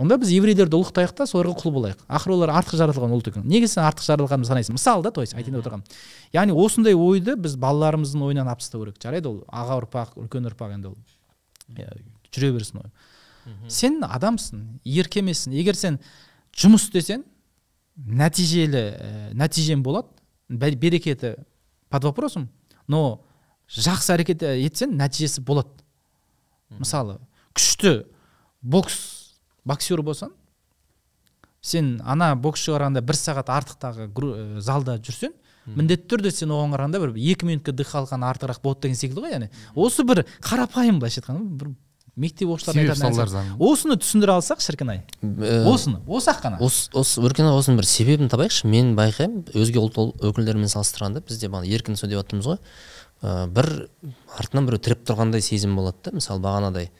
Онда 0.00 0.16
біз 0.20 0.32
еврейлерді 0.32 0.78
ұлықтайық 0.78 1.12
та 1.18 1.26
соларға 1.28 1.60
құл 1.60 1.74
болайық. 1.74 2.02
Ақыры 2.08 2.34
олар 2.36 2.52
артық 2.58 2.80
жаратылған 2.80 3.12
ұлт 3.16 3.30
екен. 3.30 3.44
Неге 3.44 3.68
сен 3.68 3.84
артық 3.84 4.06
жаратылғанын 4.06 4.48
санайсың? 4.48 4.76
Мысалы 4.78 5.04
да 5.04 5.12
то 5.12 5.20
есть 5.20 5.34
айтайын 5.34 5.58
деп 5.58 5.64
отырғаным 5.64 5.84
яғни 6.32 6.56
осындай 6.56 6.96
ойды 6.96 7.36
біз 7.36 7.56
балаларымыздың 7.60 8.24
ойынан 8.30 8.48
алып 8.48 8.64
тастау 8.64 8.84
керек 8.84 9.00
жарайды 9.02 9.28
ол 9.28 9.42
аға 9.48 9.80
ұрпақ 9.82 10.16
үлкен 10.24 10.48
ұрпақ 10.50 10.74
енді 10.76 10.92
ол. 10.92 10.96
Иә, 11.76 11.92
жүре 12.32 12.52
берсін 12.56 12.82
ой 12.84 12.92
сен 13.68 14.00
адамсың 14.04 14.64
ерке 14.84 15.20
емессің 15.22 15.54
егер 15.56 15.78
сен 15.78 15.98
жұмыс 16.56 16.88
істесең 16.88 17.24
нәтижелі 17.96 18.82
ә, 18.92 19.10
нәтижең 19.36 19.82
болады. 19.84 20.08
Берекеті 20.48 21.36
под 21.90 22.04
вопросом 22.04 22.48
но 22.88 23.22
жақсы 23.70 24.14
әрекет 24.16 24.42
етсең 24.42 24.96
нәтижесі 24.98 25.44
болады. 25.46 25.70
Мысалы 26.70 27.18
күшті 27.54 28.04
бокс 28.62 29.19
боксер 29.70 30.02
болсаң 30.06 30.34
сен 31.60 31.98
ана 32.08 32.32
боксшыға 32.34 32.78
қарағанда 32.78 33.04
бір 33.04 33.18
сағат 33.20 33.52
артықтағы 33.52 34.08
ә, 34.10 34.60
залда 34.64 34.96
жүрсең 34.98 35.34
міндетті 35.76 36.08
түрде 36.10 36.32
сен 36.32 36.52
оған 36.54 36.74
қарағанда 36.74 37.00
бір 37.02 37.12
екі 37.20 37.48
минутқа 37.48 37.74
дыхалқан 37.76 38.24
артығырақ 38.30 38.62
болады 38.64 38.86
деген 38.86 38.98
секілді 38.98 39.24
ғой 39.26 39.34
яғни. 39.34 39.50
Осы 39.76 40.04
бір 40.08 40.24
қарапайым 40.40 41.00
былайша 41.02 41.20
айтқанда 41.20 41.58
бір 41.60 41.74
мектеп 42.20 42.50
оқушыларына 42.54 43.42
осыны 43.60 43.96
түсіндіре 44.00 44.34
алсақ 44.38 44.64
шіркін 44.64 44.94
ай. 44.94 45.02
Ә, 45.22 45.60
осыны 45.68 46.00
осы 46.08 46.32
ақ 46.32 46.40
қана. 46.46 46.60
осы 46.64 46.88
осы 46.96 47.20
өркен 47.22 47.50
аға 47.50 47.60
осының 47.60 47.80
бір 47.80 47.88
себебін 47.88 48.32
табайықшы. 48.32 48.66
Мен 48.70 48.94
байқаймын 48.98 49.52
өзге 49.54 49.84
ұлт 49.84 50.00
өкілдерімен 50.00 50.72
салыстырғанда 50.72 51.22
бізде 51.28 51.52
бағана 51.52 51.70
еркін 51.70 52.00
сөз 52.00 52.10
деп 52.10 52.24
жатырмыз 52.24 52.50
ғой. 52.50 52.58
Ә, 53.22 53.46
бір 53.52 53.70
артынан 54.40 54.66
біреу 54.66 54.82
тіреп 54.82 55.06
тұрғандай 55.06 55.44
сезім 55.44 55.76
болады 55.78 56.08
да 56.08 56.16
мысалы 56.16 56.42
бағанадай. 56.44 56.90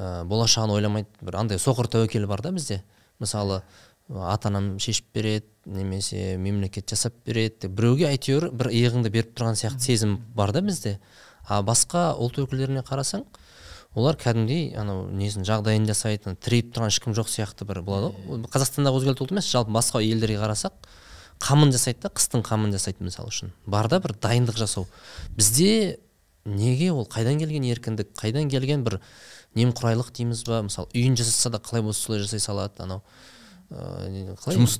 Ә, 0.00 0.24
болашағын 0.24 0.72
ойламайды. 0.78 1.12
Бір 1.20 1.42
андай 1.42 1.60
соқыр 1.60 1.90
тәуекел 1.92 2.26
бар 2.30 2.40
да 2.42 2.52
бізде. 2.56 2.80
Мысалы 3.20 3.60
ата 4.08 4.48
анам 4.48 4.78
шешіп 4.80 5.12
береді 5.14 5.46
немесе 5.66 6.36
мемлекет 6.40 6.88
жасап 6.90 7.14
береді 7.26 7.68
біреуге 7.68 8.08
әйтеуір 8.10 8.48
бір 8.50 8.72
иығыңды 8.72 9.12
беріп 9.12 9.36
тұрған 9.36 9.58
сияқты 9.60 9.92
сезім 9.92 10.16
бар 10.34 10.52
да 10.56 10.64
бізде. 10.64 10.98
А 11.46 11.60
басқа 11.62 12.14
ұлт 12.18 12.40
өкілдеріне 12.42 12.82
қарасаң 12.86 13.26
олар 13.94 14.18
кәдімгідей 14.18 14.74
анау 14.78 15.06
несін 15.14 15.46
жағдайын 15.46 15.86
жасайды 15.88 16.34
тіреп 16.42 16.74
тұрған 16.74 16.90
ешкім 16.90 17.14
жоқ 17.14 17.30
сияқты 17.30 17.66
бір 17.66 17.82
болады 17.86 18.12
ғой. 18.26 18.42
Қазақстандағы 18.50 19.00
өзге 19.00 19.14
ұлт 19.14 19.34
емес 19.34 19.50
жалпы 19.50 19.74
басқа 19.74 20.02
елдерге 20.02 20.38
қарасақ 20.42 20.90
қамын 21.42 21.72
жасайды 21.74 22.04
да 22.04 22.12
қыстың 22.14 22.44
қамын 22.46 22.74
жасайды 22.74 23.02
мысалы 23.06 23.32
үшін. 23.32 23.50
Бар 23.66 23.88
да 23.90 23.98
бір 24.02 24.14
дайындық 24.14 24.58
жасау. 24.60 24.86
Бізде 25.36 25.98
неге 26.44 26.92
ол 26.92 27.06
қайдан 27.10 27.40
келген 27.40 27.66
еркіндік 27.66 28.14
қайдан 28.18 28.50
келген 28.50 28.84
бір 28.84 29.00
немқұрайлық 29.58 30.12
дейміз 30.14 30.44
ба? 30.46 30.62
Мысалы 30.66 30.88
үйін 30.94 31.18
жасаса 31.18 31.50
да 31.50 31.58
қалай 31.58 31.82
болса 31.82 32.06
солай 32.06 32.22
жасай 32.22 32.40
салады 32.40 32.82
анау. 32.84 33.02
Ыыы 33.70 34.32
қалай? 34.34 34.56
Жұмыс 34.56 34.72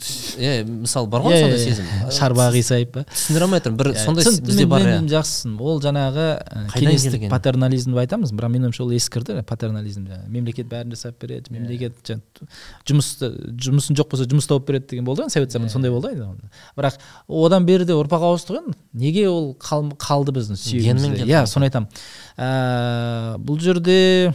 иә 0.43 0.65
мысалы 0.67 1.07
бар 1.07 1.23
ғой 1.23 1.37
сондай 1.39 1.61
сезім. 1.63 1.87
Шарбағы 2.11 2.59
қисайып 2.59 2.89
па? 2.97 3.05
түсіндіре 3.07 3.47
алмай 3.47 3.61
тұрмын 3.63 3.79
бір 3.79 3.91
сондай 3.95 4.27
бізде 4.43 4.65
бар 4.67 4.83
иә. 4.83 4.97
жақсысың 5.13 5.53
ол 5.63 5.79
жаңағы 5.85 6.25
Қайдан 6.73 6.73
кеңестік 6.75 7.29
патернализм 7.31 7.93
деп 7.95 8.01
айтамыз. 8.03 8.33
Бірақ 8.35 8.51
менің 8.51 8.67
ойымша 8.67 8.83
ол 8.83 8.91
ескірді 8.97 9.45
патернализм 9.47 10.09
жаңағы. 10.11 10.27
Мемлекет 10.35 10.67
бәрін 10.67 10.91
жасап 10.97 11.23
береді 11.23 11.55
мемлекет 11.55 12.03
жаңа 12.03 12.51
жұмысты 12.91 13.31
жұмысын 13.63 13.95
жоқ 13.95 14.11
болса 14.11 14.27
жұмыс 14.27 14.51
тауып 14.51 14.67
береді 14.67 14.91
деген 14.97 15.07
болды 15.07 15.23
ғой 15.23 15.31
совет 15.39 15.55
заманында 15.55 15.77
сондай 15.79 15.95
болды 15.95 16.11
ғой. 16.19 16.35
Бірақ 16.75 16.99
одан 17.47 17.71
бері 17.71 17.87
де 17.87 17.95
ұрпақ 17.95 18.27
ауыстық 18.27 18.59
енді 18.65 18.75
неге 19.07 19.29
ол 19.31 19.53
қал- 19.55 19.95
қалды 20.03 20.35
біздің 20.35 20.59
сүйегімізде? 20.59 21.31
Иә 21.31 21.45
ғой. 21.45 21.47
соны 21.47 21.71
айтамын. 21.71 21.87
Ә, 22.35 23.39
бұл 23.39 23.63
жерде 23.63 24.35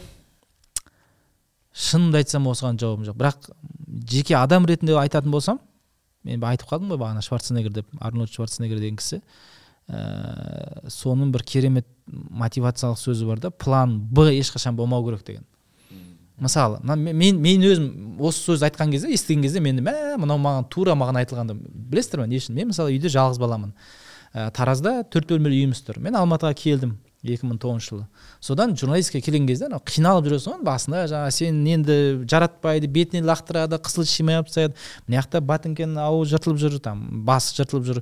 шынымды 1.75 2.21
айтсам 2.21 2.47
осыған 2.47 2.79
жауабым 2.79 3.05
жоқ. 3.09 3.17
бірақ 3.19 3.49
жеке 4.09 4.37
адам 4.39 4.65
ретінде 4.65 4.95
айтатын 4.99 5.31
болсам 5.31 5.59
мен 6.23 6.43
айтып 6.43 6.69
қалдым 6.69 6.93
ғой 6.93 7.01
бағана 7.01 7.21
шварценеггер 7.21 7.73
деп 7.73 7.87
арнольд 7.99 8.31
шварценеггер 8.33 8.79
деген 8.79 8.97
кісі. 8.97 9.21
Ә, 9.85 10.87
соның 10.89 11.29
бір 11.35 11.43
керемет 11.45 11.85
мотивациялық 12.07 12.97
сөзі 12.97 13.27
бар 13.27 13.39
да 13.43 13.51
план 13.51 13.99
б 13.99 14.31
ешқашан 14.33 14.75
болмау 14.75 15.05
керек 15.05 15.25
деген. 15.25 15.45
Мысалы 16.41 16.79
мен 16.83 17.37
мен 17.39 17.61
өзім 17.63 18.17
осы 18.19 18.41
сөзді 18.49 18.69
айтқан 18.69 18.91
кезде 18.91 19.11
естіген 19.13 19.43
кезде 19.45 19.61
мен 19.61 19.83
мә 19.85 20.17
мынау 20.17 20.41
маған 20.41 20.65
тура 20.69 20.95
маған 20.97 21.21
айтылғанда 21.21 21.55
білесіздер 21.55 22.23
ма 22.23 22.27
не 22.27 22.41
үшін? 22.41 22.55
Мен 22.57 22.73
мысалы 22.73 22.95
үйде 22.95 23.11
жалғыз 23.13 23.39
баламын. 23.39 23.75
Ә, 24.33 24.49
таразда 24.51 25.03
төрт 25.07 25.29
бөлмелі 25.29 25.61
үйіміз 25.61 25.83
тұр. 25.85 26.01
Мен 26.03 26.17
алматыға 26.17 26.55
келдім. 26.57 26.97
2009 27.25 27.83
жылы. 27.83 28.05
Содан 28.39 28.75
журналистикаға 28.77 29.25
келген 29.25 29.47
кезде 29.49 29.67
анау 29.67 29.81
қиналып 29.85 30.29
жүресің 30.29 30.59
ғой 30.59 30.65
басында 30.67 31.05
жаңағы 31.11 31.33
сен 31.35 31.61
енді 31.73 31.97
жаратпайды 32.29 32.87
бетіне 32.87 33.25
лақтырады 33.25 33.79
қысылып 33.81 34.09
шимай 34.09 34.39
алып 34.39 34.51
тастайды. 34.51 34.75
мына 35.07 35.21
жақта 35.21 35.41
ботинкенің 35.41 35.99
ауы 36.05 36.25
жыртылып 36.29 36.61
жүр 36.61 36.79
там 36.79 37.25
басы 37.25 37.55
жыртылып 37.57 37.85
жүр. 37.89 38.01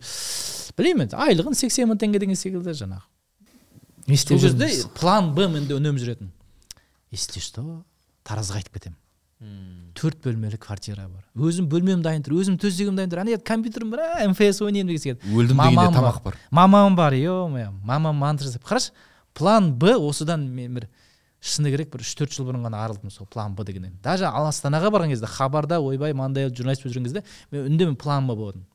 Білмеймін 0.77 1.07
енді 1.07 1.17
айлығын 1.17 1.55
сексен 1.55 1.89
мың 1.89 2.01
теңге 2.03 2.19
деген 2.19 2.35
секілді 2.35 2.75
жаңағы. 2.75 3.07
Не 4.07 4.17
сол 4.17 4.35
істеп 4.35 4.41
кезде 4.41 4.67
жүрміз? 4.67 4.87
план 4.99 5.33
б 5.35 5.47
менде 5.47 5.77
үнемі 5.77 6.01
жүретін. 6.01 6.33
Если 7.11 7.39
что 7.39 7.83
таразға 8.27 8.59
қайтып 8.59 8.79
кетемін. 8.79 8.97
Төрт 9.93 10.23
бөлмелі 10.23 10.57
квартира 10.57 11.05
бар. 11.05 11.23
Өзім 11.35 11.67
бөлмем 11.69 12.01
дайын 12.03 12.23
тұр 12.25 12.37
өзім 12.39 12.55
төсегім 12.59 12.95
дайын 12.97 13.11
тұр 13.11 13.21
ана 13.21 13.33
жерде 13.35 13.45
компьютерім 13.45 13.91
бар 13.93 14.23
мфс 14.31 14.61
ойнаймын 14.63 14.89
деген 14.89 15.03
секілді 15.03 15.35
өлдім 15.35 15.59
дегенде 15.59 15.97
тамақ 15.97 16.21
бар. 16.23 16.37
Мамам 16.49 16.95
бар 16.95 17.13
е 17.13 17.27
мое 17.29 17.69
мамам 17.83 18.15
мантра 18.15 18.47
жасап 18.47 18.63
қарашы 18.65 18.91
план 19.33 19.73
б 19.79 19.95
осыдан 19.97 20.47
мен 20.47 20.79
бір 20.79 20.87
шыны 21.43 21.71
керек 21.73 21.91
бір 21.93 22.05
үш 22.05 22.15
төрт 22.15 22.33
жыл 22.33 22.47
бұрын 22.47 22.65
ғана 22.67 22.83
арылдым 22.85 23.11
сол 23.11 23.27
план 23.27 23.55
б 23.55 23.65
дегеннен. 23.67 23.97
Даже 24.03 24.25
ал 24.25 24.47
астанаға 24.47 24.91
барған 24.93 25.13
кезде 25.13 25.27
хабарда 25.27 25.81
ойбай 25.81 26.13
мынандай 26.13 26.49
журналист 26.49 26.83
болып 26.83 26.95
жүрген 26.95 27.09
кезде 27.09 27.23
мен 27.51 27.67
үндемей 27.71 27.95
план 27.95 28.27
б 28.27 28.35
болдым. 28.35 28.65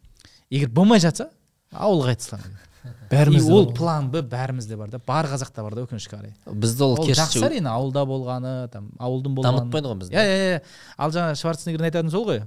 Егер 0.50 0.68
болмай 0.68 1.00
жатса 1.00 1.30
ауылға 1.72 2.16
И 2.88 3.10
бәрімізде 3.10 3.52
ол 3.52 3.70
план 3.74 4.10
б 4.12 4.20
бәрімізде 4.22 4.76
бар 4.76 4.90
да 4.92 5.00
бар 5.04 5.26
қазақта 5.28 5.62
бар 5.64 5.74
да 5.74 5.84
өкінішке 5.86 6.16
қарай. 6.16 6.34
Бізде 6.46 6.84
ол 6.84 6.96
жақсы 7.08 7.40
әрине 7.46 7.70
ауылда 7.72 8.04
болғаны 8.06 8.52
там 8.72 8.90
ауылдың 8.98 9.34
болғаны. 9.34 9.62
Дамытпайды 9.64 9.90
ғой 9.90 9.98
бізді. 10.02 10.14
Иә 10.14 10.24
иә 10.24 10.50
иә. 10.52 10.60
Ал 10.96 11.12
жаңағы 11.14 11.40
шварценеггердің 11.40 11.88
айтатыны 11.88 12.12
сол 12.12 12.26
ғой. 12.28 12.42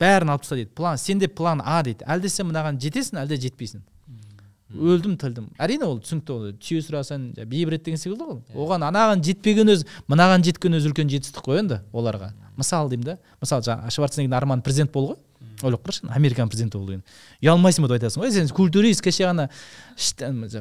Бәрін 0.00 0.32
алып 0.34 0.44
таста 0.44 0.58
дейді. 0.60 0.72
План 0.76 1.00
сенде 1.00 1.28
план 1.28 1.62
а 1.64 1.80
дейді. 1.82 2.04
Әлде 2.06 2.30
сен 2.32 2.50
мынаған 2.50 2.78
жетесің 2.84 3.22
әлде 3.24 3.40
жетпейсің. 3.48 3.82
Өлдім 4.68 5.14
тілдім 5.20 5.46
әрине 5.56 5.86
ол 5.86 6.00
түсінікті 6.02 6.34
ол. 6.34 6.48
Түйе 6.60 6.82
сұрасаң 6.84 7.30
береді 7.48 7.84
деген 7.86 8.00
секілді 8.00 8.26
ғой. 8.28 8.40
Оған 8.52 8.84
анаған 8.88 9.22
жетпеген 9.24 9.72
өзі 9.72 9.86
мынаған 10.10 10.44
жеткен 10.44 10.76
өзі 10.76 10.90
үлкен 10.90 11.08
жетістік 11.08 11.40
қой 11.46 11.62
енді 11.62 11.80
оларға. 11.92 12.34
Мысалы 12.58 12.92
деймін 12.92 13.14
да. 13.14 13.16
Мысалы 13.40 13.64
жаңағы 13.64 13.94
шварценеггердің 13.96 14.36
арманы 14.36 14.66
президент 14.66 14.92
болу 14.92 15.14
ғой. 15.14 15.22
Ойлап 15.62 15.82
қарашы 15.86 16.06
американың 16.12 16.52
президенті 16.52 16.78
болу 16.78 16.92
деген. 16.92 17.04
Ұялмайсың 17.42 17.82
ба 17.82 17.88
деп 17.88 17.96
айтасың 17.98 18.22
ғой. 18.22 18.32
Сен 18.34 18.52
культурист 18.54 19.02
кеше 19.02 19.24
ғана 19.24 19.48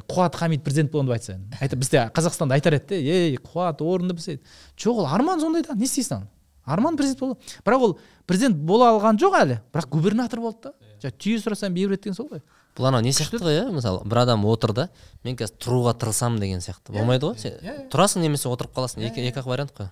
қуат 0.08 0.40
хамид 0.40 0.64
президент 0.64 0.94
болған 0.94 1.12
деп 1.12 1.18
айтса. 1.18 1.76
Бізде 1.76 2.08
қазақстанда 2.16 2.58
айтар 2.58 2.80
еді 2.80 2.96
де 2.96 3.02
ей 3.02 3.38
қуат 3.38 3.84
орынды 3.84 4.16
біз 4.18 4.40
жоқ 4.78 5.04
ол 5.04 5.06
арман 5.06 5.42
сондай 5.42 5.66
да 5.68 5.76
не 5.76 5.86
істейсің 5.86 6.26
арман 6.66 6.98
президент 6.98 7.20
болу 7.20 7.38
бірақ 7.66 7.84
ол 7.86 7.98
президент 8.26 8.58
бола 8.58 8.92
алған 8.96 9.20
жоқ 9.22 9.38
әлі 9.42 9.60
бірақ 9.74 9.90
губернатор 9.90 10.42
болды 10.42 10.70
да. 10.70 10.74
Жаңағы 11.02 11.22
түйе 11.22 11.42
сұрасаң 11.44 11.74
береді 11.74 12.08
деген 12.08 12.18
сол 12.18 12.30
ғой. 12.32 12.42
Бұл 12.78 12.88
анау 12.92 13.02
не 13.02 13.12
сияқты 13.12 13.40
ғой 13.42 13.58
иә 13.60 13.68
мысалы 13.74 14.04
бір 14.06 14.20
адам 14.24 14.46
отыр 14.46 14.74
да 14.78 14.90
мен 15.26 15.36
қазір 15.36 15.58
тұруға 15.58 15.96
тырысамын 15.98 16.40
деген 16.40 16.62
сияқты. 16.62 16.94
Болмайды 16.94 17.26
ғой 17.32 17.40
сен 17.42 17.88
тұрасың 17.92 18.22
немесе 18.22 18.50
отырып 18.52 18.76
қаласың 18.78 19.02
екі 19.10 19.26
екі 19.28 19.42
ақ 19.42 19.48
вариант 19.50 19.74
қой. 19.78 19.90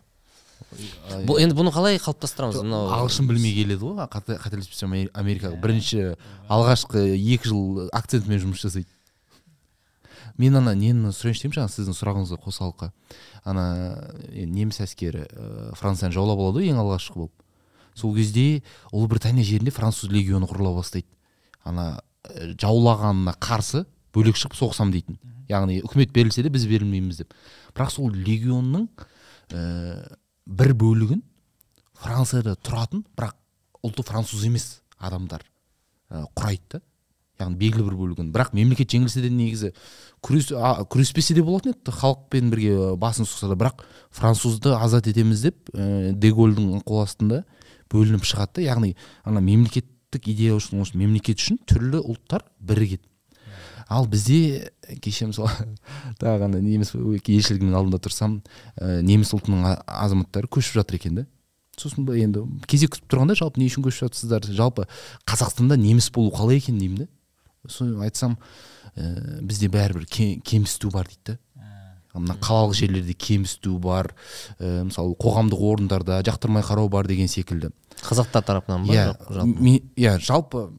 Бұл 1.27 1.39
енді 1.41 1.55
бұны 1.57 1.71
қалай 1.73 1.97
қалыптастырамыз? 1.99 2.61
Мынау 2.63 2.91
ағылшын 2.95 3.27
білмей 3.27 3.53
келеді 3.57 3.81
ғой 3.81 4.05
қате- 4.11 4.37
қателеспесем 4.39 4.87
Аме- 4.93 5.09
америкаға 5.13 5.57
бірінші 5.61 6.15
алғашқы 6.49 7.03
екі 7.17 7.49
жыл 7.49 7.89
акцентмен 7.91 8.39
жұмыс 8.43 8.61
жасайды. 8.63 8.87
Мен 10.37 10.55
ана 10.59 10.73
нені 10.75 11.11
сұрайыншы 11.15 11.45
деймін 11.45 11.57
жаңа 11.59 11.71
сіздің 11.71 11.95
сұрағыңызға 11.95 12.39
қосалқы 12.43 12.89
ана 13.47 13.65
неміс 14.33 14.81
әскері 14.83 15.25
францияны 15.79 16.11
жаулап 16.15 16.39
алады 16.39 16.59
ғой 16.63 16.71
ең 16.73 16.81
алғашқы 16.83 17.15
болып. 17.15 17.31
Сол 17.95 18.15
кезде 18.15 18.61
ұлыбритания 18.91 19.43
жерінде 19.47 19.71
француз 19.71 20.09
легионы 20.11 20.47
құрыла 20.49 20.73
бастайды. 20.75 21.07
Ана 21.63 22.01
жаулағанына 22.61 23.35
қарсы 23.41 23.85
бөлек 24.15 24.39
шығып 24.39 24.55
соғысамын 24.57 24.93
дейтін. 24.95 25.19
Яғни 25.49 25.81
үкімет 25.85 26.13
берілсе 26.15 26.43
де 26.45 26.49
біз 26.49 26.65
берілмейміз 26.69 27.21
деп. 27.21 27.33
Бірақ 27.75 27.91
сол 27.93 28.09
легионның 28.13 28.87
ә, 29.53 30.17
бір 30.45 30.73
бөлігін 30.79 31.21
францияда 32.01 32.55
тұратын 32.65 33.03
бірақ 33.17 33.35
ұлты 33.85 34.05
француз 34.07 34.45
емес 34.47 34.79
адамдар 34.97 35.45
ә, 36.09 36.25
құрайды 36.33 36.77
да. 36.77 36.81
Яғни 37.35 37.59
белгілі 37.59 37.83
бір 37.89 37.97
бөлігін. 37.99 38.31
Бірақ 38.31 38.53
мемлекет 38.55 38.93
жеңілсе 38.95 39.21
де 39.25 39.29
негізі 39.29 39.73
күрес 40.23 40.53
күреспесе 40.87 41.35
де 41.35 41.43
болатын 41.43 41.73
еді 41.75 41.91
халықпен 41.91 42.49
бірге 42.53 42.95
басын 42.95 43.27
сұқса 43.27 43.51
да. 43.51 43.59
Бірақ 43.59 43.83
французды 44.15 44.71
азат 44.71 45.09
етеміз 45.11 45.43
деп 45.43 45.69
ә, 45.75 46.13
дегольдің 46.15 46.79
қол 46.87 47.03
астында 47.03 47.43
бөлініп 47.91 48.23
шығады 48.25 48.61
да. 48.61 48.69
Яғни 48.71 48.95
ана 49.27 49.43
мемлекеттік 50.05 50.27
идея 50.27 50.55
үшін 50.55 50.81
осы 50.81 50.97
мемлекет 50.97 51.39
үшін 51.39 51.57
түрлі 51.65 52.01
ұлттар 52.03 52.43
бірігеді. 52.59 53.03
Ал 53.87 54.07
бізде 54.07 54.71
кеше 55.01 55.27
мысалы 55.29 55.49
тағы 56.19 56.45
ғана 56.45 56.59
неміс 56.59 56.93
елшілігінің 56.95 57.75
алдында 57.75 57.99
тұрсам 58.01 58.41
ә, 58.77 59.01
неміс 59.01 59.33
ұлтының 59.33 59.83
азаматтары 59.85 60.47
көшіп 60.47 60.79
жатыр 60.81 60.97
екен 60.97 61.15
да. 61.15 61.25
Сосын 61.77 62.05
ба 62.05 62.15
енді 62.17 62.45
кезек 62.67 62.95
күтіп 62.95 63.11
тұрғанда 63.11 63.35
жалпы 63.37 63.59
не 63.61 63.67
үшін 63.69 63.85
көшіп 63.85 64.07
жатырсыздар? 64.07 64.47
Жалпы 64.49 64.87
қазақстанда 65.27 65.77
неміс 65.77 66.09
болу 66.09 66.33
қалай 66.33 66.57
екен 66.57 66.79
деймін 66.79 67.05
да. 67.05 67.07
Соны 67.67 68.01
айтсам 68.05 68.39
ә, 68.95 69.41
бізде 69.41 69.69
бәрібір 69.69 70.07
ке- 70.09 70.39
кемсіту 70.41 70.89
бар 70.89 71.05
дейді 71.05 71.35
да. 71.35 71.39
Мына 72.15 72.39
қалалық 72.39 72.73
жерлерде 72.79 73.13
кемсіту 73.13 73.77
бар 73.77 74.15
ә, 74.57 74.85
мысалы 74.87 75.13
қоғамдық 75.19 75.61
орындарда 75.61 76.23
жақтырмай 76.23 76.63
қарау 76.63 76.89
бар 76.89 77.05
деген 77.05 77.27
секілді. 77.27 77.69
Қазақтар 78.01 78.43
тарапынан 78.43 78.87
ба? 78.87 78.93
Иә 78.93 79.79
иә 79.95 80.17
жалпы 80.19 80.69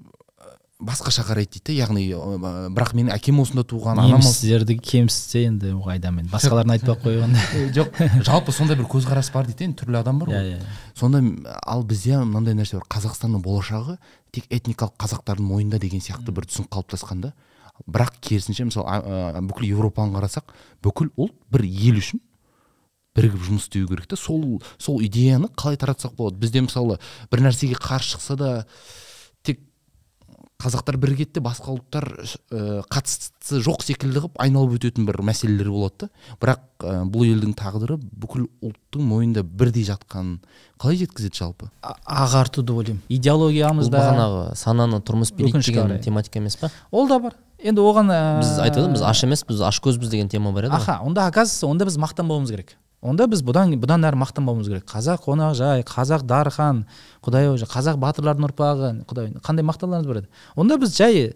басқаша 0.77 1.23
қарайды 1.25 1.57
дейді 1.57 1.79
яғни 1.79 2.03
бірақ 2.77 2.91
менің 2.99 3.15
әкем 3.15 3.39
осында 3.41 3.63
туған 3.65 3.97
анам 3.97 4.21
немістерді 4.21 4.77
кемсітсе 4.77 5.47
енді 5.49 5.71
ол 5.73 5.87
қайда 5.87 6.11
мен 6.13 6.29
басқаларын 6.29 6.75
айтпай 6.75 6.93
ақ 6.93 7.07
қойғанда 7.07 7.45
жоқ 7.79 8.01
жалпы 8.29 8.53
сондай 8.53 8.77
бір 8.77 8.89
көзқарас 8.93 9.31
бар 9.33 9.49
дейді 9.49 9.71
енді 9.71 9.81
түрлі 9.81 10.03
адам 10.03 10.21
бар 10.21 10.35
иә 10.35 10.43
ғой 10.43 10.51
иә. 10.53 10.61
Сонда 10.93 11.23
ал 11.65 11.83
бізде 11.89 12.21
мынандай 12.21 12.59
нәрсе 12.59 12.77
бар. 12.77 12.85
Қазақстанның 12.93 13.41
болашағы 13.47 13.97
тек 14.37 14.45
этникалық 14.53 14.99
қазақтардың 15.01 15.49
мойнында 15.49 15.81
деген 15.81 16.05
сияқты 16.05 16.37
бір 16.37 16.45
түсінік 16.51 16.69
қалыптасқан 16.69 17.25
да. 17.25 17.33
Бірақ 17.89 18.21
керісінше 18.21 18.69
мысалы 18.69 19.41
бүкіл 19.49 19.71
европаны 19.73 20.13
қарасақ 20.21 20.53
бүкіл 20.85 21.09
ұлт 21.17 21.41
бір 21.53 21.65
ел 21.65 22.05
үшін 22.05 22.21
бірігіп 23.17 23.43
жұмыс 23.49 23.67
істеу 23.67 23.89
керек 23.89 24.07
та. 24.07 24.17
Сол 24.17 24.61
сол 24.79 25.01
идеяны 25.03 25.49
қалай 25.57 25.77
таратсақ 25.81 26.15
болады? 26.17 26.37
Бізде 26.43 26.63
мысалы 26.67 26.99
бір 27.33 27.47
нәрсеге 27.49 27.79
қарсы 27.81 28.17
шықса 28.17 28.37
да 28.37 28.51
тек 29.43 29.61
қазақтар 30.57 30.97
бір 30.97 31.13
кетте 31.19 31.41
басқа 31.45 31.75
ұлттар 31.75 32.07
ә, 32.51 32.83
қатысы 32.89 33.59
жоқ 33.61 33.83
секілді 33.85 34.23
қылып 34.25 34.39
айналып 34.41 34.79
өтетін 34.79 35.05
бір 35.05 35.19
мәселелер 35.29 35.69
болады 35.69 36.07
да 36.07 36.09
бірақ 36.41 36.63
ә, 36.81 36.95
бұл 37.13 37.27
елдің 37.29 37.53
тағдыры 37.61 37.99
бүкіл 38.01 38.47
ұлттың 38.65 39.05
мойнында 39.05 39.45
бірдей 39.45 39.85
жатқанын 39.85 40.39
қалай 40.81 40.97
жеткізеді 41.03 41.37
жалпы? 41.37 41.69
А- 41.85 41.99
ағартуды 42.25 42.73
ойлаймын. 42.73 43.03
Идеологиямызда 43.13 44.01
бағанағы 44.01 44.57
сананы 44.57 45.03
тұрмыс 45.05 45.35
билейді 45.37 45.61
деген 45.61 46.01
тематика 46.01 46.41
емес 46.41 46.57
па? 46.57 46.73
Ол 46.91 47.07
да 47.09 47.21
бар. 47.21 47.37
Енді 47.61 47.85
оған 47.85 48.11
ә, 48.13 48.19
біз 48.41 48.57
айтады 48.65 48.89
біз 48.97 49.05
аш 49.05 49.25
емеспіз 49.29 49.61
аш 49.61 49.81
көзбіз 49.85 50.09
деген 50.09 50.33
тема 50.33 50.53
бар 50.57 50.71
еді 50.71 50.73
ғой. 50.73 50.81
Аха 50.81 50.99
онда 51.05 51.29
оказывается 51.29 51.69
онда 51.69 51.85
біз 51.85 51.97
мақтанбауымыз 52.01 52.53
керек. 52.53 52.77
Онда 53.07 53.27
біз 53.31 53.43
бұдан 53.47 53.75
бұдан 53.81 54.05
әрі 54.07 54.19
мақтанбауымыз 54.21 54.69
керек. 54.71 54.87
Қазақ 54.91 55.25
қонақжай 55.27 55.85
қазақ 55.87 56.25
дархан 56.27 56.85
құдай 57.25 57.51
ау 57.51 57.57
қазақ 57.57 58.01
батырлардың 58.03 58.49
ұрпағы 58.51 58.91
құдай 59.09 59.31
қандай 59.41 59.67
мақтауларымыз 59.67 60.09
бар 60.11 60.21
еді. 60.23 60.31
Онда 60.57 60.79
біз 60.79 60.97
жай 60.97 61.35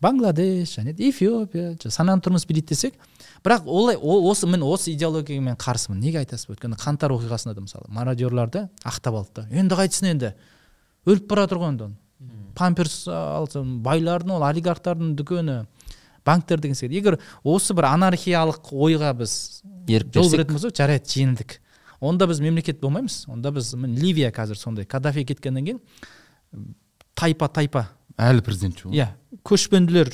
бангладеш 0.00 0.76
және 0.78 0.94
эфиопия 0.96 1.76
сананы 1.90 2.22
тұрмыс 2.22 2.46
билейді 2.48 2.74
десек 2.74 2.98
бірақ 3.44 3.66
олай 3.66 3.96
ол 3.96 4.28
осы 4.30 4.46
мен 4.46 4.62
осы 4.62 4.92
идеологияға 4.92 5.42
мен 5.42 5.56
қарсымын. 5.56 5.98
Неге 5.98 6.22
айтасыз? 6.22 6.50
Өйткені 6.52 6.78
қаңтар 6.78 7.14
оқиғасында 7.16 7.54
да 7.54 7.64
мысалы 7.64 7.88
мародерларды 7.88 8.68
ақтап 8.84 9.18
алды 9.18 9.42
да. 9.42 9.48
Енді 9.50 9.74
қайтсын 9.74 10.12
енді. 10.12 10.34
Өліп 11.06 11.26
бара 11.30 11.48
жатыр 11.48 11.62
ғой 11.62 11.72
енді 11.74 11.90
памперс 12.58 13.04
алсын 13.08 13.78
байлардың 13.84 14.34
ол 14.34 14.46
олигархтардың 14.48 15.14
дүкені. 15.18 15.60
Банктер 16.28 16.60
деген 16.60 16.76
секілді 16.76 17.00
егер 17.00 17.18
осы 17.42 17.74
бір 17.76 17.88
анархиялық 17.94 18.70
ойға 18.76 19.14
біз 19.22 19.32
ерік 19.88 20.12
жол 20.14 20.30
беретін 20.34 20.58
болсақ 20.58 20.76
жарайды 20.76 21.08
жеңілдік. 21.16 21.58
Онда 22.00 22.28
біз 22.30 22.40
мемлекет 22.44 22.80
болмаймыз. 22.80 23.24
Онда 23.32 23.50
біз 23.50 23.72
ливия 23.74 24.30
қазір 24.30 24.60
сондай. 24.60 24.86
Каддафи 24.86 25.24
кеткеннен 25.26 25.64
кейін 25.66 26.74
тайпа 27.18 27.48
тайпа. 27.48 27.88
Әлі 28.18 28.44
президент 28.46 28.78
жоқ. 28.78 28.94
Иә. 28.94 29.10
Көшпенділер 29.46 30.12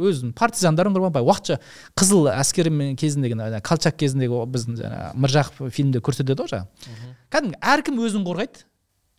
өзінің 0.00 0.32
партизандарын 0.38 0.94
құрбан 0.96 1.22
уақытша 1.22 1.58
қызыл 1.98 2.30
әскер 2.32 2.70
кезіндегі 2.98 3.60
колчак 3.66 3.98
кезіндегі 4.00 4.42
біздің 4.54 4.78
жаңағы 4.80 5.22
міржақып 5.24 5.72
фильмде 5.74 6.02
көрсетеді 6.04 6.46
ғой 6.46 6.52
жаңағы 6.54 7.14
кәдімгі 7.34 7.60
әркім 7.74 8.00
өзін 8.06 8.26
қорғайды. 8.26 8.64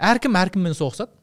Әркім 0.01 0.37
әркіммен 0.41 0.75
соғысады. 0.77 1.13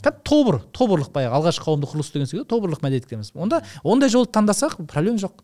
Кәдімгі 0.00 0.24
тобыр 0.24 0.60
тобырлық 0.76 1.10
баяғы 1.14 1.38
алғашқы 1.38 1.66
қауымдық 1.66 1.94
құрылыс 1.94 2.12
деген 2.14 2.30
секілді 2.30 2.48
тобырлық 2.50 2.84
мәдениет 2.84 3.08
дейміз 3.10 3.32
онда 3.34 3.62
ондай 3.84 4.10
жолды 4.12 4.32
таңдасақ 4.36 4.78
проблема 4.86 5.18
жоқ. 5.18 5.42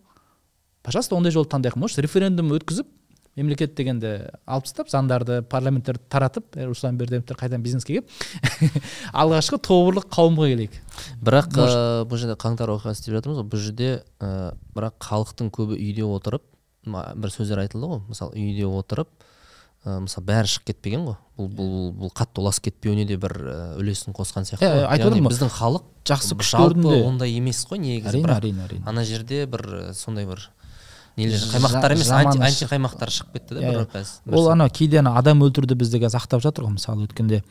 Пожалуйста 0.83 1.17
ондай 1.17 1.33
жолды 1.35 1.51
таңдайық. 1.53 1.77
Может 1.77 1.99
референдум 1.99 2.55
өткізіп 2.57 2.87
мемлекет 3.37 3.75
дегенді 3.77 4.31
алып 4.49 4.65
тастап 4.65 4.89
заңдарды 4.89 5.43
парламенттерді 5.51 6.07
таратып 6.09 6.57
ә, 6.57 6.65
руслан 6.71 6.97
бердіевтер 6.97 7.37
қайтадан 7.37 7.65
бизнеске 7.65 7.99
келіп 7.99 8.81
алғашқы 9.13 9.59
тобырлық 9.67 10.09
қауымға 10.09 10.49
келейік. 10.55 10.79
Бірақ 11.21 11.59
ә, 11.61 11.69
бұл 12.09 12.23
жерде 12.23 12.39
қаңтар 12.41 12.73
оқиғасы 12.73 13.05
деп 13.05 13.19
жатырмыз 13.19 13.43
ғой. 13.43 13.49
Бұл 13.53 13.65
жерде 13.67 13.91
ә, 14.25 14.55
бірақ 14.73 14.97
халықтың 15.05 15.53
көбі 15.53 15.77
үйде 15.77 16.07
отырып 16.09 16.47
бір 16.87 17.35
сөздер 17.35 17.61
айтылды 17.67 17.93
ғой. 17.93 18.03
Мысалы 18.09 18.39
үйде 18.41 18.71
отырып 18.71 19.13
ә, 19.87 20.01
мысалы 20.03 20.27
бәрі 20.27 20.51
шығып 20.51 20.67
кетпеген 20.73 21.07
ғой. 21.07 21.17
Бұл 21.39 21.49
бұл 21.53 21.73
бұл 22.01 22.11
қатты 22.17 22.43
ұласып 22.43 22.67
кетпеуіне 22.71 23.07
де 23.07 23.17
бір 23.21 23.35
ә, 23.39 23.57
үлесін 23.81 24.15
қосқан 24.17 24.47
сияқты 24.49 24.67
Иә, 24.67 24.75
ғой. 24.75 24.87
айтып 24.91 25.11
отырмын 25.13 25.31
біздің 25.33 25.53
халық 25.57 25.87
жақсы 26.11 26.37
жалпы 26.51 26.99
ондай 27.07 27.37
емес 27.39 27.63
қой 27.69 27.79
негізі 27.83 28.09
әрине 28.15 28.25
бірақ 28.27 28.41
әрине 28.43 28.65
әрине. 28.67 28.85
ана 28.89 29.05
жерде 29.05 29.47
бір 29.47 29.93
сондай 29.95 30.27
бір 30.27 30.49
нелер 31.17 31.41
қаймақтар 31.53 31.95
емес 31.97 32.11
анти, 32.11 32.67
қаймақтар 32.69 33.13
шығып 33.15 33.33
кетті 33.37 33.55
да 33.57 33.87
бір 34.27 34.37
ол 34.39 34.51
ана 34.53 34.69
кейде 34.69 34.99
ана 35.01 35.15
адам 35.19 35.41
өлтіруді 35.47 35.75
бізде 35.77 36.01
қазір 36.03 36.21
ақтап 36.21 36.43
жатыр 36.45 36.67
ғой. 36.67 36.77
Мысалы 36.77 37.07
өткенде 37.07 37.43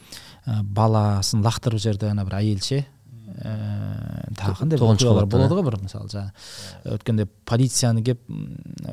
баласын 0.45 1.41
лақтырып 1.45 1.82
жіберді 1.82 2.12
ана 2.12 2.26
бір 2.26 2.40
әйел 2.41 2.62
ше. 2.62 2.86
Ә, 3.26 4.31
тағы 4.38 4.56
қандай 4.60 4.80
оқиғалар 4.80 5.27
болады 5.30 5.57
ғой 5.57 5.65
бір 5.65 5.77
мысалы 5.81 6.10
жаңағы 6.11 6.95
өткенде 6.95 7.26
полицияны 7.49 8.03
келіп 8.06 8.22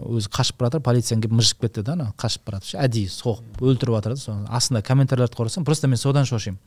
өзі 0.02 0.32
қашып 0.32 0.58
бара 0.60 0.70
жатыр 0.70 0.84
полицияны 0.86 1.24
келіп 1.24 1.36
мыжып 1.38 1.66
кетті 1.66 1.84
да 1.86 1.96
ана 1.96 2.08
қашып 2.16 2.46
бара 2.46 2.60
жатыр. 2.60 2.72
Ше 2.72 2.80
әдейі 2.82 3.12
соғып 3.12 3.62
өлтіріп 3.62 3.98
жатыр 3.98 4.16
да 4.16 4.22
соны. 4.22 4.48
Астында 4.48 4.82
комментарийлерді 4.86 5.38
қарасам 5.38 5.66
просто 5.68 5.88
мен 5.88 6.00
содан 6.00 6.28
шошимын. 6.28 6.58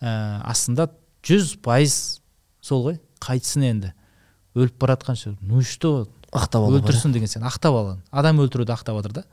Ә, 0.00 0.40
астында 0.48 0.88
жүз 1.24 1.56
пайыз 1.64 1.98
сол 2.64 2.84
ғой 2.88 3.00
қайтсын 3.20 3.68
енді. 3.68 3.94
Өліп 4.54 4.78
бара 4.80 4.96
жатқанша 4.96 5.36
ну 5.40 5.60
и 5.60 5.64
что? 5.64 6.08
Ақтап 6.34 6.66
алу 6.66 6.80
өлтірсін 6.80 7.12
деген 7.14 7.30
сияқты 7.30 7.46
ақтап 7.46 7.76
алған 7.78 8.04
адам 8.10 8.40
өлтіруді 8.42 8.74
ақтап 8.74 8.98
жатыр 8.98 9.20
да. 9.20 9.24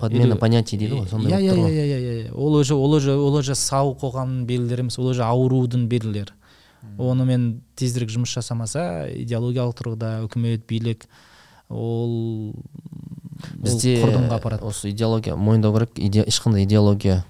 Подмена 0.00 0.36
понятий 0.36 0.78
дейді 0.80 0.96
ғой 0.96 1.08
сондай 1.10 1.32
иә 1.32 1.40
иә 1.40 1.52
иә 1.52 1.60
ғой. 1.60 1.72
иә 1.72 2.28
иә. 2.28 2.32
Ол 2.32 2.54
уже 2.54 2.74
ол 2.74 2.94
уже 2.96 3.12
ол 3.12 3.34
уже 3.36 3.54
сау 3.54 3.92
қоғамның 4.00 4.46
белгілері 4.48 4.86
емес 4.86 4.98
ол 4.98 5.10
уже 5.12 5.22
аурудың 5.22 5.86
белгілері. 5.88 6.32
Онымен 6.98 7.62
тезірек 7.76 8.12
жұмыс 8.12 8.32
жасамаса 8.34 9.08
идеологиялық 9.12 9.76
тұрғыда 9.78 10.12
үкімет 10.26 10.66
билік 10.68 11.06
ол 11.68 12.54
бізде 13.60 13.98
құрдымға 14.02 14.38
апарады. 14.40 14.64
осы 14.64 14.90
идеология 14.90 15.36
мойындау 15.36 15.74
керек 15.76 15.98
иде, 15.98 16.24
ешқандай 16.26 16.64
идеология 16.64 17.24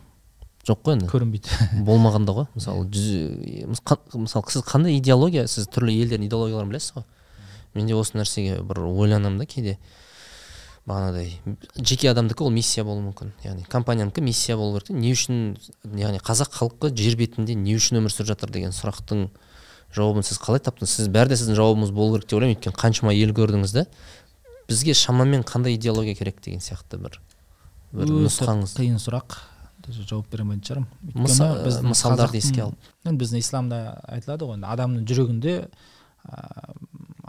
жоқ 0.67 0.83
қой 0.85 0.97
енді. 0.97 1.09
Көрінбейді. 1.11 1.69
Болмағанда 1.87 2.35
ғой. 2.37 2.49
Мысалы 2.55 2.87
жүз 2.93 3.73
мысалы 4.15 4.53
сіз 4.53 4.65
қандай 4.67 4.99
идеология 4.99 5.47
сіз 5.49 5.69
түрлі 5.73 5.95
елдердің 6.03 6.29
идеологияларын 6.29 6.73
білесіз 6.73 6.99
ғой. 6.99 7.07
Менде 7.75 7.97
осы 7.97 8.19
нәрсеге 8.19 8.61
бір 8.67 8.83
ойланамын 8.91 9.41
да 9.41 9.47
кейде. 9.47 9.79
Бағанағыдай 10.91 11.57
жеке 11.79 12.11
адамдікі 12.11 12.45
ол 12.45 12.51
миссия 12.51 12.85
болуы 12.85 13.05
мүмкін. 13.07 13.31
Яғни 13.45 13.65
компаниянікі 13.71 14.25
миссия 14.27 14.57
болу 14.59 14.81
керек. 14.81 14.91
Не 14.91 15.13
үшін 15.15 15.55
яғни 15.97 16.19
қазақ 16.19 16.53
халқы 16.59 16.91
жер 16.99 17.17
бетінде 17.21 17.55
не 17.55 17.77
үшін 17.79 18.01
өмір 18.03 18.13
сүріп 18.13 18.33
жатыр 18.35 18.51
деген 18.51 18.75
сұрақтың 18.75 19.29
жауабын 19.95 20.27
сіз 20.27 20.41
қалай 20.43 20.63
таптыңыз? 20.67 20.97
Сіз 20.99 21.11
бәрі 21.15 21.33
де 21.33 21.39
сіздің 21.39 21.59
жауабыңыз 21.59 21.95
болу 21.95 22.19
керек 22.19 22.29
деп 22.29 22.39
ойлаймын. 22.41 22.59
Өйткені 22.59 22.81
қаншама 22.83 23.15
ел 23.15 23.35
көрдіңіз 23.35 23.75
да 23.75 23.87
бізге 24.71 24.95
шамамен 24.95 25.43
қандай 25.43 25.75
идеология 25.75 26.15
керек 26.15 26.43
деген 26.43 26.61
сияқты 26.63 26.99
бір 27.01 27.21
бір 27.93 28.13
нұсқаңыз. 28.27 28.77
қиын 28.79 29.01
сұрақ. 29.03 29.41
Даже 29.83 30.05
жауап 30.07 30.29
бере 30.31 30.45
алмайтын 30.45 30.67
шығармын. 30.69 31.25
Біздің 31.27 31.89
мысалдарды 31.91 32.39
еске 32.39 32.63
алып. 32.63 32.91
енді 33.05 33.25
біздің 33.25 33.43
исламда 33.43 33.81
айтылады 34.07 34.47
ғой 34.47 34.63
адамның 34.63 35.07
жүрегінде 35.09 35.57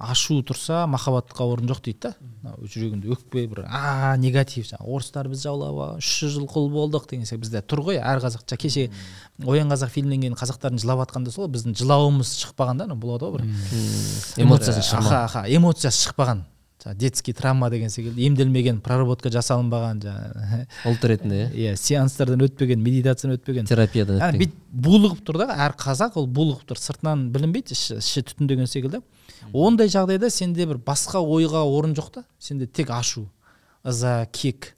ашу 0.02 0.40
тұрса 0.46 0.86
махаббатқа 0.90 1.46
орын 1.46 1.70
жоқ 1.70 1.82
дейді 1.86 2.00
да. 2.08 2.12
Мынау 2.42 2.66
жүрегінде 2.66 3.12
өкпе 3.14 3.46
бір 3.52 3.64
а 3.68 4.16
негатив 4.18 4.66
жаңағы 4.66 4.96
орыстар 4.96 5.30
біз 5.30 5.44
жаулап 5.46 6.00
үш 6.02 6.12
жүз 6.24 6.38
жыл 6.38 6.48
құл 6.50 6.70
болдық 6.74 7.10
деген 7.12 7.28
сияқты 7.30 7.46
бізде 7.46 7.62
тұр 7.62 7.84
ғой 7.86 8.02
әр 8.02 8.22
қазақ 8.24 8.46
кеше 8.58 8.90
оян 9.46 9.70
қазақ 9.72 9.94
фильмінен 9.94 10.26
кейін 10.26 10.38
қазақтардың 10.40 10.82
жылап 10.82 11.04
жатқанда 11.06 11.34
сол 11.34 11.46
ғой, 11.46 11.54
біздің 11.56 11.76
жылауымыз 11.82 12.34
шықпаған 12.42 12.82
да 12.82 12.88
анау 12.90 12.98
болады 12.98 13.30
ғой 13.30 13.40
бір. 13.40 13.46
Эмоциясы 14.42 14.82
шықпаған. 14.82 15.06
аха 15.06 15.24
аха 15.26 15.46
эмоциясы 15.50 16.08
шықпаған. 16.08 16.44
Жаңағы 16.82 16.98
детский 16.98 17.34
травма 17.34 17.70
деген 17.70 17.92
секілді 17.94 18.24
емделмеген 18.26 18.80
проработка 18.82 19.30
жасалынбаған 19.30 20.00
жаңағы 20.02 20.62
ұлт 20.90 21.04
ретінде 21.12 21.42
иә? 21.54 21.74
Иә 21.74 21.76
сеанстардан 21.78 22.42
өтпеген 22.42 22.82
медитациядан 22.82 23.38
өтпеген. 23.38 23.70
Терапиядан 23.70 24.18
өтпеген. 24.18 24.42
бүйтіп 24.42 24.82
булығып 24.88 25.22
тұр 25.28 25.44
да 25.44 25.60
әр 25.62 25.76
қазақ 25.78 26.18
ол 26.18 26.26
булығып 26.26 26.66
тұр 26.72 26.82
сыртынан 26.82 27.28
білінбейді 27.36 27.78
іші, 27.78 28.00
іші 28.02 28.26
түтіндеген 28.32 28.66
секілді. 28.66 29.04
Ондай 29.54 29.90
жағдайда 29.92 30.30
сенде 30.30 30.68
бір 30.70 30.80
басқа 30.86 31.22
ойға 31.22 31.64
орын 31.66 31.96
жоқ 31.98 32.12
та? 32.18 32.24
Сенде 32.40 32.68
тек 32.68 32.90
ашу 32.94 33.28
ыза 33.84 34.28
кек 34.32 34.76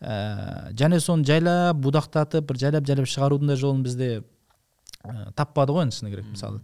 ә, 0.00 0.72
және 0.72 1.00
соны 1.00 1.26
жайлап 1.28 1.78
будақтатып 1.82 2.46
бір 2.48 2.60
жайлап 2.64 2.86
жайлап 2.88 3.10
шығарудың 3.10 3.52
да 3.52 3.56
жолын 3.60 3.82
бізде 3.84 4.10
ә, 5.04 5.32
таппады 5.36 5.74
ғой 5.76 5.88
енді 5.88 5.98
шыны 5.98 6.12
керек 6.14 6.28
мысалы. 6.30 6.62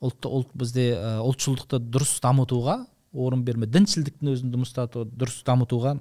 Ұлт, 0.00 0.28
ұлт 0.28 0.52
бізде 0.54 0.90
ә, 0.96 1.12
ұлтшылдықты 1.24 1.80
дұрыс 1.80 2.18
дамытуға 2.24 2.82
орын 3.16 3.44
бермеді. 3.44 3.78
Діншілдіктің 3.78 4.32
өзін 4.34 4.52
дұрыс 4.52 5.40
дамытуға 5.46 5.96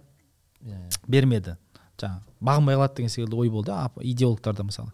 бермеді. 1.07 1.57
Жаңағы 2.01 2.45
бағынбай 2.45 2.75
қалады 2.77 2.95
деген 2.97 3.11
секілді 3.13 3.37
ой 3.39 3.49
болды 3.49 3.73
идеологтарда 4.01 4.65
мысалы. 4.67 4.91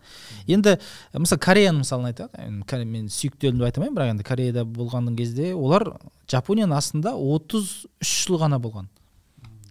Енді 0.47 0.77
мысалы 1.13 1.41
кореяның 1.41 1.81
мысалын 1.81 2.11
айтайық 2.11 2.85
мен 2.85 3.09
сүйікті 3.11 3.49
елім 3.49 3.61
деп 3.61 3.67
айта 3.67 3.81
алмаймын 3.81 3.97
бірақ 3.97 4.13
енді 4.13 4.27
кореяда 4.27 4.63
болған 4.65 5.11
кезде 5.17 5.53
олар 5.55 5.87
жапонияның 6.31 6.77
астында 6.77 7.15
33 7.17 8.13
жыл 8.27 8.39
ғана 8.41 8.61
болған. 8.61 8.89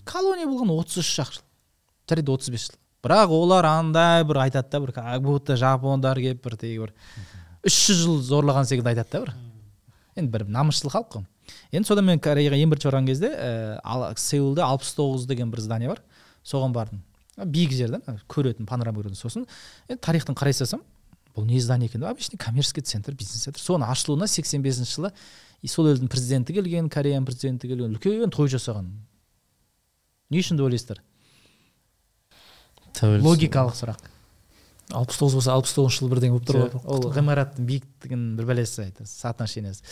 Колония 0.05 0.49
болған 0.51 0.73
33 0.75 1.23
ақ 1.25 1.35
жыл. 1.37 1.45
Жарайды 2.11 2.33
35 2.33 2.67
жыл. 2.67 2.79
Бірақ 3.05 3.33
олар 3.33 3.65
андай 3.65 4.25
бір 4.29 4.43
айтады 4.45 4.71
да 4.71 4.81
бір 4.81 4.93
как 4.93 5.23
будто 5.23 5.57
жапондар 5.57 6.19
келіп 6.21 6.43
бір 6.45 6.57
тегі 6.61 6.83
бір 6.85 6.95
үш 7.65 7.77
жүз 7.87 8.03
жыл 8.05 8.21
зорлаған 8.25 8.69
секілді 8.69 8.93
айтады 8.93 9.13
да 9.13 9.21
бір. 9.25 9.35
Енді 10.17 10.33
бір 10.35 10.49
намысшыл 10.49 10.93
халық 10.93 11.15
қой. 11.15 11.27
Енді 11.73 11.89
содан 11.89 12.07
мен 12.07 12.21
кореяға 12.23 12.59
ең 12.59 12.73
бірінші 12.73 12.91
барған 12.91 13.07
кезде 13.09 13.31
ә, 13.31 14.13
сеулде 14.19 14.63
алпыс 14.67 14.93
тоғыз 14.99 15.27
деген 15.31 15.51
бір 15.51 15.63
здание 15.65 15.89
бар. 15.89 16.03
Соған 16.45 16.75
бардым. 16.75 17.03
Биік 17.45 17.73
жерден 17.73 18.03
а, 18.07 18.17
көретін 18.29 18.69
панорама 18.69 19.01
көретін 19.01 19.19
сосын 19.19 19.47
енді 19.89 20.01
тарихтан 20.05 20.39
қарай 20.39 20.57
салсам 20.57 20.83
бұл 21.37 21.47
не 21.47 21.61
здание 21.61 21.89
екен? 21.89 22.05
Обычный 22.05 22.39
коммерческий 22.39 22.83
центр 22.83 23.13
бизнес 23.13 23.45
центр. 23.45 23.61
Соның 23.61 23.87
ашылуына 23.91 24.27
сексен 24.27 24.63
бесінші 24.63 24.97
жылы 24.97 25.13
и 25.63 25.69
сол 25.69 25.87
елдің 25.93 26.11
президенті 26.11 26.55
келген 26.57 26.89
кореяның 26.91 27.27
президенті 27.29 27.69
келген 27.69 27.95
үлкен 27.95 28.33
той 28.35 28.51
жасаған. 28.51 28.91
Не 30.31 30.43
үшін 30.43 30.59
деп 30.59 30.67
ойлайсыздар? 30.67 31.03
Логикалық 33.01 33.77
сұрақ. 33.79 34.09
алпыс 34.91 35.21
тоғыз 35.21 35.37
болса 35.39 35.55
алпыс 35.55 35.75
тоғызыншы 35.77 36.03
жылы 36.03 36.11
бірдеңе 36.15 36.35
болып 36.35 36.49
тұр 36.49 36.59
ғой. 36.61 36.81
Ол 36.91 37.05
ғимараттың 37.15 37.67
биіктігін 37.69 38.25
бір 38.39 38.49
бәлесі 38.51 38.83
айтады 38.89 39.07
соотношениесі. 39.07 39.85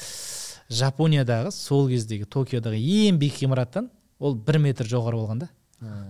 Жапониядағы 0.69 1.53
сол 1.55 1.87
кездегі 1.89 2.27
токиодағы 2.27 2.81
ең 2.81 3.21
биік 3.21 3.39
ғимараттан 3.39 3.91
ол 4.19 4.35
бір 4.35 4.59
метр 4.65 4.89
жоғары 4.91 5.21
болған 5.21 5.45
да 5.45 5.49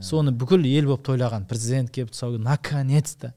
соны 0.00 0.32
бүкіл 0.32 0.64
ел 0.66 0.86
болып 0.88 1.02
тойлаған 1.06 1.46
президент 1.48 1.90
келіп 1.92 2.10
тұсау 2.14 2.38
наконец 2.40 3.14
то 3.20 3.32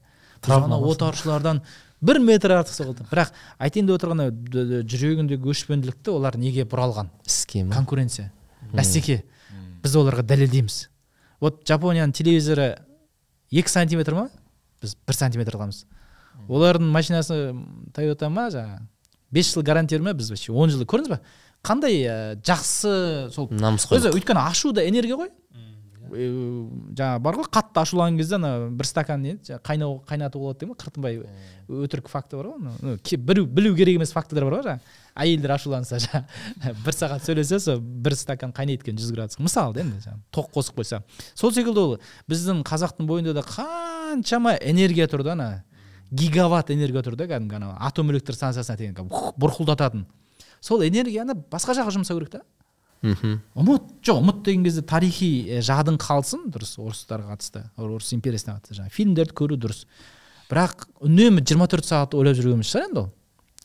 ана 0.48 0.78
отаршылардан 0.78 1.60
бір 2.00 2.18
метр 2.24 2.54
артық 2.56 2.72
соғылды 2.74 3.04
бірақ 3.10 3.32
айтайын 3.58 3.86
деп 3.90 3.98
отырған 3.98 4.20
ана 4.24 4.30
д- 4.30 4.64
д- 4.66 4.82
жүрегіндегі 4.88 5.52
өшпенділікті 5.52 6.10
олар 6.10 6.36
неге 6.40 6.64
бұралған? 6.64 7.10
Іске 7.26 7.64
ма 7.64 7.74
конкуренция. 7.76 8.32
Бәсеке. 8.72 9.22
Біз 9.82 9.94
оларға 10.00 10.22
дәлелдейміз. 10.26 10.88
Вот 11.40 11.62
жапонияның 11.68 12.12
телевизоры 12.16 12.78
екі 13.50 13.68
сантиметр 13.68 14.14
ма? 14.14 14.28
Біз 14.82 14.96
бір 15.06 15.14
сантиметр 15.14 15.56
аламыз. 15.60 15.84
Олардың 16.48 16.88
машинасы 16.90 17.38
тойота 17.94 18.28
ма 18.30 18.48
жаңағы 18.50 18.80
бес 19.30 19.52
жыл 19.52 19.62
гарантия 19.62 20.00
ма? 20.02 20.12
Біз 20.12 20.30
вообще 20.32 20.52
он 20.52 20.70
жыл 20.70 20.82
көрдіңіз 20.86 21.08
ба? 21.12 21.20
Қандай 21.62 22.00
ә, 22.02 22.16
жақсы 22.42 23.30
сол 23.30 23.46
намысқой 23.52 24.00
өзі 24.00 24.10
өйткені 24.16 24.42
ашу 24.42 24.72
да 24.72 24.82
энергия 24.88 25.14
ғой. 25.14 25.28
Э, 25.28 25.41
жаңағы 26.12 27.20
бар 27.24 27.38
ғой 27.40 27.46
қатты 27.48 27.80
ашуланған 27.82 28.18
кезде 28.20 28.36
ана 28.36 28.68
бір 28.68 28.88
стакан 28.88 29.22
не 29.22 29.36
қайнау 29.64 30.02
қайнату 30.08 30.42
болады 30.42 30.60
дейді 30.60 30.72
ма? 30.72 30.76
қыртынбай 30.80 31.22
өтірік 31.68 32.10
факті 32.12 32.36
бар 32.36 32.50
ғой 32.52 32.98
білу, 33.16 33.46
білу 33.46 33.74
керек 33.76 33.96
емес 33.96 34.12
фактілер 34.12 34.44
бар 34.44 34.58
ғой 34.58 34.66
жаңағы 34.66 35.00
әйелдер 35.24 35.54
ашуланса 35.56 35.98
жаңағы 36.04 36.74
бір 36.84 36.96
сағат 36.96 37.26
сөйлесе 37.26 37.60
сол 37.60 37.80
бір 37.80 38.16
стакан 38.18 38.52
қайнайды 38.52 38.84
екен 38.84 39.00
жүз 39.00 39.12
градус 39.16 39.40
мысалы 39.40 39.74
да 39.76 39.84
енді 39.84 40.00
жаңағы 40.04 40.22
тоқ 40.36 40.52
қосып 40.56 40.80
қойса. 40.80 41.02
Сол 41.34 41.52
секілді 41.52 41.80
ол 41.80 41.98
біздің 42.28 42.62
қазақтың 42.68 43.08
бойында 43.08 43.34
да 43.36 43.44
қаншама 43.46 44.56
энергия 44.60 45.08
тұр 45.08 45.24
да 45.24 45.32
ана. 45.32 45.50
Гигаватт 46.10 46.70
энергия 46.70 47.02
тұр 47.02 47.16
да 47.16 47.28
кәдімгі 47.28 47.56
анау 47.56 47.76
атом 47.80 48.10
электр 48.12 48.36
станциясына 48.36 48.76
деген 48.76 49.08
бұрқылдататын. 49.40 50.04
Сол 50.60 50.84
энергияны 50.84 51.34
басқа 51.50 51.76
жаққа 51.78 51.96
жұмсау 51.96 52.20
керек 52.20 52.36
та. 52.36 52.42
Мхм. 53.02 53.38
Ұмыт 53.58 53.88
жоқ 54.06 54.20
ұмыт 54.22 54.42
деген 54.46 54.66
кезде 54.66 54.82
тарихи 54.86 55.30
э, 55.48 55.62
жадың 55.64 55.98
қалсын 56.02 56.46
дұрыс 56.52 56.76
орыстарға 56.80 57.34
қатысты 57.34 57.64
орыс 57.76 58.12
империясына 58.16 58.58
қатысты 58.58 58.78
жаңағы 58.78 58.94
фильмдерді 58.96 59.36
көру 59.38 59.58
дұрыс. 59.60 59.84
Бірақ 60.50 60.86
үнемі 61.02 61.42
24 61.42 61.88
сағат 61.88 62.16
ойлап 62.18 62.38
жүргеніміз 62.38 62.70
шығар 62.70 62.88
енді 62.90 63.02
ол. 63.02 63.10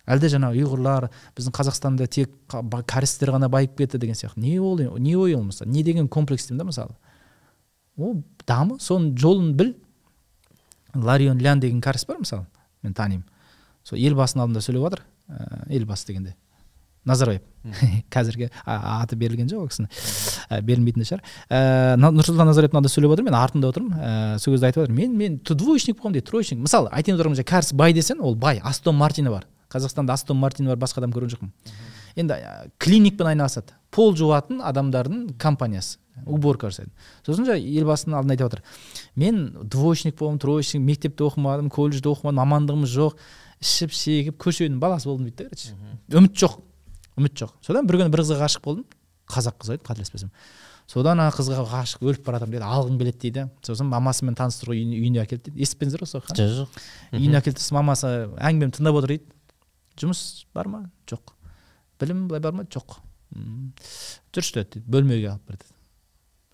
Әлде 0.08 0.30
жаңағы 0.32 0.62
ұйғырлар 0.62 1.10
біздің 1.36 1.56
қазақстанда 1.58 2.08
тек 2.08 2.32
кәрістер 2.48 3.34
ғана 3.36 3.50
байып 3.52 3.76
кетті 3.78 4.00
деген 4.00 4.16
сияқты. 4.16 4.40
Не 4.40 4.58
ол 4.60 4.80
не 4.80 5.16
ой 5.20 5.36
ол 5.36 5.44
мысалы? 5.44 5.70
Не 5.70 5.84
деген 5.84 6.08
комплекс 6.08 6.48
деймін 6.48 6.64
да 6.64 6.68
мысалы? 6.70 6.96
Ол 7.98 8.24
дамы 8.48 8.80
соның 8.80 9.18
жолын 9.20 9.52
біл. 9.60 9.74
Ларион 10.96 11.42
лян 11.44 11.60
деген 11.60 11.82
кәріс 11.84 12.08
бар 12.08 12.22
мысалы 12.24 12.48
мен 12.84 12.96
танимын. 12.96 13.26
Сол 13.84 14.00
елбасының 14.00 14.46
алдында 14.46 14.64
сөйлеп 14.64 14.88
жатыр 14.88 15.04
ә, 15.28 15.68
елбасы 15.76 16.08
дегенде. 16.08 16.36
Назарбаев. 17.08 17.42
Қазіргі 18.14 18.50
аты 18.66 19.18
берілген 19.20 19.50
жоқ 19.52 19.64
ол 19.64 19.70
кісінің. 19.72 19.90
Ә, 20.52 20.62
берілмейтін 20.62 21.04
де 21.04 21.08
шығар. 21.10 21.24
Ә, 21.50 21.60
нұрсұлтан 22.00 22.50
назарбаевтың 22.52 22.80
алдында 22.80 22.94
сөйлеп 22.94 23.16
отырмын 23.16 23.32
мен 23.32 23.40
артында 23.40 23.72
отырмын. 23.72 23.98
Ә, 23.98 24.40
сол 24.40 24.56
кезде 24.56 24.70
айтып 24.70 24.86
жатыр 24.86 24.96
мен 24.96 25.18
мен 25.18 25.38
двоечник 25.44 26.00
боламын 26.00 26.20
дейді 26.20 26.30
троечник 26.30 26.64
мысалы 26.64 26.92
айтайын 26.92 27.18
деп 27.18 27.26
отырған 27.26 27.40
жерде 27.40 27.52
кәріс 27.52 27.74
бай 27.76 27.96
десең 27.98 28.24
ол 28.24 28.36
бай 28.36 28.62
астон 28.64 29.00
мартині 29.00 29.34
бар. 29.34 29.48
Қазақстанда 29.74 30.16
астон 30.16 30.40
мартині 30.40 30.72
бар 30.72 30.80
басқа 30.80 31.04
адам 31.04 31.16
көрген 31.16 31.36
жоқпын. 31.36 31.54
Енді 32.18 32.40
ә, 32.40 32.72
клиникпен 32.80 33.34
айналысады. 33.34 33.76
Пол 33.92 34.16
жуатын 34.16 34.62
адамдардың 34.64 35.34
компаниясы 35.40 36.00
уборка 36.26 36.72
жасайды. 36.72 36.92
Сосын 37.26 37.46
жаңағы 37.48 37.74
елбасының 37.82 38.18
алдында 38.18 38.36
айтып 38.36 38.48
жатыр 38.48 38.64
мен 39.16 39.42
двоечник 39.62 40.18
болдым 40.18 40.40
троечник 40.42 40.82
мектепте 40.84 41.26
оқымадым 41.28 41.70
колледжде 41.74 42.10
оқымадым 42.10 42.42
мамандығымыз 42.42 42.94
жоқ 42.94 43.20
ішіп 43.62 43.94
шегіп 43.94 44.40
көшенің 44.42 44.80
баласы 44.82 45.10
болдым 45.10 45.30
дейді 45.30 45.44
да 45.44 45.50
короче. 45.50 45.76
Үміт 46.14 46.38
жоқ. 46.38 46.58
Үміт 47.18 47.36
жоқ. 47.42 47.54
Содан 47.66 47.88
бір 47.88 48.00
күні 48.02 48.14
бір 48.14 48.24
қызға 48.24 48.40
ғашық 48.44 48.64
болдым. 48.66 48.86
Қазақ 49.28 49.58
қызы 49.62 49.76
еді 49.78 49.86
қателеспесем. 49.88 50.32
Содан 50.88 51.20
ана 51.20 51.32
қызға 51.36 51.64
ғашық 51.68 52.06
өліп 52.08 52.24
бара 52.24 52.40
жатырмын 52.40 52.56
дейді 52.56 52.68
алғым 52.68 53.00
келеді 53.02 53.20
дейді. 53.26 53.48
Сосын 53.66 53.90
мамасымен 53.92 54.38
таныстыруға 54.40 54.78
үйіне, 54.78 55.00
үйіне 55.02 55.24
әкелді 55.26 55.50
дейді. 55.50 55.66
Естіпедіңіздер 55.66 56.04
ғой 56.06 56.12
сол 56.14 56.24
жоқ 56.24 56.38
жоқ. 56.62 56.78
Үйіне 57.18 57.42
әкелді 57.42 57.60
сосын 57.60 57.76
мамасы 57.80 58.12
әңгімемді 58.38 58.78
тыңдап 58.80 59.00
отыр 59.02 59.16
дейді. 59.18 59.28
Жұмыс 60.00 60.22
бар 60.56 60.70
ма? 60.72 60.84
Жоқ. 61.12 61.34
Білім 62.00 62.28
былай 62.30 62.44
бар 62.46 62.56
ма? 62.56 62.64
Жоқ. 62.72 63.02
«М, 63.36 63.74
жүрші 64.32 64.62
деді 64.62 64.78
дейді. 64.78 64.86
Бөлмеге 64.94 65.28
алып 65.34 65.50
бер 65.50 65.58
деді. 65.60 65.74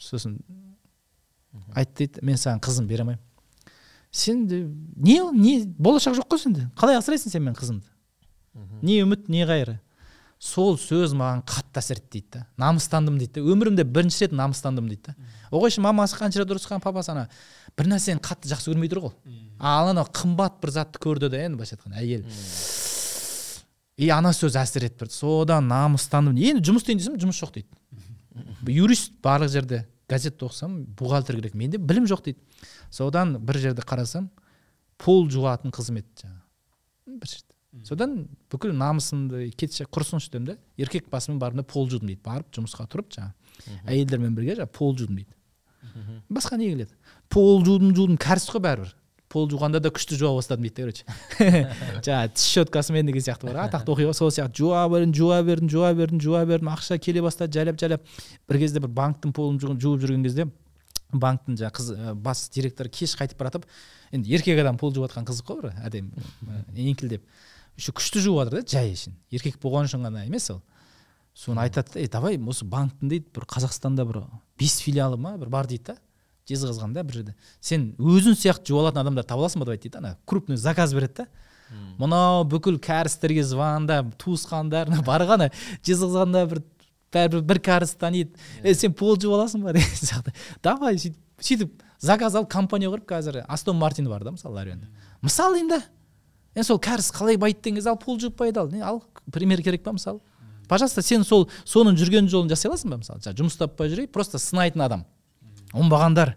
Сосын 0.01 0.39
айтты 1.77 2.07
дейді 2.07 2.25
мен 2.25 2.39
саған 2.41 2.63
қызым 2.65 2.87
бере 2.89 3.03
алмаймын 3.05 3.21
сен 4.13 4.47
де 4.47 4.63
не 4.95 5.19
не 5.37 5.65
болашақ 5.65 6.17
жоқ 6.17 6.27
қой 6.33 6.39
сенде. 6.41 6.67
Қалай 6.77 6.97
асырайсың 6.97 7.33
сен 7.33 7.43
менің 7.45 7.57
қызымды? 7.57 7.85
Не 8.81 8.99
үміт 9.03 9.29
не 9.29 9.45
қайыры? 9.45 9.79
Сол 10.43 10.75
сөз 10.79 11.13
маған 11.15 11.41
қатты 11.47 11.79
әсер 11.79 11.99
етті 12.01 12.19
дейді 12.19 12.29
да. 12.35 12.41
Намыстандым 12.59 13.15
дейді 13.19 13.39
да. 13.39 13.43
Өмірімде 13.53 13.85
бірінші 13.87 14.25
рет 14.25 14.33
намыстандым 14.35 14.89
дейді 14.91 15.13
да. 15.13 15.29
О 15.49 15.61
қойшы 15.63 15.79
мамасы 15.83 16.17
қанша 16.19 16.43
рет 16.43 16.51
ұрысқан 16.51 16.83
папасы 16.83 17.13
ана 17.13 17.29
бір 17.77 17.87
нәрсені 17.93 18.19
қатты 18.23 18.51
жақсы 18.51 18.73
көрмей 18.73 18.91
тұр 18.91 19.05
ғой. 19.05 19.13
Ал 19.59 19.93
анау 19.93 20.09
қымбат 20.11 20.59
бір 20.61 20.73
затты 20.75 20.99
көрді 20.99 21.29
да 21.31 21.39
енді 21.45 21.61
былайша 21.61 21.77
айтқанда 21.77 22.01
әйел. 22.01 22.27
И 23.95 24.09
ана 24.11 24.33
сөз 24.35 24.57
әсер 24.59 24.89
етіп 24.89 25.05
тұрды 25.05 25.15
содан 25.15 25.69
намыстандым. 25.71 26.35
Енді 26.35 26.65
жұмыс 26.67 26.83
істейін 26.83 26.99
десем 26.99 27.17
жұмыс 27.23 27.39
жоқ 27.39 27.55
дейді. 27.55 27.69
Юрист 28.67 29.15
барлық 29.23 29.53
жерде 29.53 29.85
газетті 30.09 30.49
оқысам 30.49 30.81
бухгалтер 30.99 31.39
керек 31.39 31.55
менде 31.55 31.79
білім 31.79 32.09
жоқ 32.09 32.27
дейді. 32.27 32.43
Содан 32.91 33.37
бір 33.39 33.63
жерде 33.63 33.85
қарасам 33.87 34.27
пол 34.97 35.29
жуатын 35.29 35.71
қызмет 35.71 36.09
жаңағы. 36.19 36.41
Бір 37.21 37.31
жерде 37.31 37.52
содан 37.87 38.27
бүкіл 38.53 38.73
намысымды 38.77 39.47
кетші 39.57 39.85
құрысыншы 39.89 40.29
дедім 40.31 40.45
да 40.51 40.57
еркек 40.77 41.07
басымен 41.09 41.39
бардым 41.41 41.63
да 41.63 41.67
пол 41.67 41.89
жудым 41.89 42.07
дейді. 42.11 42.21
Барып 42.25 42.51
жұмысқа 42.53 42.85
тұрып 42.91 43.09
жаңағы 43.15 43.79
әйелдермен 43.89 44.35
бірге 44.37 44.55
жаңағы 44.59 44.73
пол 44.77 44.93
жудым 44.97 45.21
дейді. 45.21 45.33
Басқа 46.29 46.57
не 46.57 46.69
келеді? 46.69 46.93
Пол 47.29 47.63
жудым 47.65 47.95
жудым 47.95 48.17
кәріс 48.21 48.45
қой 48.53 48.61
бәрібір. 48.63 48.93
Пол 49.33 49.47
жуғанда 49.49 49.79
да 49.81 49.89
күшті 49.89 50.13
жуа 50.19 50.35
бастадым 50.37 50.67
дейді 50.67 50.83
короче. 50.83 51.05
Жаңағы 52.05 52.33
тіс 52.37 52.43
щеткасымен 52.53 53.07
деген 53.09 53.23
сияқты 53.25 53.47
бар. 53.49 53.63
Атақты 53.65 53.89
оқиға 53.95 54.13
сол 54.13 54.29
сияқты. 54.29 54.61
Жуа 54.61 54.83
бердім 54.93 55.13
жуа 55.17 55.39
бердім 55.41 55.69
жуа 55.73 55.89
бердім 55.97 56.21
жуа 56.21 56.43
бердім. 56.45 56.69
Ақша 56.69 56.99
келе 57.01 57.23
бастады 57.25 57.57
жайлап 57.57 57.79
жайлап. 57.81 58.05
бір 58.47 58.59
кезде 58.61 58.79
бір 58.79 58.93
банктің 58.93 59.33
полын 59.33 59.57
жу- 59.57 59.73
жуып 59.81 60.03
жүрген 60.05 60.23
кезде 60.23 60.45
банктың 61.13 61.57
жаңағы 61.57 61.77
қыз 61.79 62.13
бас 62.21 62.49
директоры 62.53 62.89
кеш 62.89 63.15
қайтып 63.17 63.37
бара 63.37 63.49
жатып 63.53 63.65
енді 64.13 64.29
еркек 64.33 64.59
адам 64.61 64.77
пол 64.77 64.93
жуып 64.93 65.09
жатқан 65.09 65.25
қызық 65.25 65.45
қой 65.49 65.61
бір 65.61 65.73
әдемі 65.85 66.09
еңкілдеп 66.89 67.21
еще 67.77 67.93
күшті 67.95 68.21
жуып 68.23 68.43
жатыр 68.43 68.61
да 68.61 68.67
жай 68.69 68.93
үшін 68.93 69.15
еркек 69.33 69.59
болған 69.61 69.87
үшін 69.89 70.05
ғана 70.07 70.25
емес 70.27 70.49
ол. 70.53 70.61
Соны 71.33 71.63
айтады 71.63 71.95
да 71.95 71.99
«Ей, 71.99 72.07
давай 72.07 72.37
осы 72.37 72.65
банктың 72.65 73.09
дейді 73.09 73.31
бір 73.33 73.47
қазақстанда 73.49 74.05
бір 74.05 74.23
бес 74.59 74.79
филиалы 74.81 75.17
ма 75.17 75.37
бір 75.37 75.49
бар 75.49 75.67
дейді 75.67 75.93
да 75.93 75.97
жезқазған 76.49 76.93
да 76.93 77.03
бір 77.03 77.21
жерде. 77.21 77.35
Сен 77.61 77.93
өзің 77.97 78.37
сияқты 78.37 78.69
жуа 78.69 78.83
алатын 78.85 79.01
адамдар 79.01 79.25
таба 79.25 79.45
аласың 79.45 79.63
ба 79.63 79.65
деп 79.65 79.77
айтты 79.77 79.89
дейді 79.89 80.01
ана 80.03 80.17
крупный 80.25 80.57
заказ 80.57 80.93
береді 80.93 81.23
да. 81.23 81.27
Мынау 81.97 82.43
бүкіл 82.45 82.77
кәрістерге 82.83 83.43
звондап 83.47 84.13
туысқандарына 84.21 85.01
барған 85.09 85.47
жезқазғанда 85.81 86.45
бір 86.51 86.61
бәрібір 87.13 87.41
бір 87.49 87.61
кәріс 87.65 87.95
таниды. 87.97 88.37
Е 88.61 88.75
сен 88.75 88.93
пол 88.93 89.17
жуа 89.17 89.39
аласың 89.39 89.65
ба? 89.65 89.73
деген 89.77 89.97
сияқты. 89.97 90.35
Давай 90.61 90.99
сөйтіп 91.01 91.17
сөйтіп 91.41 91.81
заказ 92.03 92.35
алып 92.35 92.51
компания 92.51 92.91
құрып 92.91 93.07
қазір 93.09 93.41
астон 93.47 93.77
мартин 93.79 94.09
бар 94.11 94.23
да 94.23 94.33
мысалы 94.35 94.59
ларионда 94.59 94.89
мысалы 95.21 95.59
деймін 95.59 95.77
да 95.77 95.81
енді 96.55 96.67
сол 96.67 96.79
кәріс 96.79 97.11
қалай 97.13 97.37
байыды 97.37 97.61
деген 97.61 97.79
кезде 97.79 97.89
ал 97.89 97.97
пол 97.97 98.19
жуып 98.19 98.41
ал 98.41 98.69
не 98.71 98.81
ал 98.81 99.03
пример 99.31 99.61
керек 99.61 99.83
па 99.83 99.91
мысалы? 99.91 100.19
Пожалуйста 100.67 101.01
сен 101.01 101.23
сол 101.23 101.49
соның 101.65 101.97
жүрген 101.99 102.29
жолын 102.29 102.49
жасай 102.49 102.71
аласың 102.71 102.89
ба 102.89 102.97
мысалы? 102.97 103.19
Жаңағы 103.21 103.41
жұмыс 103.41 103.57
таппай 103.59 103.89
жүрейік 103.89 104.11
просто 104.11 104.39
сынайтын 104.39 104.85
адам. 104.85 105.05
Оңбағандар 105.73 106.35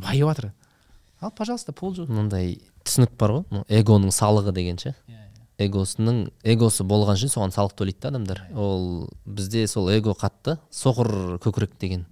байып 0.00 0.28
жатыр. 0.28 0.52
Ал 1.20 1.30
пожалуйста 1.30 1.72
пол 1.72 1.94
жу. 1.94 2.06
Мындай 2.08 2.58
түсінік 2.84 3.16
бар 3.18 3.38
ғой. 3.38 3.64
Эгоның 3.68 4.12
салығы 4.14 4.52
деген 4.56 4.78
ше. 4.78 4.94
Эгосының 5.58 6.26
эгосы 6.44 6.84
болған 6.84 7.16
үшін 7.16 7.32
соған 7.32 7.54
салық 7.54 7.76
төлейді 7.78 8.02
да 8.02 8.08
адамдар. 8.12 8.42
Ол 8.52 9.08
бізде 9.24 9.66
сол 9.66 9.88
эго 9.88 10.12
қатты 10.12 10.58
соқыр 10.70 11.38
көкірек 11.40 11.78
деген. 11.80 12.04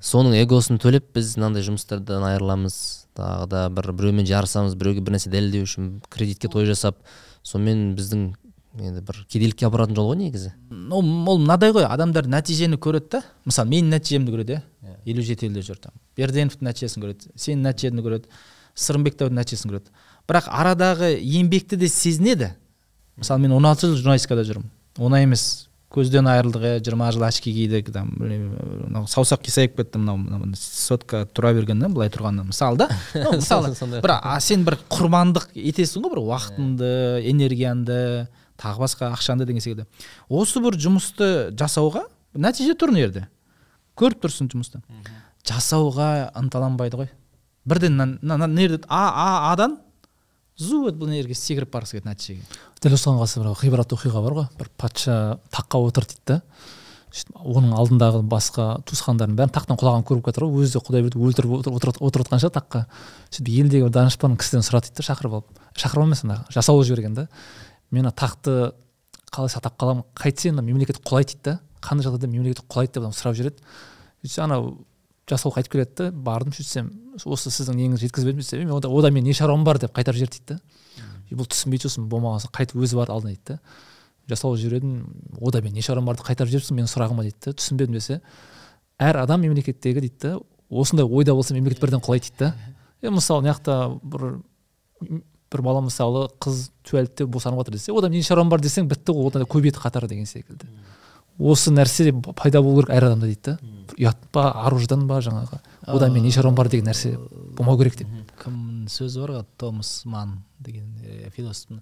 Соның 0.00 0.38
эгосын 0.40 0.80
төлеп 0.80 1.12
біз 1.12 1.34
мынандай 1.36 1.66
жұмыстардан 1.66 2.24
айырыламыз. 2.30 2.99
Тағы 3.18 3.48
да 3.50 3.64
бір 3.72 3.90
біреумен 3.96 4.28
жарысамыз 4.28 4.76
біреуге 4.78 5.02
бір 5.04 5.16
нәрсе 5.16 5.32
дәлелдеу 5.32 5.66
үшін 5.66 5.90
кредитке 6.12 6.48
той 6.52 6.68
жасап 6.68 7.00
сонымен 7.42 7.94
біздің 7.98 8.28
енді 8.78 9.02
бір 9.06 9.24
кедейлікке 9.26 9.66
апаратын 9.66 9.96
жол 9.98 10.12
ғой 10.12 10.20
негізі. 10.20 10.52
Ол 10.70 11.02
ол 11.02 11.40
мынадай 11.42 11.72
ғой 11.74 11.88
адамдар 11.88 12.28
нәтижені 12.30 12.78
көреді 12.78 13.16
да. 13.16 13.22
Мысалы 13.44 13.72
менің 13.72 13.96
нәтижемді 13.96 14.34
көреді 14.34 14.60
иә 14.60 14.94
елу 15.10 15.24
жеті 15.26 15.48
елде 15.48 15.64
жүр 15.66 15.80
там. 15.82 15.96
Берденовтың 16.16 16.68
нәтижесін 16.68 17.04
көреді 17.04 17.32
сенің 17.34 17.66
нәтижеңді 17.66 18.04
көреді 18.06 18.30
сырымбектің 18.78 19.34
нәтижесін 19.40 19.74
көреді. 19.74 19.90
Бірақ 20.30 20.46
арадағы 20.54 21.10
еңбекті 21.18 21.80
де 21.80 21.88
сезінеді. 21.90 22.52
Мысалы 23.16 23.42
мен 23.42 23.56
он 23.56 23.66
алты 23.66 23.88
жыл 23.88 23.98
журналистикада 23.98 24.44
жүрмін. 24.46 24.70
Оңай 24.98 25.26
емес. 25.26 25.66
Көзден 25.90 26.28
айырылдық 26.30 26.64
иә 26.66 26.80
жиырма 26.86 27.08
жыл 27.10 27.24
очки 27.26 27.50
кидік 27.54 27.88
там 27.90 28.12
білмеймін, 28.14 28.52
мынау 28.86 29.08
саусақ 29.10 29.42
қисайып 29.42 29.74
кетті 29.80 29.98
мынау 29.98 30.52
сотка 30.58 31.24
тұра 31.34 31.50
бергеннен 31.56 31.90
былай 31.94 32.12
тұрғаннан 32.14 32.46
мысалы 32.52 32.78
да. 32.84 32.88
Ну, 33.14 33.32
мысалы 33.38 33.72
бір 33.98 34.14
а, 34.20 34.36
сен 34.40 34.62
бір 34.66 34.78
құрбандық 34.92 35.48
етесің 35.58 36.04
ғой 36.06 36.14
бір 36.14 36.22
уақытыңды 36.22 36.92
энергияңды 37.32 37.98
тағы 38.60 38.84
басқа 38.84 39.10
ақшаңды 39.16 39.48
деген 39.48 39.64
секілді. 39.64 39.86
Осы 40.28 40.62
бір 40.62 40.78
жұмысты 40.78 41.50
жасауға 41.58 42.04
нәтиже 42.38 42.76
тұр 42.78 42.92
мына 42.94 43.06
жерде 43.08 43.26
көріп 43.98 44.22
тұрсың 44.24 44.50
жұмысты. 44.52 44.82
Жасауға 45.48 46.30
ынталанбайды 46.38 47.00
ғой. 47.00 47.10
Бірден 47.66 47.96
мына- 48.22 48.48
жерде 48.56 48.84
а 48.88 49.08
а 49.10 49.52
адан 49.52 49.78
зу 50.60 50.82
бұл 50.92 51.12
жерге 51.14 51.34
секіріп 51.34 51.72
барғысы 51.72 51.96
келеді 51.96 52.10
нәтижеге. 52.10 52.44
Дәл 52.84 52.96
осыған 52.96 53.20
қатысты 53.20 53.40
бір 53.40 53.56
ғибратты 53.60 53.96
оқиға 53.96 54.22
бар 54.24 54.36
ғой. 54.36 54.46
Бір 54.58 54.68
патша 54.76 55.14
таққа 55.54 55.80
отырды 55.88 56.14
дейді 56.14 56.26
да. 56.28 56.42
Оның 57.40 57.72
алдындағы 57.74 58.20
басқа 58.30 58.66
туысқандардың 58.86 59.38
бәрін 59.38 59.54
тақтан 59.56 59.80
құлағанын 59.80 60.06
көріп 60.06 60.28
жатыр 60.30 60.46
ғой. 60.46 60.62
Өзі 60.62 60.76
де 60.76 60.82
құдай 60.84 61.06
білді 61.06 61.22
өлтіріп 61.26 61.54
отыр- 61.56 61.74
отыр- 61.74 61.98
отырып 61.98 62.28
жатқан 62.28 62.42
шығар 62.44 62.54
таққа. 62.60 62.84
Сөйтіп 63.32 63.50
елдегі 63.56 63.88
бір 63.88 63.94
данышпан 63.96 64.36
кісіден 64.38 64.62
сұрады 64.62 64.90
дейді 64.90 65.00
да 65.00 65.06
шақырып 65.08 65.34
алып. 65.40 65.58
Шақырып 65.74 66.06
емес 66.06 66.22
ана 66.24 66.44
жасауыл 66.54 66.84
жіберген 66.86 67.16
да. 67.16 67.26
Мен 67.90 68.04
мына 68.04 68.14
тақты 68.14 68.72
қалай 69.32 69.50
сақтап 69.50 69.74
қаламын 69.80 70.04
қайтсе 70.14 70.52
мемлекет 70.52 71.02
құлайды 71.02 71.34
дейді 71.34 71.42
да. 71.48 71.58
Қандай 71.82 72.06
жағдайда 72.06 72.30
мемлекет 72.30 72.62
құлайды 72.68 73.00
деп 73.00 73.10
сұрап 73.10 73.34
жүреді. 73.34 73.58
Сөйтсе 74.22 74.44
анау 74.44 74.76
жасауыл 75.30 75.54
қайтып 75.56 75.72
келеді 75.72 75.96
да 75.98 76.10
бардым 76.10 76.52
сөйтсем 76.56 76.90
осы 77.24 77.52
сіздің 77.54 77.78
неңізді 77.78 78.08
жеткізбедім 78.08 78.42
десе 78.42 78.58
«Е, 78.60 78.66
ода, 78.70 78.88
ода 78.88 79.10
мен 79.10 79.24
не 79.24 79.32
шаруам 79.32 79.64
бар? 79.64 79.78
деп 79.78 79.94
қайтарып 79.96 80.18
жіберді 80.18 80.38
дейді 80.40 80.58
да. 80.58 80.60
«Е, 81.30 81.38
бұл 81.38 81.48
түсінбейді 81.50 81.88
сосын 81.88 82.08
болмаған 82.10 82.44
соң 82.44 82.54
қайтып 82.56 82.82
өзі 82.82 82.98
барды 82.98 83.14
алдына 83.14 83.34
дейді 83.34 83.54
да. 83.54 83.58
Жасауыл 84.28 84.58
жібердім 84.58 85.40
ода 85.40 85.62
мен 85.62 85.72
не 85.74 85.82
шаруам 85.82 86.06
бар? 86.06 86.16
деп 86.18 86.26
қайтарып 86.26 86.50
жіберіпсің 86.50 86.80
менің 86.80 86.90
сұрағыма 86.90 87.26
дейді 87.26 87.38
да. 87.46 87.54
Түсінбедім 87.54 87.98
десе 87.98 88.20
әр 88.98 89.22
адам 89.22 89.40
мемлекеттегі 89.46 90.00
дейді 90.06 90.18
да 90.22 90.36
осындай 90.70 91.06
ойда 91.06 91.34
болса 91.34 91.54
мемлекет 91.54 91.80
бірден 91.80 92.02
құлайды 92.04 92.30
дейді 92.30 92.50
да. 92.50 92.54
Е 93.02 93.10
мысалы 93.10 93.42
мына 93.42 93.54
жақта 93.54 94.00
бір 94.02 94.42
бір 95.50 95.62
бала 95.66 95.82
мысалы 95.82 96.28
қыз 96.38 96.70
туалетте 96.86 97.26
босанып 97.26 97.64
жатыр 97.64 97.74
десе 97.74 97.92
одан 97.92 98.12
не 98.12 98.22
шаруам 98.22 98.48
бар? 98.48 98.60
десең 98.60 98.86
бітті 98.88 99.12
ғой 99.16 99.30
одан 99.30 99.42
да 99.42 99.48
көбейеді 99.50 99.80
қатары 99.82 100.08
деген 100.08 100.26
секілді. 100.26 100.68
Осы 101.40 101.72
нәрсе 101.72 102.12
пайда 102.36 102.62
болу 102.62 102.82
керек 102.82 102.94
әр 102.96 103.08
адамда 103.10 103.26
дейді 103.26 103.40
да. 103.46 103.58
Ұят 103.98 104.20
па 104.32 104.50
ар 104.66 104.76
ұждан 104.76 105.06
ба 105.08 105.18
жаңағы? 105.24 105.58
Одан 105.90 106.12
мен 106.14 106.22
не 106.22 106.30
шаруам 106.30 106.54
бар 106.54 106.68
деген 106.68 106.86
нәрсе 106.86 107.16
болмау 107.56 107.78
керек 107.80 107.96
деп. 107.98 108.08
кімнің 108.40 108.88
сөзі 108.88 109.20
бар 109.20 109.32
ғой 109.34 109.44
томас 109.58 110.04
ман 110.04 110.44
деген 110.60 110.86
философтың. 111.34 111.80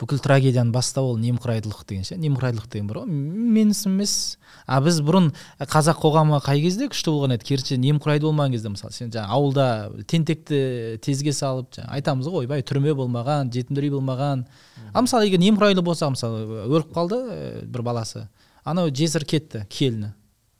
Бүкіл 0.00 0.20
трагедияның 0.24 0.72
бастауы 0.74 1.12
ол 1.12 1.18
немқұрайдылық 1.20 1.84
деген 1.86 2.04
ше? 2.04 2.16
Немқұрайдылық 2.20 2.70
деген 2.72 2.88
бар 2.88 3.02
ғой. 3.02 3.10
Менісі 3.10 3.88
емес. 3.90 4.38
А 4.66 4.80
біз 4.82 5.00
бұрын 5.04 5.30
қазақ 5.60 6.00
қоғамы 6.02 6.40
қай 6.44 6.62
кезде 6.64 6.88
күшті 6.90 7.12
болған 7.12 7.36
еді? 7.36 7.46
Керісінше 7.50 7.78
немқұрайды 7.82 8.26
болмаған 8.26 8.56
кезде 8.56 8.72
мысалы. 8.72 8.92
Сен 8.92 9.12
жаңағы 9.14 9.36
ауылда 9.36 10.04
тентекті 10.10 10.98
тезге 11.04 11.32
салып 11.32 11.70
жаңағы 11.76 12.00
айтамыз 12.00 12.30
ғой 12.30 12.46
ойбай 12.46 12.66
түрме 12.66 12.94
болмаған 12.98 13.52
жетімдер 13.54 13.88
үй 13.88 13.94
болмаған 13.94 14.46
ал 14.92 15.06
мысалы 15.06 15.30
егер 15.30 15.42
немқұрайлы 15.42 15.82
болса 15.86 16.10
мысалы 16.10 16.66
өліп 16.66 16.92
қалды 16.96 17.22
бір 17.66 17.86
баласы. 17.86 18.26
Анау 18.66 18.90
жесір 18.90 19.24
кетті 19.28 19.64
келіні. 19.70 20.12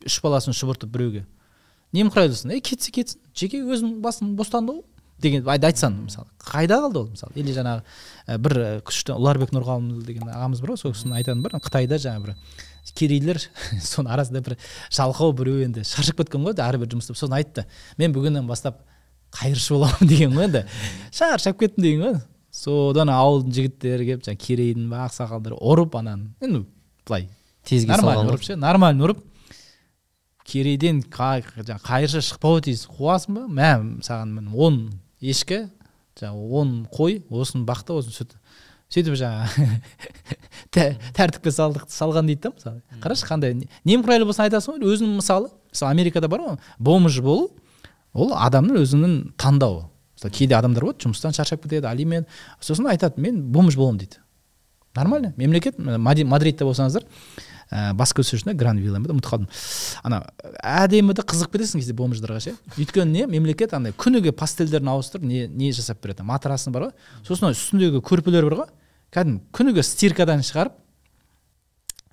Үш 0.07 0.20
баласын 0.23 0.55
шұбыртып 0.57 0.93
біреуге. 0.95 1.24
Немқұрайлысың 1.97 2.53
ей 2.55 2.61
кетсе 2.65 2.93
кетсін. 2.95 3.20
Жеке 3.37 3.62
өзінің 3.65 3.99
басын 4.05 4.35
бостандығы 4.39 4.81
ғой. 4.81 4.85
Деген 5.23 5.47
ай- 5.49 5.61
айтсаң 5.65 5.95
мысалы. 6.05 6.27
Қайда 6.45 6.77
қалды 6.85 7.01
ол 7.01 7.07
мысалы? 7.09 7.33
Или 7.41 7.55
жаңағы 7.57 7.83
ә, 8.28 8.37
бір 8.37 8.57
күшті 8.85 9.15
ұларбек 9.16 9.55
нұрғалымұлы 9.57 10.05
деген 10.05 10.28
ағамыз 10.28 10.61
бар 10.61 10.74
ғой 10.74 10.81
сол 10.83 10.93
кісінің 10.93 11.16
айтатын 11.16 11.45
бар 11.47 11.55
қытайда 11.65 11.97
жаңағы 12.03 12.27
бір 12.27 12.35
керейлер 13.01 13.41
соның 13.81 14.12
арасында 14.12 14.43
бір 14.45 14.59
жалқау 14.93 15.33
біреу 15.39 15.62
енді. 15.65 15.87
Шаршап 15.89 16.20
кеткен 16.20 16.45
ғой 16.45 16.53
әрбір 16.61 16.93
жұмыста 16.93 17.16
соны 17.16 17.39
айтты 17.41 17.65
мен 17.97 18.12
бүгіннен 18.12 18.45
бастап 18.47 18.83
қайыршы 19.33 19.73
боламын 19.78 20.09
деген 20.12 20.37
ғой 20.37 20.51
енді. 20.51 20.66
Шаршап 21.16 21.59
кеттім 21.65 21.83
деген 21.89 22.05
ғой. 22.11 22.20
Содан 22.53 23.09
ауылдың 23.12 23.57
жігіттері 23.57 24.11
келіп 24.11 24.28
жаңағы 24.28 24.45
керейдің 24.45 24.87
ба 24.93 25.07
ақсақалдары 25.09 25.57
ұрып 25.65 25.97
ананы. 25.97 26.31
Енді 26.45 26.66
былай 27.09 27.31
тезге 27.66 27.93
нормально 27.93 28.32
ұрып 28.32 28.44
ше 28.47 28.56
нормально 28.56 29.09
ұрып 29.09 29.22
керейден 30.47 31.02
жаңағы 31.10 31.80
қайыршы 31.82 32.22
шықпауы 32.22 32.62
тиіс. 32.66 32.86
Қуасың 32.97 33.34
ба? 33.34 33.47
Мә 33.51 33.70
саған 34.06 34.34
міне 34.36 34.55
он 34.55 34.76
ешкі 35.20 35.64
жаңағы 36.20 36.51
он 36.60 36.74
қой 36.93 37.18
осыны 37.30 37.66
бақты 37.66 37.97
осыны 37.98 38.14
сүт. 38.14 38.36
Сөйтіп 38.86 39.16
жаңағы 39.18 39.66
тә- 40.74 40.94
тәртіпке 41.16 41.51
салдық 41.51 41.88
салған 41.90 42.30
дейді 42.30 42.47
да 42.47 42.52
мысалы. 42.55 42.82
Қарашы 43.02 43.26
қандай 43.26 43.56
немқұрайлы 43.82 44.28
болса 44.28 44.47
айтасың 44.47 44.78
ғой 44.78 44.94
өзінің 44.94 45.16
мысалы 45.18 45.51
мысалы 45.72 45.90
америкада 45.90 46.30
бар 46.30 46.44
ғой 46.44 46.60
бомж 46.78 47.18
болу 47.20 47.51
ол 48.14 48.30
адамның 48.38 48.78
өзінің 48.84 49.16
таңдауы. 49.43 49.88
Мысалы 50.14 50.32
кейде 50.32 50.55
адамдар 50.56 50.86
болады 50.86 51.02
жұмыстан 51.02 51.34
шаршап 51.34 51.66
кетеді 51.66 51.90
алимент. 51.90 52.30
Сосын 52.60 52.86
айтады 52.94 53.20
мен 53.20 53.43
бомж 53.52 53.74
боламын 53.76 53.98
дейді. 54.05 54.22
Нормально 54.94 55.34
мемлекет 55.36 55.76
мадридте 55.78 56.64
болсаңыздар 56.64 57.05
ә, 57.70 57.93
бас 57.94 58.12
көшесінде 58.16 58.55
гранд 58.59 58.80
вилла 58.80 59.01
ма 59.01 59.10
ұмытып 59.14 59.30
қалдым. 59.30 59.48
Ана 60.06 60.22
әдемі 60.62 61.14
де 61.16 61.24
қызығып 61.26 61.56
кетесің 61.56 61.82
кейде 61.82 61.97
бомждарға 61.98 62.40
ше? 62.44 62.55
Өйткені 62.78 63.12
не? 63.12 63.26
Мемлекет 63.30 63.74
андай 63.76 63.94
күніге 63.97 64.32
пастельдерін 64.36 64.93
ауыстырып 64.94 65.26
не 65.26 65.47
не 65.48 65.72
жасап 65.72 66.02
береді? 66.02 66.26
Матрасын 66.26 66.74
бар 66.74 66.88
ғой. 66.88 66.93
Сосын 67.26 67.51
үстіндегі 67.51 68.02
көрпелер 68.06 68.48
бар 68.48 68.59
ғой. 68.62 68.70
Кәдімгі 69.14 69.43
күніге 69.56 69.82
стиркадан 69.86 70.44
шығарып 70.47 70.78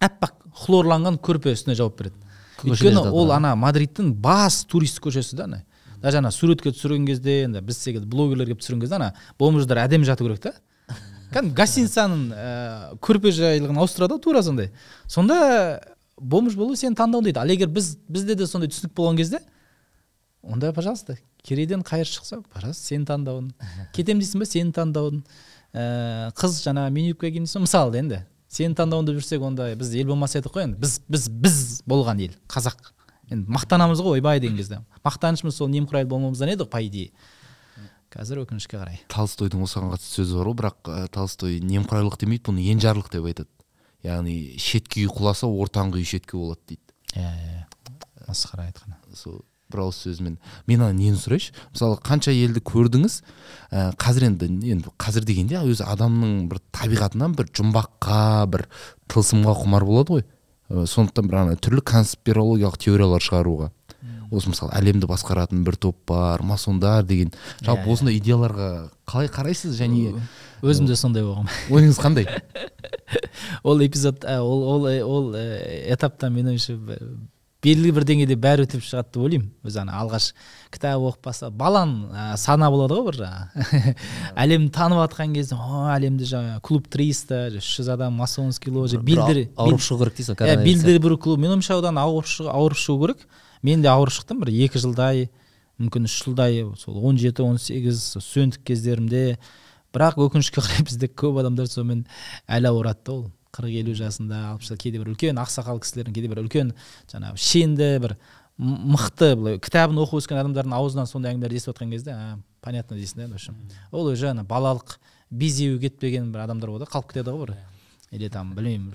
аппақ 0.03 0.43
хлорланған 0.63 1.19
көрпе 1.23 1.53
үстіне 1.53 1.77
жауып 1.77 2.01
береді. 2.01 2.17
Өйткені 2.63 3.09
ол 3.11 3.31
ана 3.35 3.53
мадридтің 3.59 4.13
бас 4.23 4.63
турист 4.69 5.01
көшесі 5.03 5.37
да 5.37 5.47
ана. 5.47 5.63
Даже 6.01 6.19
ана 6.19 6.31
суретке 6.31 6.71
түсірген 6.71 7.05
кезде 7.07 7.43
енді 7.45 7.61
біз 7.63 7.79
секілді 7.79 8.07
блогерлер 8.11 8.49
келіп 8.49 8.61
түсірген 8.61 8.83
кезде 8.83 8.97
ана 8.99 9.13
бомждар 9.39 9.83
әдемі 9.85 10.07
жату 10.07 10.27
керек 10.27 10.41
та. 10.43 10.53
Кәдімгі 11.33 11.57
гостиницаның 11.57 12.23
ә, 12.33 12.51
көрпе 13.03 13.33
жайлығын 13.35 13.81
ауыстырады 13.81 14.17
ғой 14.17 14.23
тура 14.23 14.43
сондай. 14.45 14.71
Сонда 15.07 15.37
бомж 16.17 16.55
болу 16.59 16.77
сенің 16.79 16.97
таңдауың 16.99 17.29
дейді. 17.29 17.41
Ал 17.41 17.53
егер 17.53 17.71
біз 17.73 17.95
бізде 18.07 18.37
де 18.39 18.47
сондай 18.47 18.71
түсінік 18.71 18.93
болған 18.97 19.19
кезде 19.19 19.41
онда 20.43 20.73
пожалуйста 20.73 21.17
керейден 21.43 21.81
қайыр 21.81 22.07
шықса 22.07 22.41
пожалуйста 22.53 22.93
сенің 22.93 23.07
таңдауың 23.07 23.49
кетемін 23.95 24.21
дейсің 24.23 24.43
ба 24.43 24.47
сенің 24.49 24.73
таңдауың 24.75 25.23
ә, 25.73 26.31
қыз 26.35 26.59
жаңағы 26.65 26.93
мини 26.93 27.13
юбка 27.13 27.31
киемін 27.31 27.47
дейсің 27.47 27.63
мысалы 27.63 27.99
енді 28.01 28.19
сенің 28.53 28.75
таңдауыңды 28.77 29.15
жүрсек 29.17 29.43
онда 29.43 29.71
біз 29.77 29.93
ел 29.97 30.11
болмас 30.11 30.35
едік 30.37 30.53
қой 30.53 30.67
енді. 30.67 30.77
Біз 30.81 30.99
біз 31.09 31.29
біз 31.29 31.57
болған 31.89 32.21
ел 32.27 32.35
қазақ. 32.51 32.91
Енді 33.31 33.49
мақтанамыз 33.55 34.03
ғой 34.03 34.19
ойбай 34.19 34.41
деген 34.43 34.59
кезде. 34.59 34.81
Мақтанышымыз 35.05 35.57
сол 35.57 35.71
немқұрайлы 35.73 36.11
болмауымыздан 36.11 36.53
еді 36.53 36.65
ғой 36.65 36.69
по 36.69 36.83
идее. 36.83 37.11
Қазір 38.13 38.43
өкінішке 38.43 38.77
қарай. 38.77 38.99
Толстойдың 39.09 39.63
осыған 39.65 39.93
қатысты 39.93 40.21
сөзі 40.21 40.37
бар 40.37 40.49
ғой 40.51 40.57
бірақ 40.59 40.91
ә, 40.91 40.97
толстой 41.13 41.57
немқұрайлылық 41.65 42.19
демейді 42.21 42.45
бұны 42.49 42.65
енжарлық 42.73 43.09
деп 43.13 43.25
айтады. 43.25 43.49
Яғни 44.05 44.35
шеткі 44.61 45.07
үй 45.07 45.09
құласа 45.09 45.49
ортаңғы 45.49 46.03
үй 46.03 46.05
шеткі 46.05 46.37
болады 46.37 46.61
дейді. 46.69 46.83
Иә 47.17 47.31
иә 47.33 47.63
масқара 48.27 48.67
айтқаны 48.69 49.17
сол 49.17 49.41
бір 49.73 49.85
ауыз 49.87 50.03
сөзімен. 50.03 50.37
Мен 50.69 50.83
ана 50.85 50.93
нені 50.93 51.17
сұрайыншы? 51.17 51.55
Мысалы 51.73 51.97
қанша 52.05 52.33
елді 52.35 52.61
көрдіңіз 52.61 53.19
ә, 53.71 53.89
қазір 53.97 54.27
енді 54.29 54.49
енді 54.75 54.93
қазір 55.01 55.25
дегенде 55.25 55.63
өзі 55.63 55.87
адамның 55.87 56.47
бір 56.51 56.61
табиғатынан 56.75 57.33
бір 57.37 57.49
жұмбаққа 57.57 58.19
бір 58.53 58.67
тылсымға 59.09 59.55
құмар 59.63 59.87
болады 59.89 60.19
ғой. 60.19 60.25
Ә, 60.69 60.85
сондықтан 60.85 61.31
бір 61.31 61.39
ана 61.41 61.57
түрлі 61.57 61.81
конспирологиялық 61.89 62.77
теориялар 62.85 63.25
шығаруға. 63.25 63.71
Осы 64.33 64.51
мысалы 64.51 64.73
әлемді 64.77 65.07
басқаратын 65.09 65.63
бір 65.67 65.77
топ 65.77 65.99
бар 66.09 66.41
масондар 66.45 67.05
деген. 67.07 67.33
Жалпы 67.61 67.91
осындай 67.93 68.17
идеяларға 68.19 68.69
қалай 69.09 69.29
қарайсыз? 69.31 69.77
Және 69.79 70.15
өзім 70.63 70.87
де 70.89 70.97
сондай 70.99 71.25
болғанмын. 71.25 71.53
Ойыңыз 71.73 72.01
қандай? 72.01 72.27
Ол 73.67 73.83
эпизод 73.85 74.25
ол 74.25 74.63
ол 74.73 74.89
ол 74.89 75.29
ә, 75.37 75.45
этапта 75.93 76.31
менің 76.33 76.55
ойымша 76.55 76.77
белгілі 77.63 77.93
бір 77.95 78.05
деңгейде 78.07 78.35
бәрі 78.39 78.65
өтіп 78.65 78.83
шығады 78.83 79.13
деп 79.13 79.23
ойлаймын. 79.23 79.51
Өзі 79.63 79.81
ана 79.83 79.99
алғаш 80.01 80.29
кітап 80.73 81.03
оқып 81.07 81.29
бастап 81.29 81.55
баланың 81.59 82.09
ә, 82.11 82.25
сана 82.39 82.69
болады 82.73 82.97
ғой 82.97 83.05
бір 83.07 83.19
жаңағы 83.21 83.93
әлемді 84.43 84.73
танып 84.75 85.01
жатқан 85.03 85.37
кезде 85.37 85.55
о 85.55 85.85
әлемде 85.93 86.27
жаңағы 86.27 86.63
клуб 86.67 86.89
триста 86.91 87.45
үш 87.59 87.69
жүз 87.77 87.93
адам 87.95 88.19
масонский 88.19 88.73
ложа 88.73 88.99
билдер 88.99 89.45
ауырып 89.55 89.85
шығу 89.85 90.03
керек 90.03 90.19
дейсің 90.19 90.43
иә 90.43 90.57
билдербург 90.63 91.23
клуб. 91.23 91.39
Менің 91.39 91.59
ойымша 91.59 91.79
одан 91.79 92.01
ауырып 92.01 92.79
шығу 92.79 92.99
керек. 93.05 93.27
Мен 93.63 93.81
де 93.81 93.89
ауырып 93.89 94.13
шықтым. 94.13 94.43
бір 94.43 94.51
екі 94.53 94.79
жылдай 94.79 95.29
мүмкін 95.79 96.05
үш 96.05 96.17
жылдай 96.23 96.63
сол 96.77 96.99
он 96.99 97.17
жеті 97.17 97.43
он 97.43 97.57
сегіз 97.57 98.17
студенттік 98.19 98.63
кездерімде. 98.63 99.39
Бірақ 99.93 100.19
өкінішке 100.27 100.61
қарай 100.61 100.85
бізде 100.87 101.07
көп 101.07 101.39
адамдар 101.41 101.67
сонымен 101.67 102.05
әлі 102.47 102.69
ауырады 102.69 103.03
да 103.05 103.13
ол. 103.13 103.31
қырық 103.53 103.73
елу 103.83 103.93
жасында 103.93 104.37
алпыс 104.53 104.71
жыл 104.71 104.77
кейде 104.81 104.97
бір 104.97 105.11
үлкен 105.13 105.37
ақсақал 105.37 105.77
кісілердің 105.77 106.13
кейде 106.15 106.29
бір 106.31 106.39
үлкен 106.41 106.71
жаңағы 107.11 107.37
шенді 107.37 107.89
бір 108.01 108.15
мықты 108.57 109.35
былай 109.37 109.59
кітабын 109.61 110.01
оқып 110.01 110.23
өскен 110.23 110.39
адамдардың 110.41 110.73
аузынан 110.73 111.05
сондай 111.05 111.35
әңгімелерді 111.35 111.61
естіп 111.61 111.75
жатқан 111.75 111.93
кезде 111.93 112.15
а, 112.17 112.39
понятно 112.65 112.97
дейсің 112.97 113.21
да 113.21 113.27
в 113.27 113.37
общем 113.37 113.55
ол 113.91 114.09
уже 114.09 114.31
ана 114.31 114.41
балалық 114.41 114.97
безеуі 115.29 115.79
кетпеген 115.81 116.31
бір 116.33 116.47
адамдар 116.47 116.73
болады 116.73 116.89
қалып 116.89 117.13
кетеді 117.13 117.29
ғой 117.29 117.45
бір. 117.45 117.55
Или 118.11 118.29
там 118.29 118.53
білмеймін 118.53 118.93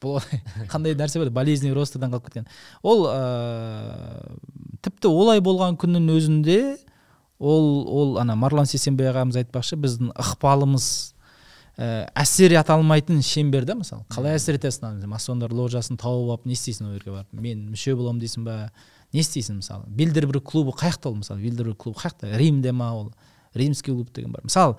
қандай 0.72 0.94
нәрсе 0.98 1.20
бар 1.22 1.30
болезненный 1.34 1.74
ростодан 1.76 2.12
қалып 2.12 2.28
кеткен. 2.30 2.48
Ол 2.82 3.06
ыыы 3.10 4.38
тіпті 4.84 5.10
олай 5.12 5.40
болған 5.44 5.76
күннің 5.80 6.08
өзінде 6.16 6.60
ол 7.38 7.88
ол 7.88 8.18
ана 8.20 8.36
марлан 8.36 8.68
сейсенбай 8.68 9.10
ағамыз 9.12 9.40
айтпақшы 9.42 9.76
біздің 9.80 10.12
ықпалымыз 10.16 10.86
ә, 11.80 12.08
әсер 12.14 12.52
ете 12.52 12.72
алмайтын 12.74 13.20
шеңбер 13.24 13.64
да 13.68 13.76
мысалы. 13.78 14.04
Қалай 14.12 14.36
әсер 14.36 14.58
етесің 14.60 14.88
ана 14.90 15.10
масондар 15.10 15.52
ложасын 15.52 16.00
тауып 16.00 16.34
алып 16.36 16.46
не 16.48 16.56
істейсің 16.56 16.88
ол 16.88 16.96
жерге 16.98 17.14
барып? 17.16 17.32
Мен 17.32 17.66
мүше 17.72 17.96
боламын 17.96 18.20
дейсің 18.24 18.44
ба? 18.44 18.58
Не 19.12 19.24
істейсің 19.24 19.60
мысалы? 19.60 19.88
Вильдербург 19.88 20.44
клубы 20.44 20.72
қай 20.76 20.92
жақта 20.92 21.10
ол 21.10 21.20
мысалы. 21.20 21.40
Вильдербург 21.40 21.80
клубы 21.82 22.00
қай 22.00 22.12
жақта 22.12 22.36
римде 22.38 22.72
ма 22.72 22.92
ол? 22.94 23.12
Римский 23.54 23.92
клуб 23.92 24.12
деген 24.14 24.32
бар. 24.32 24.42
Мысалы 24.44 24.76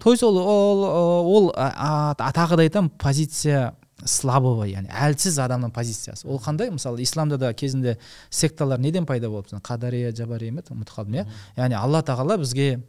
то 0.00 0.10
есть 0.10 0.22
ол 0.22 0.36
ол 0.38 0.84
ол 1.26 1.52
а- 1.56 2.14
а- 2.18 2.32
тағы 2.32 2.56
да 2.56 2.62
айтамын 2.62 2.90
позиция 2.90 3.74
слабого 4.08 4.66
яғни 4.66 4.90
әлсіз 4.90 5.38
адамның 5.44 5.72
позициясы. 5.74 6.26
Ол 6.26 6.40
қандай? 6.42 6.70
Мысалы 6.74 7.02
исламда 7.02 7.38
да 7.38 7.52
кезінде 7.54 7.98
секталар 8.30 8.80
неден 8.80 9.06
пайда 9.06 9.30
болды? 9.30 9.56
Қадария 9.62 10.12
жабария 10.16 10.52
ма 10.52 10.62
ұмытып 10.62 10.94
қалдым 10.96 11.20
иә? 11.20 11.26
Яғни 11.56 11.78
алла 11.78 12.02
тағала 12.02 12.38
бізге 12.40 12.82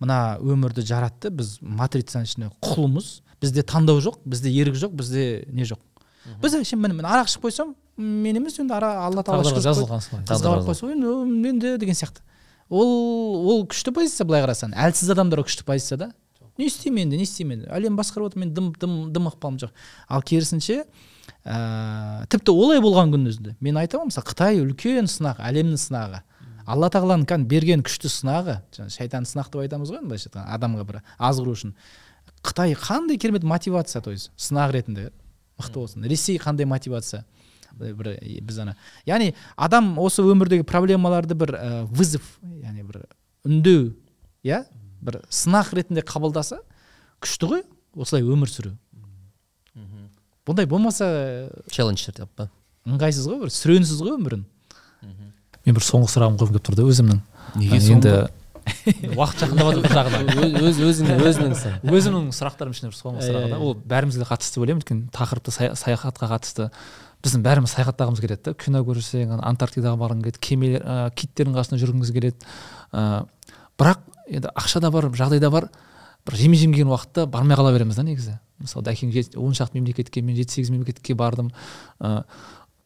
мына 0.00 0.38
өмірді 0.40 0.84
жаратты. 0.86 1.30
Біз 1.30 1.58
матрицаның 1.60 2.28
ішінде 2.28 2.50
құлымыз 2.64 3.20
бізде 3.40 3.64
таңдау 3.64 4.00
жоқ 4.04 4.20
бізде 4.24 4.52
ерік 4.52 4.76
жоқ 4.80 4.96
бізде 4.96 5.44
не 5.48 5.64
жоқ. 5.68 5.80
Біз 6.42 6.58
әшейін 6.60 6.82
міне 6.82 6.98
мен 7.00 7.08
арақ 7.08 7.30
ішіп 7.30 7.46
қойсам 7.48 7.74
мен 7.96 8.36
емес 8.36 8.58
енді 8.60 8.74
ара 8.76 8.92
алла 9.06 9.24
тағала 9.24 9.44
тағдырға 9.44 9.60
ішкізіп 9.60 9.64
қойды. 9.64 9.88
жазылған. 9.88 10.00
солай 10.00 10.24
қызға 10.28 10.50
барып 10.52 10.68
қойса 10.68 10.90
енді 10.92 11.48
енді 11.48 11.78
деген 11.80 11.96
сияқты. 11.96 12.20
Ол 12.68 13.48
ол 13.50 13.64
күшті 13.66 13.92
позиция 13.96 14.26
былай 14.26 14.44
қарасаң. 14.44 14.76
Әлсіз 14.76 15.10
адамдар 15.10 15.42
күшті 15.42 15.64
позиция 15.64 15.98
да 15.98 16.10
не 16.60 16.68
істеймін 16.68 17.08
енді 17.08 17.20
не 17.20 17.26
істеймін 17.26 17.62
енді. 17.62 17.70
Әлем 17.72 17.96
басқарып 17.98 18.30
отыр 18.30 18.44
мен 18.44 18.52
дым 18.54 18.70
дым 18.76 18.96
дым 19.14 19.28
ықпалым 19.30 19.58
жоқ. 19.64 19.72
Ал 20.08 20.22
керісінше 20.22 20.84
ә, 21.44 22.26
тіпті 22.30 22.52
олай 22.52 22.82
болған 22.84 23.14
күннің 23.14 23.32
өзінде. 23.32 23.56
Мен 23.60 23.80
айтамын 23.80 24.12
мысалы 24.12 24.28
қытай 24.28 24.60
үлкен 24.60 25.08
сынақ 25.10 25.40
әлемнің 25.40 25.80
сынағы. 25.80 26.22
Алла 26.70 26.90
тағаланың 26.92 27.26
кәдімгі 27.26 27.50
берген 27.50 27.82
күшті 27.82 28.10
сынағы 28.12 28.60
жаңағы 28.76 28.94
шайтан 28.94 29.26
сынақ 29.26 29.48
деп 29.50 29.64
айтамыз 29.64 29.90
ғой 29.90 30.04
былайша 30.04 30.28
айтқанда 30.28 30.54
адамға 30.54 30.84
бір 30.86 31.00
азғыру 31.18 31.54
үшін. 31.56 31.72
Қытай 32.44 32.76
қандай 32.78 33.18
керемет 33.18 33.42
мотивация 33.42 34.02
то 34.02 34.12
есть 34.12 34.30
сынақ 34.36 34.72
ретінде 34.76 35.10
мықты 35.58 35.80
болсын. 35.80 36.04
Ресей 36.04 36.38
қандай 36.38 36.66
мотивация? 36.66 37.24
Бір 37.72 37.94
бір 37.94 38.12
біз 38.42 38.58
ана. 38.58 38.76
Яғни 39.06 39.34
адам 39.56 39.96
осы 39.98 40.22
өмірдегі 40.22 40.64
проблемаларды 40.68 41.34
бір 41.34 41.54
ә, 41.56 41.84
вызов 41.86 42.22
яғни 42.42 42.84
бір 42.86 43.04
үндеу 43.44 43.94
иә? 44.44 44.64
Бір 45.04 45.20
сынақ 45.32 45.72
ретінде 45.76 46.02
қабылдаса 46.06 46.60
күшті 47.22 47.48
ғой 47.50 47.62
осылай 47.96 48.24
өмір 48.26 48.50
сүру. 48.52 48.74
Бұндай 50.48 50.66
болмаса 50.66 51.50
челлендждер 51.70 52.22
деп 52.22 52.30
па? 52.36 52.48
ыңғайсыз 52.88 53.26
ғой 53.28 53.42
бір 53.44 53.52
сүренсіз 53.54 54.00
ғой 54.02 54.16
өмірің 54.16 54.44
мен 55.66 55.76
бір 55.76 55.84
соңғы 55.84 56.08
сұрағым 56.14 56.38
қойғым 56.40 56.54
келіп 56.56 56.64
тұр 56.70 56.76
да 56.78 56.84
өзімнің. 56.88 57.18
Неге 57.60 57.80
енді 57.92 58.12
уақыт 59.18 59.42
жақындап 59.42 59.68
жатыр 59.68 59.82
бір 59.84 59.92
жағынан. 59.98 60.30
Өз 60.70 60.80
өзің 60.88 61.10
өзіңсің 61.28 61.92
өзімнің 61.92 62.30
сұрақтарым 62.36 62.72
ішінде 62.72 62.88
бір 62.90 62.96
соңғы 62.96 63.26
сұрағы 63.26 63.50
да. 63.52 63.58
ол 63.60 63.74
бәрімізге 63.92 64.26
қатысты 64.30 64.56
деп 64.56 64.64
ойлаймын. 64.64 64.80
Өйткені 64.80 65.12
тақырыпты 65.14 65.52
сая- 65.54 65.76
саяхатқа 65.76 66.30
қатысты. 66.32 66.70
Біздің 67.20 67.44
бәріміз 67.44 67.74
саяхаттағымыз 67.76 68.22
келеді 68.24 68.42
да. 68.48 68.54
Кино 68.56 68.80
көрсең 68.88 69.36
антарктидаға 69.44 70.00
барғың 70.00 70.22
келеді 70.24 70.40
кемелер 70.40 70.80
ә, 70.88 70.96
киттердің 71.12 71.58
қасында 71.58 71.80
жүргіңіз 71.84 72.12
келеді. 72.16 72.48
Ә, 72.96 73.26
бірақ 73.80 74.04
енді 74.28 74.52
ақша 74.54 74.82
да 74.84 74.90
бар 74.92 75.08
жағдай 75.16 75.40
да 75.40 75.50
бар. 75.50 75.70
Бір 76.26 76.36
жеме 76.36 76.56
жем 76.60 76.74
келген 76.74 76.92
уақытта 76.92 77.26
бармай 77.26 77.56
қала 77.56 77.72
береміз 77.72 77.96
да 77.96 78.04
негізі. 78.04 78.36
Мысалы 78.60 78.84
дәкең 78.84 79.38
он 79.40 79.56
шақты 79.56 79.80
мемлекетке 79.80 80.20
мен 80.20 80.36
жеті 80.36 80.58
сегіз 80.58 80.70
мемлекетке 80.70 81.14
бардым. 81.14 81.48
Ә, 81.98 82.24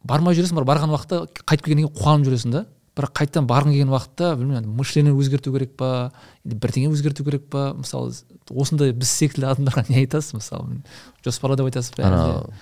бармай 0.05 0.39
жүресің 0.39 0.61
бірақ 0.61 0.71
барған 0.71 0.95
уақытта 0.95 1.25
қайтып 1.43 1.67
келгеннен 1.67 1.89
кейін 1.91 1.99
қуанып 1.99 2.29
жүресің 2.31 2.55
да. 2.55 2.65
Бірақ 2.95 3.11
қайтадан 3.19 3.47
барғың 3.51 3.73
келген 3.75 3.91
уақытта 3.91 4.29
білмеймін 4.39 4.69
мышление 4.79 5.15
өзгерту 5.19 5.51
керек 5.51 5.73
па 5.77 6.13
бірдеңе 6.45 6.93
өзгерту 6.95 7.25
керек 7.27 7.49
па? 7.51 7.73
Мысалы 7.75 8.13
осындай 8.55 8.93
біз 8.95 9.09
секілді 9.11 9.49
адамдарға 9.51 9.83
не 9.89 10.05
айтасыз? 10.05 10.35
Мысалы 10.37 10.77
жоспарла 11.25 11.57
деп 11.59 11.67
айтасыз 11.73 11.91
ба 11.97 12.05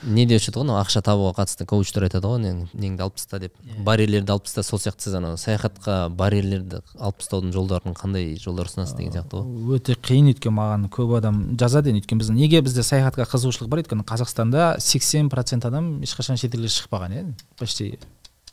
не 0.06 0.24
деуші 0.30 0.48
еді 0.52 0.60
ғой 0.62 0.64
анау 0.64 0.78
ақша 0.80 1.02
табуға 1.04 1.34
қатысты 1.42 1.66
коучтар 1.68 2.06
айтады 2.06 2.30
ғой 2.30 2.40
нең- 2.46 2.70
неңді 2.72 3.04
алып 3.04 3.18
таста 3.20 3.40
деп. 3.42 3.52
Барьерлерді 3.84 4.32
алып 4.32 4.46
таста 4.48 4.62
сол 4.62 4.78
сияқты 4.80 5.04
сіз 5.10 5.18
анау 5.20 5.36
саяхатқа 5.36 6.08
барьерлерді 6.16 6.80
алып 6.96 7.18
тастаудың 7.20 7.52
жолдарын 7.52 7.92
қандай 7.98 8.32
жолдар 8.40 8.70
ұсынасыз 8.70 8.96
деген 8.96 9.12
сияқты 9.18 9.42
ғой. 9.42 9.76
Өте 9.76 9.98
қиын 9.98 10.30
өйткені 10.32 10.54
маған 10.56 10.88
көп 10.94 11.16
адам 11.18 11.42
жазады 11.58 11.90
енді 11.92 12.06
өйткені 12.06 12.22
біз 12.22 12.30
неге 12.30 12.62
бізде 12.62 12.86
саяхатқа 12.86 13.26
қызығушылық 13.34 13.68
бар? 13.68 13.82
Өйткені 13.82 14.06
қазақстанда 14.06 14.78
сексен 14.80 15.28
процент 15.28 15.66
адам 15.66 15.98
ешқашан 16.06 16.38
шетелге 16.38 16.70
шықпаған 16.70 17.18
иә 17.18 17.26
почти. 17.58 17.98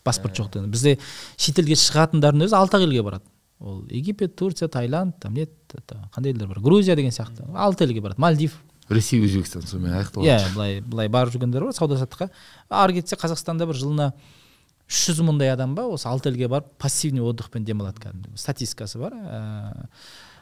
Паспорт 0.09 0.39
жоқ 0.41 0.49
деген 0.55 0.73
бізде 0.73 0.97
шетелге 1.37 1.77
шығатындардың 1.77 2.49
өзі 2.49 2.57
алты 2.57 2.79
ақ 2.79 2.87
елге 2.89 3.05
барады. 3.05 3.29
Ол 3.59 3.83
египет 3.89 4.35
турция 4.39 4.69
таиланд 4.71 5.19
там 5.19 5.33
не 5.33 5.43
это, 5.43 6.07
қандай 6.15 6.31
елдер 6.31 6.47
бар? 6.47 6.59
Грузия 6.59 6.95
деген 6.95 7.11
сияқты. 7.11 7.45
Алты 7.55 7.83
елге 7.83 8.01
барады. 8.01 8.21
Мальдив. 8.21 8.55
Ресей 8.89 9.21
өзбекстан 9.21 9.67
сонымен 9.67 9.99
аяқталады. 9.99 10.25
Иә 10.25 10.53
былай 10.55 10.79
былай 10.81 11.09
барып 11.11 11.35
жүргендер 11.35 11.67
бар 11.67 11.75
сауда 11.77 11.99
саттыққа 11.99 12.29
ары 12.69 12.95
кетсе 12.97 13.19
қазақстанда 13.19 13.67
бір 13.69 13.77
жылына 13.77 14.07
үш 14.89 15.03
жүз 15.11 15.21
мыңдай 15.27 15.51
адам 15.53 15.75
ба 15.77 15.85
осы 15.91 16.07
алты 16.09 16.31
елге 16.31 16.47
барып 16.49 16.71
пассивный 16.81 17.21
отдыхпен 17.21 17.67
демалады 17.67 18.01
кәдімгі. 18.01 18.33
Статистикасы 18.39 18.97
бар. 18.97 19.13
Ә, 19.13 19.85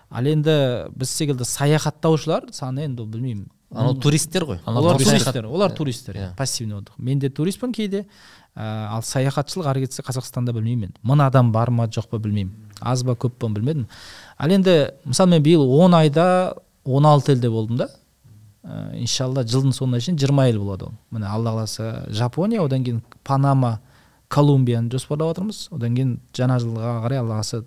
ал 0.09 0.29
енді 0.31 0.87
біз 0.95 1.11
секілді 1.11 1.43
саяхаттаушылар 1.43 2.47
саны 2.55 2.85
енді 2.87 3.03
білмеймін 3.03 3.49
анау 3.73 3.95
туристтер 3.95 4.45
ғой. 4.45 4.59
Олар 4.65 4.97
турист 4.97 5.11
туристтер 5.11 5.45
олар 5.45 5.71
туристтер. 5.71 6.15
Иә. 6.15 6.35
пассивный 6.37 6.77
отдых. 6.77 6.93
Мен 6.97 7.19
де 7.19 7.29
туристпін 7.29 7.73
кейде. 7.73 8.05
Ә, 8.55 8.87
ал 8.89 9.03
саяхатшылық 9.03 9.67
ары 9.67 9.85
кетсе 9.85 10.01
қазақстанда 10.01 10.53
білмеймін 10.53 10.89
енді 10.89 11.03
мың 11.03 11.25
адам 11.27 11.51
бар 11.51 11.69
ма 11.69 11.87
жоқ 11.87 12.09
па 12.09 12.17
білмеймін. 12.17 12.53
Аз 12.81 13.03
ба 13.03 13.13
көп 13.13 13.37
па 13.39 13.49
білмедім. 13.49 13.87
Ал 14.37 14.49
енді 14.49 14.93
мысалы 15.05 15.35
мен 15.35 15.43
биыл 15.43 15.61
он 15.61 15.93
айда 15.93 16.55
16 16.85 17.35
елде 17.35 17.49
болдым 17.49 17.77
да. 17.77 17.89
Ә, 18.63 18.97
иншалла 18.97 19.43
жылдың 19.43 19.75
соңына 19.75 20.01
шейін 20.01 20.17
жиырма 20.17 20.47
ел 20.49 20.59
болады 20.63 20.85
ол. 20.85 20.93
Міне 21.11 21.27
алла 21.27 21.51
қаласа 21.51 22.07
жапония 22.09 22.63
одан 22.63 22.83
кейін 22.83 23.03
панама 23.23 23.79
колумбияны 24.27 24.89
жоспарлап 24.91 25.35
отырмыз. 25.35 25.67
Одан 25.71 25.95
кейін 25.95 26.19
жаңа 26.33 26.57
жылға 26.63 27.01
қарай 27.05 27.19
алла 27.19 27.41
қаласа 27.41 27.65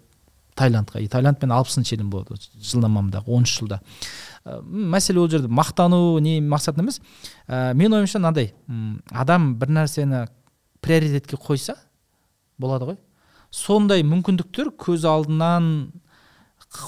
таиландқа 0.57 1.01
и 1.01 1.09
таиланд 1.09 1.41
мен 1.43 1.55
алпысыншы 1.57 1.95
елім 1.97 2.11
болады 2.11 2.37
жылнамамдағы 2.61 3.33
он 3.33 3.47
үш 3.49 3.59
жылда. 3.61 3.81
Мәселе 4.45 5.21
ол 5.21 5.29
жерде 5.31 5.49
мақтану 5.49 6.19
не 6.21 6.41
мақсат 6.41 6.79
емес. 6.81 7.01
Ә, 7.47 7.75
менің 7.77 8.01
ойымша 8.01 8.21
мынандай 8.21 8.55
адам 9.11 9.55
бір 9.61 9.75
нәрсені 9.81 10.27
приоритетке 10.81 11.37
қойса 11.37 11.77
болады 12.59 12.93
ғой. 12.93 13.01
Сондай 13.51 14.05
мүмкіндіктер 14.07 14.73
көз 14.81 15.05
алдынан 15.09 15.91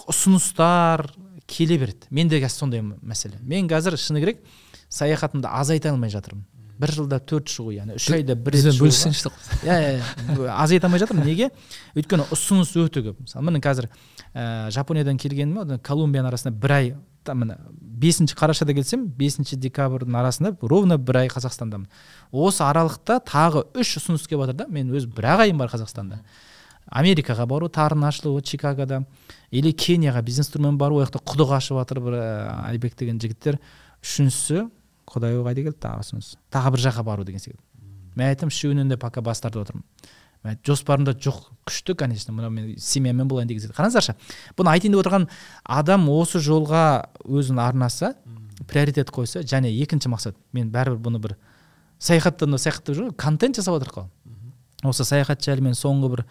ұсыныстар 0.09 1.09
келе 1.51 1.79
береді. 1.79 2.09
Менде 2.11 2.41
қазір 2.41 2.57
сондай 2.57 2.83
мәселе. 2.83 3.41
Мен 3.43 3.69
қазір 3.69 3.99
шыны 4.01 4.23
керек 4.23 4.43
саяхатымды 4.89 5.51
азайта 5.51 5.91
алмай 5.93 6.13
жатырмын. 6.13 6.47
Бір 6.83 6.91
жылда 6.97 7.19
төрт 7.21 7.51
шығу 7.53 7.75
яғни 7.77 7.97
үш 7.99 8.09
айда 8.15 8.35
бір 8.35 8.57
рет 8.57 8.79
бөліссеңші 8.81 9.31
иә 9.63 9.77
иә 9.77 9.91
иә. 9.99 10.49
азайта 10.63 10.89
алмай 10.89 11.03
жатырмын. 11.03 11.27
Неге? 11.29 11.51
Өйткені 11.99 12.27
ұсыныс 12.33 12.73
өте 12.81 13.05
көп. 13.05 13.21
Мысалы 13.27 13.45
міне 13.47 13.61
қазір 13.63 13.91
ә, 14.33 14.71
жапониядан 14.75 15.21
келгеніме 15.21 15.63
одан 15.67 15.83
колумбияның 15.85 16.33
арасында 16.33 16.57
бір 16.63 16.77
ай 16.79 16.95
там 17.25 17.43
міне 17.43 17.57
бесінші 17.73 18.37
қарашада 18.39 18.75
келсем 18.75 19.07
бесінші 19.07 19.57
декабрьдің 19.57 20.17
арасында 20.19 20.53
ровно 20.61 20.99
бір 20.99 21.23
ай 21.23 21.31
қазақстандамын. 21.33 21.87
Осы 22.33 22.65
аралықта 22.67 23.21
тағы 23.27 23.65
үш 23.79 23.97
ұсыныс 24.01 24.27
келіп 24.29 24.47
жатыр 24.47 24.59
да 24.63 24.67
мен 24.69 24.91
өз 24.95 25.07
бір 25.07 25.31
ақ 25.35 25.45
айым 25.47 25.63
бар 25.63 25.71
қазақстанда. 25.73 26.23
Америкаға 26.87 27.47
бару 27.47 27.69
тарын 27.69 28.05
ашылуы 28.09 28.43
чикагода. 28.43 29.05
Или 29.51 29.73
кенияға 29.73 30.23
бизнес 30.23 30.51
турмен 30.51 30.79
бару 30.79 30.99
ол 30.99 31.07
жақта 31.07 31.23
құдық 31.23 31.57
ашып 31.57 31.79
жатыр 31.79 32.01
бір 32.03 32.19
ә, 32.19 32.25
айбек 32.73 32.97
деген 32.99 33.21
жігіттер. 33.23 33.61
Үшіншісі 34.03 34.67
құдай 35.07 35.37
ау 35.37 35.45
қайда 35.47 35.69
келді 35.69 35.79
тағы 35.79 36.07
ұсыныс. 36.07 36.35
Тағы 36.51 36.75
бір 36.75 36.85
жаққа 36.89 37.05
бару 37.07 37.25
деген 37.25 37.41
секілді. 37.41 37.63
Мен 38.17 38.33
айтамын 38.33 38.53
үшеуінен 38.53 38.89
де 38.89 38.97
пока 38.97 39.23
бас 39.23 39.41
тартып 39.41 39.63
отырмын. 39.63 39.85
айттым, 39.85 40.22
жоспарымда 40.67 41.15
жоқ 41.15 41.53
күшті 41.67 41.95
конечно 41.95 42.33
мына 42.35 42.51
мен 42.51 42.75
семьямен 42.79 43.29
болайын 43.29 43.49
деген 43.49 43.63
секілді 43.63 43.79
қараңыздаршы 43.79 44.17
бұны 44.59 44.73
айтайын 44.75 44.97
деп 44.97 45.05
отырған 45.05 45.29
адам 45.65 46.09
осы 46.11 46.43
жолға 46.43 47.07
өзін 47.25 47.61
арнаса 47.63 48.15
приоритет 48.67 49.11
қойса 49.15 49.43
және 49.47 49.71
екінші 49.83 50.11
мақсат 50.13 50.37
мен 50.53 50.71
бәрібір 50.75 50.99
бұны 51.03 51.23
бір 51.23 51.37
саяхаттан 52.03 52.51
да 52.51 52.59
саяхат 52.59 52.87
деп 52.87 52.97
жүр 52.97 53.11
ғой 53.11 53.17
контент 53.17 53.59
жасап 53.59 53.79
жатырмық 53.79 53.95
қой. 53.95 54.09
Осы 54.83 55.05
саяхат 55.07 55.43
жайлы 55.45 55.63
мен 55.69 55.77
соңғы 55.79 56.11
бір 56.17 56.25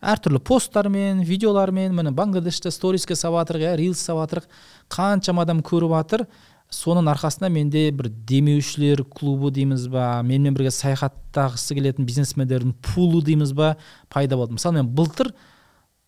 әртүрлі 0.00 0.40
посттармен 0.40 1.20
видеолармен 1.28 1.92
міне 1.92 2.12
бангладеште 2.16 2.72
сториске 2.72 3.16
салып 3.18 3.42
жатырық 3.42 3.66
иә 3.66 3.74
рилс 3.76 4.00
салып 4.00 4.24
жатырық. 4.24 4.46
Қаншама 4.88 5.44
адам 5.44 5.60
көріп 5.60 5.92
жатыр. 5.92 6.26
Соның 6.74 7.08
арқасында 7.10 7.50
менде 7.52 7.88
бір 7.94 8.08
демеушілер 8.28 9.02
клубы 9.04 9.50
дейміз 9.54 9.88
ба 9.90 10.20
менімен 10.26 10.54
бірге 10.54 10.72
саяхаттағысы 10.74 11.76
келетін 11.76 12.06
бизнесмендердің 12.06 12.76
пулы 12.84 13.22
дейміз 13.26 13.52
ба 13.56 13.74
пайда 14.08 14.38
болды. 14.38 14.54
Мысалы 14.54 14.80
мен 14.80 14.92
былтыр 14.94 15.32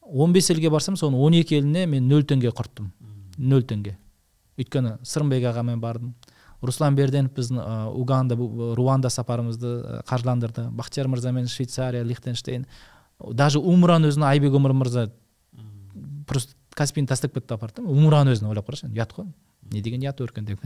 15 0.07 0.53
елге 0.55 0.71
барсам 0.71 0.97
соның 0.99 1.19
12 1.19 1.57
еліне 1.59 1.87
мен 1.87 2.09
нөл 2.09 2.23
теңге 2.23 2.55
құрттым. 2.55 2.93
Нөл 3.39 3.67
теңге. 3.67 3.97
Өйткені 4.61 4.99
сырымбек 5.03 5.49
ағамен 5.51 5.81
бардым. 5.83 6.15
Руслан 6.63 6.95
берденов 6.95 7.33
біздің 7.35 7.59
ә, 7.59 7.77
уганда 7.91 8.37
руанда 8.79 9.11
сапарымызды 9.11 10.03
қаржыландырды. 10.07 10.69
Бахтияр 10.71 11.09
мырзамен 11.09 11.49
швейцария 11.51 12.05
лихтенштейн. 12.05 12.67
Даже 13.19 13.59
умраны 13.59 14.13
өзін 14.13 14.29
айбек 14.29 14.55
өмір 14.55 14.77
мырза 14.79 15.09
просто 16.27 16.55
каспийді 16.75 17.09
тастап 17.11 17.35
кетті 17.35 17.57
апарды 17.57 17.83
да 17.83 17.89
умраны 17.89 18.37
өзін 18.37 18.53
ойлап 18.53 18.69
қарашы 18.69 18.89
ұят 18.93 19.13
қой. 19.17 19.27
Не 19.71 19.81
деген 19.81 20.03
ұят 20.03 20.19
өркен 20.21 20.45
деп 20.45 20.61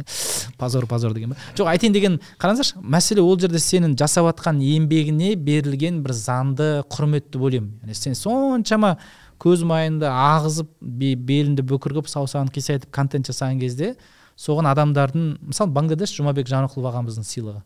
позор 0.59 0.86
позор 0.86 1.12
деген 1.14 1.31
ба? 1.31 1.36
Жоқ 1.55 1.68
айтайын 1.70 1.93
деген 1.94 2.16
қараңыздаршы 2.40 2.81
мәселе 2.81 3.20
ол 3.23 3.39
жерде 3.39 3.60
сенің 3.62 3.97
жасап 3.98 4.27
жатқан 4.31 4.59
еңбегіне 4.64 5.35
берілген 5.36 6.01
бір 6.02 6.14
заңды 6.16 6.68
құрмет 6.90 7.28
деп 7.31 7.43
ойлаймын. 7.43 7.74
Яғни 7.85 7.94
сен 7.94 8.14
соншама 8.18 8.97
көз 9.39 9.62
майыңды 9.68 10.09
ағызып 10.09 10.70
бе- 10.81 11.14
беліңді 11.14 11.62
бүкір 11.68 11.98
қылып 11.98 12.09
саусағын 12.09 12.51
қисайтып 12.55 12.90
контент 12.90 13.28
жасаған 13.28 13.60
кезде 13.60 13.94
соған 14.36 14.70
адамдардың 14.73 15.28
мысалы 15.52 15.73
бангладеш 15.77 16.16
жұмабек 16.16 16.48
жанықұлов 16.48 16.90
ағамыздың 16.93 17.24
сыйлығы. 17.28 17.62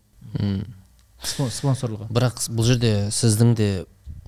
Спонсорлығы. 1.20 2.08
Бірақ 2.14 2.38
бұл 2.56 2.64
жерде 2.64 2.92
сіздің 3.12 3.54
де 3.58 3.70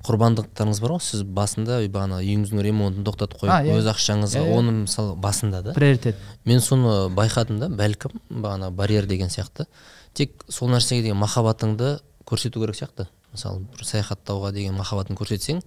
құрбандықтарыңыз 0.07 0.81
бар 0.83 0.95
ғой. 0.97 1.01
Сіз 1.05 1.23
басында 1.25 1.79
бағана 1.89 2.19
үйіңіздің 2.23 2.63
ремонтын 2.67 3.05
тоқтатып 3.07 3.41
қойып 3.43 3.53
А, 3.55 3.61
иә. 3.65 3.77
өз 3.79 3.87
ақшаңызға 3.93 4.43
Иә, 4.43 4.49
иә. 4.51 4.57
оны 4.59 4.73
мысалы 4.83 5.15
басында 5.17 5.63
да. 5.63 5.73
Приоритет. 5.75 6.17
Мен 6.45 6.61
соны 6.61 7.09
байқадым 7.15 7.59
да 7.59 7.69
бәлкім 7.69 8.19
бағана 8.31 8.71
барьер 8.71 9.07
деген 9.07 9.29
сияқты. 9.29 9.67
Тек 10.15 10.45
сол 10.49 10.69
нәрсеге 10.69 11.03
деген 11.03 11.17
махаббатыңды 11.23 12.01
көрсету 12.27 12.61
керек 12.61 12.75
сияқты. 12.77 13.07
Мысалы 13.33 13.61
бір 13.61 13.85
саяхаттауға 13.87 14.53
деген 14.53 14.75
махаббатын 14.75 15.17
көрсетсең 15.17 15.63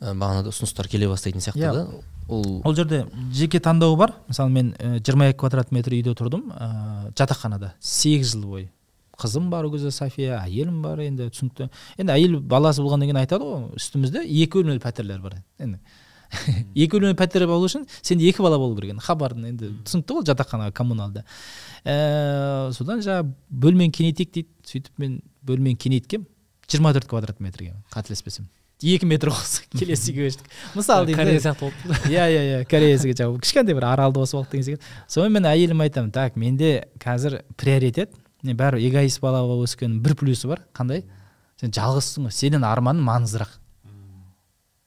бағанағыдай 0.00 0.52
ұсыныстар 0.52 0.88
келе 0.88 1.08
бастайтын 1.08 1.40
сияқты 1.40 1.64
Иә. 1.64 1.72
да. 1.72 1.86
Ол 2.28 2.60
ол 2.64 2.74
жерде 2.74 3.06
жеке 3.32 3.58
таңдауы 3.60 3.96
бар. 3.96 4.12
Мысалы 4.28 4.50
мен 4.50 4.74
жиырма 5.00 5.30
екі 5.30 5.38
квадрат 5.40 5.70
метр 5.72 5.92
үйде 5.94 6.12
тұрдым 6.14 6.50
ә, 6.52 7.12
жатақханада. 7.14 7.72
Сегіз 7.80 8.32
жыл 8.34 8.44
бойы. 8.46 8.70
Қызым 9.20 9.50
бар 9.50 9.66
ол 9.66 9.72
кезде 9.74 9.90
софия 9.94 10.40
әйелім 10.42 10.82
бар 10.84 11.00
енді 11.04 11.28
түсінікті. 11.32 11.70
Енді 11.98 12.12
әйел 12.16 12.40
баласы 12.40 12.82
болғаннан 12.84 13.10
кейін 13.10 13.20
айтады 13.22 13.46
ғой 13.48 13.68
үстімізде 13.78 14.24
екі 14.24 14.60
бөлмелі 14.60 14.82
пәтерлер 14.82 15.22
бар. 15.24 15.38
Енді 15.58 15.80
екі 16.74 16.96
бөлмелі 16.96 17.16
пәтер 17.18 17.46
болу 17.48 17.68
үшін 17.68 17.86
сенде 18.00 18.28
екі 18.28 18.44
бала 18.44 18.58
болу 18.60 18.76
керек 18.76 18.96
енді 18.96 19.04
хабардың 19.06 19.48
енді 19.52 19.70
түсінікті 19.86 20.18
ғой 20.18 20.26
жатақхана 20.30 20.70
коммуналда. 20.76 21.24
Ә, 21.84 22.72
содан 22.76 23.02
жаңағы 23.04 23.30
бөлмені 23.50 23.94
кеңейтейік 23.94 24.32
дейді. 24.34 24.52
Сөйтіп 24.66 25.02
мен 25.02 25.20
бөлмені 25.46 25.78
кеңейткенмін 25.78 26.26
жиырма 26.66 26.92
төрт 26.96 27.08
квадрат 27.10 27.40
метрге 27.40 27.76
қателеспесем. 27.94 28.48
Екі 28.82 29.06
метр 29.08 29.30
қос 29.32 29.62
келесі 29.78 30.12
үйге 30.12 30.26
көштік 30.26 30.50
мысалы 30.76 31.06
деймін 31.08 31.16
да, 31.16 31.22
корея 31.22 31.40
сияқты 31.46 31.64
болып 31.64 32.10
иә 32.10 32.26
иә 32.28 32.42
иә. 32.44 32.58
Кореясіге 32.68 33.14
жаңағы 33.16 33.40
кішкентай 33.46 33.76
бір 33.78 33.86
аралды 33.88 34.20
қосып 34.20 34.42
алдық 34.42 34.52
деген 34.52 34.66
секілді. 34.66 34.90
Сонымен 35.08 35.38
мен 35.38 35.48
әйеліме 35.48 35.86
айтамын 35.86 36.10
так 36.12 36.36
менде 36.36 36.72
қазір 37.00 37.38
приоритет 37.56 38.12
мен 38.46 38.58
бәрі 38.58 38.82
эгоист 38.88 39.20
бала 39.20 39.42
болып 39.46 39.68
өскеннің 39.68 40.00
бір 40.04 40.16
плюсы 40.18 40.48
бар. 40.48 40.64
Қандай? 40.76 41.04
Сен 41.60 41.72
жалғызсың 41.74 42.28
ғой 42.28 42.36
сенің 42.36 42.66
арманың 42.68 43.04
маңыздырақ 43.06 43.54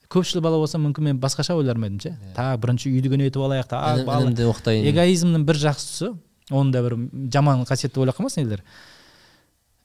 көпшіл 0.10 0.42
бала 0.42 0.58
болса 0.58 0.80
мүмкін 0.82 1.06
мен 1.06 1.20
басқаша 1.22 1.54
ойлар 1.58 1.78
ма 1.78 1.86
едім 1.90 2.00
ше. 2.02 2.16
Так 2.34 2.58
бірінші 2.64 2.90
үйді 2.90 3.12
кеңейтіп 3.14 3.44
алайық 3.46 3.68
так 3.70 4.00
інімді 4.02 4.48
оқытайын. 4.50 4.88
Эгоизмнің 4.90 5.44
бір 5.46 5.60
жақсы 5.62 5.90
тұсы 5.92 6.10
оны 6.50 6.74
да 6.74 6.82
бір 6.82 6.96
жаман 7.34 7.62
қасиет 7.70 7.94
деп 7.94 8.02
ойлап 8.02 8.18
қалмасын 8.18 8.42
елдер. 8.42 8.64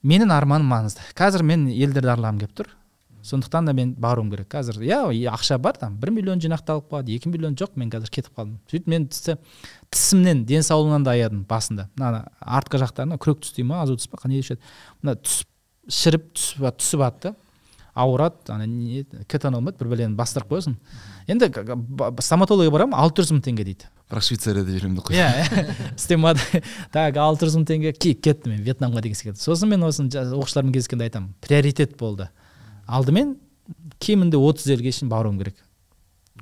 Менің 0.01 0.33
арманым 0.33 0.65
маңызды. 0.73 1.05
Қазір 1.17 1.45
мен 1.45 1.67
елдерді 1.69 2.09
аралағым 2.15 2.41
келіп 2.41 2.57
тұр. 2.57 2.71
Сондықтан 3.25 3.65
да 3.65 3.73
мен 3.73 3.93
баруым 3.97 4.29
керек. 4.31 4.47
Қазір 4.53 4.79
иә 4.85 4.99
ақша 5.33 5.57
бар 5.57 5.77
там 5.81 5.97
бір 5.99 6.11
миллион 6.15 6.43
жинақталып 6.43 6.91
қалады 6.91 7.15
екі 7.15 7.29
миллион 7.29 7.57
жоқ 7.59 7.75
мен 7.75 7.89
қазір 7.89 8.11
кетіп 8.13 8.37
қалдым 8.37 8.59
сөйтіп 8.71 8.91
мен 8.91 9.07
тісі 9.09 9.37
тісімнен 9.89 10.45
денсаулығымнан 10.45 11.07
да 11.07 11.15
аядым 11.17 11.45
басында. 11.49 11.89
Мына 11.97 12.27
артқы 12.39 12.79
жақтарына 12.83 13.17
күрек 13.17 13.41
түс 13.41 13.55
дей 13.57 13.65
ма 13.65 13.81
азу 13.81 13.97
түс 13.97 14.11
па 14.11 14.21
не 14.29 14.37
деуші 14.37 14.55
еді. 14.55 14.61
Мына 15.01 15.17
түсіп 15.17 15.49
шіріп 15.89 16.29
түсіп 16.37 16.69
түсіп 16.79 17.05
алды 17.05 17.29
да 17.29 17.35
ауырады 17.95 18.51
ана 18.51 18.67
не 18.67 19.05
кетон 19.31 19.55
алмайды 19.55 19.79
бір 19.79 19.93
бәлені 19.93 20.17
бастырып 20.19 20.51
қоясың. 20.51 20.75
Енді 21.31 21.47
стоматологқа 22.19 22.73
барамын 22.73 22.97
алты 22.99 23.23
жүз 23.23 23.37
мың 23.37 23.45
теңге 23.45 23.65
дейді. 23.69 23.87
Бірақ 24.11 24.25
швейцарияда 24.27 24.75
жүремін 24.75 24.97
деп 24.99 25.07
қой. 25.07 25.15
Иә 25.15 25.69
істемады 25.95 26.61
так 26.93 27.15
алты 27.23 27.47
жүз 27.47 27.61
мың 27.61 27.69
теңге 27.71 27.93
кеттім 27.95 28.51
мен 28.51 28.65
вьетнамға 28.67 29.01
деген 29.05 29.15
секілді. 29.15 29.39
Сосын 29.39 29.71
мен 29.71 29.87
осыны 29.87 30.11
оқушылармен 30.11 30.75
кездескенде 30.75 31.07
айтамын 31.07 31.31
приоритет 31.41 31.95
болды. 31.97 32.27
Алдымен 32.87 33.35
кемінде 33.99 34.37
отыз 34.37 34.67
елге 34.75 34.91
шейін 34.91 35.09
баруым 35.09 35.37
керек. 35.39 35.55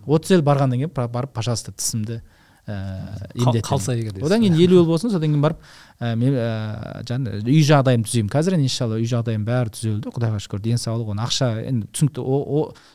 отыз 0.06 0.32
ел 0.38 0.42
барғаннан 0.42 0.78
кейін 0.80 0.94
ба- 0.96 1.08
барып 1.08 1.34
пожалуйста 1.34 1.72
тісімді 1.72 2.22
ііі 2.68 3.44
емдетемін. 3.44 3.64
қалса 3.68 3.94
егер 3.94 4.24
одан 4.24 4.42
кейін 4.42 4.56
елу 4.56 4.80
ел 4.80 4.86
болсын 4.88 5.12
содан 5.12 5.30
кейін 5.32 5.42
барып 5.44 5.60
ә, 6.00 6.16
мен 6.16 6.34
ә, 6.34 7.04
үй 7.44 7.60
жағдайымды 7.64 8.08
түзеймін. 8.08 8.32
Қазір 8.32 8.56
енді 8.56 8.68
иншалла 8.70 9.00
үй 9.00 9.08
жағдайым 9.08 9.44
бәрі 9.44 9.74
түзелді. 9.76 10.14
Құдайға 10.16 10.40
шүкір 10.40 10.64
денсаулық 10.64 11.12
оны 11.12 11.26
ақша 11.28 11.50
енді 11.68 11.88
түсінікті 11.92 12.24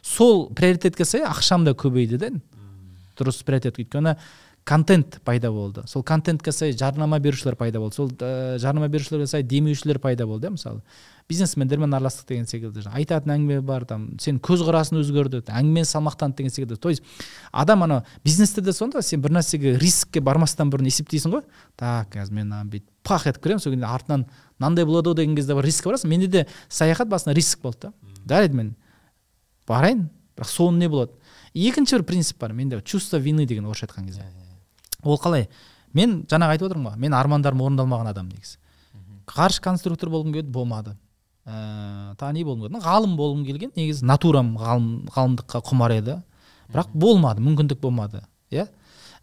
сол 0.02 0.48
приоритетке 0.56 1.04
сай 1.04 1.20
ақшам 1.28 1.64
да 1.68 1.76
көбейді 1.76 2.16
да 2.16 2.30
дұрыс 3.18 3.44
приоритет. 3.44 3.76
Өйткені 3.76 4.16
контент 4.64 5.20
пайда 5.24 5.50
болды. 5.52 5.84
Сол 5.86 6.02
контентке 6.02 6.52
сай 6.52 6.72
жарнама 6.72 7.18
берушілер 7.18 7.56
пайда 7.56 7.78
болды. 7.78 7.96
Сол 7.96 8.08
ә, 8.08 8.58
жарнама 8.58 8.88
берушілерге 8.88 9.26
сай 9.26 9.42
демеушілер 9.42 9.98
пайда 9.98 10.26
болды 10.26 10.48
иә 10.48 10.56
мысалы. 10.56 10.82
Бизнесмендермен 11.28 11.92
араластық 11.92 12.28
деген 12.28 12.46
секілді 12.48 12.84
айтатын 12.88 13.34
әңгіме 13.34 13.60
бар 13.60 13.84
там 13.88 14.06
сен 14.20 14.38
көзқарасың 14.40 14.98
өзгерді 15.02 15.42
әңгімені 15.44 15.84
салмақтанды 15.84 16.40
деген 16.40 16.54
секілді. 16.54 16.76
То 16.76 16.88
есть 16.88 17.02
адам 17.52 17.82
ана 17.82 18.04
бизнесте 18.24 18.60
де 18.60 18.72
сонда 18.72 19.02
сен 19.02 19.20
бір 19.20 19.36
нәрсеге 19.36 19.76
рискке 19.78 20.20
бармастан 20.20 20.70
бұрын 20.72 20.88
есептейсің 20.88 21.34
ғой. 21.36 21.42
Так 21.76 22.14
қазір 22.14 22.32
мен 22.32 22.48
мынаны 22.48 22.70
бүйтіп 22.72 22.88
пах 23.04 23.26
етіп 23.26 23.42
кіремін 23.44 23.60
сол 23.60 23.72
кезде 23.72 23.86
артынан 23.86 24.26
мынандай 24.58 24.84
болады 24.84 25.10
ау 25.10 25.14
деген 25.14 25.36
кезде 25.36 25.54
бар 25.54 25.68
рискке 25.68 25.90
барасың 25.90 26.08
менде 26.08 26.28
де 26.28 26.46
саяхат 26.68 27.08
басында 27.08 27.34
риск 27.36 27.60
болды 27.60 27.88
да. 27.88 27.92
Жарайды 28.28 28.56
мен 28.56 28.74
барайын 29.68 30.08
бірақ 30.36 30.48
соңы 30.48 30.78
не 30.78 30.88
болады. 30.88 31.12
Екінші 31.54 31.98
бір 31.98 32.04
принцип 32.04 32.38
бар 32.40 32.52
менде 32.52 32.80
чувство 32.80 33.18
вины 33.18 33.46
деген 33.46 33.66
орысша 33.66 33.86
айтқан 33.86 34.06
кезде. 34.06 34.24
Ол 35.02 35.18
қалай? 35.18 35.48
Мен 35.92 36.22
жаңағы 36.28 36.56
айтып 36.56 36.70
отырмын 36.70 36.92
ғой 36.92 36.98
мен 36.98 37.14
армандарым 37.14 37.60
орындалмаған 37.64 38.10
адам 38.10 38.28
негізі. 38.28 38.58
Ғарыш 39.28 39.60
конструктор 39.60 40.10
болғым 40.12 40.32
келді 40.32 40.52
болмады. 40.52 40.96
Ыыы 41.48 42.14
тағы 42.20 42.36
не 42.36 42.44
болғым 42.44 42.68
келді 42.68 42.84
ғалым 42.84 43.16
болғым 43.16 43.44
келген. 43.48 43.72
Негізі 43.76 44.06
натурам 44.06 44.54
ғалым 44.60 44.88
ғалымдыққа 45.14 45.62
құмар 45.70 45.96
еді. 45.96 46.20
Бірақ 46.68 46.92
болмады 46.92 47.44
мүмкіндік 47.44 47.80
болмады 47.80 48.22
иә? 48.52 48.68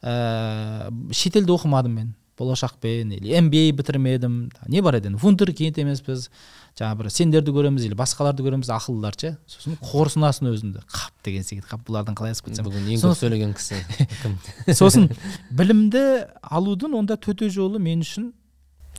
Ііі 0.02 1.14
шетелде 1.14 1.54
оқымадым 1.54 1.94
мен 1.94 2.14
болашақпен 2.38 3.14
или 3.16 3.40
мба 3.42 3.72
бітірмедім 3.78 4.50
не 4.68 4.82
бар 4.82 4.98
еді 5.00 5.12
енді. 5.12 5.20
Вундеркинд 5.22 5.78
емеспіз 5.80 6.28
жаңағы 6.76 6.98
бір 7.00 7.12
сендерді 7.14 7.54
көреміз 7.56 7.86
или 7.88 7.96
басқаларды 7.96 8.44
көреміз 8.44 8.72
ақылдылар 8.76 9.16
ше. 9.20 9.36
Сосын 9.48 9.78
қорсынасың 9.80 10.50
өзіңді. 10.52 10.84
Қап 10.92 11.14
деген 11.24 11.46
секілді 11.48 11.70
қап 11.70 11.86
бұлардан 11.88 12.18
қалай 12.18 12.36
асып 12.36 12.50
кетсем 12.50 12.68
бүгін 12.68 12.90
ең 12.92 13.06
көп 13.06 13.16
сөйлеген 13.22 13.56
кісі. 13.56 13.80
Кім? 14.22 14.36
Сосын 14.76 15.08
білімді 15.56 16.04
алудың 16.44 16.98
онда 17.00 17.16
төте 17.16 17.48
жолы 17.54 17.80
мен 17.80 18.04
үшін 18.04 18.34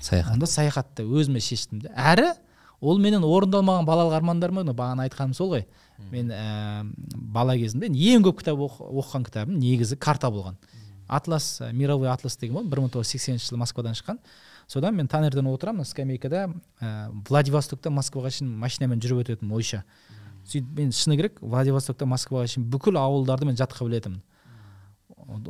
саяхат. 0.00 0.32
онда 0.32 0.48
саяхатты 0.48 1.04
өзіме 1.04 1.44
шештім 1.44 1.84
де. 1.84 1.92
Әрі 1.92 2.32
ол 2.80 2.98
менен 2.98 3.24
орындалмаған 3.24 3.86
балалық 3.88 4.16
армандарым 4.18 4.60
еді 4.62 4.74
бағана 4.76 5.06
айтқаным 5.06 5.34
сол 5.34 5.54
ғой. 5.54 5.66
Мен 6.10 6.30
ә, 6.30 6.84
бала 7.14 7.56
кезімде 7.56 7.88
ең 7.88 8.26
көп 8.26 8.42
кітап 8.42 8.58
оқы- 8.58 8.90
оқыған 8.90 9.24
кітабым 9.28 9.58
негізі 9.58 9.96
карта 9.96 10.28
болған. 10.30 10.58
Атлас 11.08 11.60
ә, 11.60 11.72
мировой 11.72 12.08
атлас 12.08 12.36
деген 12.36 12.58
бол 12.58 12.68
бір 12.68 12.84
мың 12.84 12.92
тоғыз 12.92 13.08
жүз 13.08 13.16
сексенінші 13.16 13.48
жылы 13.48 13.62
москвадан 13.62 13.96
шыққан. 13.96 14.18
Содан 14.66 14.96
мен 14.96 15.08
таңертең 15.08 15.48
отырамын 15.48 15.84
мына 15.84 15.88
скамейкада 15.88 16.48
ә, 16.80 17.10
владивостоктан 17.28 17.94
москваға 17.94 18.32
шейін 18.34 18.50
машинамен 18.58 19.00
жүріп 19.00 19.22
өтетінмін 19.22 19.54
ойша 19.54 19.84
сөйтіп 20.46 20.72
мен 20.78 20.90
шыны 20.92 21.16
керек 21.16 21.38
владивостоктан 21.40 22.10
москваға 22.10 22.50
шейін 22.50 22.66
бүкіл 22.70 22.98
ауылдарды 22.98 23.46
мен 23.46 23.56
жатқа 23.58 23.86
білетінмін 23.86 24.22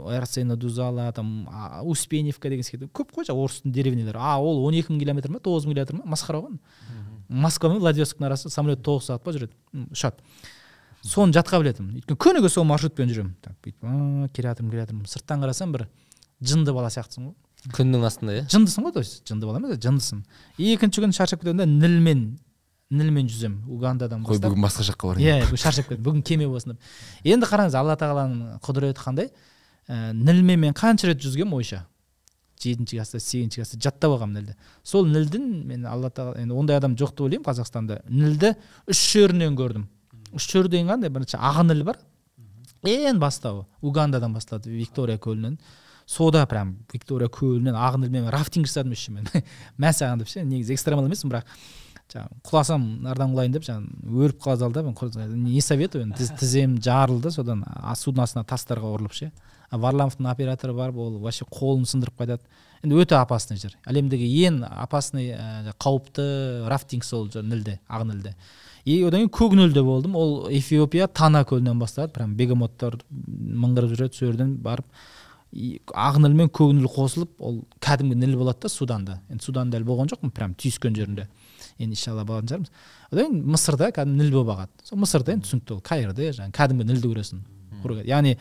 эрцена 0.09 0.57
дузала 0.57 1.13
там 1.13 1.49
успеневка 1.85 2.49
деген 2.49 2.65
секілді. 2.65 2.89
Көп 2.93 3.13
қой 3.13 3.27
жаңағы 3.29 3.45
орыстың 3.45 3.73
деревнялары 3.73 4.19
а 4.21 4.39
ол 4.41 4.65
он 4.65 4.75
екі 4.75 4.93
мың 4.93 5.03
километр 5.03 5.33
ма 5.33 5.41
тоғыз 5.41 5.67
мың 5.67 5.77
километр 5.77 5.99
ма? 5.99 6.07
Масқара 6.15 6.41
ғой 6.41 6.57
москва 7.29 7.71
мен 7.73 7.81
владивостоктың 7.83 8.29
арасы 8.29 8.51
самолет 8.53 8.83
тоғыз 8.87 9.11
сағат 9.11 9.25
па 9.25 9.35
жүреді? 9.35 9.55
Ұшады 9.93 10.23
соны 11.07 11.35
жатқа 11.37 11.61
білетінмін 11.63 12.01
өйткені 12.01 12.19
күніге 12.19 12.51
сол 12.51 12.65
маршрутпен 12.67 13.11
жүремін. 13.11 13.35
Так 13.43 13.55
бүйтіп 13.63 13.85
«А, 13.87 14.29
келе 14.35 14.49
жатырмын 14.51 14.73
келе 14.73 14.83
жатырмын 14.83 15.11
сырттан 15.11 15.45
қарасам 15.45 15.75
бір 15.75 15.87
жынды 16.43 16.75
бала 16.75 16.91
сияқтысың 16.91 17.29
ғой. 17.29 17.37
Күннің 17.77 18.07
астында 18.07 18.35
иә? 18.41 18.47
Жындысың 18.51 18.87
ғой 18.87 18.93
то 18.97 19.05
есть 19.05 19.23
жынды 19.29 19.47
бала 19.47 19.61
емес 19.61 19.79
жындысың. 19.83 20.25
Екінші 20.59 21.05
күні 21.05 21.17
шаршап 21.17 21.43
кетемін 21.43 21.63
да 21.63 21.67
нілмен 21.67 22.25
нілмен 22.91 23.27
жүземін. 23.31 23.65
Угандадан 23.71 24.23
қой 24.27 24.39
бүгін 24.43 24.63
басқа 24.63 24.87
жаққа 24.87 25.13
барайын. 25.13 25.27
Иә 25.27 25.47
бүгін 25.49 25.63
шаршап 25.63 25.89
кеттім 25.89 26.05
бүгін 26.07 26.23
кеме 26.27 26.47
болсын 26.47 26.75
деп. 26.75 26.91
Енді 27.27 27.49
қараңыз 27.51 27.75
алла 27.79 27.97
тағаланың 27.99 28.61
құдіреті 28.63 29.03
қандай? 29.03 29.31
Ә, 29.89 30.13
нілмен 30.15 30.61
мен 30.69 30.75
қанша 30.77 31.11
рет 31.11 31.23
жүзгенмін 31.23 31.59
ойша? 31.59 31.83
Жетінші 32.61 32.97
класста 32.97 33.21
сегізінші 33.21 33.61
класста 33.61 33.79
жаттап 33.81 34.17
алғанмын 34.17 34.41
нілді. 34.41 34.57
Сол 34.83 35.07
нілдің 35.11 35.47
мен 35.69 35.87
алла 35.87 36.11
тағала 36.11 36.41
енді 36.41 36.57
ондай 36.57 36.81
адам 36.81 36.97
жоқ 36.97 37.15
деп 37.15 37.25
ойлаймын 37.27 37.47
қазақстанда. 37.47 38.01
Нілді 38.09 38.53
үш 38.91 39.03
жерінен 39.13 39.57
көрдім. 39.59 39.87
Үш 40.37 40.51
жер 40.51 40.69
деген 40.69 40.91
қандай 40.91 41.13
бірінші 41.13 41.39
ақ 41.39 41.63
ніл 41.69 41.85
бар. 41.87 41.99
Ең 42.87 43.19
бастауы 43.21 43.67
угандадан 43.83 44.35
басталады 44.35 44.71
виктория 44.71 45.19
көлінен. 45.19 45.59
Сода 46.07 46.47
прям 46.47 46.77
виктория 46.93 47.29
көлінен 47.29 47.75
ақ 47.75 47.99
нілмен 48.03 48.29
рафтинг 48.31 48.67
жасадым 48.67 48.93
еще 48.93 49.13
мен. 49.13 49.27
Мә 49.79 49.93
саған 49.93 50.23
деп 50.23 50.31
ше 50.31 50.45
негізі 50.45 50.77
экстремал 50.77 51.07
емеспін 51.09 51.35
бірақ 51.35 51.57
жаңағы 52.13 52.39
құласам 52.47 52.85
нардан 53.03 53.33
құлайын 53.35 53.57
деп 53.57 53.67
жаңағы 53.67 54.15
өліп 54.27 54.43
қала 54.45 54.59
салды 54.61 54.83
мен 54.85 55.43
не 55.43 55.61
советую 55.61 56.07
тіз, 56.15 56.31
тізем 56.39 56.77
жарылды 56.83 57.33
содан 57.35 57.65
судың 57.99 58.23
астына 58.23 58.45
тастарға 58.47 58.93
ұрылып 58.95 59.17
ше. 59.17 59.33
Варламовтың 59.71 60.29
операторы 60.31 60.75
бар 60.75 60.95
ол 60.95 61.19
вообще 61.19 61.47
қолын 61.51 61.87
сындырып 61.89 62.21
қайтады. 62.21 62.43
Енді 62.85 63.01
өте 63.03 63.17
опасный 63.19 63.59
жер. 63.59 63.75
Әлемдегі 63.89 64.29
ең 64.47 64.63
опасный 64.83 65.33
ә, 65.33 65.73
қауіпті 65.81 66.69
рафтинг 66.71 67.05
сол 67.05 67.31
жер 67.33 67.45
нілде 67.45 67.81
ақ 67.89 68.05
нілде. 68.07 68.35
И 68.85 69.03
одан 69.03 69.25
кейін 69.25 69.33
көк 69.35 69.57
нөлде 69.59 69.83
болдым. 69.83 70.15
Ол 70.15 70.49
эфиопия 70.53 71.09
тана 71.09 71.43
көлінен 71.45 71.81
басталады. 71.81 72.13
Прям 72.15 72.37
бегемоттар 72.37 73.01
мыңғырып 73.11 73.97
жүреді 73.97 74.15
сол 74.15 74.31
жерден 74.31 74.57
барып 74.63 74.87
ақ 75.97 76.21
ніл 76.21 76.37
мен 76.37 76.53
көк 76.53 76.75
ніл 76.77 76.87
қосылып 76.93 77.41
ол 77.41 77.65
кәдімгі 77.81 78.19
ніл 78.21 78.37
болады 78.39 78.67
да 78.67 78.69
суданда. 78.69 79.19
Енді 79.31 79.45
суданда 79.45 79.81
әлі 79.81 79.89
болған 79.89 80.13
жоқпын 80.13 80.31
прям 80.31 80.55
түйіскен 80.55 80.95
жерінде. 80.95 81.27
Енді 81.79 81.97
иншалла 81.97 82.25
болатын 82.29 82.49
шығармыз. 82.53 82.71
Одан 83.11 83.33
кейін 83.33 83.43
мысырда 83.57 83.91
кәдімгі 83.97 84.23
ніл 84.23 84.33
болып 84.37 84.53
ағады. 84.55 84.85
Сол 84.85 85.01
мысырда 85.01 85.35
енді 85.35 85.49
түсінікті 85.49 85.75
ол 85.75 85.81
каирде 85.81 86.31
жаңағы 86.37 86.57
кәдімгі 86.61 86.89
нілді 86.91 87.13
көресің. 87.15 87.43
Яғни 88.07 88.37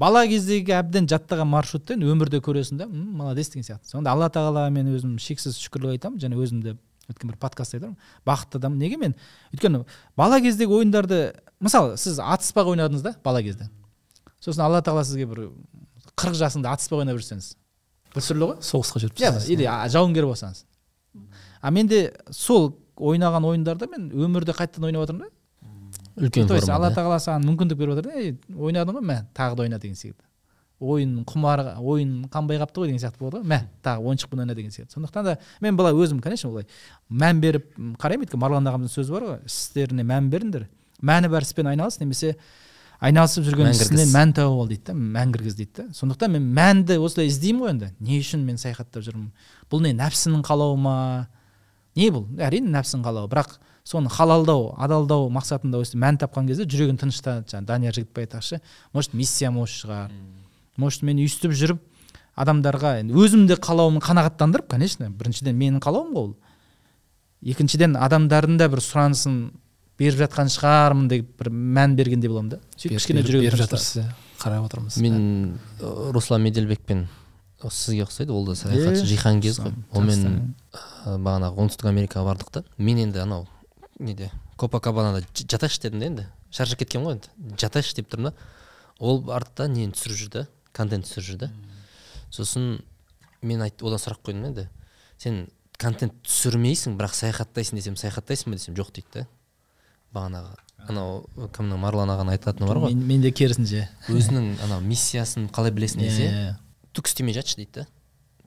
бала 0.00 0.22
кездегі 0.26 0.72
әбден 0.78 1.06
жаттаған 1.10 1.48
маршрутты 1.50 1.94
енді 1.96 2.08
өмірде 2.12 2.40
көресің 2.44 2.78
да 2.80 2.84
«М, 2.86 3.12
молодец 3.18 3.50
деген 3.52 3.66
сияқты. 3.66 3.90
Сонда 3.92 4.12
алла 4.12 4.28
тағалаға 4.32 4.70
мен 4.72 4.88
өзім 4.94 5.18
шексіз 5.20 5.58
шүкірлік 5.60 5.96
айтамын 5.98 6.18
және 6.22 6.38
өзімді 6.40 6.76
өткен 7.10 7.30
бір 7.32 7.36
подкастта 7.42 7.76
айтамын 7.78 7.96
бақытты 8.26 8.58
адаммын 8.60 8.78
неге 8.82 8.96
мен? 8.96 9.14
Өйткені 9.52 9.84
бала 10.16 10.40
кездегі 10.40 10.72
ойындарды 10.78 11.20
мысалы 11.60 11.96
сіз 12.00 12.18
атыспақ 12.22 12.72
ойнадыңыз 12.74 13.02
да 13.04 13.14
бала 13.24 13.42
кезде. 13.42 13.68
Сосын 14.40 14.64
алла 14.64 14.80
тағала 14.82 15.04
сізге 15.04 15.26
бір 15.26 15.48
қырық 16.16 16.38
жасыңда 16.40 16.72
атыспақ 16.76 17.02
ойнап 17.04 17.18
жүрсеңіз 17.20 17.52
біртүрлі 18.14 18.48
ғой? 18.48 18.56
Соғысқа 18.64 19.00
жүріп 19.04 19.20
иә 19.22 19.30
или 19.54 19.68
жауынгер 19.92 20.26
болсаңыз. 20.28 20.64
А 21.62 21.70
менде 21.70 22.12
сол 22.30 22.72
ойнаған 22.96 23.44
ойындарды 23.48 23.86
мен 23.90 24.10
өмірде 24.12 24.52
қайтадан 24.56 24.88
ойнап 24.90 25.04
отырмын 25.06 25.28
да. 25.28 25.30
Үлкен 26.16 26.48
то 26.48 26.54
есть 26.54 26.68
алла 26.68 26.90
формада 26.90 27.00
тағала 27.00 27.18
саған 27.22 27.46
мүмкіндік 27.48 27.78
беріп 27.78 27.96
отыр 27.96 28.10
да 28.10 28.20
«Ей, 28.20 28.36
ойнадың 28.56 28.98
ғой 28.98 29.06
мә 29.06 29.18
тағы 29.34 29.56
да 29.56 29.62
ойна 29.66 29.78
деген 29.78 29.96
секілді 29.96 30.24
ойын 30.82 31.22
құмар 31.28 31.62
ойын 31.78 32.26
қанбай 32.32 32.58
қалыпты 32.58 32.82
ғой 32.82 32.90
деген 32.90 33.00
сияқты 33.02 33.22
болады 33.22 33.42
ғой. 33.42 33.48
Мә 33.48 33.60
тағы 33.84 34.02
ойыншықпен 34.10 34.42
ойна 34.42 34.54
деген 34.54 34.72
сияқты. 34.74 34.96
Сондықтан 34.96 35.24
да 35.24 35.38
мен 35.60 35.76
былай 35.76 35.94
өзім 35.94 36.20
конечно 36.20 36.50
олай 36.50 36.66
мән 37.08 37.40
беріп 37.40 37.70
қараймын 38.02 38.26
өйткені 38.26 38.42
марлан 38.42 38.66
ағамыздың 38.66 38.96
сөзі 38.96 39.14
бар 39.14 39.26
ғой 39.28 39.38
істеріне 39.46 40.02
мән 40.02 40.30
беріңдер 40.32 40.66
мәні 41.02 41.30
бар 41.30 41.46
іспен 41.46 41.70
айналыс 41.70 42.00
немесе 42.00 42.34
айналысып 43.02 43.46
жүрген 43.46 43.72
ісінен 43.72 44.10
мән 44.10 44.34
тауып 44.36 44.62
ал 44.62 44.68
дейді 44.70 44.84
да 44.90 44.94
мән 44.94 45.32
кіргіз 45.34 45.56
дейді 45.58 45.72
да. 45.76 45.86
Сондықтан 45.94 46.34
мен 46.36 46.50
мәнді 46.54 46.98
осылай 47.02 47.30
іздеймін 47.30 47.62
ғой 47.62 47.72
енді. 47.74 47.90
Не 47.98 48.18
үшін 48.22 48.44
мен 48.46 48.58
саяхаттап 48.62 49.02
жүрмін? 49.02 49.32
Бұл 49.70 49.82
не 49.82 49.90
нәпсінің 49.98 50.44
қалауы 50.46 50.78
ма? 50.78 50.94
Не 51.98 52.10
бұл? 52.14 52.28
Әрине 52.38 52.70
нәпсінің 52.70 53.02
қалауы. 53.02 53.30
Бірақ 53.32 53.58
соны 53.84 54.10
халалдау 54.12 54.74
адалдау 54.78 55.28
мақсатында 55.34 55.80
осы 55.82 55.98
мән 55.98 56.18
тапқан 56.22 56.46
кезде 56.46 56.66
жүрегің 56.70 57.00
тыныштанады 57.00 57.50
жаңағы 57.50 57.66
данияр 57.66 57.96
жігітбай 57.96 58.26
айтпақшы 58.26 58.60
может 58.92 59.14
миссиям 59.14 59.58
осы 59.58 59.82
шығар. 59.82 60.12
Может 60.76 61.02
мен 61.02 61.18
өйстіп 61.18 61.52
жүріп 61.52 61.80
адамдарға 62.38 62.94
енді 63.00 63.16
өзім 63.18 63.48
де 63.50 63.58
қалауымды 63.58 64.04
қанағаттандырып 64.06 64.70
конечно 64.70 65.10
біріншіден 65.10 65.58
менің 65.58 65.82
қалауым 65.82 66.14
ғой 66.14 66.28
ол. 66.30 66.36
Екіншіден 67.42 67.96
адамдардың 67.98 68.60
да 68.60 68.68
бір 68.70 68.80
сұранысын 68.86 69.40
беріп 69.98 70.20
жатқан 70.22 70.52
шығармын 70.52 71.08
деп 71.10 71.32
бір 71.42 71.50
мән 71.50 71.96
бергендей 71.98 72.30
боламын 72.30 72.54
да. 72.54 72.60
Сөйтіп 72.76 73.00
кішкене 73.00 73.24
жүрегім 73.26 73.58
жатырсыз 73.58 73.98
иә. 74.00 74.06
Қарап 74.38 74.68
отырмыз. 74.68 74.96
Мен 75.02 75.58
ы, 75.80 76.12
руслан 76.14 76.42
меделбекпен 76.46 77.08
осы 77.62 77.90
сізге 77.90 78.06
ұқсайды 78.06 78.32
ол 78.34 78.46
да 78.46 78.56
саяхатшы 78.58 79.06
жиһангез 79.10 79.60
ғой. 79.62 79.74
Онымен 79.92 80.54
ы, 80.72 81.18
бағанағы 81.18 81.66
оңтүстік 81.66 81.90
америкаға 81.90 82.32
бардық 82.32 82.50
та. 82.54 82.64
Мен 82.78 83.02
енді 83.04 83.22
анау 83.22 83.46
неде 84.04 84.30
копакабанада 84.60 85.20
ж- 85.22 85.46
жатайыншы 85.46 85.82
дедім 85.86 86.00
да 86.00 86.06
енді. 86.06 86.26
Шаршап 86.50 86.78
кеткен 86.82 87.02
ғой 87.06 87.16
енді. 87.18 87.30
Жатайыншы 87.58 87.94
деп 88.00 88.08
тұрмын 88.12 88.30
да. 88.30 88.34
Ол 88.98 89.22
артта 89.32 89.68
нені 89.68 89.92
түсіріп 89.96 90.18
жүр 90.20 90.30
да? 90.36 90.46
Контент 90.72 91.06
түсіріп 91.08 91.26
жүр 91.30 91.38
да. 91.46 91.50
Сосын 92.30 92.82
мен 93.42 93.62
айт 93.64 93.82
одан 93.82 93.98
сұрақ 94.02 94.20
қойдым 94.26 94.46
енді. 94.52 94.68
Сен 95.18 95.46
контент 95.78 96.14
түсірмейсің 96.26 96.94
бірақ 96.98 97.14
саяхаттайсың 97.18 97.78
десем 97.80 97.96
саяхаттайсың 97.96 98.52
ба 98.52 98.58
десем 98.60 98.74
жоқ 98.78 98.92
дейді 98.94 99.08
да. 99.22 99.26
Бағанағы 100.14 100.54
анау 100.88 101.22
кімнің 101.54 101.78
марлан 101.80 102.10
ағаның 102.12 102.34
айтатыны 102.36 102.66
бар 102.68 102.80
ғой. 102.82 102.92
Мен, 102.94 103.06
мен 103.06 103.22
де 103.22 103.30
керісінше. 103.32 103.84
Өзінің 104.10 104.56
анау 104.66 104.80
миссиясын 104.84 105.48
қалай 105.54 105.70
білесің 105.74 106.02
десе 106.02 106.24
Иә, 106.26 106.32
иә. 106.32 106.56
түк 106.92 107.06
істемей 107.08 107.34
жатшы 107.36 107.56
дейді 107.60 107.72
да. 107.82 107.86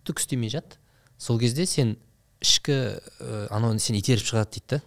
Түк 0.05 0.19
істемей 0.19 0.49
жат. 0.51 0.77
Сол 1.17 1.39
кезде 1.39 1.65
сен 1.65 1.95
ішкі 2.43 2.75
ә, 2.99 3.47
анау 3.55 3.77
сені 3.79 4.01
итеріп 4.03 4.23
шығады 4.27 4.51
дейді 4.59 4.67
да. 4.75 4.81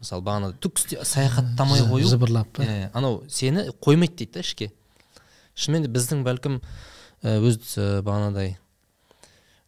Мысалы 0.00 0.24
бағана 0.24 0.52
түк 0.56 0.80
саяхаттамай 0.80 1.84
қою. 1.84 2.08
жыбырлап 2.08 2.60
иә, 2.60 2.90
анау 2.96 3.22
сені 3.28 3.68
қоймайды 3.84 4.24
дейді 4.24 4.32
да 4.38 4.40
ішке. 4.40 4.70
Шынымен 5.54 5.86
де 5.86 5.92
біздің 5.92 6.24
бәлкім 6.24 6.60
өз 7.22 7.76
бағанадай 8.06 8.56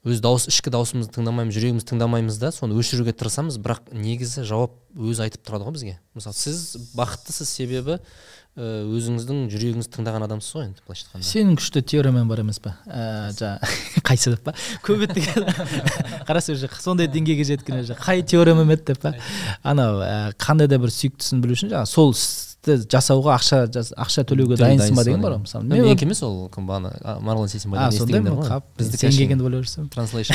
өз 0.03 0.19
дауыс 0.19 0.49
ішкі 0.51 0.73
дауысымызды 0.75 1.15
тыңдамаймыз 1.15 1.55
жүрегімізді 1.55 1.93
тыңдамаймыз 1.93 2.39
да 2.43 2.51
соны 2.51 2.75
өшіруге 2.75 3.15
тырысамыз. 3.15 3.61
Бірақ 3.63 3.93
негізі 3.95 4.43
жауап 4.49 4.75
өзі 4.99 5.29
айтып 5.29 5.45
тұрады 5.47 5.69
ғой 5.69 5.77
бізге. 5.77 5.95
Мысалы 6.19 6.35
сіз 6.35 6.91
бақыттысыз 6.99 7.47
себебі 7.47 8.01
ә, 8.59 8.83
өзіңіздің 8.83 9.45
жүрегіңізді 9.53 9.95
тыңдаған 9.95 10.27
адамсыз 10.27 10.57
ғой 10.59 10.67
енді 10.67 10.83
былайша 10.83 11.07
айтқанда. 11.07 11.29
Сенің 11.31 11.55
күшті 11.61 11.85
теоремен 11.87 12.27
бар 12.27 12.43
емес 12.43 12.59
па 12.59 12.75
ә, 12.83 13.31
жаңағы 13.39 14.03
қайсы 14.11 14.35
деп 14.35 14.43
па? 14.43 14.57
Көп 14.83 15.07
деген 15.15 15.47
қараса 16.29 16.57
уже 16.59 16.69
сондай 16.83 17.07
деңгейге 17.07 17.47
жеткен 17.47 17.85
уже. 17.85 17.95
Қай 17.95 18.27
теорема 18.27 18.67
еді 18.67 18.91
деп 18.91 19.05
па? 19.07 19.15
Анау 19.63 20.03
ә, 20.03 20.35
қандай 20.35 20.67
да 20.67 20.83
бір 20.83 20.91
сүйіктісін 20.91 21.47
білу 21.47 21.55
үшін 21.55 21.73
жаңағы 21.73 21.95
сол 21.95 22.13
істі 22.63 22.87
жасауға 22.87 23.35
ақша 23.41 23.59
ақша 23.99 24.23
төлеуге 24.27 24.57
дайынсың 24.61 24.95
ба 24.95 25.03
деген 25.05 25.23
бар 25.23 25.35
ғой. 25.35 25.43
Мысалы 25.43 25.67
мен 25.67 25.83
менікі 25.83 26.07
емес 26.07 26.23
ол 26.23 26.49
кім 26.53 26.69
бағана 26.69 26.93
а, 27.03 27.19
марлон 27.19 27.49
а 27.49 27.51
сейсенбайдан 27.51 27.91
сондай 27.97 28.21
естігендер 28.21 28.37
ма? 28.37 28.43
ғой. 28.43 28.51
Қап 28.53 28.69
біздікі 28.79 29.03
сен 29.03 29.17
келгенді 29.19 29.47
ойлап 29.49 29.65
жүрсем 29.67 29.89
транслейшн 29.91 30.35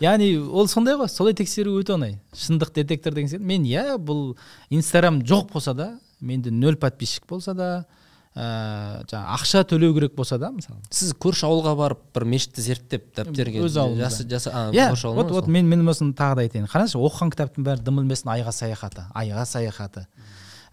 яғни 0.00 0.30
ол 0.40 0.68
сондай 0.72 0.96
ғой 0.96 1.10
солай 1.12 1.36
тексеру 1.36 1.76
өте 1.80 1.92
оңай. 1.98 2.16
Шындық 2.32 2.72
детектор 2.72 3.12
деген 3.12 3.28
сияқты. 3.28 3.44
Мен 3.44 3.66
иә 3.68 3.98
бұл 4.00 4.38
инстаграм 4.70 5.20
жоқ 5.20 5.52
болса 5.52 5.74
да 5.76 5.90
менде 6.20 6.50
нөл 6.50 6.78
подписчик 6.80 7.28
болса 7.28 7.52
да 7.52 7.84
ә, 8.32 9.04
жаңағы 9.04 9.36
ақша 9.36 9.64
төлеу 9.68 9.92
керек 9.92 10.14
болса 10.16 10.38
да 10.40 10.48
мысалы. 10.54 10.80
Сіз 10.88 11.12
көрші 11.20 11.44
ауылға 11.50 11.74
барып 11.76 12.06
бір 12.16 12.24
мешітті 12.24 12.64
зерттеп 12.64 13.10
дәптерге 13.18 13.66
Өз 13.66 13.76
ауылыңызда. 13.76 14.72
иә 14.72 14.88
вот 15.12 15.30
вот 15.30 15.46
мен 15.46 15.68
мен 15.68 15.84
осыны 15.92 16.16
тағы 16.16 16.40
да 16.40 16.46
айтайын. 16.46 16.70
Қараңызшы 16.72 16.96
оқыған 16.96 17.34
кітаптың 17.34 17.68
бәрі 17.68 17.84
дым 17.84 18.00
білмесін 18.00 18.32
айға 18.32 18.54
саяхаты 18.56 19.04
айға 19.12 19.44
саяхаты. 19.44 20.06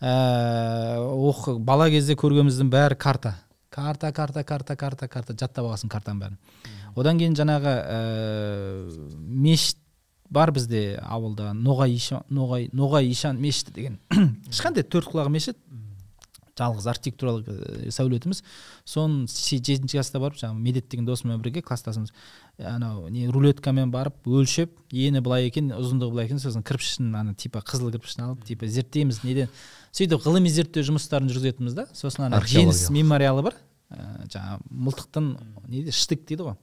Оқы 0.02 1.58
бала 1.60 1.90
кезде 1.92 2.16
көргеніміздің 2.16 2.70
бәрі 2.72 2.96
карта. 2.96 3.36
Карта 3.70 4.12
карта 4.12 4.44
карта 4.44 4.76
карта 4.76 5.08
карта. 5.08 5.34
Жаттап 5.34 5.66
аласың 5.66 5.92
картаның 5.92 6.20
бәрін. 6.24 6.38
Одан 6.96 7.20
кейін 7.20 7.36
жаңағы 7.38 7.74
ә, 7.84 8.00
мешіт 9.20 9.78
бар 10.30 10.52
бізде 10.54 11.00
ауылда 11.04 11.54
ноғай 11.58 11.96
ишан 11.98 12.24
ноғай 12.30 12.70
ноғай 12.74 13.10
ишан 13.12 13.40
мешіті 13.42 13.74
деген. 13.76 14.00
Кішкентай 14.50 14.84
төрт 14.84 15.12
құлағы 15.12 15.34
мешіт. 15.34 15.58
Жалғыз 16.60 16.88
архитектуралық 16.92 17.48
ә, 17.50 17.92
сәулетіміз. 17.96 18.44
Соны 18.86 19.26
жетінші 19.32 19.98
класста 19.98 20.22
барып 20.22 20.40
жаңағы 20.42 20.60
медет 20.60 20.90
деген 20.92 21.08
досыммен 21.08 21.42
бірге 21.42 21.64
класстасымыз 21.66 22.12
анау 22.60 23.08
не 23.10 23.28
рулеткамен 23.32 23.92
барып 23.92 24.28
өлшеп 24.28 24.74
ені 24.92 25.22
былай 25.24 25.48
екен 25.48 25.72
ұзындығы 25.76 26.16
былай 26.16 26.28
екен 26.28 26.42
сосын 26.44 26.66
кірпішін 26.68 27.14
ана 27.16 27.34
типа 27.34 27.64
қызыл 27.64 27.94
кірпішін 27.96 28.26
алып 28.28 28.44
типа 28.48 28.68
зерттейміз 28.68 29.24
неден. 29.24 29.50
Сөйтіп 29.96 30.26
ғылыми 30.26 30.52
зерттеу 30.52 30.84
жұмыстарын 30.92 31.32
жүргізетінбіз 31.32 31.78
да. 31.78 31.88
Сосын 31.96 32.28
ана 32.28 32.44
жеңіс 32.44 32.90
мемориалы 32.94 33.46
бар. 33.48 33.58
Ә, 33.90 34.28
жаңағы 34.30 34.60
мылтықтың 34.70 35.28
не 35.68 35.82
дейді 35.82 35.94
штык 35.98 36.26
дейді 36.30 36.46
ғой. 36.46 36.56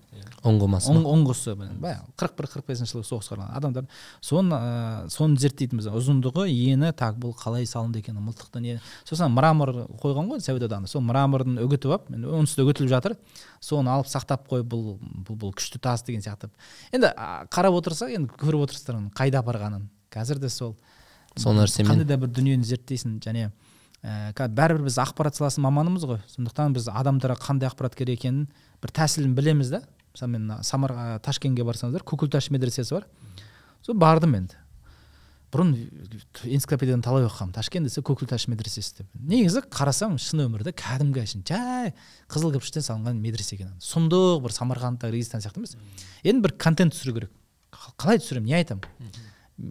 Ұңғымасы 0.46 0.92
оң, 0.92 1.00
ма? 1.02 1.10
оңғысы 1.12 1.54
баяғы 1.58 2.06
қырық 2.18 2.36
бір 2.38 2.48
қырық 2.52 2.66
бесінші 2.70 2.94
жылы 2.94 3.06
соғысқа 3.08 3.36
арналған. 3.36 3.56
Адамдар 3.58 3.88
соны 4.22 4.54
ә, 4.54 5.08
соны 5.10 5.38
зерттейтінбіз 5.42 5.88
ұзындығы 5.90 6.46
ені 6.52 6.92
так 6.96 7.18
бұл 7.18 7.34
қалай 7.36 7.66
салынды 7.66 8.00
екен 8.00 8.20
мылтықты 8.22 8.62
не? 8.62 8.78
Сосын 9.08 9.34
мрамор 9.34 9.74
қойған 10.02 10.30
ғой 10.30 10.42
совет 10.44 10.68
одағында 10.68 10.90
сол 10.90 11.02
мраморын 11.06 11.58
үгітіп 11.66 11.96
алып 11.96 12.10
енді 12.14 12.32
онсыз 12.38 12.60
да 12.60 12.66
үгітіліп 12.66 12.94
жатыр. 12.94 13.16
Соны 13.60 13.90
алып 13.90 14.10
сақтап 14.10 14.46
қойып 14.50 14.70
бұл 14.70 14.96
бұл, 15.26 15.36
бұл 15.36 15.54
күшті 15.56 15.80
тас 15.82 16.06
деген 16.06 16.22
сияқты. 16.22 16.50
Енді 16.94 17.10
қарап 17.50 17.80
отырсақ 17.80 18.14
енді 18.14 18.38
көріп 18.38 18.68
отырсыздар 18.68 19.00
оның 19.00 19.10
қайда 19.16 19.42
апарғанын. 19.42 19.88
Қазір 20.14 20.40
де 20.40 20.48
сол 20.48 20.76
сол 21.36 21.56
нәрсемен. 21.56 21.90
қандай 21.90 22.06
да 22.08 22.16
бір 22.16 22.30
дүниені 22.32 22.64
зерттейсің 22.64 23.18
және 23.24 23.50
ә, 24.06 24.32
ка- 24.38 24.46
бәрібір 24.46 24.86
біз 24.86 24.98
ақпарат 25.02 25.34
саласының 25.34 25.66
маманымыз 25.66 26.06
ғой. 26.06 26.20
Сондықтан 26.30 26.76
біз 26.76 26.86
адамдарға 26.92 27.40
қандай 27.42 27.66
ақпарат 27.68 27.96
керек 27.98 28.22
екенін 28.22 28.46
бір 28.82 28.94
тәсілін 28.94 29.34
білеміз 29.34 29.72
да. 29.74 29.82
Мысалы 30.14 30.30
мен 30.32 30.46
мына 30.46 30.60
самарға 30.62 31.18
ташкентке 31.26 31.66
барсаңыздар 31.66 32.06
кукульташ 32.06 32.48
медресесі 32.54 32.94
бар. 32.94 33.08
Сол 33.82 33.98
бардым 33.98 34.38
енді. 34.38 34.54
Бұрын 35.52 35.74
энциклопедиядан 36.42 37.02
талай 37.06 37.24
оқығанмын 37.28 37.54
ташкент 37.54 37.86
десе 37.86 38.02
көкіл 38.04 38.26
таш 38.28 38.48
медресесі 38.50 38.98
деп. 38.98 39.06
Негізі 39.14 39.62
қарасам 39.70 40.16
шын 40.20 40.42
өмірде 40.46 40.72
кәдімгі 40.76 41.22
әшейін 41.22 41.44
жай 41.46 41.92
қызыл 42.28 42.50
кірпіштен 42.56 42.82
салынған 42.82 43.20
медресе 43.22 43.54
екен 43.56 43.70
сұмдық 43.78 44.42
бір 44.42 44.54
самарқандтағы 44.56 45.14
регистан 45.14 45.40
сияқты 45.44 45.62
емес. 45.62 45.76
Енді 46.26 46.48
бір 46.48 46.56
контент 46.58 46.96
түсіру 46.96 47.14
керек. 47.20 47.30
Қалай 47.96 48.18
түсіремін 48.18 48.50
не 48.50 48.58
айтамын. 48.58 48.84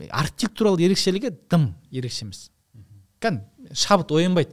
Архитектуралық 0.09 0.81
ерекшелігі 0.87 1.33
дым 1.51 1.73
ерекше 1.91 2.23
емес. 2.25 2.47
Кәдімгі 3.19 3.43
шабыт 3.73 4.11
оянбайды. 4.11 4.51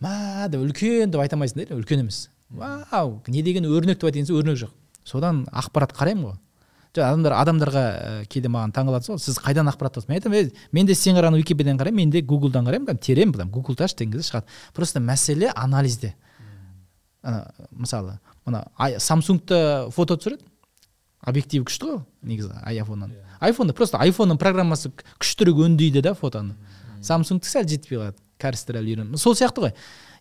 Мә 0.00 0.48
деп 0.48 0.60
үлкен 0.60 1.10
деп 1.10 1.20
айта 1.20 1.36
алмайсың 1.36 1.68
да 1.68 1.76
үлкен 1.76 2.00
емес. 2.00 2.28
Вау 2.50 3.22
не 3.26 3.42
деген 3.42 3.64
өрнек 3.64 3.98
деп 4.00 4.10
айтайын 4.10 4.26
десе 4.26 4.36
өрнек 4.36 4.58
жоқ 4.60 4.74
содан 5.06 5.46
ақпарат 5.52 5.94
қараймын 5.96 6.32
ғой. 6.32 6.36
Жаңа 6.96 7.12
адамдар 7.12 7.34
адамдарға 7.36 7.82
ә, 7.82 8.24
кейде 8.30 8.48
маған 8.48 8.72
таңқалады 8.72 9.04
сол 9.04 9.18
сіз 9.20 9.36
қайдан 9.44 9.68
ақпарат 9.68 9.98
аласыз 9.98 10.08
мен 10.08 10.16
айтамын 10.16 10.38
«Ей, 10.38 10.52
мен 10.72 10.86
де 10.86 10.94
сен 10.94 11.16
қараған 11.16 11.36
википедиядан 11.42 11.78
қараймын 11.80 11.96
мен 12.00 12.10
де 12.10 12.22
гуглдан 12.22 12.64
қараймын 12.64 12.88
кәдімгі 12.88 13.04
терең 13.04 13.34
там 13.36 13.50
гугл 13.52 13.76
таш 13.76 13.94
деген 13.94 14.14
кезде 14.14 14.30
шығады 14.30 14.46
просто 14.74 15.00
мәселе 15.00 15.52
анализде. 15.54 16.14
Ана 17.22 17.50
мысалы 17.70 18.18
мына 18.46 18.64
самсунгта 18.98 19.90
фото 19.92 20.16
түсіреді. 20.16 20.42
Объективі 21.20 21.66
күшті 21.66 21.90
ғой 21.90 22.00
негізі 22.22 22.54
айфоннан. 22.64 23.12
Айфонда 23.40 23.74
просто 23.74 23.98
айфонның 23.98 24.38
программасы 24.38 24.92
күштірек 25.18 25.58
өңдейді 25.66 26.02
да 26.06 26.14
фотоны. 26.14 26.54
Самсунгтікі 27.02 27.52
сәл 27.52 27.68
жетпей 27.68 27.98
қалады 27.98 28.22
кәрістер 28.40 28.80
әлі 28.80 28.94
үйрен 28.94 29.20
сол 29.20 29.36
сияқты 29.36 29.66
ғой. 29.66 29.74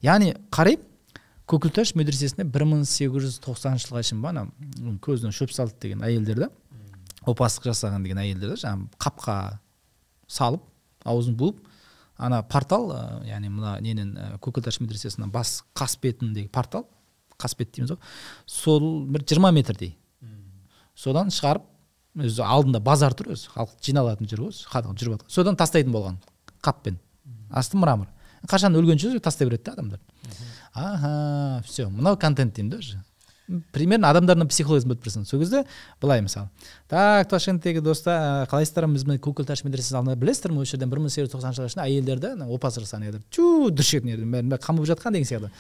Яғни 0.04 0.34
қараймын 0.56 0.92
көкілташ 1.50 1.94
медресесіне 2.00 2.48
бір 2.50 2.66
мың 2.66 2.86
сегіз 2.90 3.28
жүз 3.28 3.36
тоқсаныншы 3.46 3.90
жылға 3.90 4.04
шейін 4.08 4.22
ба 4.24 4.32
ана 4.32 4.46
көзіне 5.06 5.34
шөп 5.36 5.54
салды 5.54 5.78
деген 5.84 6.02
әйелдер 6.06 6.46
да 6.46 6.50
опасыздық 7.30 7.70
жасаған 7.70 8.06
деген 8.06 8.22
әйелдер 8.24 8.56
да 8.56 8.58
жаңағы 8.64 8.88
қапқа 9.06 9.36
салып 10.28 10.64
аузын 11.06 11.38
буып 11.38 11.62
ана 12.18 12.42
портал 12.50 12.90
ә, 12.96 13.02
яғни 13.30 13.52
мына 13.54 13.78
ненен 13.84 14.16
ә, 14.18 14.28
көкілташ 14.42 14.80
медресесінің 14.82 15.30
бас 15.34 15.60
қасбетіндегі 15.78 16.50
портал 16.50 16.88
қасбет 17.38 17.76
дейміз 17.76 17.94
ғой 17.94 18.00
сол 18.46 19.06
бір 19.12 19.26
жиырма 19.28 19.52
метрдей. 19.54 19.98
Содан 20.96 21.30
шығарып 21.30 21.66
өзі 22.26 22.46
алдында 22.46 22.80
базар 22.80 23.14
тұр 23.14 23.34
өзі 23.36 23.52
халық 23.54 23.76
жиналатын 23.84 24.30
жер 24.32 24.46
ғой 24.46 24.54
өзі 24.54 24.66
жүріп 24.72 25.18
жатқан 25.18 25.30
содан 25.30 25.60
тастайтын 25.60 25.92
болған. 25.92 26.18
Қаппен. 26.66 27.00
Асты 27.50 27.78
мрамор. 27.78 28.10
Қашан 28.50 28.76
өлгенше 28.78 29.20
тастай 29.20 29.48
береді 29.48 29.70
да 29.70 29.78
адамдар. 29.78 30.00
Аха 30.74 31.64
все 31.66 31.90
мынау 31.90 32.18
контент 32.18 32.56
деймін 32.56 32.72
да 32.72 32.78
уже. 32.78 33.04
Примерно 33.72 34.10
адамдардың 34.10 34.48
психологиясын 34.50 34.90
біліп 34.90 35.04
тұрсың. 35.06 35.26
Сол 35.30 35.40
кезде 35.44 35.60
былай 36.02 36.24
мысалы 36.26 36.50
так 36.90 37.30
ташкенттегі 37.30 37.84
достар 37.86 38.48
қалайсыздар? 38.50 38.88
Біз 38.90 39.06
мына 39.06 39.22
көкіл 39.22 39.46
таш 39.46 39.62
медресесінің 39.62 40.00
алдында 40.00 40.16
білесіздер 40.18 40.52
ме? 40.52 40.64
Осы 40.66 40.74
жерден 40.74 40.90
бір 40.90 41.04
мың 41.04 41.14
сегіз 41.14 41.28
жүз 41.28 41.36
тоқсаныншы 41.36 41.68
шейін 41.70 41.84
әйелдерді 41.86 42.34
жасаған 42.42 43.06
еді. 43.12 43.22
Чу 43.30 43.70
дүршетін 43.70 44.16
еді 44.16 44.26
бәрін 44.26 44.50
бәрі 44.50 44.66
қамап 44.66 44.90
жатқан 44.90 45.14
деген 45.14 45.30
сияқты. 45.30 45.52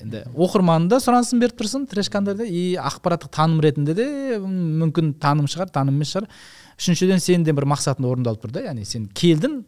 Енді 0.00 0.24
оқырман 0.32 0.88
да 0.88 0.96
сұранысын 0.96 1.44
беріп 1.44 1.60
тұрсын 1.60 1.84
трэшканда 1.92 2.38
да 2.40 2.48
и 2.48 2.72
ақпараттық 2.80 3.28
таным 3.36 3.60
ретінде 3.60 3.94
де 3.94 4.08
мүмкін 4.40 5.12
таным 5.20 5.44
шығар 5.44 5.68
таным 5.68 6.00
емес 6.00 6.16
шығар. 6.16 6.32
Үшіншіден 6.80 7.20
сенің 7.20 7.44
де 7.44 7.52
бір 7.52 7.68
мақсатың 7.68 8.08
орындалып 8.08 8.48
тұр 8.48 8.56
да 8.56 8.64
яғни 8.64 8.88
сен 8.88 9.06
келдің 9.12 9.60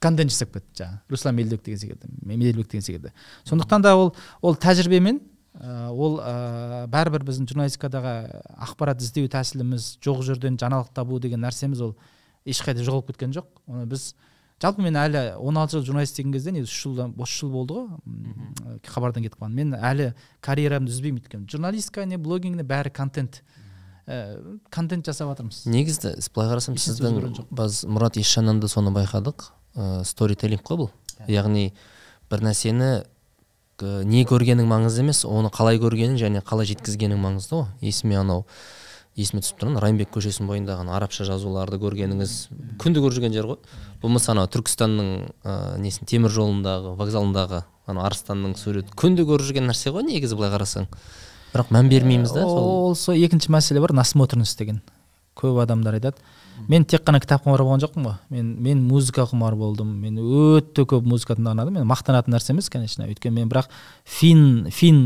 контент 0.00 0.30
жасап 0.30 0.52
кет 0.56 0.64
жаңағы? 0.76 1.00
Руслан 1.10 1.36
мелдебек 1.36 1.64
деген 1.64 1.80
секілді 1.80 2.08
меделбек 2.22 2.68
деген 2.68 2.82
секілді. 2.82 3.12
Сондықтан 3.44 3.82
да 3.82 3.96
ол 3.96 4.14
ол 4.42 4.56
тәжірибемен 4.56 5.20
ә, 5.60 5.88
ол 5.90 6.18
ә, 6.20 6.86
бәрібір 6.92 7.24
біздің 7.26 7.48
журналистикадағы 7.50 8.14
ақпарат 8.68 9.02
іздеу 9.02 9.28
тәсіліміз 9.32 9.96
жоқ 10.04 10.22
жерден 10.26 10.58
жаңалық 10.60 10.92
табу 10.94 11.20
деген 11.20 11.44
нәрсеміз 11.44 11.82
ол 11.82 11.96
ешқайда 12.46 12.84
жоғалып 12.86 13.12
кеткен 13.12 13.34
жоқ. 13.36 13.48
Оны 13.66 13.86
біз 13.90 14.12
жалпы 14.62 14.84
мен 14.84 14.96
әлі 15.00 15.22
16 15.40 15.76
жыл 15.76 15.86
журналист 15.90 16.16
деген 16.16 16.32
кезде 16.36 16.52
негізі 16.54 16.70
үш 16.70 16.80
жылдан 16.84 17.14
үш 17.20 17.34
жыл 17.40 17.52
болды 17.52 17.80
ғой. 17.80 18.80
Хабардан 18.86 19.26
кетіп 19.26 19.40
қалған 19.40 19.56
мен 19.56 19.74
әлі 19.76 20.12
карьерамды 20.44 20.92
үзбеймін 20.92 21.22
өйткені. 21.22 21.48
Журналистика 21.50 22.04
не 22.04 22.18
блогинг 22.20 22.56
не 22.60 22.66
бәрі 22.66 22.92
контент. 22.94 23.42
Ә, 24.06 24.38
контент 24.70 25.08
жасап 25.08 25.32
жатырмыз. 25.32 25.64
Негізі 25.66 26.14
былай 26.34 26.52
қарасам 26.52 26.78
сіздің 26.78 27.42
біз 27.50 27.82
мұрат 27.90 28.20
есжаннан 28.20 28.60
да 28.62 28.70
соны 28.70 28.94
байқадық. 28.94 29.50
Ыыы 29.76 30.04
сторителлинг 30.04 30.64
қой 30.66 30.80
бұл? 30.80 30.90
Яғни 31.28 31.70
бір 32.30 32.42
нәрсені 32.48 33.04
к- 33.76 34.02
не 34.04 34.24
көргенің 34.24 34.66
маңызды 34.66 35.04
емес 35.04 35.24
оны 35.28 35.50
қалай 35.52 35.78
көргенің 35.78 36.18
және 36.20 36.42
қалай 36.42 36.66
жеткізгенің 36.72 37.20
маңызды 37.20 37.60
ғой. 37.60 37.66
Есіме 37.80 38.18
анау 38.20 38.44
есіме 39.16 39.40
түсіп 39.40 39.62
тұр 39.62 39.78
райымбек 39.80 40.10
көшесінің 40.12 40.48
бойындағы 40.50 40.90
арабша 40.92 41.24
жазуларды 41.24 41.78
көргеніңіз 41.80 42.34
күнде 42.82 43.00
көріп 43.00 43.16
жүрген 43.16 43.32
жер 43.32 43.48
ғой. 43.48 43.56
Болмаса 44.02 44.32
анау 44.34 44.48
түркістанның 44.52 45.30
ыыы 45.44 45.78
несін 45.80 46.08
темір 46.08 46.34
жолындағы 46.36 46.92
вокзалындағы 46.98 47.62
анау 47.88 48.04
арыстанның 48.04 48.56
суреті 48.60 48.92
күнде 48.92 49.24
көріп 49.24 49.48
жүрген 49.48 49.70
нәрсе 49.70 49.92
ғой 49.94 50.04
негізі 50.04 50.36
былай 50.36 50.52
қарасаң. 50.52 50.88
Бірақ 51.54 51.72
мән 51.72 51.88
бермейміз 51.88 52.34
да 52.34 52.42
сол. 52.44 52.90
ол 52.90 52.94
сол 52.94 53.16
екінші 53.16 53.48
мәселе 53.54 53.80
бар 53.80 53.94
насмотренность 53.96 54.58
деген. 54.58 54.82
Көп 55.36 55.62
адамдар 55.62 55.96
айтады. 55.96 56.20
Мен 56.68 56.84
тек 56.84 57.04
қана 57.06 57.20
кітап 57.22 57.44
құмар 57.44 57.62
болған 57.62 57.82
жоқпын 57.84 58.06
ғой. 58.06 58.16
Мен 58.30 58.48
мен 58.62 58.82
музыка 58.88 59.26
құмар 59.30 59.56
болдым. 59.58 59.92
Мен 60.02 60.18
өте 60.18 60.86
көп 60.88 61.06
музыка 61.06 61.36
тыңдаған 61.36 61.62
адаммын 61.62 61.84
мен 61.84 61.90
мақтанатын 61.90 62.34
нәрсе 62.34 62.52
емес 62.54 62.70
конечно. 62.72 63.06
Өйткені 63.06 63.40
мен 63.40 63.50
бірақ 63.52 63.70
фин 64.04 64.66
фин 64.70 65.02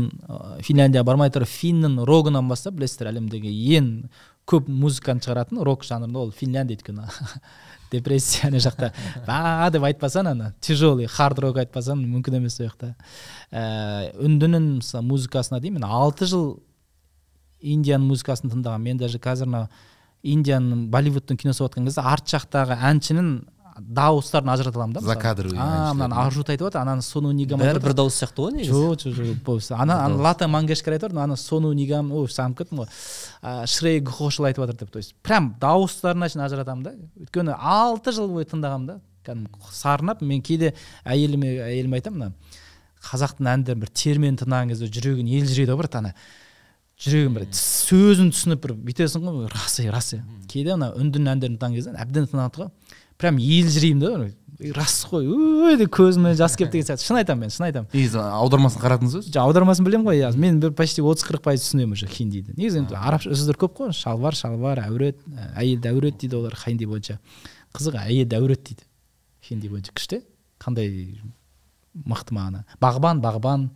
финляндияға 0.65 1.07
бармай 1.11 1.33
тұрып 1.33 1.51
финнің 1.51 2.01
рогынан 2.07 2.49
бастап 2.49 2.77
білесіздер 2.79 3.11
әлемдегі 3.11 3.51
ең 3.77 3.91
көп 4.49 4.67
музыканы 4.67 5.21
шығаратын 5.23 5.61
рок 5.65 5.85
жанрында 5.87 6.25
ол 6.25 6.33
финляндия 6.35 6.77
өйткені. 6.77 7.05
Депрессия 7.91 8.47
ана 8.47 8.59
жақта. 8.63 8.91
Ба 9.27 9.69
деп 9.73 9.83
айтпасаң 9.83 10.31
ана 10.31 10.53
тяжелый 10.63 11.07
хард 11.11 11.39
рок 11.43 11.61
айтпасаң 11.61 12.01
мүмкін 12.01 12.39
емес 12.39 12.59
ол 12.59 12.69
жақта. 12.69 12.93
Ә, 13.51 14.11
үндінің 14.17 14.77
мысалы 14.79 15.05
музыкасына 15.09 15.61
дейін 15.61 15.79
мен 15.79 15.87
алты 15.87 16.27
жыл 16.31 16.59
индияның 17.61 18.09
музыкасын 18.09 18.51
тыңдағанмын 18.51 18.91
мен 18.91 19.01
даже 19.01 19.19
қазір 19.21 19.49
мына 19.51 19.67
индияның 20.23 20.85
болливудтың 20.93 21.39
киносы 21.41 21.63
болып 21.63 21.75
жатқан 21.75 21.89
кезде 21.89 22.05
арт 22.05 22.29
жақтағы 22.35 22.77
әншінің 22.91 23.33
дауыстарын 23.81 24.49
ажырата 24.51 24.77
аламын 24.77 24.93
да 24.93 25.01
мысалы. 25.01 25.15
Закадровый 25.15 25.57
а 25.57 25.93
мынаны 25.93 26.15
аржут 26.21 26.49
айтып 26.49 26.67
жатыр 26.67 26.81
ананы 26.81 27.01
сону 27.01 27.31
нигам 27.31 27.59
бәрі 27.59 27.81
бір 27.81 27.95
дауыс 27.97 28.17
сияқты 28.19 28.43
ғой 28.43 28.51
негізі. 28.57 28.71
Жоқ 28.71 29.05
жоқ 29.05 29.45
жоқ 29.47 29.79
ана 29.79 29.95
лата 30.11 30.47
мангешкер 30.47 30.93
айтып 30.93 31.09
жатыр 31.09 31.23
ана 31.23 31.37
сону 31.39 31.71
нигам 31.73 32.11
ой 32.11 32.27
сағынып 32.27 32.57
кеттім 32.61 32.83
ғой. 32.83 33.65
Шрей 33.65 34.01
гхошл 34.01 34.45
айтып 34.49 34.65
жатыр 34.65 34.77
деп. 34.83 34.91
То 34.91 34.99
есть 34.99 35.15
прям 35.23 35.55
дауыстарына 35.59 36.29
шейін 36.29 36.45
ажыратамын 36.45 36.83
да. 36.83 36.93
Өйткені 37.17 37.55
алты 37.57 38.11
жыл 38.11 38.27
бойы 38.29 38.45
тыңдағанмын 38.45 38.87
да. 38.87 38.99
Кәдімгі 39.25 39.71
сарнап 39.71 40.21
мен 40.21 40.41
кейде 40.41 40.75
әйеліме 41.05 41.55
әйеліме 41.63 42.01
айтамын 42.01 42.19
мына 42.19 42.33
қазақтың 43.01 43.49
әндерін 43.55 43.81
бір 43.81 43.91
термен 43.97 44.37
тыңдаған 44.37 44.73
кезде 44.73 44.91
жүрегің 44.93 45.29
елжірейді 45.39 45.73
ғой 45.73 45.81
бір 45.81 45.89
ана. 45.97 46.13
Жүрегің 47.01 47.37
бір 47.37 47.47
сөзін 47.57 48.29
түсініп 48.35 48.65
бір 48.65 48.75
бүйтесің 48.89 49.25
ғой 49.25 49.49
рас 49.51 49.79
ей 49.81 49.89
рас 49.93 50.13
ей. 50.13 50.21
Кейде 50.51 50.75
мына 50.75 50.91
үндінің 50.93 51.33
әндерін 51.35 51.57
тыңдаған 51.57 51.77
кезде 51.77 51.95
әбден 51.97 52.29
тыңдаған 52.29 52.53
ғой 52.59 52.69
прям 53.21 53.37
елжіреймін 53.41 54.01
да 54.01 54.29
рас 54.75 54.99
қой 55.09 55.25
ой 55.25 55.77
деп 55.79 55.89
көзіме 55.95 56.35
жас 56.37 56.55
келіп 56.59 56.71
деген 56.75 56.85
сияқты. 56.85 57.05
Шын 57.07 57.17
айтамын 57.21 57.47
мен 57.47 57.53
шын 57.53 57.65
айтамын. 57.65 57.89
Негізі 57.95 58.19
аудармасын 58.21 58.81
қарадыңыз 58.83 59.15
ба 59.15 59.21
жаңа 59.25 59.45
аудармасын 59.49 59.87
білемін 59.87 60.05
ғой 60.05 60.19
иә. 60.21 60.29
Мен 60.37 60.59
бір 60.61 60.75
почти 60.77 61.01
отыз 61.01 61.25
қырық 61.25 61.41
пайыз 61.47 61.65
түсінемін 61.65 61.95
уже 61.97 62.09
хиндиді 62.11 62.53
негізі 62.59 62.83
енді 62.83 62.97
арабша 62.99 63.33
сөздер 63.33 63.57
көп 63.61 63.79
қой. 63.79 63.93
Шалбар 63.97 64.37
шалбар 64.37 64.83
әурет 64.83 65.17
ә, 65.25 65.47
әйелді 65.63 65.89
әурет 65.89 66.19
дейді 66.21 66.37
олар 66.37 66.57
хинди 66.61 66.85
бойынша. 66.85 67.17
Қызық 67.73 67.97
әйелді 68.03 68.37
әурет 68.37 68.61
дейді 68.69 68.85
хинди 69.49 69.71
бойынша. 69.71 69.95
Күшті. 69.97 70.21
Қандай 70.61 71.17
мықты 72.05 72.37
мағына? 72.37 72.65
Бағбан 72.81 73.23
бағбан. 73.23 73.69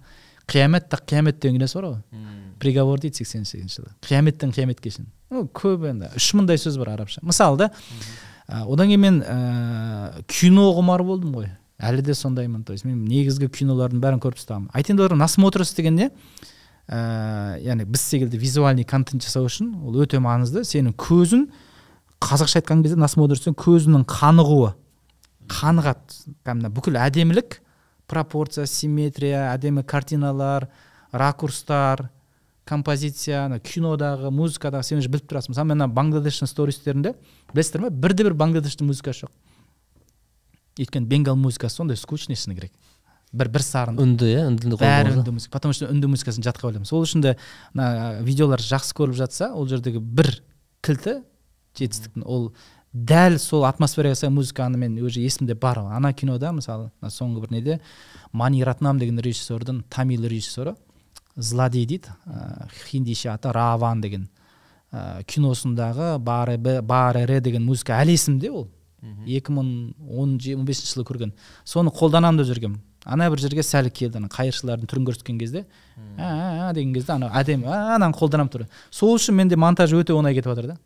Қиямет 0.46 0.92
так 0.92 1.08
қиямет 1.10 1.42
деген 1.42 1.64
нәрсе 1.64 1.82
бар 1.82 1.96
ғой. 1.96 2.02
Приговор 2.60 3.00
дейді 3.00 3.24
сексен 3.24 3.46
сегізінші 3.46 3.82
жылы. 3.82 3.92
Қияметтен 4.06 4.54
қияметке 4.56 4.92
шейін 4.94 5.10
ну 5.32 5.46
көп 5.52 5.88
енді 5.90 6.12
үш 6.16 6.32
мыңдай 6.38 6.60
сөз 6.62 6.78
бар 6.80 6.94
арабша. 6.96 7.22
Мысалы 7.26 7.58
да 7.58 7.70
одан 8.48 8.88
кейін 8.88 9.02
мен 9.02 9.22
ә, 9.22 10.24
кино 10.28 10.70
құмар 10.78 11.04
болдым 11.04 11.34
ғой. 11.36 11.50
Әлі 11.80 12.02
де 12.06 12.14
сондаймын. 12.14 12.64
То 12.64 12.74
есть 12.74 12.86
мен 12.86 13.04
негізгі 13.04 13.50
кинолардың 13.50 14.00
бәрін 14.00 14.22
көріп 14.24 14.40
тастағанмын 14.40 14.72
айтайын 14.72 15.02
деп 15.02 15.18
насмотренность 15.18 15.76
деген 15.76 15.96
не? 15.96 16.10
Ә, 16.88 17.60
яғни 17.60 17.86
біз 17.90 18.02
секілді 18.02 18.38
визуальный 18.40 18.86
контент 18.86 19.26
жасау 19.26 19.50
үшін 19.50 19.74
ол 19.84 20.00
өте 20.06 20.22
маңызды. 20.24 20.64
Сенің 20.64 20.96
көзің 20.96 21.50
қазақша 22.22 22.62
айтқан 22.62 22.86
кезде 22.86 22.96
насмотренностьтен 22.96 23.58
көзіңнің 23.60 24.06
қанығуы. 24.08 24.72
Қанығады. 25.52 26.22
Кәдімгі 26.46 26.72
бүкіл 26.78 27.02
әдемілік 27.02 27.60
пропорция 28.08 28.68
симметрия 28.70 29.50
әдемі 29.52 29.84
картиналар 29.84 30.70
ракурстар 31.12 32.10
композиция 32.66 33.46
ана 33.46 33.60
кинодағы 33.62 34.32
музыкадағы 34.34 34.84
сен 34.84 35.00
уже 35.02 35.10
біліп 35.14 35.30
тұрасың. 35.30 35.54
Мысалы 35.54 35.70
мен 35.70 35.84
ана 35.84 35.94
бангладештің 35.94 36.50
стористерінде 36.50 37.14
білесіздер 37.54 37.86
ме? 37.86 37.92
Бірде 37.92 38.26
бір 38.26 38.36
бангладештің 38.40 38.90
музыкасы 38.90 39.26
жоқ. 39.26 39.34
Өйткені 40.82 41.08
бенгал 41.08 41.38
музыкасы 41.38 41.78
сондай 41.78 41.98
скучный 41.98 42.36
шыны 42.36 42.58
керек. 42.58 42.74
Бір 43.36 43.52
бір 43.54 43.66
сарын. 43.66 44.00
Үнді 44.02 44.32
иә? 44.32 44.48
Үнді 44.50 44.80
бәрі 44.80 45.14
үнді 45.20 45.36
музыка. 45.36 45.54
Потому 45.58 45.76
что 45.78 45.90
үнді 45.92 46.10
музыкасын 46.10 46.46
жатқа 46.46 46.72
білемін 46.72 46.90
сол 46.90 47.06
үшін 47.06 47.22
де 47.22 47.36
мына 47.74 48.22
видеолар 48.24 48.64
жақсы 48.64 48.96
көріліп 48.98 49.20
жатса 49.20 49.52
ол 49.54 49.68
жердегі 49.70 50.00
бір 50.00 50.32
кілті 50.86 51.20
жетістіктің 51.78 52.24
ол 52.26 52.54
дәл 52.96 53.36
сол 53.44 53.66
атмосфераға 53.68 54.16
сай 54.16 54.32
музыканы 54.32 54.80
мен 54.80 54.96
уже 55.04 55.20
есімде 55.20 55.54
бар. 55.56 55.82
Ана 55.84 56.14
кинода 56.14 56.54
мысалы 56.56 56.92
соңғы 57.04 57.44
бір 57.44 57.52
неде 57.52 57.80
мани 58.32 58.64
ратнам 58.64 59.00
деген 59.00 59.20
режиссердің 59.20 59.84
тамил 59.90 60.24
режиссері 60.24 60.78
злодей 61.36 61.86
дейді. 61.86 62.14
Ә, 62.26 62.68
хиндише 62.90 63.30
аты 63.30 63.52
раван 63.52 64.02
деген 64.02 64.30
ә, 64.92 65.24
киносындағы 65.24 66.18
баре 66.20 66.58
барере 66.82 67.42
деген 67.42 67.66
музыка 67.66 68.00
әлі 68.02 68.16
есімде 68.18 68.52
ол. 68.52 68.68
Екі 69.28 69.54
мың 69.54 69.94
он 70.10 70.40
он 70.40 70.66
бесінші 70.66 70.96
жылы 70.96 71.06
көрген. 71.06 71.34
Соны 71.64 71.92
қолданамын 71.94 72.42
деп 72.42 72.50
жүргенмін 72.50 72.82
ана 73.06 73.30
бір 73.30 73.40
жерге 73.40 73.64
сәл 73.64 73.90
келді 73.94 74.20
ана 74.20 74.30
қайыршылардың 74.34 74.90
түрін 74.90 75.06
көрсеткен 75.10 75.38
кезде. 75.40 75.66
Ә, 76.18 76.26
ә, 76.26 76.74
деген 76.74 76.94
кезде 76.96 77.14
ана 77.14 77.30
әдемі 77.38 77.68
«А, 77.70 77.96
ананы 77.96 78.18
қолданамын 78.18 78.52
тұр 78.52 78.66
сол 78.90 79.16
үшін 79.20 79.38
менде 79.38 79.56
монтаж 79.56 79.94
өте 79.94 80.16
оңай 80.16 80.34
кетіп 80.34 80.50
жатыр 80.56 80.72
да. 80.74 80.78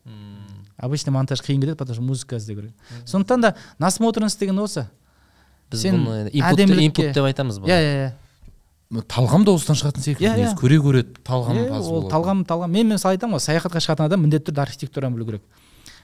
Обычно 0.77 1.11
монтаж 1.11 1.41
қиын 1.41 1.61
кетеді 1.61 1.77
потому 1.77 1.95
что 1.95 2.03
музыка 2.03 2.35
іздеу 2.35 2.55
керек 2.57 2.71
сондықтан 3.05 3.41
да 3.41 3.55
насмотренность 3.77 4.39
деген 4.39 4.59
осы. 4.59 4.89
Біз 5.71 5.85
бұны 5.85 6.29
инпут, 6.33 7.13
деп 7.13 7.23
айтамыз 7.23 7.59
бұны. 7.59 7.71
Иә 7.71 7.79
иә 7.79 7.95
иә. 7.95 8.11
Талғам 8.89 9.43
да 9.45 9.53
осыдан 9.53 9.77
шығатын 9.77 10.01
секілді 10.01 10.25
Иә, 10.25 10.35
негізі. 10.39 10.53
иә. 10.55 10.57
көре 10.57 10.77
көре 10.81 11.03
талғам 11.21 11.57
аз 11.77 11.87
ол 11.87 12.07
талғам 12.09 12.43
талғам. 12.45 12.71
Мен 12.73 12.87
мысалы 12.89 13.13
айтамын 13.17 13.37
ғой 13.37 13.43
саяхатқа 13.45 13.81
шығатын 13.85 14.05
адам 14.07 14.23
міндетті 14.25 14.49
түрде 14.49 14.63
архитектураны 14.65 15.15
білу 15.15 15.25
керек. 15.29 15.43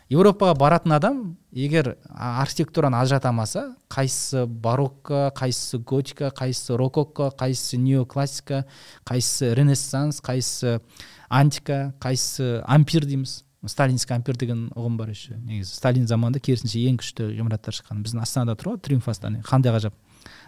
Еуропаға 0.10 0.54
баратын 0.54 0.92
адам 0.94 1.38
егер 1.52 1.96
архитектураны 2.14 3.00
ажырата 3.02 3.30
алмаса 3.32 3.76
қайсысы 3.90 4.46
барокко 4.46 5.32
қайсысы 5.34 5.80
готика 5.82 6.30
қайсысы 6.30 6.78
рококко 6.78 7.32
қайсысы 7.34 7.78
неоклассика 7.82 8.66
қайсысы 9.04 9.56
ренессанс 9.56 10.22
қайсысы 10.22 10.80
антика 11.28 11.96
қайсысы 12.00 12.62
ампир 12.68 13.06
дейміз. 13.06 13.42
Сталинский 13.66 14.14
ампир 14.14 14.38
деген 14.38 14.68
ұғым 14.78 14.96
бар 14.96 15.10
еще 15.10 15.40
негізі. 15.42 15.74
Сталин 15.74 16.06
заманында 16.06 16.38
керісінше 16.38 16.86
ең 16.86 17.00
күшті 17.02 17.32
ғимараттар 17.34 17.74
шыққан. 17.74 18.04
Біздің 18.06 18.22
астанада 18.22 18.54
тұр 18.62 18.76
ғой 18.76 18.82
триумф 18.86 19.10
здание 19.10 19.42
қандай 19.42 19.74
ғажап. 19.74 19.94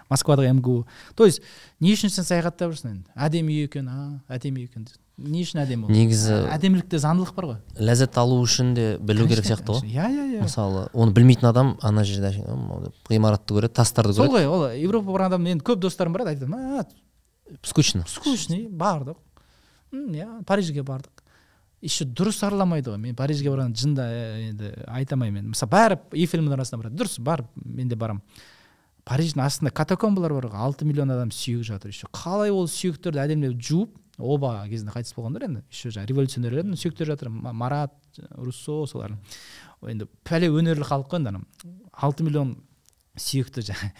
Москвадағы 0.09 0.53
мгу 0.57 0.85
то 1.15 1.25
есть 1.25 1.41
не 1.79 1.93
үшін 1.93 2.09
сен 2.13 2.23
саяхаттап 2.23 2.71
жүрсің 2.73 2.91
енді 2.95 3.11
әдемі 3.15 3.53
үй 3.57 3.65
екен 3.67 3.89
а? 3.89 4.21
Әдемі 4.29 4.61
үй 4.63 4.69
екен 4.69 4.87
не 5.17 5.41
үшін 5.43 5.63
әдемі 5.63 5.87
ол 5.87 5.91
негізі 5.91 6.35
әдемілікте 6.53 6.99
заңдылық 7.01 7.33
бар 7.33 7.45
ғой. 7.49 7.57
ләззат 7.81 8.17
алу 8.21 8.37
үшін 8.43 8.73
де 8.77 8.85
білу 9.01 9.25
керек 9.27 9.45
сияқты 9.49 9.73
ғой. 9.73 9.87
Иә 9.89 10.05
иә 10.13 10.25
иә. 10.37 10.41
Мысалы 10.45 10.83
оны 10.93 11.11
білмейтін 11.11 11.47
адам 11.49 11.71
ана 11.81 12.03
жерде 12.05 12.37
«М, 12.45 12.59
мынау 12.67 12.83
деп 12.85 13.09
ғимаратты 13.09 13.55
көреді 13.57 13.73
тастарды 13.79 14.13
сол 14.13 14.27
көреді. 14.29 14.45
ғой 14.45 14.45
ол 14.45 14.65
европаға 14.77 15.15
барған 15.17 15.25
адам 15.33 15.47
енді 15.49 15.65
көп 15.65 15.79
достарым 15.81 16.13
барады 16.13 16.35
айтады 16.35 16.53
«А, 16.53 16.85
скучно 17.63 18.05
скучный 18.07 18.67
бардық. 18.69 19.17
«М, 19.91 20.11
иә 20.13 20.43
парижге 20.45 20.83
бардық. 20.83 21.23
Еще 21.81 22.05
дұрыс 22.05 22.43
араламайды 22.45 22.91
ғой. 22.91 22.97
Мен 22.97 23.15
парижге 23.15 23.49
барған 23.49 23.73
жында 23.77 24.05
э, 24.09 24.49
енді 24.51 24.69
айта 24.85 25.15
алмаймын. 25.15 25.43
Енді 25.47 25.53
мысалы 25.55 25.69
бәрі 25.73 25.97
эйфель 26.13 26.41
мұнарасына 26.45 26.77
барады 26.81 26.97
дұрыс 26.97 27.17
барып 27.21 27.49
мен 27.55 27.87
де 27.89 27.95
барамын 27.95 28.21
париждің 29.07 29.43
астында 29.45 29.71
катакомбалар 29.71 30.35
бар 30.35 30.49
ғой 30.51 30.67
алты 30.67 30.85
миллион 30.87 31.11
адам 31.15 31.31
сүйек 31.31 31.63
жатыр 31.67 31.93
еще. 31.93 32.09
Қалай 32.11 32.51
ол 32.51 32.67
сүйектерді 32.67 33.23
әдемілеп 33.23 33.61
жуып 33.63 33.95
оба 34.17 34.65
кезінде 34.67 34.91
қайтыс 34.91 35.15
болғандар 35.15 35.47
енді 35.47 35.63
еще 35.71 35.93
жаңағы 35.95 36.11
революционерлердің 36.11 36.79
сүйектері 36.81 37.13
жатыр. 37.13 37.29
Ма- 37.31 37.53
марат 37.53 37.93
руссо 38.35 38.83
солардың. 38.89 39.19
Ол 39.81 39.91
енді 39.93 40.07
пәле 40.27 40.49
өнерлі 40.51 40.87
халық 40.87 41.11
қой 41.11 41.21
енді 41.21 41.35
ана 41.35 41.43
алты 41.93 42.25
миллион 42.27 42.57
сүйекті 43.15 43.63
жаңағы 43.69 43.91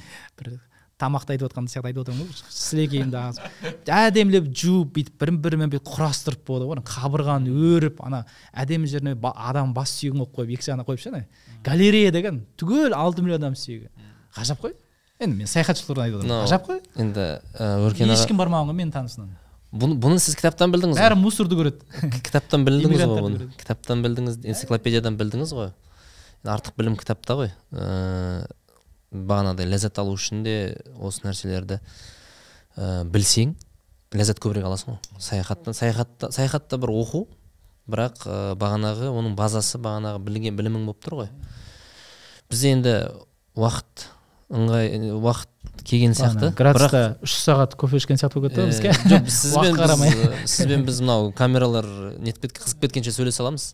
бір 0.42 0.58
тамақты 0.98 1.36
айтып 1.36 1.52
отқан 1.52 1.70
сияқты 1.70 1.92
айтып 1.92 2.02
отырмын 2.02 2.26
ғой. 2.26 2.42
Сілекейімді 2.50 3.18
ағызып 3.22 3.92
әдемілеп 3.94 4.48
жуып 4.50 4.96
бүйтіп 4.96 5.20
бірін 5.22 5.38
бірімен 5.46 5.70
бүйтіп 5.70 5.92
құрастырып 5.94 6.42
болады 6.50 6.66
ғой. 6.72 6.82
Қабырғаны 6.82 7.54
өріп 7.54 8.02
ана 8.02 8.24
әдемі 8.58 8.90
жеріне 8.90 9.14
адам 9.22 9.76
бас 9.78 9.94
сүйегін 10.00 10.26
қойып 10.26 10.34
қойып 10.42 10.58
екі 10.58 10.72
жағына 10.72 10.88
қойып 10.90 11.04
ше 11.04 11.14
ана 11.14 11.24
галерея 11.64 12.12
деген 12.12 12.42
түгел 12.58 12.98
алты 12.98 13.22
миллион 13.22 13.44
адам 13.44 13.54
сүйегі. 13.54 13.92
Ғажап 14.34 14.66
қой. 14.66 14.74
Енді 15.20 15.36
мен 15.42 15.50
саяхатшы 15.50 15.88
туралы 15.88 16.08
айтып 16.08 16.22
отырмын. 16.22 16.44
Ғажап 16.46 16.68
қой. 16.68 16.82
енді 16.96 17.28
өркен 17.88 18.14
ешкім 18.14 18.40
бармаған 18.40 18.72
ғой 18.72 18.78
менің 18.82 18.94
танысымнан 18.96 19.34
бұны, 19.72 19.98
бұны 20.00 20.20
сіз 20.22 20.38
кітаптан 20.40 20.72
білдіңіз 20.72 21.02
бәрі 21.02 21.18
мусорды 21.20 21.58
көреді. 21.60 21.84
Кітаптан 22.28 22.64
білдіңіз 22.68 23.04
ғой 23.04 23.24
бұны. 23.26 23.50
кітаптан 23.60 24.06
білдіңіз 24.06 24.40
энциклопедиядан 24.46 25.18
білдіңіз 25.20 25.54
ғой. 25.58 25.74
Артық 26.48 26.78
білім 26.80 26.96
кітапта 26.96 27.36
ғой. 27.36 27.52
Ыыы 27.76 28.46
бағанағыдай 29.12 29.70
ләззат 29.72 30.00
алу 30.02 30.16
үшін 30.18 30.44
де 30.44 30.56
осы 31.00 31.24
нәрселерді 31.24 31.80
ә, 32.76 33.06
білсең 33.08 33.54
ләззат 34.16 34.42
көбірек 34.44 34.68
аласың 34.68 34.96
ғой. 34.96 35.22
Саяхаттан 35.24 35.78
саяхатта 35.78 36.32
саяхатта 36.36 36.80
бір 36.82 36.92
оқу 36.92 37.24
бірақ 37.88 38.26
ә, 38.28 38.38
бағанағы 38.60 39.12
оның 39.14 39.38
базасы 39.40 39.80
бағанағы 39.80 40.20
білген 40.28 40.60
білімің 40.60 40.90
болып 40.90 41.04
тұр 41.06 41.18
ғой. 41.22 41.32
Бізде 42.52 42.74
енді 42.76 42.96
уақыт 43.56 44.10
ыңғай 44.48 45.12
уақыт 45.12 45.84
келген 45.88 46.14
сияқты. 46.16 46.54
градуста 46.56 47.18
үш 47.24 47.36
сағат 47.44 47.76
кофе 47.80 48.00
ішкен 48.00 48.20
сияқты 48.20 48.40
болып 48.40 48.54
кетті 48.54 48.64
ғой 48.64 48.72
бізге. 48.72 48.92
Э, 48.92 49.10
жоқ 49.12 49.30
сізбен 49.38 49.78
қарамай. 49.78 50.14
біз, 50.16 50.52
сізбен 50.52 50.86
біз 50.88 51.02
мынау 51.04 51.32
камералар 51.36 51.88
нетіп 52.20 52.48
кеткен 52.48 52.64
қызып 52.64 52.86
кеткенше 52.86 53.14
сөйлесе 53.16 53.44
аламыз. 53.44 53.74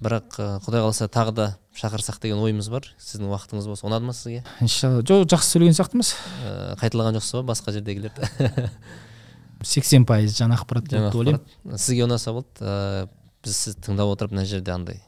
Бірақ 0.00 0.38
құдай 0.64 0.82
қаласа 0.82 1.10
тағы 1.12 1.34
да 1.36 1.46
шақырсақ 1.76 2.20
деген 2.22 2.40
ойымыз 2.42 2.70
бар. 2.72 2.88
Сіздің 2.98 3.30
уақытыңыз 3.30 3.68
болса 3.68 3.86
ұнады 3.86 4.08
ма 4.08 4.14
сізге? 4.16 4.42
Иншалла. 4.64 5.04
Жоқ 5.04 5.28
жақсы 5.28 5.54
сөйлеген 5.54 5.76
сияқтымыз. 5.76 6.14
Ә, 6.40 6.54
қайталаған 6.80 7.20
жоқсыз 7.20 7.36
ба 7.42 7.52
басқа 7.52 7.74
жердегілерді? 7.76 8.70
сексен 9.74 10.08
пайыз 10.08 10.38
жаңа 10.40 10.56
ақпарат 10.56 10.88
деп 10.88 11.14
ойлаймын. 11.14 11.44
сізге 11.76 12.08
ұнаса 12.08 12.32
болды. 12.32 12.64
Ә, 12.64 13.06
біз 13.44 13.60
сізді 13.66 13.90
тыңдап 13.90 14.14
отырып 14.16 14.32
мына 14.32 14.48
жерде 14.48 14.72
андай 14.72 15.02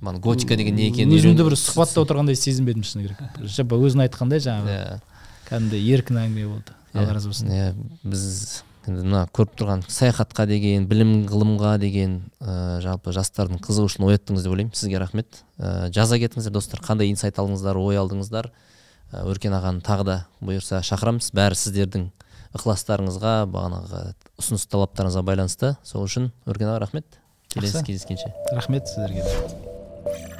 мана 0.00 0.18
готика 0.20 0.56
деген 0.56 0.74
не 0.76 0.88
екенін 0.90 1.16
өзімді 1.16 1.46
бір 1.48 1.56
сұхбатта 1.58 2.02
отырғандай 2.04 2.36
сезінбедім 2.36 2.84
шыны 2.84 3.06
керек. 3.06 3.20
Жаппа 3.44 3.78
өзің 3.80 4.04
айтқандай 4.06 4.42
жаңағы 4.44 4.76
Иә. 4.76 5.00
кәдімгідей 5.48 5.86
еркін 5.94 6.18
әңгіме 6.22 6.48
болды. 6.50 6.74
Алла 6.94 7.14
разы 7.16 7.28
болсын. 7.30 7.48
иә 7.48 7.74
біз 8.04 8.62
енді 8.86 9.02
мына 9.02 9.24
көріп 9.34 9.56
тұрған 9.58 9.82
саяхатқа 9.90 10.46
деген 10.46 10.86
білім 10.86 11.26
ғылымға 11.26 11.78
деген 11.82 12.30
ә, 12.40 12.80
жалпы 12.84 13.10
жастардың 13.16 13.58
қызығушылығын 13.64 14.12
ояттыңыз 14.12 14.44
деп 14.46 14.52
ойлаймын. 14.54 14.74
Сізге 14.78 14.98
рахмет. 15.02 15.42
Ә, 15.58 15.90
жаза 15.90 16.20
кетіңіздер 16.22 16.54
достар. 16.54 16.80
Қандай 16.80 17.10
инсайт 17.10 17.38
алдыңыздар 17.38 17.76
ой 17.76 17.98
алдыңыздар? 17.98 18.52
Ә, 19.12 19.24
өркен 19.26 19.56
ағаны 19.58 19.82
тағы 19.82 20.04
да 20.06 20.16
бұйырса 20.40 20.82
шақырамыз. 20.86 21.32
Бәрі 21.34 21.58
сіздердің 21.58 22.10
ықыластарыңызға 22.56 23.34
бағанағы 23.50 24.14
ұсыныс 24.38 24.66
талаптарыңызға 24.70 25.22
байланысты. 25.26 25.76
Сол 25.82 26.06
үшін 26.06 26.30
өркен 26.46 26.70
аға 26.70 26.86
рахмет. 26.86 27.06
Келесі 27.52 27.82
кездескенше. 27.84 28.32
Рахмет 28.52 28.86
сіздерге. 28.88 29.26
Yeah. 30.06 30.35